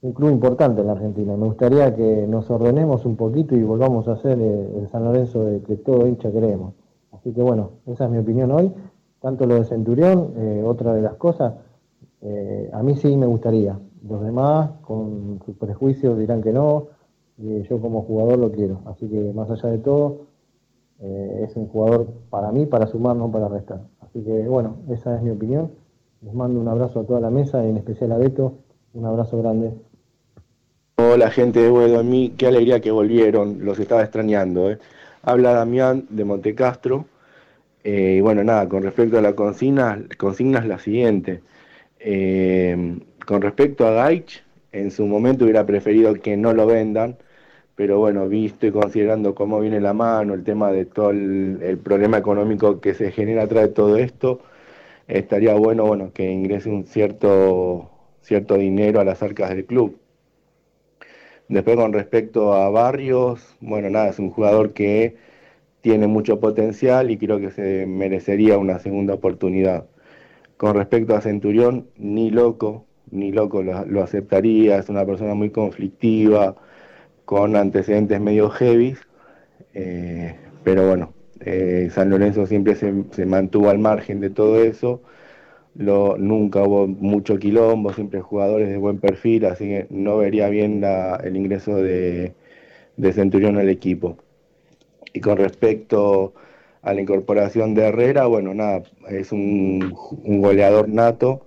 un 0.01 0.13
club 0.13 0.31
importante 0.31 0.81
en 0.81 0.87
la 0.87 0.93
Argentina. 0.93 1.35
Me 1.35 1.45
gustaría 1.45 1.95
que 1.95 2.27
nos 2.27 2.49
ordenemos 2.49 3.05
un 3.05 3.15
poquito 3.15 3.55
y 3.55 3.63
volvamos 3.63 4.07
a 4.07 4.17
ser 4.17 4.39
eh, 4.39 4.77
el 4.77 4.87
San 4.89 5.03
Lorenzo 5.03 5.45
de 5.45 5.61
que 5.61 5.77
todo 5.77 6.07
hincha 6.07 6.31
queremos. 6.31 6.73
Así 7.11 7.31
que 7.31 7.41
bueno, 7.41 7.71
esa 7.87 8.05
es 8.05 8.11
mi 8.11 8.17
opinión 8.17 8.51
hoy. 8.51 8.71
Tanto 9.21 9.45
lo 9.45 9.55
de 9.55 9.65
Centurión, 9.65 10.33
eh, 10.37 10.63
otra 10.63 10.93
de 10.93 11.01
las 11.01 11.15
cosas, 11.15 11.55
eh, 12.21 12.69
a 12.71 12.83
mí 12.83 12.95
sí 12.95 13.17
me 13.17 13.25
gustaría. 13.25 13.79
Los 14.07 14.21
demás, 14.23 14.69
con 14.81 15.39
sus 15.45 15.55
prejuicios, 15.55 16.19
dirán 16.19 16.43
que 16.43 16.53
no. 16.53 16.87
y 17.37 17.63
yo 17.63 17.81
como 17.81 18.03
jugador 18.03 18.37
lo 18.37 18.51
quiero. 18.51 18.81
Así 18.85 19.07
que 19.09 19.33
más 19.33 19.49
allá 19.49 19.69
de 19.69 19.79
todo, 19.79 20.27
es 20.99 21.55
un 21.57 21.67
jugador 21.67 22.07
para 22.29 22.51
mí, 22.51 22.65
para 22.65 22.87
sumar, 22.87 23.15
no 23.15 23.29
para 23.29 23.49
restar. 23.49 23.81
Así 23.99 24.23
que 24.23 24.47
bueno, 24.47 24.77
esa 24.89 25.15
es 25.15 25.21
mi 25.23 25.31
opinión. 25.31 25.71
Les 26.21 26.33
mando 26.33 26.59
un 26.59 26.67
abrazo 26.67 27.01
a 27.01 27.03
toda 27.05 27.19
la 27.19 27.29
mesa 27.29 27.65
y 27.65 27.69
en 27.69 27.77
especial 27.77 28.11
a 28.11 28.17
Beto. 28.17 28.53
Un 28.93 29.05
abrazo 29.05 29.37
grande. 29.39 29.73
Hola 30.97 31.29
gente 31.29 31.59
de 31.59 31.69
Buedomí, 31.69 32.33
qué 32.37 32.47
alegría 32.47 32.79
que 32.79 32.89
volvieron, 32.91 33.65
los 33.65 33.79
estaba 33.79 34.01
extrañando. 34.01 34.71
¿eh? 34.71 34.79
Habla 35.23 35.51
Damián 35.53 36.05
de 36.09 36.23
Montecastro. 36.23 37.05
Eh, 37.83 38.15
y 38.19 38.21
bueno, 38.21 38.43
nada, 38.43 38.69
con 38.69 38.83
respecto 38.83 39.17
a 39.17 39.21
la 39.21 39.35
consigna, 39.35 40.01
consigna 40.17 40.59
es 40.59 40.65
la 40.67 40.79
siguiente. 40.79 41.41
Eh, 41.99 42.99
con 43.25 43.41
respecto 43.41 43.87
a 43.87 43.91
Gaich, 43.91 44.43
en 44.71 44.91
su 44.91 45.05
momento 45.07 45.45
hubiera 45.45 45.65
preferido 45.65 46.13
que 46.15 46.37
no 46.37 46.53
lo 46.53 46.65
vendan, 46.67 47.17
pero 47.75 47.99
bueno, 47.99 48.29
visto 48.29 48.67
y 48.67 48.71
considerando 48.71 49.35
cómo 49.35 49.59
viene 49.61 49.81
la 49.81 49.93
mano, 49.93 50.33
el 50.33 50.43
tema 50.45 50.71
de 50.71 50.85
todo 50.85 51.11
el, 51.11 51.59
el 51.63 51.77
problema 51.79 52.17
económico 52.17 52.79
que 52.81 52.93
se 52.93 53.11
genera 53.11 53.43
atrás 53.43 53.63
de 53.65 53.73
todo 53.73 53.97
esto, 53.97 54.41
estaría 55.07 55.55
bueno, 55.55 55.85
bueno, 55.85 56.13
que 56.13 56.31
ingrese 56.31 56.69
un 56.69 56.85
cierto, 56.87 57.91
cierto 58.21 58.55
dinero 58.55 59.01
a 59.01 59.05
las 59.05 59.23
arcas 59.23 59.49
del 59.51 59.65
club. 59.65 59.99
Después 61.47 61.77
con 61.77 61.93
respecto 61.93 62.53
a 62.53 62.69
Barrios, 62.69 63.55
bueno, 63.61 63.89
nada, 63.89 64.09
es 64.09 64.19
un 64.19 64.31
jugador 64.31 64.73
que 64.73 65.15
tiene 65.81 66.07
mucho 66.07 66.39
potencial 66.39 67.11
y 67.11 67.17
creo 67.17 67.39
que 67.39 67.51
se 67.51 67.85
merecería 67.85 68.57
una 68.57 68.79
segunda 68.79 69.13
oportunidad. 69.15 69.85
Con 70.57 70.75
respecto 70.75 71.15
a 71.15 71.21
Centurión, 71.21 71.87
ni 71.97 72.31
loco, 72.31 72.85
ni 73.11 73.31
loco 73.31 73.63
lo, 73.63 73.85
lo 73.85 74.03
aceptaría, 74.03 74.79
es 74.79 74.89
una 74.89 75.05
persona 75.05 75.35
muy 75.35 75.51
conflictiva, 75.51 76.55
con 77.25 77.55
antecedentes 77.55 78.21
medio 78.21 78.49
heavy, 78.49 78.95
eh, 79.73 80.35
pero 80.63 80.87
bueno, 80.87 81.13
eh, 81.41 81.89
San 81.91 82.09
Lorenzo 82.09 82.45
siempre 82.45 82.75
se, 82.75 82.93
se, 83.11 83.25
mantuvo 83.25 83.69
al 83.69 83.79
margen 83.79 84.19
de 84.21 84.29
todo 84.29 84.63
eso, 84.63 85.01
lo, 85.75 86.17
nunca 86.17 86.63
hubo 86.63 86.87
mucho 86.87 87.37
quilombo, 87.37 87.93
siempre 87.93 88.21
jugadores 88.21 88.69
de 88.69 88.77
buen 88.77 88.99
perfil, 88.99 89.45
así 89.45 89.65
que 89.65 89.87
no 89.89 90.17
vería 90.17 90.49
bien 90.49 90.81
la, 90.81 91.15
el 91.17 91.35
ingreso 91.35 91.75
de, 91.77 92.33
de 92.97 93.13
Centurión 93.13 93.57
al 93.57 93.69
equipo. 93.69 94.17
Y 95.13 95.21
con 95.21 95.37
respecto 95.37 96.33
a 96.81 96.93
la 96.93 97.01
incorporación 97.01 97.73
de 97.75 97.87
Herrera, 97.87 98.27
bueno, 98.27 98.53
nada, 98.53 98.83
es 99.09 99.31
un, 99.31 99.93
goleador 100.41 100.89
nato, 100.89 101.45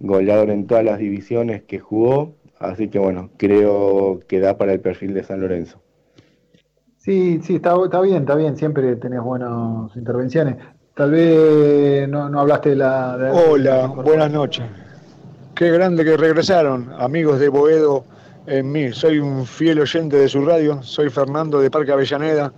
goleador 0.00 0.50
en 0.50 0.66
todas 0.66 0.84
las 0.84 0.98
divisiones 0.98 1.62
que 1.62 1.78
jugó, 1.78 2.34
Así 2.58 2.88
que 2.88 2.98
bueno, 2.98 3.30
creo 3.36 4.20
que 4.26 4.40
da 4.40 4.58
para 4.58 4.72
el 4.72 4.80
perfil 4.80 5.14
de 5.14 5.22
San 5.22 5.40
Lorenzo. 5.40 5.80
Sí, 6.96 7.40
sí, 7.42 7.56
está, 7.56 7.76
está 7.84 8.00
bien, 8.00 8.22
está 8.22 8.34
bien, 8.34 8.56
siempre 8.56 8.96
tenés 8.96 9.20
buenas 9.20 9.94
intervenciones. 9.96 10.56
Tal 10.98 11.12
vez 11.12 12.08
no, 12.08 12.28
no 12.28 12.40
hablaste 12.40 12.70
de 12.70 12.76
la... 12.76 13.16
De 13.16 13.30
Hola, 13.30 13.86
buenas 13.86 14.32
noches. 14.32 14.66
Qué 15.54 15.70
grande 15.70 16.04
que 16.04 16.16
regresaron, 16.16 16.92
amigos 16.98 17.38
de 17.38 17.48
Boedo 17.48 18.04
en 18.48 18.72
mí. 18.72 18.92
Soy 18.92 19.20
un 19.20 19.46
fiel 19.46 19.78
oyente 19.78 20.16
de 20.16 20.28
su 20.28 20.44
radio, 20.44 20.82
soy 20.82 21.08
Fernando 21.08 21.60
de 21.60 21.70
Parque 21.70 21.92
Avellaneda 21.92 22.52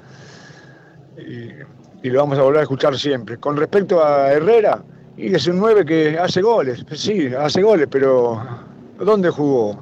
y, 1.18 1.50
y 2.02 2.10
lo 2.10 2.20
vamos 2.20 2.38
a 2.38 2.42
volver 2.42 2.60
a 2.60 2.62
escuchar 2.62 2.96
siempre. 2.96 3.36
Con 3.36 3.58
respecto 3.58 4.02
a 4.02 4.32
Herrera, 4.32 4.82
y 5.18 5.34
es 5.34 5.46
un 5.46 5.58
9 5.58 5.84
que 5.84 6.18
hace 6.18 6.40
goles, 6.40 6.82
sí, 6.92 7.30
hace 7.38 7.60
goles, 7.60 7.88
pero 7.90 8.42
¿dónde 8.98 9.28
jugó? 9.28 9.78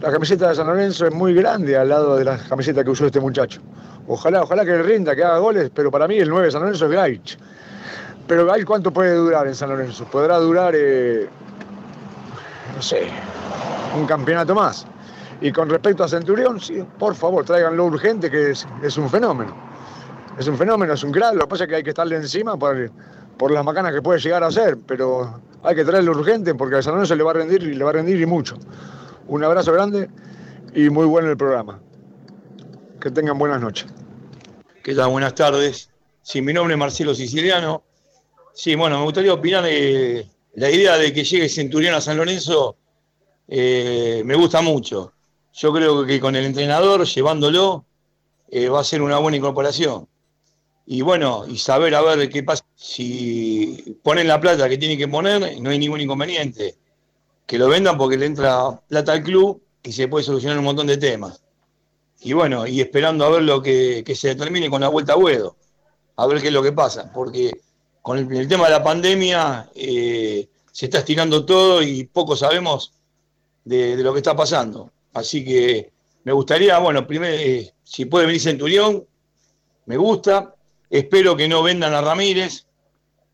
La 0.00 0.10
camiseta 0.10 0.48
de 0.48 0.54
San 0.54 0.68
Lorenzo 0.68 1.06
es 1.06 1.12
muy 1.12 1.34
grande 1.34 1.76
al 1.76 1.90
lado 1.90 2.16
de 2.16 2.24
la 2.24 2.38
camiseta 2.38 2.82
que 2.82 2.88
usó 2.88 3.04
este 3.04 3.20
muchacho. 3.20 3.60
Ojalá, 4.08 4.42
ojalá 4.42 4.64
que 4.64 4.82
rinda, 4.82 5.14
que 5.14 5.22
haga 5.22 5.38
goles, 5.38 5.70
pero 5.74 5.90
para 5.90 6.08
mí 6.08 6.16
el 6.18 6.28
9 6.28 6.46
de 6.46 6.50
San 6.50 6.62
Lorenzo 6.62 6.86
es 6.86 6.92
Gaich. 6.92 7.38
Pero 8.26 8.46
Gaich, 8.46 8.64
¿cuánto 8.64 8.92
puede 8.92 9.14
durar 9.14 9.46
en 9.46 9.54
San 9.54 9.68
Lorenzo? 9.70 10.04
Podrá 10.04 10.38
durar, 10.38 10.74
eh, 10.76 11.28
no 12.74 12.82
sé, 12.82 13.08
un 13.96 14.06
campeonato 14.06 14.54
más. 14.54 14.86
Y 15.40 15.52
con 15.52 15.68
respecto 15.68 16.04
a 16.04 16.08
Centurión, 16.08 16.60
sí, 16.60 16.84
por 16.98 17.14
favor, 17.14 17.44
tráiganlo 17.44 17.84
urgente, 17.86 18.30
que 18.30 18.50
es, 18.50 18.66
un 18.96 19.10
fenómeno. 19.10 19.54
Es 20.38 20.46
un 20.46 20.56
fenómeno, 20.56 20.92
es 20.92 21.02
un 21.02 21.12
crack. 21.12 21.34
Lo 21.34 21.40
que 21.42 21.46
pasa 21.48 21.64
es 21.64 21.68
que 21.68 21.76
hay 21.76 21.82
que 21.82 21.90
estarle 21.90 22.16
encima 22.16 22.56
por, 22.56 22.90
por 23.36 23.50
las 23.50 23.64
macanas 23.64 23.92
que 23.92 24.02
puede 24.02 24.20
llegar 24.20 24.42
a 24.44 24.46
hacer, 24.46 24.78
pero 24.86 25.40
hay 25.64 25.74
que 25.74 25.84
traerlo 25.84 26.12
urgente 26.12 26.54
porque 26.54 26.76
a 26.76 26.82
San 26.82 26.94
Lorenzo 26.94 27.16
le 27.16 27.24
va 27.24 27.32
a 27.32 27.34
rendir 27.34 27.62
y 27.62 27.74
le 27.74 27.84
va 27.84 27.90
a 27.90 27.94
rendir 27.94 28.20
y 28.20 28.26
mucho. 28.26 28.56
Un 29.26 29.42
abrazo 29.42 29.72
grande 29.72 30.08
y 30.74 30.90
muy 30.90 31.06
bueno 31.06 31.28
el 31.28 31.36
programa. 31.36 31.80
Que 33.02 33.10
tengan 33.10 33.36
buenas 33.36 33.60
noches. 33.60 33.86
¿Qué 34.84 34.94
tal? 34.94 35.10
Buenas 35.10 35.34
tardes. 35.34 35.90
Sí, 36.22 36.40
mi 36.40 36.52
nombre 36.52 36.74
es 36.74 36.78
Marcelo 36.78 37.16
Siciliano. 37.16 37.82
Sí, 38.54 38.76
bueno, 38.76 38.98
me 38.98 39.04
gustaría 39.04 39.34
opinar 39.34 39.64
de 39.64 40.24
la 40.54 40.70
idea 40.70 40.96
de 40.96 41.12
que 41.12 41.24
llegue 41.24 41.48
Centurión 41.48 41.96
a 41.96 42.00
San 42.00 42.16
Lorenzo. 42.16 42.76
Eh, 43.48 44.22
me 44.24 44.36
gusta 44.36 44.62
mucho. 44.62 45.14
Yo 45.52 45.72
creo 45.72 46.06
que 46.06 46.20
con 46.20 46.36
el 46.36 46.44
entrenador, 46.44 47.04
llevándolo, 47.04 47.84
eh, 48.48 48.68
va 48.68 48.78
a 48.78 48.84
ser 48.84 49.02
una 49.02 49.18
buena 49.18 49.36
incorporación. 49.36 50.06
Y 50.86 51.00
bueno, 51.00 51.44
y 51.48 51.58
saber 51.58 51.96
a 51.96 52.02
ver 52.02 52.28
qué 52.28 52.44
pasa. 52.44 52.64
Si 52.76 53.98
ponen 54.04 54.28
la 54.28 54.40
plata 54.40 54.68
que 54.68 54.78
tienen 54.78 54.96
que 54.96 55.08
poner, 55.08 55.60
no 55.60 55.70
hay 55.70 55.78
ningún 55.80 56.00
inconveniente 56.00 56.76
que 57.46 57.58
lo 57.58 57.68
vendan 57.68 57.98
porque 57.98 58.16
le 58.16 58.26
entra 58.26 58.80
plata 58.86 59.12
al 59.12 59.24
club 59.24 59.60
y 59.82 59.90
se 59.90 60.06
puede 60.06 60.24
solucionar 60.24 60.56
un 60.56 60.64
montón 60.66 60.86
de 60.86 60.98
temas. 60.98 61.41
Y 62.24 62.32
bueno, 62.32 62.66
y 62.66 62.80
esperando 62.80 63.24
a 63.24 63.30
ver 63.30 63.42
lo 63.42 63.62
que, 63.62 64.04
se 64.14 64.28
determine 64.28 64.70
con 64.70 64.80
la 64.80 64.88
vuelta 64.88 65.14
a 65.14 65.16
Buedo, 65.16 65.56
a 66.16 66.26
ver 66.26 66.40
qué 66.40 66.48
es 66.48 66.52
lo 66.52 66.62
que 66.62 66.72
pasa, 66.72 67.10
porque 67.12 67.52
con 68.00 68.18
el, 68.18 68.48
tema 68.48 68.66
de 68.66 68.70
la 68.70 68.82
pandemia 68.82 69.70
eh, 69.74 70.48
se 70.70 70.86
está 70.86 70.98
estirando 70.98 71.44
todo 71.44 71.82
y 71.82 72.04
poco 72.04 72.36
sabemos 72.36 72.92
de, 73.64 73.96
de, 73.96 74.02
lo 74.02 74.12
que 74.12 74.20
está 74.20 74.36
pasando. 74.36 74.92
Así 75.12 75.44
que 75.44 75.92
me 76.24 76.32
gustaría, 76.32 76.78
bueno, 76.78 77.06
primero, 77.06 77.34
eh, 77.34 77.72
si 77.82 78.04
puede 78.04 78.26
venir 78.26 78.40
Centurión, 78.40 79.06
me 79.86 79.96
gusta. 79.96 80.54
Espero 80.88 81.36
que 81.36 81.48
no 81.48 81.62
vendan 81.62 81.94
a 81.94 82.02
Ramírez, 82.02 82.66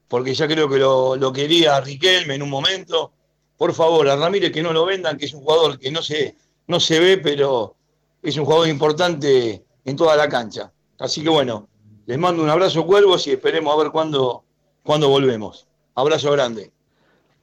porque 0.06 0.34
ya 0.34 0.46
creo 0.46 0.68
que 0.68 0.78
lo, 0.78 1.16
lo 1.16 1.32
quería 1.32 1.80
Riquelme 1.80 2.36
en 2.36 2.42
un 2.42 2.50
momento 2.50 3.12
por 3.58 3.74
favor, 3.74 4.08
a 4.08 4.16
Ramírez 4.16 4.52
que 4.52 4.62
no 4.62 4.72
lo 4.72 4.86
vendan, 4.86 5.18
que 5.18 5.26
es 5.26 5.34
un 5.34 5.42
jugador 5.42 5.78
que 5.78 5.90
no 5.90 6.00
se, 6.00 6.36
no 6.68 6.78
se 6.78 7.00
ve, 7.00 7.18
pero 7.18 7.74
es 8.22 8.36
un 8.36 8.44
jugador 8.44 8.68
importante 8.68 9.64
en 9.84 9.96
toda 9.96 10.16
la 10.16 10.28
cancha. 10.28 10.72
Así 10.98 11.22
que 11.22 11.28
bueno, 11.28 11.68
les 12.06 12.18
mando 12.18 12.42
un 12.42 12.50
abrazo, 12.50 12.86
Cuervos, 12.86 13.26
y 13.26 13.32
esperemos 13.32 13.74
a 13.74 13.82
ver 13.82 13.92
cuándo, 13.92 14.44
cuándo 14.82 15.08
volvemos. 15.08 15.66
Abrazo 15.94 16.32
grande. 16.32 16.70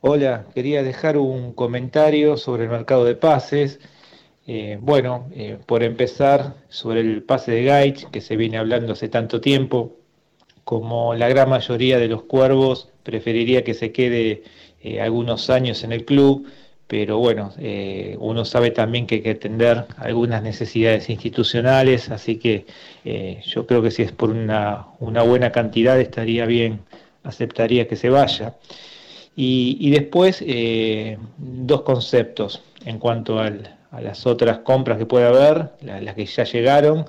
Hola, 0.02 0.46
quería 0.54 0.84
dejar 0.84 1.18
un 1.18 1.54
comentario 1.54 2.38
sobre 2.38 2.64
el 2.66 2.70
mercado 2.70 3.06
de 3.06 3.16
pases. 3.16 3.80
Eh, 4.48 4.78
bueno, 4.80 5.28
eh, 5.34 5.58
por 5.66 5.82
empezar, 5.82 6.56
sobre 6.70 7.02
el 7.02 7.24
pase 7.24 7.52
de 7.52 7.64
Gaich, 7.64 8.10
que 8.12 8.22
se 8.22 8.36
viene 8.36 8.58
hablando 8.58 8.94
hace 8.94 9.10
tanto 9.10 9.42
tiempo, 9.42 9.96
como 10.64 11.16
la 11.16 11.30
gran 11.30 11.50
mayoría 11.50 11.98
de 11.98 12.08
los 12.08 12.24
cuervos, 12.24 12.90
preferiría 13.04 13.64
que 13.64 13.74
se 13.74 13.92
quede 13.92 14.44
eh, 14.82 15.02
algunos 15.02 15.50
años 15.50 15.84
en 15.84 15.92
el 15.92 16.06
club, 16.06 16.48
pero 16.88 17.18
bueno, 17.18 17.52
eh, 17.58 18.16
uno 18.20 18.46
sabe 18.46 18.70
también 18.72 19.08
que 19.08 19.16
hay 19.16 19.22
que 19.22 19.32
atender 19.32 19.86
algunas 19.98 20.44
necesidades 20.44 21.10
institucionales, 21.10 22.12
así 22.12 22.38
que 22.38 22.68
eh, 23.04 23.42
yo 23.46 23.66
creo 23.66 23.82
que 23.82 23.90
si 23.90 24.04
es 24.04 24.12
por 24.12 24.30
una, 24.30 24.88
buena 25.00 25.52
cantidad 25.52 26.00
estaría 26.00 26.46
bien, 26.46 26.82
aceptaría 27.24 27.88
que 27.88 27.96
se 27.96 28.10
vaya. 28.10 28.56
Y, 29.38 29.90
después, 29.92 30.42
eh, 30.48 31.18
dos 31.38 31.82
conceptos 31.82 32.62
en 32.86 33.00
cuanto 33.00 33.40
a 33.40 33.52
las 34.00 34.26
otras 34.26 34.60
compras 34.60 34.98
que 34.98 35.06
puede 35.06 35.26
haber, 35.26 35.72
la, 35.82 36.00
las 36.00 36.16
que 36.16 36.26
ya 36.26 36.46
llegaron. 36.46 37.06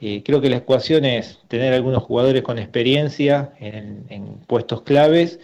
creo 0.00 0.40
que 0.40 0.50
la 0.50 0.56
ecuación 0.56 1.04
es 1.06 1.38
tener 1.48 1.72
algunos 1.72 2.02
jugadores 2.02 2.42
con 2.42 2.58
experiencia 2.58 3.52
en, 3.60 4.04
en 4.10 4.34
puestos 4.46 4.82
claves 4.82 5.38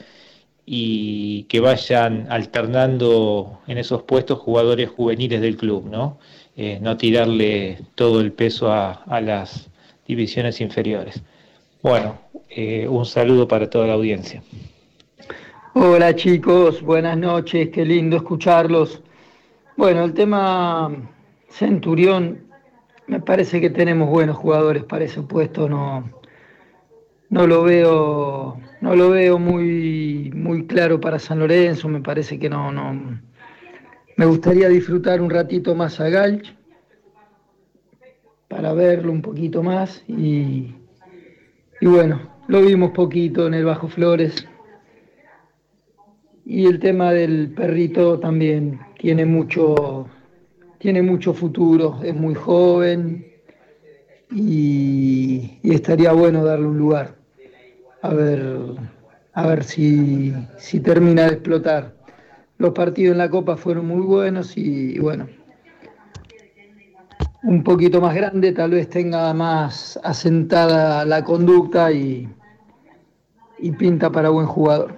y 0.71 1.45
que 1.45 1.61
vayan 1.61 2.27
alternando 2.29 3.61
en 3.67 3.79
esos 3.79 4.03
puestos 4.03 4.39
jugadores 4.39 4.91
juveniles 4.91 5.41
del 5.41 5.57
club, 5.57 5.89
¿no? 5.91 6.19
Eh, 6.57 6.79
no 6.83 6.99
tirarle 6.99 7.79
todo 7.95 8.21
el 8.21 8.33
peso 8.33 8.71
a, 8.71 8.93
a 8.93 9.21
las 9.23 9.71
divisiones 10.07 10.61
inferiores. 10.61 11.23
Bueno, 11.83 12.19
eh, 12.51 12.87
un 12.87 13.07
saludo 13.07 13.49
para 13.49 13.71
toda 13.71 13.87
la 13.87 13.95
audiencia. 13.95 14.43
Hola 15.73 16.15
chicos, 16.15 16.83
buenas 16.83 17.17
noches, 17.17 17.71
qué 17.71 17.87
lindo 17.87 18.17
escucharlos. 18.17 19.01
Bueno, 19.75 20.05
el 20.05 20.13
tema 20.13 20.95
Centurión, 21.49 22.45
me 23.07 23.21
parece 23.21 23.59
que 23.59 23.71
tenemos 23.71 24.11
buenos 24.11 24.37
jugadores 24.37 24.85
para 24.85 25.07
ese 25.07 25.23
puesto, 25.23 25.67
no, 25.67 26.11
no 27.31 27.47
lo 27.47 27.63
veo 27.63 28.68
no 28.81 28.95
lo 28.95 29.11
veo 29.11 29.39
muy 29.39 30.31
muy 30.35 30.67
claro 30.67 31.01
para 31.01 31.19
San 31.19 31.39
Lorenzo 31.39 31.89
me 31.89 32.01
parece 32.01 32.39
que 32.39 32.49
no 32.49 32.73
no. 32.73 33.21
Me 34.17 34.27
gustaría 34.27 34.69
disfrutar 34.69 35.21
un 35.21 35.31
ratito 35.31 35.75
más 35.75 36.01
a 36.01 36.09
Galch 36.09 36.55
para 38.49 38.73
verlo 38.73 39.13
un 39.13 39.23
poquito 39.23 39.63
más 39.63 40.03
y, 40.09 40.75
y 41.81 41.87
bueno 41.87 42.21
lo 42.49 42.63
vimos 42.63 42.93
poquito 42.93 43.47
en 43.47 43.55
el 43.55 43.65
Bajo 43.67 43.89
Flores. 43.89 44.47
Y 46.47 46.65
el 46.65 46.79
tema 46.79 47.13
del 47.13 47.51
perrito 47.51 48.19
también 48.19 48.81
tiene 48.99 49.27
mucho 49.27 50.09
tiene 50.79 51.03
mucho 51.03 51.35
futuro 51.35 52.01
es 52.03 52.15
muy 52.15 52.35
joven 52.35 53.27
y, 54.31 55.59
y 55.63 55.75
estaría 55.75 56.13
bueno 56.13 56.45
darle 56.45 56.67
un 56.67 56.79
lugar 56.79 57.18
a 58.03 58.09
ver, 58.11 58.77
a 59.33 59.47
ver 59.47 59.65
si, 59.65 60.35
si 60.59 60.81
termina 60.81 61.23
de 61.23 61.35
explotar. 61.35 61.95
Los 62.59 62.73
partidos 62.73 63.13
en 63.13 63.19
la 63.19 63.31
Copa 63.31 63.57
fueron 63.57 63.87
muy 63.87 64.05
buenos 64.05 64.57
y, 64.57 64.99
bueno, 64.99 65.29
un 67.45 67.63
poquito 67.63 68.01
más 68.01 68.15
grande, 68.15 68.53
tal 68.53 68.73
vez 68.73 68.91
tenga 68.91 69.33
más 69.33 69.99
asentada 70.03 71.05
la 71.05 71.23
conducta 71.23 71.93
y, 71.93 72.29
y 73.59 73.71
pinta 73.73 74.11
para 74.11 74.31
buen 74.31 74.47
jugador. 74.47 74.97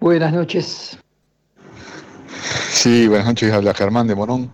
Buenas 0.00 0.32
noches. 0.32 0.98
Sí, 2.70 3.08
buenas 3.08 3.26
noches, 3.26 3.52
habla 3.52 3.74
Germán 3.74 4.06
de 4.06 4.14
Morón. 4.14 4.52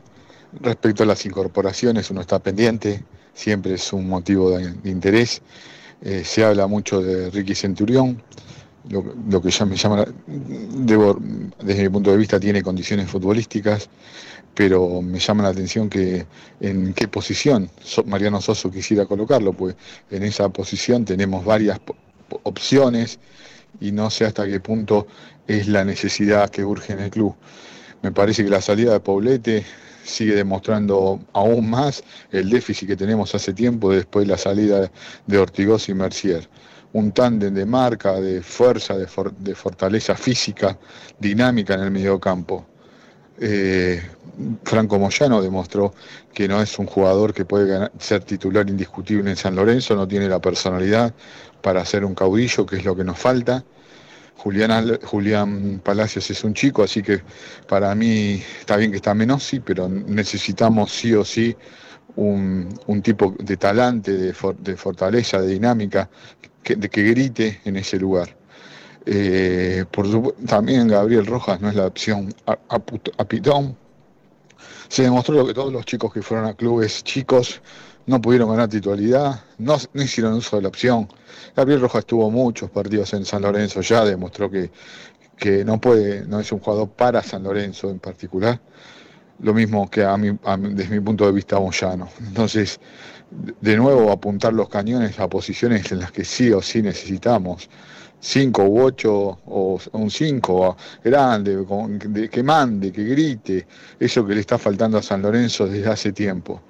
Respecto 0.61 1.03
a 1.03 1.07
las 1.07 1.27
incorporaciones, 1.27 2.11
uno 2.11 2.21
está 2.21 2.39
pendiente, 2.39 3.05
siempre 3.35 3.75
es 3.75 3.93
un 3.93 4.09
motivo 4.09 4.51
de 4.51 4.91
interés. 4.91 5.43
Eh, 6.03 6.23
se 6.25 6.45
habla 6.45 6.67
mucho 6.67 7.03
de 7.03 7.31
Ricky 7.31 7.55
Centurión, 7.55 8.23
lo, 8.89 9.41
que 9.43 9.51
ya 9.51 9.65
me 9.65 9.77
llama, 9.77 9.97
la- 9.99 10.09
debo, 10.27 11.19
desde 11.63 11.83
mi 11.83 11.89
punto 11.89 12.11
de 12.13 12.17
vista 12.17 12.39
tiene 12.39 12.63
condiciones 12.63 13.11
futbolísticas, 13.11 13.89
pero 14.55 15.03
me 15.03 15.19
llama 15.19 15.45
la 15.45 15.51
atención 15.51 15.89
que 15.91 16.27
en 16.61 16.95
qué 16.95 17.09
posición 17.09 17.71
Mariano 18.07 18.41
Soso 18.41 18.71
quisiera 18.71 19.07
colocarlo, 19.07 19.53
pues 19.53 19.77
en 20.11 20.23
esa 20.23 20.49
posición 20.51 21.05
tenemos 21.05 21.45
varias 21.45 21.81
opciones 22.45 23.19
y 23.81 23.93
no 23.93 24.11
sé 24.11 24.25
hasta 24.27 24.47
qué 24.47 24.61
punto 24.61 25.07
es 25.47 25.69
la 25.69 25.85
necesidad 25.85 26.51
que 26.51 26.65
urge 26.65 26.95
en 26.95 27.01
el 27.01 27.11
club. 27.11 27.35
Me 28.03 28.13
parece 28.13 28.45
que 28.45 28.51
la 28.51 28.63
salida 28.63 28.93
de 28.93 29.01
Poblete 29.01 29.65
sigue 30.07 30.35
demostrando 30.35 31.21
aún 31.33 31.69
más 31.69 32.03
el 32.31 32.49
déficit 32.49 32.89
que 32.89 32.97
tenemos 32.97 33.35
hace 33.35 33.53
tiempo 33.53 33.93
después 33.93 34.27
de 34.27 34.33
la 34.33 34.39
salida 34.39 34.91
de 35.27 35.39
Ortigoz 35.39 35.89
y 35.89 35.95
Mercier. 35.95 36.49
Un 36.93 37.13
tándem 37.13 37.53
de 37.53 37.67
marca, 37.67 38.21
de 38.21 38.43
fuerza, 38.43 38.97
de, 38.97 39.07
for- 39.07 39.35
de 39.37 39.55
fortaleza 39.55 40.15
física, 40.15 40.79
dinámica 41.19 41.75
en 41.75 41.81
el 41.81 41.91
mediocampo. 41.91 42.67
Eh, 43.39 44.01
Franco 44.65 44.99
Moyano 44.99 45.43
demostró 45.43 45.95
que 46.33 46.49
no 46.49 46.61
es 46.63 46.79
un 46.79 46.87
jugador 46.87 47.35
que 47.35 47.45
puede 47.45 47.91
ser 47.99 48.25
titular 48.25 48.69
indiscutible 48.69 49.29
en 49.31 49.37
San 49.37 49.55
Lorenzo, 49.57 49.95
no 49.95 50.09
tiene 50.09 50.29
la 50.29 50.41
personalidad 50.41 51.13
para 51.61 51.85
ser 51.85 52.05
un 52.05 52.15
caudillo, 52.15 52.65
que 52.65 52.77
es 52.77 52.85
lo 52.85 52.95
que 52.97 53.05
nos 53.05 53.19
falta. 53.19 53.65
Julián, 54.37 54.71
Al- 54.71 55.01
Julián 55.03 55.81
Palacios 55.83 56.31
es 56.31 56.45
un 56.45 56.55
chico, 56.55 56.83
así 56.83 57.03
que 57.03 57.23
para 57.69 57.95
mí 57.95 58.43
está 58.61 58.77
bien 58.77 58.91
que 58.91 58.99
está 58.99 59.15
Menossi, 59.15 59.61
pero 59.61 59.89
necesitamos 59.89 60.93
sí 60.93 61.15
o 61.15 61.25
sí 61.25 61.57
un, 62.17 62.69
tipo 63.03 63.35
de 63.39 63.57
talante, 63.57 64.13
de, 64.13 64.33
for- 64.33 64.57
de 64.57 64.77
fortaleza, 64.77 65.41
de 65.41 65.49
dinámica, 65.49 66.09
que, 66.63 66.77
de 66.77 66.89
que 66.89 67.03
grite 67.03 67.61
en 67.65 67.77
ese 67.77 67.99
lugar. 67.99 68.37
Eh, 69.05 69.85
por 69.91 70.07
supu- 70.07 70.35
también 70.47 70.89
Gabriel 70.89 71.27
Rojas 71.27 71.61
no 71.61 71.69
es 71.69 71.75
la 71.77 71.87
opción 71.87 72.35
a, 72.47 72.59
a 72.69 73.25
Pitón. 73.25 73.77
Se 74.89 75.03
demostró 75.03 75.47
que 75.47 75.55
todos 75.55 75.73
los 75.73 75.85
chicos 75.85 76.13
que 76.13 76.23
fueron 76.23 76.47
a 76.47 76.55
clubes 76.55 77.05
chicos 77.05 77.61
no 78.07 78.21
pudieron 78.21 78.51
ganar 78.51 78.69
titularidad, 78.69 79.41
no, 79.59 79.77
hicieron 79.95 80.35
uso 80.35 80.57
de 80.57 80.63
la 80.63 80.69
opción. 80.69 81.09
Gabriel 81.57 81.81
Rojas 81.81 82.07
tuvo 82.07 82.31
muchos 82.31 82.71
partidos 82.71 83.13
en 83.15 83.25
San 83.25 83.43
Lorenzo, 83.43 83.81
ya 83.81 84.05
demostró 84.05 84.51
que, 84.51 84.71
no 85.65 85.81
puede, 85.81 86.27
no 86.27 86.41
es 86.41 86.51
un 86.53 86.61
jugador 86.61 86.89
para 86.91 87.23
San 87.23 87.43
Lorenzo 87.43 87.91
en 87.91 87.99
particular. 87.99 88.61
Lo 89.41 89.53
mismo 89.53 89.91
que 89.91 90.01
desde 90.01 90.89
mi 90.89 91.01
punto 91.01 91.27
de 91.27 91.33
vista 91.33 91.61
Moyano. 91.61 92.09
Entonces, 92.27 92.81
de- 93.61 93.77
nuevo 93.77 94.11
apuntar 94.11 94.55
los 94.55 94.69
cañones 94.69 95.19
a 95.21 95.29
posiciones 95.29 95.93
en 95.93 95.99
las 95.99 96.11
que 96.11 96.25
sí 96.25 96.51
o 96.53 96.63
sí 96.63 96.81
necesitamos. 96.81 97.69
Cinco 98.19 98.65
u 98.65 98.81
ocho 98.81 99.39
o 99.47 99.79
un 99.93 100.11
cinco 100.11 100.75
grande, 101.05 101.63
con- 101.67 101.99
de- 101.99 102.31
que 102.31 102.43
mande, 102.43 102.91
que 102.91 103.05
grite, 103.05 103.67
eso 104.01 104.27
que 104.27 104.35
le 104.35 104.41
está 104.41 104.57
faltando 104.57 104.97
a 104.97 105.03
San 105.03 105.21
Lorenzo 105.21 105.67
desde 105.67 105.91
hace 105.91 106.13
tiempo. 106.13 106.63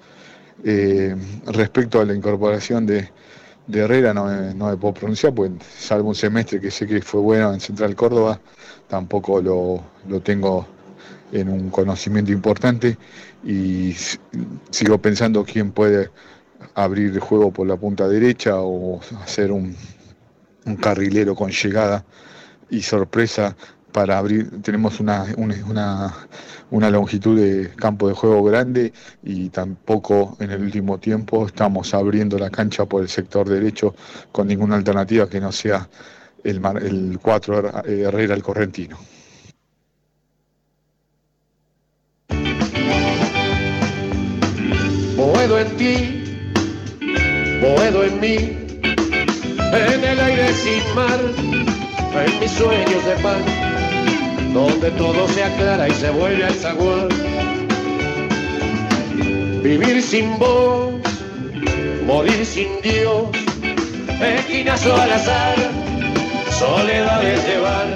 Eh, 0.65 1.15
respecto 1.47 2.01
a 2.01 2.05
la 2.05 2.15
incorporación 2.15 2.87
de, 2.87 3.11
Herrera 3.73 4.15
no 4.15 4.27
me, 4.27 4.55
no 4.55 4.79
puedo 4.79 4.95
pronunciar, 4.95 5.35
pues 5.35 5.51
salvo 5.79 6.09
un 6.11 6.15
semestre 6.15 6.61
que 6.61 6.71
sé 6.71 6.87
que 6.87 7.03
fue 7.03 7.21
bueno 7.21 7.53
en 7.53 7.61
Central 7.61 7.95
Córdoba, 7.97 8.41
tampoco 8.89 9.41
lo, 9.43 9.83
lo 10.09 10.21
tengo 10.21 10.67
en 11.33 11.49
un 11.49 11.71
conocimiento 11.71 12.33
importante 12.33 12.99
y 13.45 13.95
sigo 14.71 14.99
pensando 14.99 15.45
quién 15.45 15.73
puede 15.73 16.11
abrir 16.75 17.13
el 17.15 17.21
juego 17.21 17.53
por 17.53 17.67
la 17.67 17.77
punta 17.77 18.09
derecha 18.09 18.57
o 18.61 19.01
hacer 19.23 19.53
un, 19.53 19.77
un 20.67 20.77
carrilero 20.77 21.35
con 21.35 21.51
llegada 21.51 22.05
y 22.71 22.83
sorpresa 22.83 23.57
para 23.93 24.19
abrir. 24.19 24.63
Tenemos 24.63 25.01
una, 25.01 25.27
una- 25.37 26.15
una 26.71 26.91
longitud 26.91 27.39
de 27.39 27.71
campo 27.75 28.09
de 28.09 28.15
juego 28.15 28.43
grande 28.43 28.93
y 29.23 29.49
tampoco 29.51 30.37
en 30.41 30.51
el 30.51 30.63
último 30.63 30.99
tiempo 30.99 31.47
estamos 31.47 31.95
abriendo 31.95 32.39
la 32.39 32.51
cancha 32.51 32.87
por 32.87 33.03
el 33.03 33.09
sector 33.09 33.49
derecho 33.49 33.95
con 34.33 34.49
ninguna 34.49 34.77
alternativa 34.77 35.29
que 35.29 35.41
no 35.41 35.53
sea 35.53 35.89
el, 36.45 36.61
el 36.83 37.19
4 37.21 37.85
Herrera 37.85 38.35
el 38.35 38.43
Correntino. 38.43 38.99
En 49.73 50.05
el 50.05 50.21
aire 50.21 50.53
sin 50.55 50.95
mar, 50.95 51.21
en 52.25 52.41
mis 52.41 52.51
sueños 52.53 53.05
de 53.05 53.17
donde 54.57 54.91
todo 54.93 55.29
se 55.29 55.45
aclara 55.45 55.87
y 55.87 55.93
se 55.93 56.11
vuelve 56.11 56.47
al 56.47 56.55
zaguán. 56.55 57.09
Vivir 59.63 60.01
sin 60.01 60.39
vos, 60.39 60.95
morir 62.07 62.47
sin 62.47 62.69
Dios, 62.83 63.29
esquinazo 64.19 64.97
al 64.97 65.13
azar, 65.13 65.57
soledades 66.51 67.47
llevar. 67.47 67.87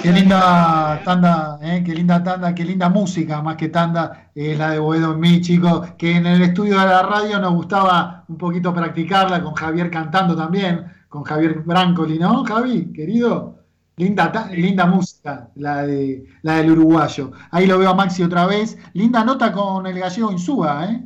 Qué 0.00 0.12
linda 0.12 1.02
tanda, 1.04 1.58
eh, 1.60 1.82
qué 1.84 1.92
linda 1.92 2.22
tanda, 2.22 2.54
qué 2.54 2.64
linda 2.64 2.88
música, 2.88 3.42
más 3.42 3.56
que 3.56 3.70
tanda, 3.70 4.30
es 4.32 4.56
la 4.56 4.70
de 4.70 4.78
Boedo 4.78 5.14
en 5.14 5.18
mí, 5.18 5.40
chicos, 5.40 5.90
que 5.98 6.14
en 6.14 6.24
el 6.24 6.40
estudio 6.40 6.78
de 6.78 6.86
la 6.86 7.02
radio 7.02 7.40
nos 7.40 7.52
gustaba 7.52 8.22
un 8.28 8.38
poquito 8.38 8.72
practicarla, 8.72 9.42
con 9.42 9.54
Javier 9.54 9.90
cantando 9.90 10.36
también, 10.36 10.84
con 11.08 11.24
Javier 11.24 11.62
Brancoli, 11.64 12.16
¿no, 12.20 12.44
Javi, 12.44 12.92
querido? 12.92 13.57
Linda, 13.98 14.48
linda 14.54 14.86
música, 14.86 15.50
la, 15.56 15.84
de, 15.84 16.24
la 16.42 16.58
del 16.58 16.70
uruguayo. 16.70 17.32
Ahí 17.50 17.66
lo 17.66 17.78
veo 17.78 17.90
a 17.90 17.94
Maxi 17.94 18.22
otra 18.22 18.46
vez. 18.46 18.78
Linda 18.92 19.24
nota 19.24 19.52
con 19.52 19.86
el 19.86 19.98
gallego 19.98 20.30
Insúa, 20.30 20.86
¿eh? 20.86 21.04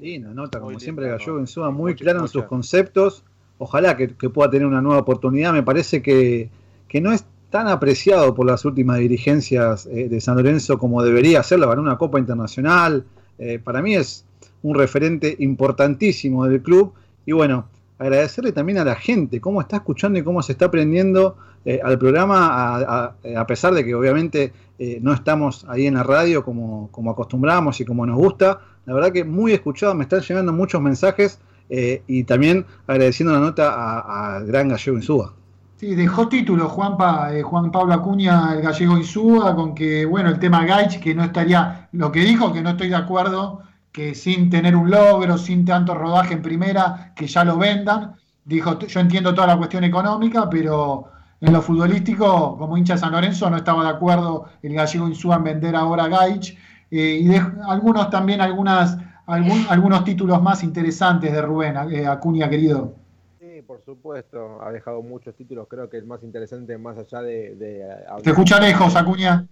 Linda 0.00 0.30
nota, 0.30 0.58
como 0.58 0.80
siempre, 0.80 1.08
Gallego 1.08 1.38
Insúa 1.38 1.70
muy 1.70 1.94
claro 1.94 2.20
en 2.20 2.28
sus 2.28 2.44
conceptos. 2.44 3.22
Ojalá 3.58 3.96
que, 3.96 4.16
que 4.16 4.30
pueda 4.30 4.50
tener 4.50 4.66
una 4.66 4.80
nueva 4.80 5.00
oportunidad. 5.00 5.52
Me 5.52 5.62
parece 5.62 6.02
que, 6.02 6.50
que 6.88 7.00
no 7.00 7.12
es 7.12 7.24
tan 7.50 7.68
apreciado 7.68 8.34
por 8.34 8.46
las 8.46 8.64
últimas 8.64 8.98
dirigencias 8.98 9.86
eh, 9.86 10.08
de 10.08 10.20
San 10.20 10.36
Lorenzo 10.36 10.78
como 10.78 11.02
debería 11.02 11.42
serlo. 11.42 11.68
Ganó 11.68 11.82
una 11.82 11.98
Copa 11.98 12.18
Internacional. 12.18 13.04
Eh, 13.38 13.60
para 13.62 13.82
mí 13.82 13.94
es 13.94 14.24
un 14.62 14.74
referente 14.74 15.36
importantísimo 15.38 16.46
del 16.46 16.62
club. 16.62 16.94
Y 17.26 17.32
bueno, 17.32 17.68
agradecerle 18.02 18.52
también 18.52 18.78
a 18.78 18.84
la 18.84 18.94
gente, 18.94 19.40
cómo 19.40 19.60
está 19.60 19.76
escuchando 19.76 20.18
y 20.18 20.22
cómo 20.22 20.42
se 20.42 20.52
está 20.52 20.66
aprendiendo 20.66 21.36
eh, 21.64 21.80
al 21.82 21.98
programa, 21.98 22.38
a, 22.48 23.14
a- 23.36 23.46
pesar 23.46 23.72
de 23.74 23.84
que 23.84 23.94
obviamente 23.94 24.52
eh, 24.78 24.98
no 25.02 25.12
estamos 25.12 25.64
ahí 25.68 25.86
en 25.86 25.94
la 25.94 26.02
radio 26.02 26.44
como, 26.44 26.88
como 26.90 27.10
acostumbramos 27.10 27.80
y 27.80 27.84
como 27.84 28.04
nos 28.06 28.16
gusta. 28.16 28.60
La 28.86 28.94
verdad 28.94 29.12
que 29.12 29.24
muy 29.24 29.52
escuchado, 29.52 29.94
me 29.94 30.02
están 30.04 30.20
llegando 30.20 30.52
muchos 30.52 30.80
mensajes 30.82 31.38
eh, 31.70 32.02
y 32.06 32.24
también 32.24 32.66
agradeciendo 32.86 33.32
la 33.32 33.40
nota 33.40 33.72
a, 33.72 34.36
a 34.36 34.40
Gran 34.40 34.68
Gallego 34.68 34.96
Insúa. 34.98 35.34
Sí, 35.76 35.94
dejó 35.96 36.28
título 36.28 36.68
Juanpa, 36.68 37.34
eh, 37.34 37.42
Juan 37.42 37.72
Pablo 37.72 37.94
Acuña, 37.94 38.54
el 38.54 38.62
gallego 38.62 38.96
Insúa, 38.96 39.54
con 39.56 39.74
que, 39.74 40.06
bueno, 40.06 40.28
el 40.30 40.38
tema 40.38 40.64
Gaich, 40.64 41.00
que 41.00 41.14
no 41.14 41.24
estaría, 41.24 41.88
lo 41.92 42.12
que 42.12 42.20
dijo, 42.20 42.52
que 42.52 42.62
no 42.62 42.70
estoy 42.70 42.88
de 42.88 42.94
acuerdo, 42.96 43.60
que 43.92 44.14
sin 44.14 44.48
tener 44.50 44.74
un 44.74 44.90
logro, 44.90 45.36
sin 45.38 45.64
tanto 45.64 45.94
rodaje 45.94 46.34
en 46.34 46.42
primera, 46.42 47.12
que 47.14 47.26
ya 47.26 47.44
lo 47.44 47.58
vendan. 47.58 48.14
Dijo, 48.44 48.78
yo 48.78 49.00
entiendo 49.00 49.34
toda 49.34 49.46
la 49.48 49.56
cuestión 49.58 49.84
económica, 49.84 50.48
pero 50.50 51.04
en 51.40 51.52
lo 51.52 51.60
futbolístico, 51.62 52.56
como 52.56 52.76
hincha 52.76 52.94
de 52.94 53.00
San 53.00 53.12
Lorenzo, 53.12 53.50
no 53.50 53.56
estaba 53.58 53.84
de 53.84 53.90
acuerdo 53.90 54.46
el 54.62 54.74
gallego 54.74 55.08
Insúa 55.08 55.36
en 55.36 55.44
vender 55.44 55.76
ahora 55.76 56.04
a 56.04 56.08
Gaich. 56.08 56.56
Eh, 56.90 57.18
y 57.22 57.28
de- 57.28 57.42
algunos 57.68 58.10
también, 58.10 58.40
algunas, 58.40 58.96
algún- 59.26 59.66
algunos 59.68 60.04
títulos 60.04 60.42
más 60.42 60.62
interesantes 60.64 61.32
de 61.32 61.42
Rubén, 61.42 61.76
eh, 61.92 62.06
Acuña, 62.06 62.48
querido. 62.48 62.94
Sí, 63.40 63.62
por 63.66 63.82
supuesto, 63.84 64.62
ha 64.62 64.72
dejado 64.72 65.02
muchos 65.02 65.34
títulos, 65.34 65.66
creo 65.68 65.88
que 65.90 65.98
el 65.98 66.06
más 66.06 66.22
interesante, 66.22 66.78
más 66.78 66.96
allá 66.98 67.22
de... 67.22 67.54
de 67.56 67.86
Te 68.22 68.30
escucha 68.30 68.58
lejos, 68.60 68.96
Acuña. 68.96 69.46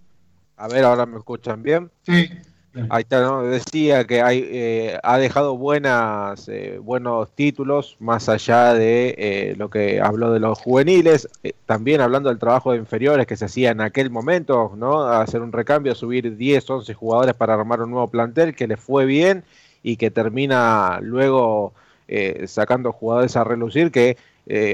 A 0.57 0.67
ver, 0.67 0.83
ahora 0.83 1.05
me 1.05 1.17
escuchan 1.17 1.61
bien. 1.63 1.89
Sí. 2.03 2.29
Ahí 2.89 3.01
está, 3.01 3.21
¿no? 3.21 3.43
Decía 3.43 4.05
que 4.05 4.21
hay, 4.21 4.47
eh, 4.49 4.97
ha 5.03 5.17
dejado 5.17 5.57
buenas, 5.57 6.47
eh, 6.47 6.79
buenos 6.81 7.29
títulos, 7.35 7.97
más 7.99 8.29
allá 8.29 8.73
de 8.73 9.13
eh, 9.17 9.55
lo 9.57 9.69
que 9.69 9.99
habló 9.99 10.31
de 10.31 10.39
los 10.39 10.57
juveniles, 10.57 11.27
también 11.65 11.99
hablando 11.99 12.29
del 12.29 12.39
trabajo 12.39 12.71
de 12.71 12.77
inferiores 12.77 13.27
que 13.27 13.35
se 13.35 13.45
hacía 13.45 13.71
en 13.71 13.81
aquel 13.81 14.09
momento, 14.09 14.71
¿no? 14.77 15.03
Hacer 15.03 15.41
un 15.41 15.51
recambio, 15.51 15.95
subir 15.95 16.37
10, 16.37 16.69
11 16.69 16.93
jugadores 16.93 17.35
para 17.35 17.55
armar 17.55 17.81
un 17.81 17.91
nuevo 17.91 18.07
plantel 18.07 18.55
que 18.55 18.67
le 18.67 18.77
fue 18.77 19.05
bien 19.05 19.43
y 19.83 19.97
que 19.97 20.09
termina 20.09 20.99
luego 21.01 21.73
sacando 22.45 22.91
jugadores 22.91 23.37
a 23.37 23.45
relucir 23.45 23.89
que 23.89 24.17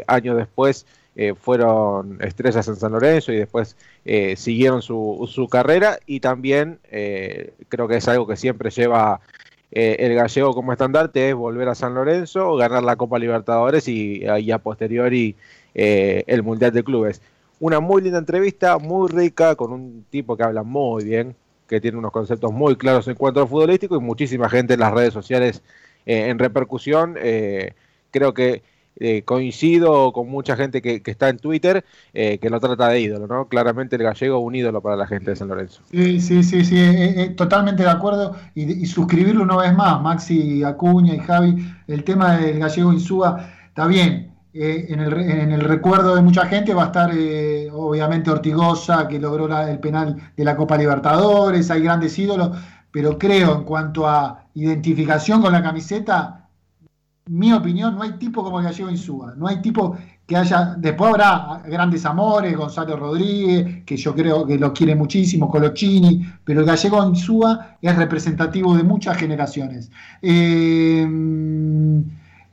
años 0.07 0.38
después 0.38 0.88
eh, 1.19 1.34
fueron 1.34 2.19
estrellas 2.22 2.68
en 2.68 2.76
San 2.76 2.91
Lorenzo 2.91 3.31
y 3.34 3.38
después 3.38 3.76
eh, 4.06 4.35
siguieron 4.35 4.84
su, 4.84 5.27
su, 5.34 5.48
carrera 5.48 5.98
y 6.06 6.19
también 6.19 6.77
eh, 6.91 7.56
creo 7.69 7.88
que 7.88 7.95
es 7.95 8.07
algo 8.07 8.27
que 8.27 8.35
siempre 8.38 8.69
lleva 8.69 9.19
el 9.72 10.15
gallego 10.15 10.53
como 10.53 10.72
estandarte, 10.72 11.30
es 11.30 11.35
volver 11.35 11.69
a 11.69 11.76
San 11.76 11.95
Lorenzo, 11.95 12.56
ganar 12.56 12.84
la 12.84 12.95
Copa 12.95 13.19
Libertadores 13.19 13.88
y, 13.88 14.23
y 14.23 14.52
a 14.52 14.60
posteriori 14.60 15.35
el 15.73 16.44
Mundial 16.44 16.72
de 16.72 16.84
Clubes. 16.84 17.22
Una 17.60 17.80
muy 17.80 18.02
linda 18.02 18.19
entrevista, 18.19 18.77
muy 18.77 19.10
rica, 19.10 19.56
con 19.56 19.73
un 19.73 20.06
tipo 20.10 20.38
que 20.38 20.44
habla 20.44 20.64
muy 20.64 21.03
bien, 21.03 21.35
que 21.68 21.81
tiene 21.81 21.98
unos 21.98 22.11
conceptos 22.11 22.53
muy 22.53 22.76
claros 22.77 23.07
en 23.07 23.15
cuanto 23.15 23.41
al 23.41 23.48
futbolístico 23.48 23.98
y 23.98 23.99
muchísima 23.99 24.49
gente 24.49 24.76
en 24.76 24.80
las 24.80 24.94
redes 24.94 25.14
sociales 25.14 25.64
en 26.06 26.39
repercusión. 26.39 27.15
creo 28.11 28.34
que 28.34 28.61
eh, 28.99 29.22
coincido 29.24 30.11
con 30.11 30.28
mucha 30.28 30.56
gente 30.56 30.82
que, 30.82 31.03
está 31.06 31.30
en 31.30 31.38
Twitter 31.38 31.86
eh, 32.14 32.40
que 32.40 32.49
lo 32.49 32.60
trata 32.60 32.88
de 32.88 32.99
ídolo, 32.99 33.28
¿no? 33.28 33.48
Claramente 33.48 33.95
el 33.95 34.02
gallego 34.02 34.40
un 34.40 34.56
ídolo 34.56 34.82
para 34.82 34.95
la 34.95 35.06
gente 35.06 35.30
de 35.30 35.36
San 35.36 35.49
Lorenzo. 35.49 35.84
Sí, 35.91 36.19
sí, 36.19 36.44
sí, 36.44 36.65
sí, 36.65 36.76
eh, 36.80 37.34
totalmente 37.38 37.84
de 37.84 37.90
acuerdo 37.90 38.36
y, 38.56 38.88
suscribirlo 38.88 39.44
una 39.44 39.57
vez 39.57 39.76
más, 39.76 40.02
Maxi 40.02 40.64
Acuña 40.64 41.14
y 41.14 41.19
Javi, 41.19 41.74
el 41.88 42.03
tema 42.03 42.38
del 42.38 42.57
gallego 42.57 42.91
Insúa, 42.91 43.48
está 43.68 43.86
bien, 43.86 44.32
en 44.53 44.99
el, 44.99 45.61
recuerdo 45.61 46.15
de 46.15 46.24
mucha 46.24 46.48
gente 46.48 46.74
va 46.74 46.86
a 46.86 46.88
estar 46.88 47.11
obviamente 47.74 48.32
Ortigosa, 48.32 49.07
que 49.07 49.19
logró 49.19 49.45
el 49.61 49.78
penal 49.78 50.32
de 50.36 50.44
la 50.44 50.56
Copa 50.56 50.76
Libertadores, 50.76 51.69
hay 51.69 51.84
grandes 51.84 52.18
ídolos, 52.18 52.57
pero 52.91 53.19
creo 53.19 53.57
en 53.57 53.64
cuanto 53.64 54.07
a 54.07 54.45
identificación 54.56 55.40
con 55.40 55.53
la 55.53 55.61
camiseta, 55.61 56.47
mi 57.28 57.52
opinión, 57.54 57.95
no 57.95 58.04
hay 58.04 58.14
tipo 58.14 58.44
como 58.44 58.62
gallego 58.62 58.90
Insúa. 58.90 59.34
No 59.36 59.48
hay 59.48 59.62
tipo 59.62 59.98
que 60.26 60.36
haya. 60.36 60.76
Después 60.78 61.12
habrá 61.12 61.62
grandes 61.66 62.06
amores, 62.06 62.56
Gonzalo 62.56 62.95
Rodríguez, 62.95 63.84
que 63.86 63.98
yo 63.98 64.14
creo 64.14 64.45
que 64.45 64.58
lo 64.58 64.74
quiere 64.74 64.95
muchísimo, 64.95 65.49
Colochini, 65.49 66.26
pero 66.44 66.62
el 66.62 66.66
gallego 66.66 67.08
Insúa 67.08 67.78
es 67.82 67.95
representativo 67.95 68.76
de 68.76 68.84
muchas 68.84 69.18
generaciones. 69.18 69.91
Eh, 70.22 71.08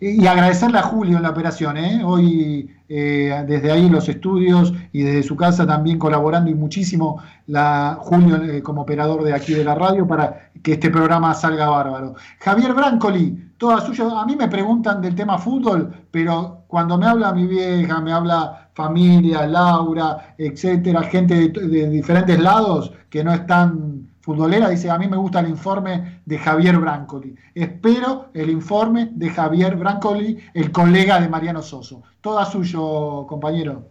y 0.00 0.26
agradecerle 0.26 0.78
a 0.78 0.82
Julio 0.82 1.16
en 1.16 1.22
la 1.22 1.30
operación, 1.30 1.78
¿eh? 1.78 2.02
hoy 2.04 2.70
eh, 2.88 3.44
desde 3.46 3.72
ahí 3.72 3.88
los 3.88 4.08
estudios 4.08 4.74
y 4.92 5.02
desde 5.02 5.22
su 5.22 5.34
casa 5.34 5.66
también 5.66 5.98
colaborando 5.98 6.50
y 6.50 6.54
muchísimo 6.54 7.22
la 7.46 7.96
Julio 8.00 8.38
como 8.62 8.82
operador 8.82 9.22
de 9.24 9.32
aquí 9.32 9.54
de 9.54 9.64
la 9.64 9.74
radio 9.74 10.06
para 10.06 10.50
que 10.62 10.74
este 10.74 10.90
programa 10.90 11.32
salga 11.32 11.70
bárbaro. 11.70 12.16
Javier 12.40 12.74
Brancoli, 12.74 13.53
toda 13.64 13.80
suya, 13.80 14.20
a 14.20 14.26
mí 14.26 14.36
me 14.36 14.46
preguntan 14.48 15.00
del 15.00 15.14
tema 15.14 15.38
fútbol, 15.38 15.90
pero 16.10 16.64
cuando 16.66 16.98
me 16.98 17.06
habla 17.06 17.32
mi 17.32 17.46
vieja, 17.46 17.98
me 17.98 18.12
habla 18.12 18.68
familia, 18.74 19.46
Laura, 19.46 20.34
etcétera, 20.36 21.02
gente 21.04 21.48
de 21.48 21.88
diferentes 21.88 22.38
lados 22.38 22.92
que 23.08 23.24
no 23.24 23.32
están 23.32 24.06
futbolera, 24.20 24.68
dice, 24.68 24.90
a 24.90 24.98
mí 24.98 25.08
me 25.08 25.16
gusta 25.16 25.40
el 25.40 25.48
informe 25.48 26.20
de 26.26 26.36
Javier 26.36 26.76
Brancoli. 26.76 27.34
Espero 27.54 28.26
el 28.34 28.50
informe 28.50 29.08
de 29.12 29.30
Javier 29.30 29.76
Brancoli, 29.76 30.38
el 30.52 30.70
colega 30.70 31.18
de 31.18 31.30
Mariano 31.30 31.62
Soso. 31.62 32.02
Toda 32.20 32.44
suyo, 32.44 33.24
compañero. 33.26 33.88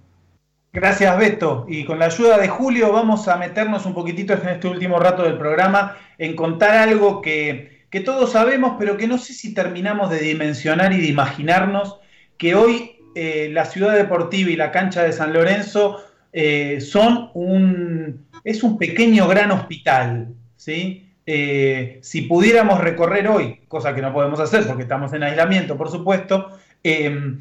Gracias, 0.71 1.17
Beto. 1.17 1.65
Y 1.67 1.83
con 1.83 1.97
la 1.97 2.05
ayuda 2.05 2.37
de 2.37 2.47
Julio 2.47 2.91
vamos 2.91 3.27
a 3.27 3.37
meternos 3.37 3.87
un 3.87 3.95
poquitito 3.95 4.33
en 4.33 4.49
este 4.49 4.67
último 4.67 4.99
rato 4.99 5.23
del 5.23 5.39
programa 5.39 5.95
en 6.19 6.35
contar 6.35 6.75
algo 6.77 7.21
que, 7.21 7.72
todos 8.01 8.31
sabemos, 8.31 8.75
pero 8.79 8.97
que 8.97 9.07
no 9.07 9.17
sé 9.17 9.33
si 9.33 9.53
terminamos 9.53 10.09
de 10.09 10.19
dimensionar 10.19 10.93
y 10.93 11.01
de 11.01 11.07
imaginarnos, 11.07 11.99
que 12.37 12.55
hoy 12.55 12.97
eh, 13.15 13.49
la 13.51 13.65
ciudad 13.65 13.95
deportiva 13.95 14.49
y 14.49 14.55
la 14.55 14.71
cancha 14.71 15.03
de 15.03 15.13
San 15.13 15.33
Lorenzo 15.33 16.03
eh, 16.31 16.81
son 16.81 17.29
un, 17.35 18.25
es 18.43 18.63
un 18.63 18.77
pequeño 18.77 19.27
gran 19.27 19.51
hospital, 19.51 20.29
¿sí? 20.55 21.11
Eh, 21.25 21.99
si 22.01 22.23
pudiéramos 22.23 22.81
recorrer 22.81 23.27
hoy, 23.27 23.61
cosa 23.67 23.93
que 23.93 24.01
no 24.01 24.11
podemos 24.11 24.39
hacer 24.39 24.65
porque 24.65 24.83
estamos 24.83 25.13
en 25.13 25.23
aislamiento, 25.23 25.77
por 25.77 25.89
supuesto, 25.89 26.49
em, 26.81 27.37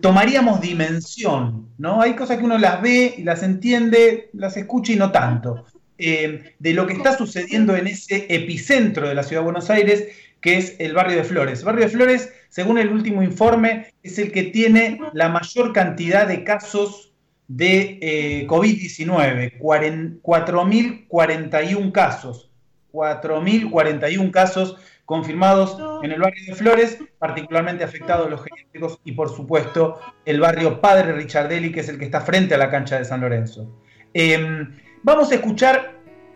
tomaríamos 0.00 0.60
dimensión, 0.60 1.68
¿no? 1.78 2.02
Hay 2.02 2.14
cosas 2.14 2.38
que 2.38 2.44
uno 2.44 2.58
las 2.58 2.80
ve 2.80 3.14
y 3.16 3.24
las 3.24 3.42
entiende, 3.42 4.28
las 4.34 4.56
escucha 4.56 4.92
y 4.92 4.96
no 4.96 5.10
tanto, 5.10 5.64
em, 5.98 6.42
de 6.58 6.72
lo 6.72 6.86
que 6.86 6.94
está 6.94 7.16
sucediendo 7.16 7.76
en 7.76 7.86
ese 7.86 8.26
epicentro 8.28 9.08
de 9.08 9.14
la 9.14 9.22
ciudad 9.22 9.42
de 9.42 9.44
Buenos 9.44 9.70
Aires, 9.70 10.08
que 10.40 10.58
es 10.58 10.76
el 10.78 10.92
barrio 10.92 11.16
de 11.16 11.24
Flores. 11.24 11.60
El 11.60 11.66
barrio 11.66 11.84
de 11.84 11.90
Flores, 11.90 12.32
según 12.48 12.78
el 12.78 12.90
último 12.90 13.22
informe, 13.22 13.92
es 14.02 14.18
el 14.18 14.30
que 14.30 14.44
tiene 14.44 15.00
la 15.12 15.28
mayor 15.28 15.72
cantidad 15.72 16.28
de 16.28 16.44
casos 16.44 17.12
de 17.48 17.98
eh, 18.00 18.46
COVID-19, 18.46 19.58
4.041 19.58 21.92
casos, 21.92 22.50
4.041 22.92 24.30
casos 24.30 24.76
confirmados 25.04 25.76
en 26.02 26.12
el 26.12 26.20
barrio 26.20 26.42
de 26.46 26.54
Flores, 26.54 26.98
particularmente 27.18 27.84
afectados 27.84 28.30
los 28.30 28.42
geriátricos 28.42 28.98
y 29.04 29.12
por 29.12 29.28
supuesto 29.28 30.00
el 30.24 30.40
barrio 30.40 30.80
Padre 30.80 31.12
Richardelli, 31.12 31.70
que 31.72 31.80
es 31.80 31.88
el 31.88 31.98
que 31.98 32.06
está 32.06 32.22
frente 32.22 32.54
a 32.54 32.58
la 32.58 32.70
cancha 32.70 32.98
de 32.98 33.04
San 33.04 33.20
Lorenzo. 33.20 33.82
Em, 34.14 34.78
vamos 35.04 35.30
a 35.30 35.36
escuchar 35.36 35.92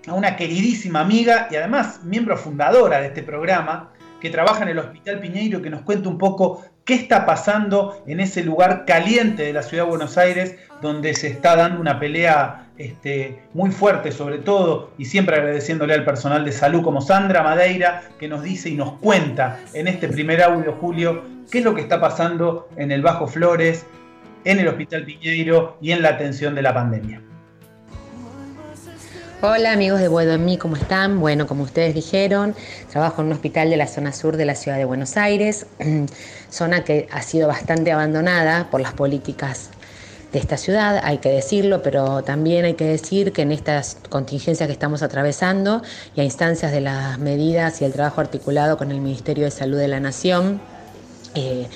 a 0.07 0.12
una 0.12 0.36
queridísima 0.36 1.01
amiga 1.01 1.49
y 1.51 1.57
además 1.57 2.05
miembro 2.05 2.36
fundadora 2.36 3.01
de 3.01 3.09
este 3.09 3.23
programa, 3.23 3.93
que 4.20 4.31
trabaja 4.31 4.62
en 4.62 4.69
el 4.69 4.78
Hospital 4.78 5.20
Piñeiro, 5.20 5.62
que 5.62 5.70
nos 5.70 5.82
cuenta 5.82 6.09
un 6.09 6.19
poco 6.19 6.65
qué 6.85 6.95
está 6.95 7.24
pasando 7.24 8.03
en 8.07 8.20
ese 8.20 8.43
lugar 8.43 8.85
caliente 8.85 9.45
de 9.45 9.53
la 9.53 9.62
ciudad 9.62 9.85
de 9.85 9.90
Buenos 9.90 10.19
Aires, 10.19 10.57
donde 10.82 11.15
se 11.15 11.28
está 11.28 11.57
dando 11.57 11.81
una 11.81 12.01
pelea 12.01 12.70
este, 12.78 13.43
muy 13.55 13.70
fuerte 13.70 14.12
sobre 14.12 14.39
todo, 14.39 14.90
y 14.99 15.05
siempre 15.05 15.36
agradeciéndole 15.36 15.95
al 15.95 16.05
personal 16.05 16.45
de 16.45 16.53
salud 16.53 16.82
como 16.82 17.01
Sandra 17.01 17.43
Madeira, 17.43 18.03
que 18.19 18.28
nos 18.28 18.43
dice 18.43 18.69
y 18.69 18.74
nos 18.74 18.95
cuenta 18.95 19.61
en 19.73 19.89
este 19.89 20.09
primer 20.09 20.43
audio, 20.43 20.73
Julio, 20.81 21.23
qué 21.51 21.59
es 21.59 21.65
lo 21.65 21.74
que 21.74 21.82
está 21.82 22.01
pasando 22.01 22.69
en 22.77 22.90
el 22.90 23.03
Bajo 23.03 23.27
Flores, 23.28 23.86
en 24.45 24.59
el 24.59 24.69
Hospital 24.69 25.05
Piñeiro 25.05 25.78
y 25.81 25.93
en 25.93 26.03
la 26.03 26.11
atención 26.11 26.55
de 26.55 26.62
la 26.62 26.74
pandemia. 26.74 27.23
Hola 29.40 29.70
amigos 29.70 30.01
de 30.01 30.09
Buedo 30.09 30.32
en 30.32 30.44
mí, 30.44 30.59
¿cómo 30.59 30.74
están? 30.74 31.20
Bueno, 31.20 31.47
como 31.47 31.62
ustedes 31.62 31.94
dijeron, 31.94 32.56
trabajo 32.90 33.20
en 33.20 33.28
un 33.28 33.35
hospital 33.35 33.70
de 33.70 33.77
la 33.77 33.86
zona 33.86 34.12
sur 34.12 34.36
de 34.36 34.44
la 34.44 34.56
ciudad 34.56 34.78
de 34.78 34.85
Buenos 34.85 35.16
Aires, 35.16 35.65
zona 36.51 36.82
que 36.82 37.06
ha 37.12 37.23
sido 37.23 37.47
bastante 37.47 37.93
abandonada 37.93 38.69
por 38.69 38.81
las 38.81 38.94
políticas 38.94 39.70
de 40.32 40.40
esta 40.40 40.56
ciudad, 40.56 41.01
hay 41.05 41.19
que 41.19 41.28
decirlo, 41.28 41.85
pero 41.85 42.24
también 42.24 42.65
hay 42.65 42.74
que 42.74 42.86
decir 42.86 43.32
que 43.32 43.43
en 43.43 43.52
estas 43.52 43.98
contingencias 44.09 44.66
que 44.66 44.73
estamos 44.73 45.05
atravesando 45.05 45.82
y 46.16 46.20
a 46.20 46.24
instancias 46.24 46.73
de 46.73 46.81
las 46.81 47.20
medidas 47.20 47.81
y 47.81 47.85
el 47.85 47.93
trabajo 47.93 48.20
articulado 48.20 48.77
con 48.77 48.90
el 48.90 49.01
Ministerio 49.01 49.44
de 49.44 49.52
Salud 49.52 49.78
de 49.78 49.86
la 49.86 50.01
Nación, 50.01 50.60
eh, 51.36 51.69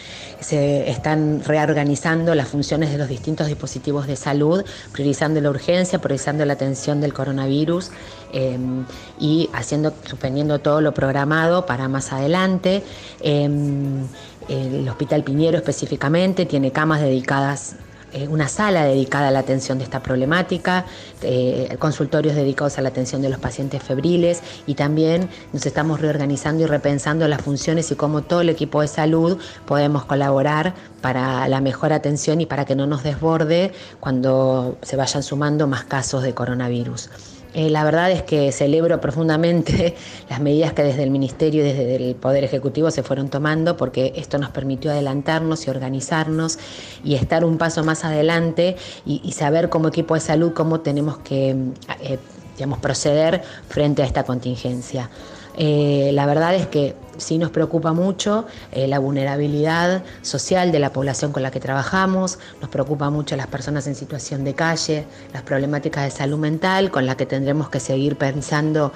se 0.42 0.90
están 0.90 1.42
reorganizando 1.44 2.34
las 2.34 2.48
funciones 2.48 2.90
de 2.90 2.98
los 2.98 3.08
distintos 3.08 3.46
dispositivos 3.46 4.06
de 4.06 4.16
salud, 4.16 4.64
priorizando 4.92 5.40
la 5.40 5.50
urgencia, 5.50 6.00
priorizando 6.00 6.44
la 6.44 6.54
atención 6.54 7.00
del 7.00 7.12
coronavirus 7.12 7.90
em, 8.32 8.84
y 9.18 9.48
haciendo, 9.52 9.92
suspendiendo 10.04 10.58
todo 10.58 10.80
lo 10.80 10.92
programado 10.92 11.66
para 11.66 11.88
más 11.88 12.12
adelante. 12.12 12.82
Em, 13.20 14.06
el 14.48 14.88
Hospital 14.88 15.22
Piñero 15.22 15.56
específicamente 15.58 16.46
tiene 16.46 16.72
camas 16.72 17.00
dedicadas 17.00 17.76
eh, 18.12 18.28
una 18.28 18.48
sala 18.48 18.84
dedicada 18.84 19.28
a 19.28 19.30
la 19.30 19.38
atención 19.38 19.78
de 19.78 19.84
esta 19.84 20.02
problemática, 20.02 20.84
eh, 21.22 21.76
consultorios 21.78 22.34
dedicados 22.34 22.78
a 22.78 22.82
la 22.82 22.90
atención 22.90 23.22
de 23.22 23.28
los 23.28 23.38
pacientes 23.38 23.82
febriles 23.82 24.42
y 24.66 24.74
también 24.74 25.28
nos 25.52 25.64
estamos 25.66 26.00
reorganizando 26.00 26.62
y 26.62 26.66
repensando 26.66 27.26
las 27.28 27.40
funciones 27.40 27.90
y 27.90 27.94
cómo 27.94 28.22
todo 28.22 28.42
el 28.42 28.50
equipo 28.50 28.80
de 28.82 28.88
salud 28.88 29.38
podemos 29.66 30.04
colaborar 30.04 30.74
para 31.00 31.48
la 31.48 31.60
mejor 31.60 31.92
atención 31.92 32.40
y 32.40 32.46
para 32.46 32.64
que 32.64 32.76
no 32.76 32.86
nos 32.86 33.02
desborde 33.02 33.72
cuando 34.00 34.76
se 34.82 34.96
vayan 34.96 35.22
sumando 35.22 35.66
más 35.66 35.84
casos 35.84 36.22
de 36.22 36.34
coronavirus. 36.34 37.08
Eh, 37.54 37.68
la 37.68 37.84
verdad 37.84 38.10
es 38.10 38.22
que 38.22 38.50
celebro 38.50 39.00
profundamente 39.00 39.94
las 40.30 40.40
medidas 40.40 40.72
que 40.72 40.82
desde 40.82 41.02
el 41.02 41.10
Ministerio 41.10 41.62
y 41.62 41.64
desde 41.64 41.96
el 41.96 42.14
Poder 42.14 42.44
Ejecutivo 42.44 42.90
se 42.90 43.02
fueron 43.02 43.28
tomando 43.28 43.76
porque 43.76 44.12
esto 44.16 44.38
nos 44.38 44.50
permitió 44.50 44.90
adelantarnos 44.90 45.66
y 45.66 45.70
organizarnos 45.70 46.58
y 47.04 47.14
estar 47.14 47.44
un 47.44 47.58
paso 47.58 47.84
más 47.84 48.04
adelante 48.04 48.76
y, 49.04 49.32
saber 49.32 49.70
como 49.70 49.88
equipo 49.88 50.14
de 50.14 50.20
salud 50.20 50.52
cómo 50.52 50.80
tenemos 50.80 51.18
que 51.18 51.56
eh, 52.00 52.18
digamos, 52.56 52.78
proceder 52.80 53.42
frente 53.68 54.02
a 54.02 54.06
esta 54.06 54.24
contingencia. 54.24 55.10
Eh, 55.56 56.10
la 56.14 56.26
verdad 56.26 56.54
es 56.54 56.66
que 56.66 56.94
sí 57.18 57.38
nos 57.38 57.50
preocupa 57.50 57.92
mucho 57.92 58.46
eh, 58.72 58.88
la 58.88 58.98
vulnerabilidad 58.98 60.02
social 60.22 60.72
de 60.72 60.78
la 60.78 60.92
población 60.92 61.32
con 61.32 61.42
la 61.42 61.50
que 61.50 61.60
trabajamos, 61.60 62.38
nos 62.60 62.70
preocupa 62.70 63.10
mucho 63.10 63.36
las 63.36 63.46
personas 63.46 63.86
en 63.86 63.94
situación 63.94 64.44
de 64.44 64.54
calle, 64.54 65.04
las 65.32 65.42
problemáticas 65.42 66.04
de 66.04 66.10
salud 66.10 66.38
mental 66.38 66.90
con 66.90 67.06
las 67.06 67.16
que 67.16 67.26
tendremos 67.26 67.68
que 67.68 67.80
seguir 67.80 68.16
pensando 68.16 68.92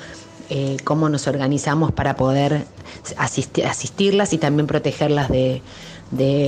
eh, 0.48 0.76
cómo 0.84 1.08
nos 1.08 1.26
organizamos 1.26 1.92
para 1.92 2.16
poder 2.16 2.64
asistirlas 3.18 4.32
y 4.32 4.38
también 4.38 4.66
protegerlas 4.66 5.28
de, 5.28 5.62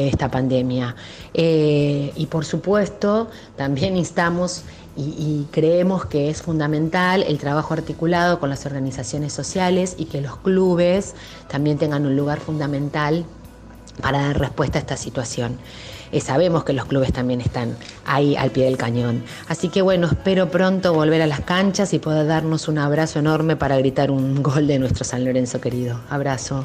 esta 0.08 0.30
pandemia. 0.30 0.94
y 1.34 2.26
por 2.30 2.44
supuesto, 2.44 3.28
también 3.56 3.96
instamos 3.96 4.62
y, 4.98 5.46
creemos 5.52 6.06
que 6.06 6.28
es 6.28 6.42
fundamental 6.42 7.22
el 7.22 7.38
trabajo 7.38 7.72
articulado 7.72 8.40
con 8.40 8.50
las 8.50 8.66
organizaciones 8.66 9.32
sociales 9.32 9.94
y 9.96 10.06
que 10.06 10.20
los 10.20 10.38
clubes 10.38 11.14
también 11.46 11.78
tengan 11.78 12.04
un 12.04 12.16
lugar 12.16 12.40
fundamental 12.40 13.24
para 14.02 14.20
dar 14.20 14.38
respuesta 14.40 14.78
a 14.78 14.80
esta 14.80 14.96
situación. 14.96 15.56
Eh, 16.10 16.20
sabemos 16.20 16.64
que 16.64 16.72
los 16.72 16.86
clubes 16.86 17.12
también 17.12 17.40
están 17.40 17.76
ahí 18.06 18.34
al 18.34 18.50
pie 18.50 18.64
del 18.64 18.76
cañón. 18.76 19.22
Así 19.46 19.68
que 19.68 19.82
bueno, 19.82 20.08
espero 20.08 20.50
pronto 20.50 20.92
volver 20.92 21.22
a 21.22 21.26
las 21.26 21.40
canchas 21.42 21.92
y 21.94 22.00
poder 22.00 22.26
darnos 22.26 22.66
un 22.66 22.78
abrazo 22.78 23.20
enorme 23.20 23.54
para 23.54 23.76
gritar 23.76 24.10
un 24.10 24.42
gol 24.42 24.66
de 24.66 24.80
nuestro 24.80 25.04
San 25.04 25.24
Lorenzo 25.24 25.60
querido. 25.60 26.00
Abrazo. 26.10 26.64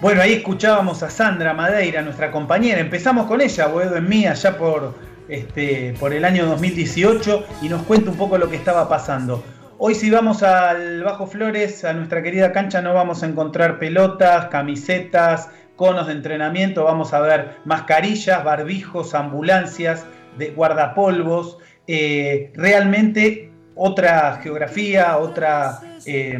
Bueno, 0.00 0.20
ahí 0.20 0.34
escuchábamos 0.34 1.02
a 1.02 1.10
Sandra 1.10 1.52
Madeira, 1.54 2.02
nuestra 2.02 2.30
compañera. 2.30 2.80
Empezamos 2.80 3.26
con 3.26 3.40
ella, 3.40 3.66
Boedo 3.68 3.96
en 3.96 4.08
mí, 4.08 4.26
allá 4.26 4.58
por 4.58 5.11
este, 5.28 5.94
por 5.98 6.12
el 6.12 6.24
año 6.24 6.46
2018 6.46 7.44
y 7.62 7.68
nos 7.68 7.82
cuenta 7.82 8.10
un 8.10 8.16
poco 8.16 8.38
lo 8.38 8.48
que 8.48 8.56
estaba 8.56 8.88
pasando. 8.88 9.42
Hoy 9.78 9.94
si 9.94 10.10
vamos 10.10 10.42
al 10.42 11.02
Bajo 11.02 11.26
Flores, 11.26 11.84
a 11.84 11.92
nuestra 11.92 12.22
querida 12.22 12.52
cancha, 12.52 12.80
no 12.82 12.94
vamos 12.94 13.22
a 13.22 13.26
encontrar 13.26 13.78
pelotas, 13.78 14.46
camisetas, 14.46 15.50
conos 15.76 16.06
de 16.06 16.12
entrenamiento, 16.12 16.84
vamos 16.84 17.12
a 17.12 17.20
ver 17.20 17.56
mascarillas, 17.64 18.44
barbijos, 18.44 19.14
ambulancias, 19.14 20.06
de 20.38 20.50
guardapolvos, 20.50 21.58
eh, 21.86 22.52
realmente 22.54 23.50
otra 23.74 24.38
geografía, 24.42 25.18
otra, 25.18 25.80
eh, 26.06 26.38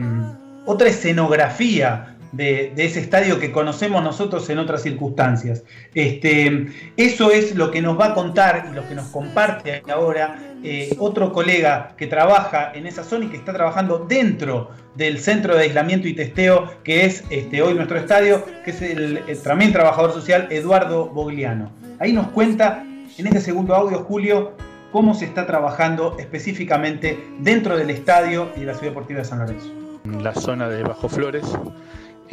otra 0.65 0.89
escenografía 0.89 2.12
de, 2.33 2.73
ese 2.77 3.01
estadio 3.01 3.39
que 3.39 3.53
conocemos 3.53 4.03
nosotros 4.03 4.49
en 4.51 4.59
otras 4.59 4.83
circunstancias. 4.83 5.65
Este, 5.95 6.67
eso 6.97 7.31
es 7.31 7.55
lo 7.55 7.71
que 7.71 7.83
nos 7.83 7.99
va 7.99 8.07
a 8.07 8.15
contar 8.15 8.69
y 8.71 8.75
lo 8.75 8.89
que 8.89 8.95
nos 8.95 9.07
comparte 9.09 9.83
ahora 9.91 10.39
eh, 10.65 10.95
otro 10.99 11.33
colega 11.33 11.95
que 11.97 12.07
trabaja 12.07 12.73
en 12.75 12.87
esa 12.87 13.03
zona 13.03 13.25
y 13.25 13.29
que 13.29 13.37
está 13.37 13.53
trabajando 13.53 14.07
dentro 14.09 14.71
del 14.95 15.19
centro 15.19 15.57
de 15.57 15.63
aislamiento 15.63 16.07
y 16.07 16.15
testeo 16.15 16.71
que 16.85 17.05
es 17.05 17.25
este, 17.31 17.63
hoy 17.63 17.75
nuestro 17.75 17.99
estadio, 17.99 18.45
que 18.65 18.71
es 18.71 18.81
el, 18.83 19.21
también 19.43 19.73
trabajador 19.73 20.13
social 20.13 20.47
Eduardo 20.51 21.07
Bogliano. 21.07 21.73
Ahí 21.99 22.13
nos 22.13 22.29
cuenta 22.29 22.85
en 23.19 23.27
este 23.27 23.41
segundo 23.41 23.75
audio, 23.75 24.05
Julio, 24.05 24.53
cómo 24.93 25.15
se 25.15 25.25
está 25.25 25.47
trabajando 25.47 26.17
específicamente 26.19 27.19
dentro 27.41 27.77
del 27.77 27.91
estadio 27.91 28.51
y 28.57 28.61
de 28.61 28.67
la 28.67 28.75
Ciudad 28.75 28.93
Deportiva 28.93 29.19
de 29.19 29.25
San 29.25 29.41
Lorenzo. 29.41 29.73
En 30.05 30.23
la 30.23 30.35
zona 30.35 30.69
de 30.69 30.83
Bajo 30.83 31.09
Flores, 31.09 31.45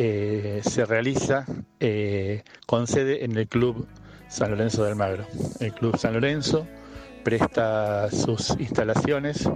eh, 0.02 0.62
se 0.64 0.86
realiza 0.86 1.46
eh, 1.82 2.44
con 2.66 2.88
sede 2.88 3.26
en 3.26 3.36
el 3.36 3.50
Club 3.50 3.86
San 4.30 4.52
Lorenzo 4.52 4.86
del 4.86 4.96
Magro. 4.96 5.26
El 5.60 5.74
Club 5.74 5.98
San 5.98 6.14
Lorenzo 6.14 6.66
presta 7.26 8.10
sus 8.10 8.52
instalaciones 8.62 9.50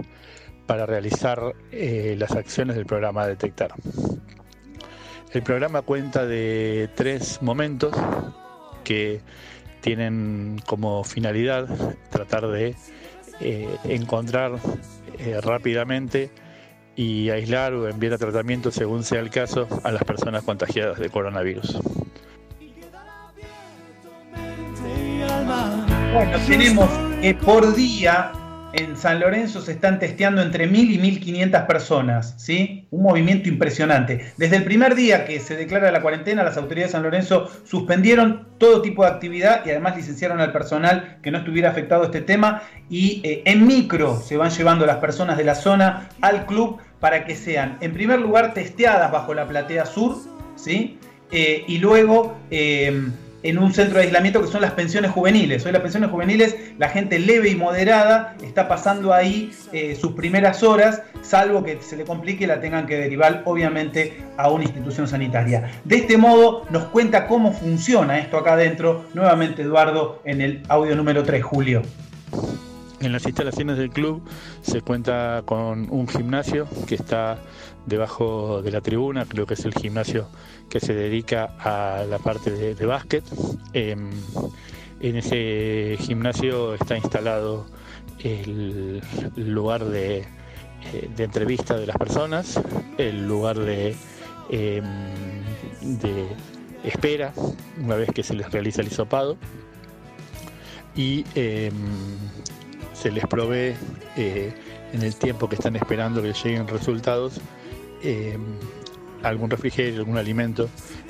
para 0.66 0.84
realizar 0.84 1.54
eh, 1.72 2.14
las 2.18 2.32
acciones 2.32 2.76
del 2.76 2.84
programa 2.84 3.26
Detectar. 3.26 3.72
El 5.32 5.42
programa 5.42 5.80
cuenta 5.80 6.26
de 6.26 6.90
tres 6.94 7.40
momentos 7.40 7.96
que 8.84 9.22
tienen 9.80 10.60
como 10.66 11.04
finalidad 11.04 11.68
tratar 12.10 12.48
de 12.48 12.76
encontrar 13.84 14.58
rápidamente 15.42 16.30
y 16.96 17.30
aislar 17.30 17.74
o 17.74 17.88
enviar 17.88 18.14
a 18.14 18.18
tratamiento, 18.18 18.70
según 18.70 19.02
sea 19.04 19.20
el 19.20 19.30
caso, 19.30 19.66
a 19.82 19.90
las 19.90 20.04
personas 20.04 20.42
contagiadas 20.44 20.98
de 20.98 21.10
coronavirus. 21.10 21.78
Bueno, 26.12 26.38
tenemos 26.46 26.88
que 27.20 27.34
por 27.34 27.74
día 27.74 28.32
en 28.76 28.96
San 28.96 29.20
Lorenzo 29.20 29.60
se 29.60 29.72
están 29.72 29.98
testeando 29.98 30.42
entre 30.42 30.68
1.000 30.68 30.90
y 30.90 30.98
1.500 30.98 31.66
personas, 31.66 32.34
¿sí? 32.38 32.86
Un 32.90 33.02
movimiento 33.02 33.48
impresionante. 33.48 34.32
Desde 34.36 34.56
el 34.56 34.64
primer 34.64 34.94
día 34.94 35.24
que 35.24 35.40
se 35.40 35.56
declara 35.56 35.90
la 35.92 36.02
cuarentena, 36.02 36.42
las 36.42 36.56
autoridades 36.56 36.90
de 36.90 36.92
San 36.92 37.02
Lorenzo 37.02 37.50
suspendieron 37.64 38.48
todo 38.58 38.82
tipo 38.82 39.04
de 39.04 39.10
actividad 39.10 39.64
y 39.64 39.70
además 39.70 39.96
licenciaron 39.96 40.40
al 40.40 40.52
personal 40.52 41.18
que 41.22 41.30
no 41.30 41.38
estuviera 41.38 41.70
afectado 41.70 42.04
este 42.04 42.20
tema 42.20 42.62
y 42.90 43.20
eh, 43.24 43.42
en 43.44 43.66
micro 43.66 44.20
se 44.20 44.36
van 44.36 44.50
llevando 44.50 44.86
las 44.86 44.96
personas 44.96 45.36
de 45.36 45.44
la 45.44 45.54
zona 45.54 46.08
al 46.20 46.46
club 46.46 46.78
para 47.00 47.24
que 47.24 47.36
sean, 47.36 47.76
en 47.80 47.92
primer 47.92 48.20
lugar, 48.20 48.54
testeadas 48.54 49.12
bajo 49.12 49.34
la 49.34 49.46
platea 49.46 49.86
sur, 49.86 50.16
¿sí? 50.56 50.98
Eh, 51.30 51.64
y 51.68 51.78
luego... 51.78 52.36
Eh, 52.50 53.08
en 53.44 53.58
un 53.58 53.72
centro 53.72 53.98
de 53.98 54.06
aislamiento 54.06 54.40
que 54.40 54.48
son 54.48 54.62
las 54.62 54.72
pensiones 54.72 55.10
juveniles. 55.12 55.64
Hoy 55.64 55.72
las 55.72 55.82
pensiones 55.82 56.10
juveniles, 56.10 56.56
la 56.78 56.88
gente 56.88 57.18
leve 57.18 57.50
y 57.50 57.54
moderada 57.54 58.36
está 58.42 58.66
pasando 58.66 59.12
ahí 59.12 59.52
eh, 59.72 59.96
sus 60.00 60.12
primeras 60.12 60.62
horas, 60.62 61.02
salvo 61.22 61.62
que 61.62 61.80
se 61.82 61.96
le 61.96 62.04
complique 62.04 62.44
y 62.44 62.46
la 62.46 62.60
tengan 62.60 62.86
que 62.86 62.96
derivar 62.96 63.42
obviamente 63.44 64.16
a 64.38 64.50
una 64.50 64.64
institución 64.64 65.06
sanitaria. 65.06 65.70
De 65.84 65.96
este 65.96 66.16
modo 66.16 66.64
nos 66.70 66.84
cuenta 66.86 67.26
cómo 67.26 67.52
funciona 67.52 68.18
esto 68.18 68.38
acá 68.38 68.54
adentro, 68.54 69.04
nuevamente 69.12 69.62
Eduardo 69.62 70.22
en 70.24 70.40
el 70.40 70.62
audio 70.68 70.96
número 70.96 71.22
3, 71.22 71.44
Julio. 71.44 71.82
En 73.00 73.12
las 73.12 73.26
instalaciones 73.26 73.76
del 73.76 73.90
club 73.90 74.22
se 74.62 74.80
cuenta 74.80 75.42
con 75.44 75.90
un 75.90 76.08
gimnasio 76.08 76.66
que 76.86 76.94
está 76.94 77.36
debajo 77.86 78.62
de 78.62 78.70
la 78.70 78.80
tribuna, 78.80 79.26
creo 79.26 79.46
que 79.46 79.54
es 79.54 79.64
el 79.64 79.74
gimnasio 79.74 80.28
que 80.68 80.80
se 80.80 80.94
dedica 80.94 81.54
a 81.58 82.04
la 82.04 82.18
parte 82.18 82.50
de, 82.50 82.86
básquet. 82.86 83.24
Em, 83.72 84.10
en 85.00 85.16
ese 85.16 85.96
gimnasio 86.00 86.74
está 86.74 86.96
instalado 86.96 87.66
el 88.20 89.02
lugar 89.36 89.84
de, 89.84 90.18
eh, 90.92 91.10
entrevista 91.18 91.76
de 91.76 91.86
las 91.86 91.96
personas, 91.96 92.60
el 92.98 93.26
lugar 93.26 93.58
de, 93.58 93.96
em, 94.50 94.84
de 96.00 96.28
espera 96.84 97.32
una 97.78 97.96
vez 97.96 98.10
que 98.14 98.22
se 98.22 98.34
les 98.34 98.50
realiza 98.50 98.82
el 98.82 98.88
hisopado 98.88 99.36
y 100.94 101.24
em, 101.34 101.72
se 102.92 103.10
les 103.10 103.26
provee 103.26 103.74
eh, 104.16 104.52
en 104.92 105.02
el 105.02 105.14
tiempo 105.16 105.48
que 105.48 105.56
están 105.56 105.76
esperando 105.76 106.22
que 106.22 106.32
lleguen 106.32 106.68
resultados 106.68 107.40
algún 109.22 109.50
refrigerio, 109.50 110.00
algún 110.00 110.18
alimento 110.18 110.68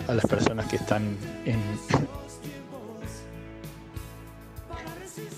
a 0.08 0.14
las 0.14 0.26
personas 0.26 0.66
que 0.66 0.76
están 0.76 1.16
en... 1.44 1.58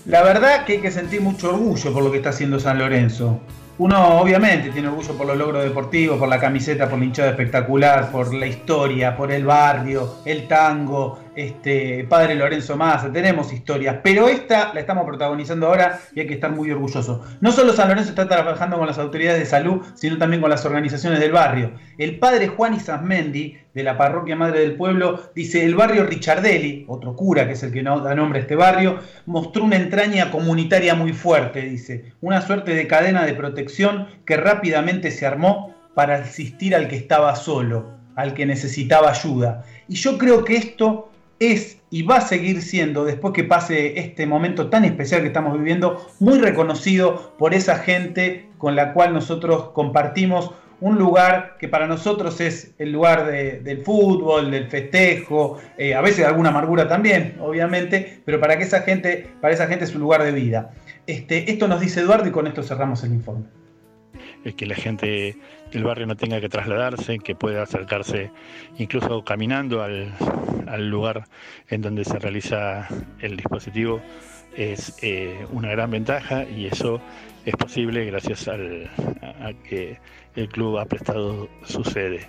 La 0.05 0.23
verdad 0.23 0.65
que 0.65 0.73
hay 0.73 0.79
que 0.79 0.91
sentir 0.91 1.21
mucho 1.21 1.49
orgullo 1.49 1.93
por 1.93 2.03
lo 2.03 2.11
que 2.11 2.17
está 2.17 2.29
haciendo 2.29 2.59
San 2.59 2.79
Lorenzo. 2.79 3.41
Uno 3.79 4.19
obviamente 4.19 4.71
tiene 4.71 4.87
orgullo 4.87 5.15
por 5.15 5.27
los 5.27 5.37
logros 5.37 5.63
deportivos, 5.63 6.17
por 6.17 6.27
la 6.27 6.39
camiseta, 6.39 6.89
por 6.89 6.97
la 6.97 7.05
hinchada 7.05 7.29
espectacular, 7.29 8.11
por 8.11 8.33
la 8.33 8.47
historia, 8.47 9.15
por 9.15 9.31
el 9.31 9.45
barrio, 9.45 10.15
el 10.25 10.47
tango, 10.47 11.19
este, 11.35 12.03
Padre 12.09 12.33
Lorenzo 12.33 12.75
Massa, 12.75 13.11
tenemos 13.11 13.53
historias, 13.53 13.97
pero 14.03 14.27
esta 14.27 14.73
la 14.73 14.79
estamos 14.79 15.05
protagonizando 15.05 15.67
ahora 15.67 15.99
y 16.15 16.21
hay 16.21 16.25
que 16.25 16.33
estar 16.33 16.51
muy 16.51 16.71
orgulloso. 16.71 17.23
No 17.39 17.51
solo 17.51 17.73
San 17.73 17.89
Lorenzo 17.89 18.09
está 18.09 18.27
trabajando 18.27 18.79
con 18.79 18.87
las 18.87 18.97
autoridades 18.97 19.39
de 19.39 19.45
salud, 19.45 19.83
sino 19.93 20.17
también 20.17 20.41
con 20.41 20.49
las 20.49 20.65
organizaciones 20.65 21.19
del 21.19 21.31
barrio. 21.31 21.73
El 21.99 22.17
padre 22.17 22.47
Juan 22.47 22.73
Isasmendi, 22.73 23.59
de 23.77 23.83
la 23.83 23.95
parroquia 23.95 24.35
Madre 24.35 24.61
del 24.61 24.75
Pueblo, 24.75 25.21
dice, 25.35 25.63
el 25.63 25.75
barrio 25.75 26.03
Richardelli, 26.03 26.85
otro 26.87 27.15
cura 27.15 27.45
que 27.45 27.53
es 27.53 27.61
el 27.61 27.71
que 27.71 27.83
da 27.83 28.15
nombre 28.15 28.39
a 28.39 28.41
este 28.41 28.55
barrio, 28.55 28.97
mostró 29.27 29.63
una 29.63 29.75
entraña 29.75 30.31
comunitaria 30.31 30.95
muy 30.95 31.13
fuerte, 31.13 31.61
dice, 31.61 32.11
una 32.19 32.41
suerte 32.41 32.73
de 32.73 32.87
cadena 32.87 33.23
de 33.23 33.35
protección 33.35 34.07
que 34.25 34.35
rápidamente 34.35 35.11
se 35.11 35.27
armó 35.27 35.75
para 35.93 36.15
asistir 36.15 36.73
al 36.73 36.87
que 36.87 36.95
estaba 36.95 37.35
solo, 37.35 37.91
al 38.15 38.33
que 38.33 38.47
necesitaba 38.47 39.11
ayuda. 39.11 39.63
Y 39.87 39.93
yo 39.93 40.17
creo 40.17 40.43
que 40.43 40.55
esto 40.55 41.11
es 41.37 41.77
y 41.91 42.01
va 42.01 42.17
a 42.17 42.21
seguir 42.21 42.63
siendo, 42.63 43.05
después 43.05 43.31
que 43.31 43.43
pase 43.43 43.99
este 43.99 44.25
momento 44.25 44.71
tan 44.71 44.85
especial 44.85 45.21
que 45.21 45.27
estamos 45.27 45.55
viviendo, 45.55 46.09
muy 46.19 46.39
reconocido 46.39 47.35
por 47.37 47.53
esa 47.53 47.77
gente 47.77 48.49
con 48.57 48.75
la 48.75 48.93
cual 48.93 49.13
nosotros 49.13 49.69
compartimos 49.69 50.51
un 50.79 50.97
lugar 50.97 51.57
que 51.59 51.67
para 51.67 51.87
nosotros 51.87 52.39
es 52.39 52.73
el 52.77 52.91
lugar 52.91 53.25
del 53.27 53.83
fútbol, 53.83 54.51
del 54.51 54.67
festejo, 54.67 55.59
eh, 55.77 55.95
a 55.95 56.01
veces 56.01 56.25
alguna 56.25 56.49
amargura 56.49 56.87
también, 56.87 57.37
obviamente, 57.39 58.21
pero 58.25 58.39
para 58.39 58.57
que 58.57 58.63
esa 58.63 58.81
gente, 58.81 59.27
para 59.41 59.53
esa 59.53 59.67
gente 59.67 59.85
es 59.85 59.95
un 59.95 60.01
lugar 60.01 60.23
de 60.23 60.31
vida. 60.31 60.71
Este, 61.07 61.49
esto 61.51 61.67
nos 61.67 61.79
dice 61.81 62.01
Eduardo 62.01 62.27
y 62.27 62.31
con 62.31 62.47
esto 62.47 62.63
cerramos 62.63 63.03
el 63.03 63.13
informe. 63.13 63.45
eh, 64.43 64.53
que 64.53 64.65
la 64.65 64.75
gente 64.75 65.35
del 65.71 65.83
barrio 65.83 66.07
no 66.07 66.15
tenga 66.15 66.39
que 66.39 66.49
trasladarse, 66.49 67.19
que 67.19 67.35
pueda 67.35 67.63
acercarse 67.63 68.31
incluso 68.77 69.23
caminando 69.23 69.83
al, 69.83 70.13
al 70.67 70.89
lugar 70.89 71.25
en 71.69 71.81
donde 71.81 72.05
se 72.05 72.19
realiza 72.19 72.87
el 73.19 73.35
dispositivo 73.35 74.01
es 74.55 74.97
eh, 75.01 75.45
una 75.51 75.69
gran 75.69 75.91
ventaja 75.91 76.45
y 76.45 76.65
eso 76.65 76.99
es 77.45 77.55
posible 77.55 78.05
gracias 78.05 78.47
al, 78.47 78.89
a 79.23 79.53
que 79.63 79.99
el 80.37 80.47
club 80.49 80.77
ha 80.77 80.85
prestado 80.85 81.49
su 81.63 81.83
sede. 81.83 82.25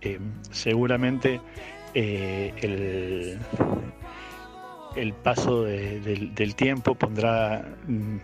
Eh, 0.00 0.18
seguramente 0.50 1.40
eh, 1.94 2.54
el, 2.62 3.38
el 4.96 5.12
paso 5.12 5.64
de- 5.64 6.00
del, 6.34 6.54
tiempo 6.54 6.94
pondrá 6.94 7.64
mm, 7.86 8.16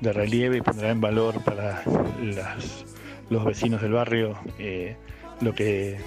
de 0.00 0.12
relieve 0.12 0.56
y 0.58 0.60
pondrá 0.62 0.90
en 0.90 1.00
valor 1.00 1.42
para 1.44 1.82
las- 2.22 2.84
los 3.30 3.44
vecinos 3.44 3.82
del 3.82 3.92
barrio 3.92 4.38
eh, 4.58 4.96
lo 5.42 5.54
que 5.54 5.92
eh, 5.92 5.98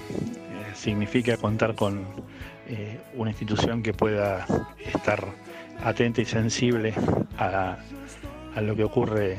significa 0.74 1.36
contar 1.36 1.74
con 1.74 2.04
una 3.16 3.30
institución 3.30 3.82
que 3.82 3.92
pueda 3.92 4.46
estar 4.94 5.22
atenta 5.84 6.22
y 6.22 6.24
sensible 6.24 6.94
a, 7.36 7.76
a 8.54 8.60
lo 8.62 8.74
que 8.74 8.84
ocurre 8.84 9.38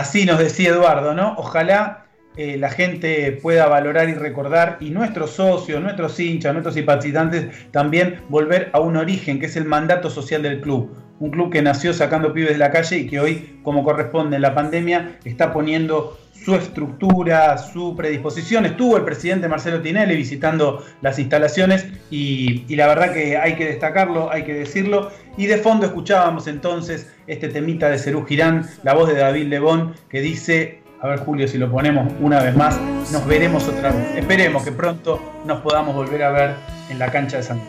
Así 0.00 0.24
nos 0.24 0.38
decía 0.38 0.70
Eduardo, 0.70 1.12
¿no? 1.12 1.34
Ojalá 1.36 2.06
eh, 2.38 2.56
la 2.56 2.70
gente 2.70 3.32
pueda 3.32 3.66
valorar 3.66 4.08
y 4.08 4.14
recordar, 4.14 4.78
y 4.80 4.88
nuestros 4.88 5.32
socios, 5.32 5.82
nuestros 5.82 6.18
hinchas, 6.18 6.54
nuestros 6.54 6.74
simpatizantes, 6.74 7.70
también 7.70 8.22
volver 8.30 8.70
a 8.72 8.80
un 8.80 8.96
origen, 8.96 9.38
que 9.38 9.44
es 9.44 9.56
el 9.56 9.66
mandato 9.66 10.08
social 10.08 10.42
del 10.42 10.62
club. 10.62 10.96
Un 11.18 11.30
club 11.30 11.52
que 11.52 11.60
nació 11.60 11.92
sacando 11.92 12.32
pibes 12.32 12.52
de 12.52 12.56
la 12.56 12.70
calle 12.70 12.96
y 12.96 13.08
que 13.08 13.20
hoy, 13.20 13.60
como 13.62 13.84
corresponde 13.84 14.36
en 14.36 14.42
la 14.42 14.54
pandemia, 14.54 15.18
está 15.26 15.52
poniendo 15.52 16.18
su 16.44 16.54
estructura, 16.54 17.58
su 17.58 17.94
predisposición. 17.96 18.66
Estuvo 18.66 18.96
el 18.96 19.04
presidente 19.04 19.48
Marcelo 19.48 19.80
Tinelli 19.80 20.16
visitando 20.16 20.84
las 21.02 21.18
instalaciones 21.18 21.86
y, 22.10 22.74
la 22.74 22.86
verdad 22.86 23.12
que 23.12 23.36
hay 23.36 23.56
que 23.56 23.66
destacarlo, 23.66 24.30
hay 24.30 24.44
que 24.44 24.54
decirlo. 24.54 25.10
Y 25.36 25.46
de 25.46 25.58
fondo 25.58 25.86
escuchábamos 25.86 26.46
entonces 26.46 27.10
este 27.26 27.48
temita 27.48 27.88
de 27.88 27.98
Cerú 27.98 28.24
Girán, 28.24 28.68
la 28.82 28.94
voz 28.94 29.08
de 29.08 29.14
David 29.14 29.46
Lebón, 29.48 29.94
que 30.08 30.20
dice, 30.20 30.80
a 31.00 31.08
ver 31.08 31.20
Julio 31.20 31.46
si 31.46 31.58
lo 31.58 31.70
ponemos 31.70 32.12
una 32.20 32.42
vez 32.42 32.56
más, 32.56 32.78
nos 33.12 33.26
veremos 33.26 33.68
otra 33.68 33.90
vez. 33.90 34.16
Esperemos 34.16 34.64
que 34.64 34.72
pronto 34.72 35.20
nos 35.44 35.60
podamos 35.60 35.94
volver 35.94 36.22
a 36.22 36.30
ver 36.30 36.54
en 36.90 36.98
la 36.98 37.10
cancha 37.10 37.38
de 37.38 37.42
San 37.42 37.60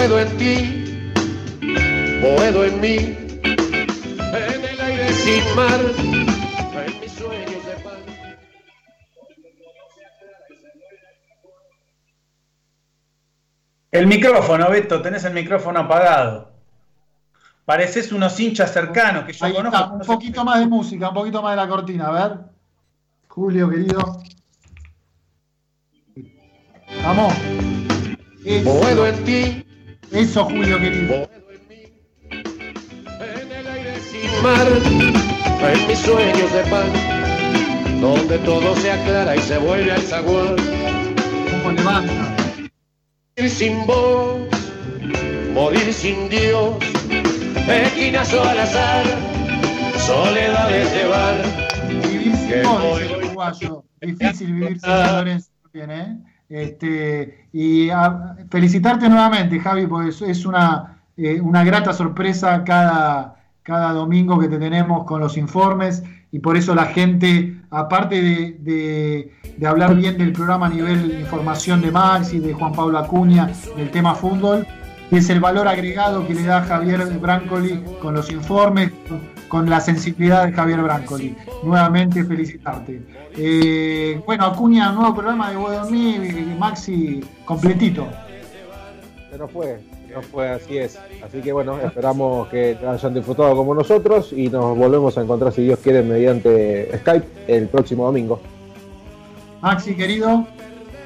Boedo 0.00 0.18
en 0.18 0.36
ti, 0.38 1.02
boedo 2.22 2.64
en 2.64 2.80
mí, 2.80 2.96
en 2.96 4.64
el 4.64 4.80
aire 4.80 5.12
sin 5.12 5.54
mar, 5.54 5.78
en 5.78 7.00
mis 7.00 7.12
sueños 7.12 7.66
de 7.66 7.72
paz. 7.84 7.98
El 13.90 14.06
micrófono, 14.06 14.70
Beto, 14.70 15.02
tenés 15.02 15.22
el 15.24 15.34
micrófono 15.34 15.80
apagado. 15.80 16.50
Pareces 17.66 18.10
unos 18.10 18.40
hinchas 18.40 18.72
cercanos 18.72 19.24
que 19.24 19.34
yo 19.34 19.44
Ahí 19.44 19.52
conozco. 19.52 19.76
está, 19.76 19.92
un 19.92 20.00
poquito 20.00 20.44
más 20.46 20.60
de 20.60 20.66
música, 20.66 21.08
un 21.10 21.14
poquito 21.14 21.42
más 21.42 21.52
de 21.52 21.56
la 21.56 21.68
cortina, 21.68 22.06
a 22.06 22.12
ver. 22.12 22.38
Julio, 23.28 23.68
querido. 23.68 24.22
Vamos. 27.04 27.34
Boedo 28.64 29.06
en 29.06 29.24
ti, 29.24 29.66
Eso, 30.12 30.44
Julio, 30.44 30.78
querido. 30.80 31.30
sin 34.10 34.42
mar, 34.42 34.66
en 35.72 35.86
mis 35.86 35.98
sueños 36.00 36.52
de 36.52 36.62
paz, 36.64 36.88
donde 38.00 38.38
todo 38.38 38.74
se 38.76 38.90
aclara 38.90 39.36
y 39.36 39.40
se 39.40 39.58
vuelve 39.58 39.92
al 39.92 40.02
zaguán. 40.02 40.56
¿Cómo 41.50 41.72
levanta? 41.72 42.36
Morir 43.36 43.50
sin 43.50 43.86
voz, 43.86 44.48
morir 45.54 45.92
sin 45.92 46.28
Dios, 46.28 46.74
esquinazo 47.68 48.42
al 48.42 48.58
azar, 48.58 49.04
soledades 49.98 50.92
de 50.92 51.06
bar. 51.06 51.36
Vivir 51.88 52.34
sin 52.36 52.52
el 52.52 53.16
uruguayo. 53.16 53.84
Difícil 54.00 54.54
vivir 54.54 54.80
sin 54.80 54.90
Lorenzo 54.90 55.50
¿eh? 55.74 56.16
Este, 56.50 57.46
y 57.52 57.90
a- 57.90 58.36
felicitarte 58.50 59.08
nuevamente, 59.08 59.58
Javi, 59.60 59.86
porque 59.86 60.08
es, 60.10 60.20
es 60.20 60.44
una, 60.44 60.98
eh, 61.16 61.40
una 61.40 61.62
grata 61.64 61.92
sorpresa 61.92 62.64
cada, 62.64 63.36
cada 63.62 63.92
domingo 63.92 64.38
que 64.38 64.48
te 64.48 64.58
tenemos 64.58 65.04
con 65.04 65.20
los 65.20 65.36
informes 65.36 66.02
y 66.32 66.40
por 66.40 66.56
eso 66.56 66.74
la 66.74 66.86
gente, 66.86 67.56
aparte 67.70 68.20
de, 68.20 68.56
de- 68.60 69.32
de 69.56 69.66
hablar 69.66 69.94
bien 69.94 70.18
del 70.18 70.32
programa 70.32 70.66
a 70.66 70.70
nivel 70.70 71.20
información 71.20 71.80
de 71.82 71.90
Max 71.92 72.32
y 72.34 72.40
de 72.40 72.52
Juan 72.52 72.72
Pablo 72.72 72.98
Acuña, 72.98 73.48
del 73.76 73.90
tema 73.90 74.14
fútbol, 74.16 74.66
es 75.10 75.28
el 75.30 75.38
valor 75.40 75.68
agregado 75.68 76.26
que 76.26 76.34
le 76.34 76.44
da 76.44 76.62
Javier 76.62 77.04
Brancoli 77.20 77.82
con 78.00 78.14
los 78.14 78.30
informes, 78.30 78.90
con 79.50 79.68
la 79.68 79.80
sensibilidad 79.80 80.46
de 80.46 80.52
Javier 80.52 80.80
Brancoli. 80.80 81.36
Nuevamente 81.64 82.24
felicitarte. 82.24 83.02
Eh, 83.36 84.22
bueno, 84.24 84.46
Acuña, 84.46 84.92
nuevo 84.92 85.12
programa 85.12 85.50
de 85.50 85.56
Guadalmí, 85.56 86.18
Maxi, 86.56 87.20
completito. 87.44 88.06
Pero 89.30 89.48
fue, 89.48 89.80
no 90.14 90.22
fue, 90.22 90.48
así 90.48 90.78
es. 90.78 90.98
Así 91.22 91.40
que 91.40 91.52
bueno, 91.52 91.78
esperamos 91.80 92.48
que 92.48 92.78
hayan 92.86 93.12
disfrutado 93.12 93.56
como 93.56 93.74
nosotros 93.74 94.32
y 94.32 94.48
nos 94.48 94.78
volvemos 94.78 95.18
a 95.18 95.22
encontrar, 95.22 95.52
si 95.52 95.62
Dios 95.62 95.80
quiere, 95.80 96.02
mediante 96.02 96.96
Skype 96.98 97.26
el 97.48 97.66
próximo 97.68 98.06
domingo. 98.06 98.40
Maxi, 99.60 99.94
querido. 99.96 100.46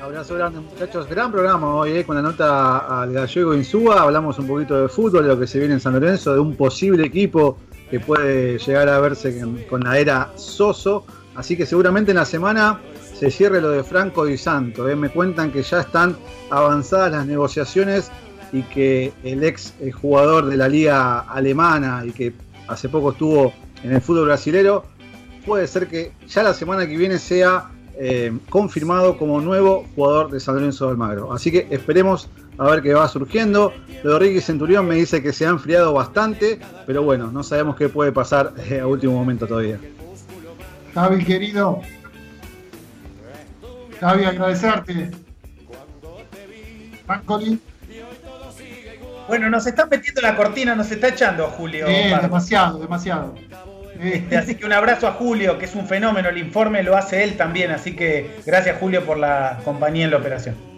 Abrazo 0.02 0.34
grande, 0.34 0.60
muchachos. 0.60 1.08
Gran 1.08 1.32
programa 1.32 1.76
hoy, 1.76 1.92
eh, 1.92 2.04
con 2.04 2.14
la 2.14 2.20
nota 2.20 3.00
al 3.00 3.10
gallego 3.10 3.54
Insúa. 3.54 4.02
Hablamos 4.02 4.38
un 4.38 4.46
poquito 4.46 4.82
de 4.82 4.88
fútbol, 4.90 5.22
de 5.22 5.28
lo 5.30 5.40
que 5.40 5.46
se 5.46 5.58
viene 5.58 5.74
en 5.74 5.80
San 5.80 5.94
Lorenzo, 5.94 6.34
de 6.34 6.40
un 6.40 6.54
posible 6.54 7.06
equipo 7.06 7.56
que 7.90 8.00
puede 8.00 8.58
llegar 8.58 8.88
a 8.88 9.00
verse 9.00 9.40
con, 9.68 9.84
la 9.84 9.98
era 9.98 10.32
Soso. 10.36 11.06
Así 11.34 11.56
que 11.56 11.66
seguramente 11.66 12.12
en 12.12 12.18
la 12.18 12.24
semana 12.24 12.80
se 13.18 13.30
cierre 13.30 13.60
lo 13.60 13.70
de 13.70 13.84
Franco 13.84 14.28
y 14.28 14.38
Santo. 14.38 14.88
eh. 14.88 14.96
Me 14.96 15.08
cuentan 15.08 15.50
que 15.50 15.62
ya 15.62 15.80
están 15.80 16.16
avanzadas 16.50 17.12
las 17.12 17.26
negociaciones 17.26 18.10
y 18.52 18.62
que 18.62 19.12
el 19.24 19.42
ex 19.42 19.74
eh, 19.80 19.90
jugador 19.90 20.46
de 20.46 20.56
la 20.56 20.68
liga 20.68 21.20
alemana 21.20 22.04
y 22.06 22.12
que 22.12 22.32
hace 22.68 22.88
poco 22.88 23.12
estuvo 23.12 23.52
en 23.82 23.92
el 23.92 24.00
fútbol 24.00 24.26
brasilero, 24.26 24.84
puede 25.44 25.66
ser 25.66 25.88
que 25.88 26.12
ya 26.28 26.42
la 26.42 26.54
semana 26.54 26.86
que 26.86 26.96
viene 26.96 27.18
sea 27.18 27.70
eh, 27.98 28.32
confirmado 28.48 29.16
como 29.18 29.40
nuevo 29.40 29.86
jugador 29.94 30.30
de 30.30 30.40
San 30.40 30.54
Lorenzo 30.56 30.86
de 30.86 30.92
Almagro. 30.92 31.32
Así 31.32 31.52
que 31.52 31.66
esperemos 31.70 32.28
a 32.58 32.64
ver 32.64 32.82
qué 32.82 32.94
va 32.94 33.08
surgiendo. 33.08 33.72
Lo 34.02 34.14
de 34.14 34.18
Ricky 34.18 34.40
Centurión 34.40 34.86
me 34.86 34.96
dice 34.96 35.22
que 35.22 35.32
se 35.32 35.46
ha 35.46 35.50
enfriado 35.50 35.92
bastante, 35.92 36.58
pero 36.86 37.02
bueno, 37.02 37.30
no 37.30 37.42
sabemos 37.42 37.76
qué 37.76 37.88
puede 37.88 38.12
pasar 38.12 38.52
eh, 38.70 38.80
a 38.80 38.86
último 38.86 39.14
momento 39.14 39.46
todavía. 39.46 39.78
Javi, 40.94 41.24
querido. 41.24 41.80
Javi, 44.00 44.24
agradecerte. 44.24 45.10
Brancoli. 47.06 47.58
Bueno, 49.26 49.48
nos 49.48 49.66
está 49.66 49.86
metiendo 49.86 50.20
la 50.20 50.36
cortina, 50.36 50.74
nos 50.74 50.90
está 50.90 51.08
echando 51.08 51.46
Julio. 51.48 51.86
Pardo. 51.86 52.22
demasiado, 52.22 52.78
demasiado. 52.78 53.34
Este, 54.00 54.36
así 54.36 54.54
que 54.54 54.66
un 54.66 54.72
abrazo 54.72 55.08
a 55.08 55.12
Julio, 55.12 55.58
que 55.58 55.64
es 55.64 55.74
un 55.74 55.86
fenómeno. 55.86 56.28
El 56.28 56.38
informe 56.38 56.82
lo 56.82 56.96
hace 56.96 57.24
él 57.24 57.36
también. 57.36 57.70
Así 57.70 57.96
que 57.96 58.36
gracias, 58.44 58.78
Julio, 58.78 59.04
por 59.04 59.18
la 59.18 59.60
compañía 59.64 60.04
en 60.04 60.10
la 60.10 60.18
operación. 60.18 60.73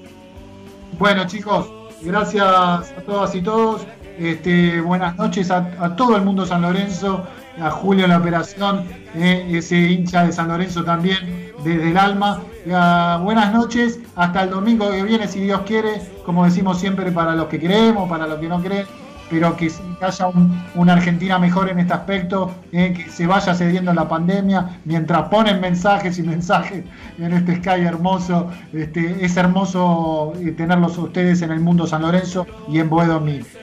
Bueno, 0.93 1.27
chicos, 1.27 1.71
gracias 2.03 2.43
a 2.47 3.03
todas 3.05 3.35
y 3.35 3.43
todos. 3.43 3.87
Este, 4.19 4.81
buenas 4.81 5.15
noches 5.17 5.51
a, 5.51 5.59
a 5.79 5.95
todo 5.95 6.17
el 6.17 6.23
mundo 6.23 6.47
San 6.47 6.63
Lorenzo, 6.63 7.23
a 7.61 7.71
Julio 7.71 8.05
en 8.05 8.13
la 8.13 8.19
operación, 8.19 8.87
eh, 9.15 9.47
ese 9.51 9.77
hincha 9.79 10.25
de 10.25 10.33
San 10.33 10.49
Lorenzo 10.49 10.85
también, 10.85 11.53
desde 11.63 11.91
el 11.91 11.99
alma. 11.99 12.41
Ya, 12.67 13.19
buenas 13.23 13.53
noches, 13.53 14.01
hasta 14.15 14.45
el 14.45 14.51
domingo 14.51 14.91
que 14.91 15.03
viene, 15.03 15.29
si 15.29 15.41
Dios 15.41 15.61
quiere, 15.67 16.01
como 16.25 16.47
decimos 16.47 16.79
siempre, 16.81 17.13
para 17.13 17.35
los 17.35 17.49
que 17.49 17.61
creemos, 17.61 18.09
para 18.09 18.27
los 18.27 18.39
que 18.39 18.49
no 18.49 18.63
creen, 18.63 18.87
pero 19.31 19.57
que 19.57 19.71
haya 20.01 20.27
un- 20.29 20.63
una 20.75 20.93
Argentina 20.95 21.39
mejor 21.39 21.69
en 21.69 21.79
este 21.81 21.93
aspecto, 21.95 22.51
eh, 22.73 22.93
que 22.97 23.11
se 23.11 23.27
vaya 23.27 23.55
cediendo 23.55 23.93
la 23.93 24.09
pandemia, 24.09 24.81
mientras 24.85 25.29
ponen 25.29 25.61
mensajes 25.61 26.19
y 26.19 26.23
mensajes 26.23 26.85
en 27.19 27.33
este 27.33 27.57
Sky 27.57 27.85
hermoso. 27.85 28.51
Este, 28.73 29.25
es 29.25 29.37
hermoso 29.37 30.33
eh, 30.41 30.53
tenerlos 30.53 30.97
ustedes 30.99 31.43
en 31.43 31.51
el 31.51 31.61
mundo 31.61 31.87
San 31.87 32.03
Lorenzo 32.03 32.47
y 32.69 32.79
en 32.79 32.89
Boedo. 32.89 33.23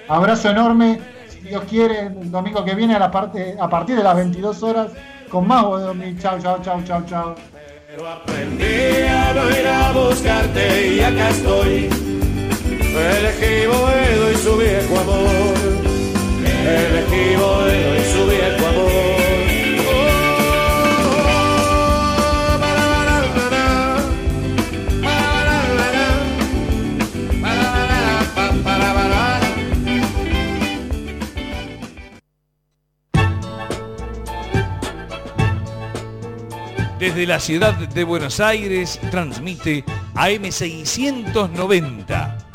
Abrazo 0.09 0.49
enorme, 0.49 0.99
si 1.29 1.39
Dios 1.41 1.63
quiere, 1.69 2.07
el 2.07 2.31
domingo 2.31 2.63
que 2.65 2.75
viene 2.75 2.95
a, 2.95 2.99
la 2.99 3.11
parte, 3.11 3.55
a 3.59 3.69
partir 3.69 3.95
de 3.97 4.03
las 4.03 4.15
22 4.15 4.63
horas, 4.63 4.87
con 5.29 5.47
más 5.47 5.63
Boedo 5.63 5.93
Mí. 5.93 6.15
Chao, 6.19 6.39
chao, 6.39 6.59
chao, 6.61 6.81
chao, 6.85 7.03
chao. 7.07 7.35
Pero 7.87 8.09
aprendí 8.09 8.63
a 9.07 9.33
no 9.33 9.49
ir 9.49 9.67
a 9.67 9.91
buscarte 9.91 10.95
y 10.95 10.99
acá 11.01 11.29
estoy. 11.29 12.12
Elegí 12.95 13.65
Boedo 13.65 14.31
y 14.31 14.35
su 14.35 14.55
viejo 14.57 14.99
amor. 14.99 15.55
Elegí 16.45 17.35
Boedo 17.35 17.97
y 17.97 18.03
su 18.11 18.27
viejo 18.27 18.67
amor. 18.67 18.91
Desde 36.99 37.25
la 37.25 37.39
ciudad 37.39 37.73
de 37.73 38.03
Buenos 38.05 38.39
Aires 38.39 38.99
transmite 39.11 39.83
AM690 40.15 42.42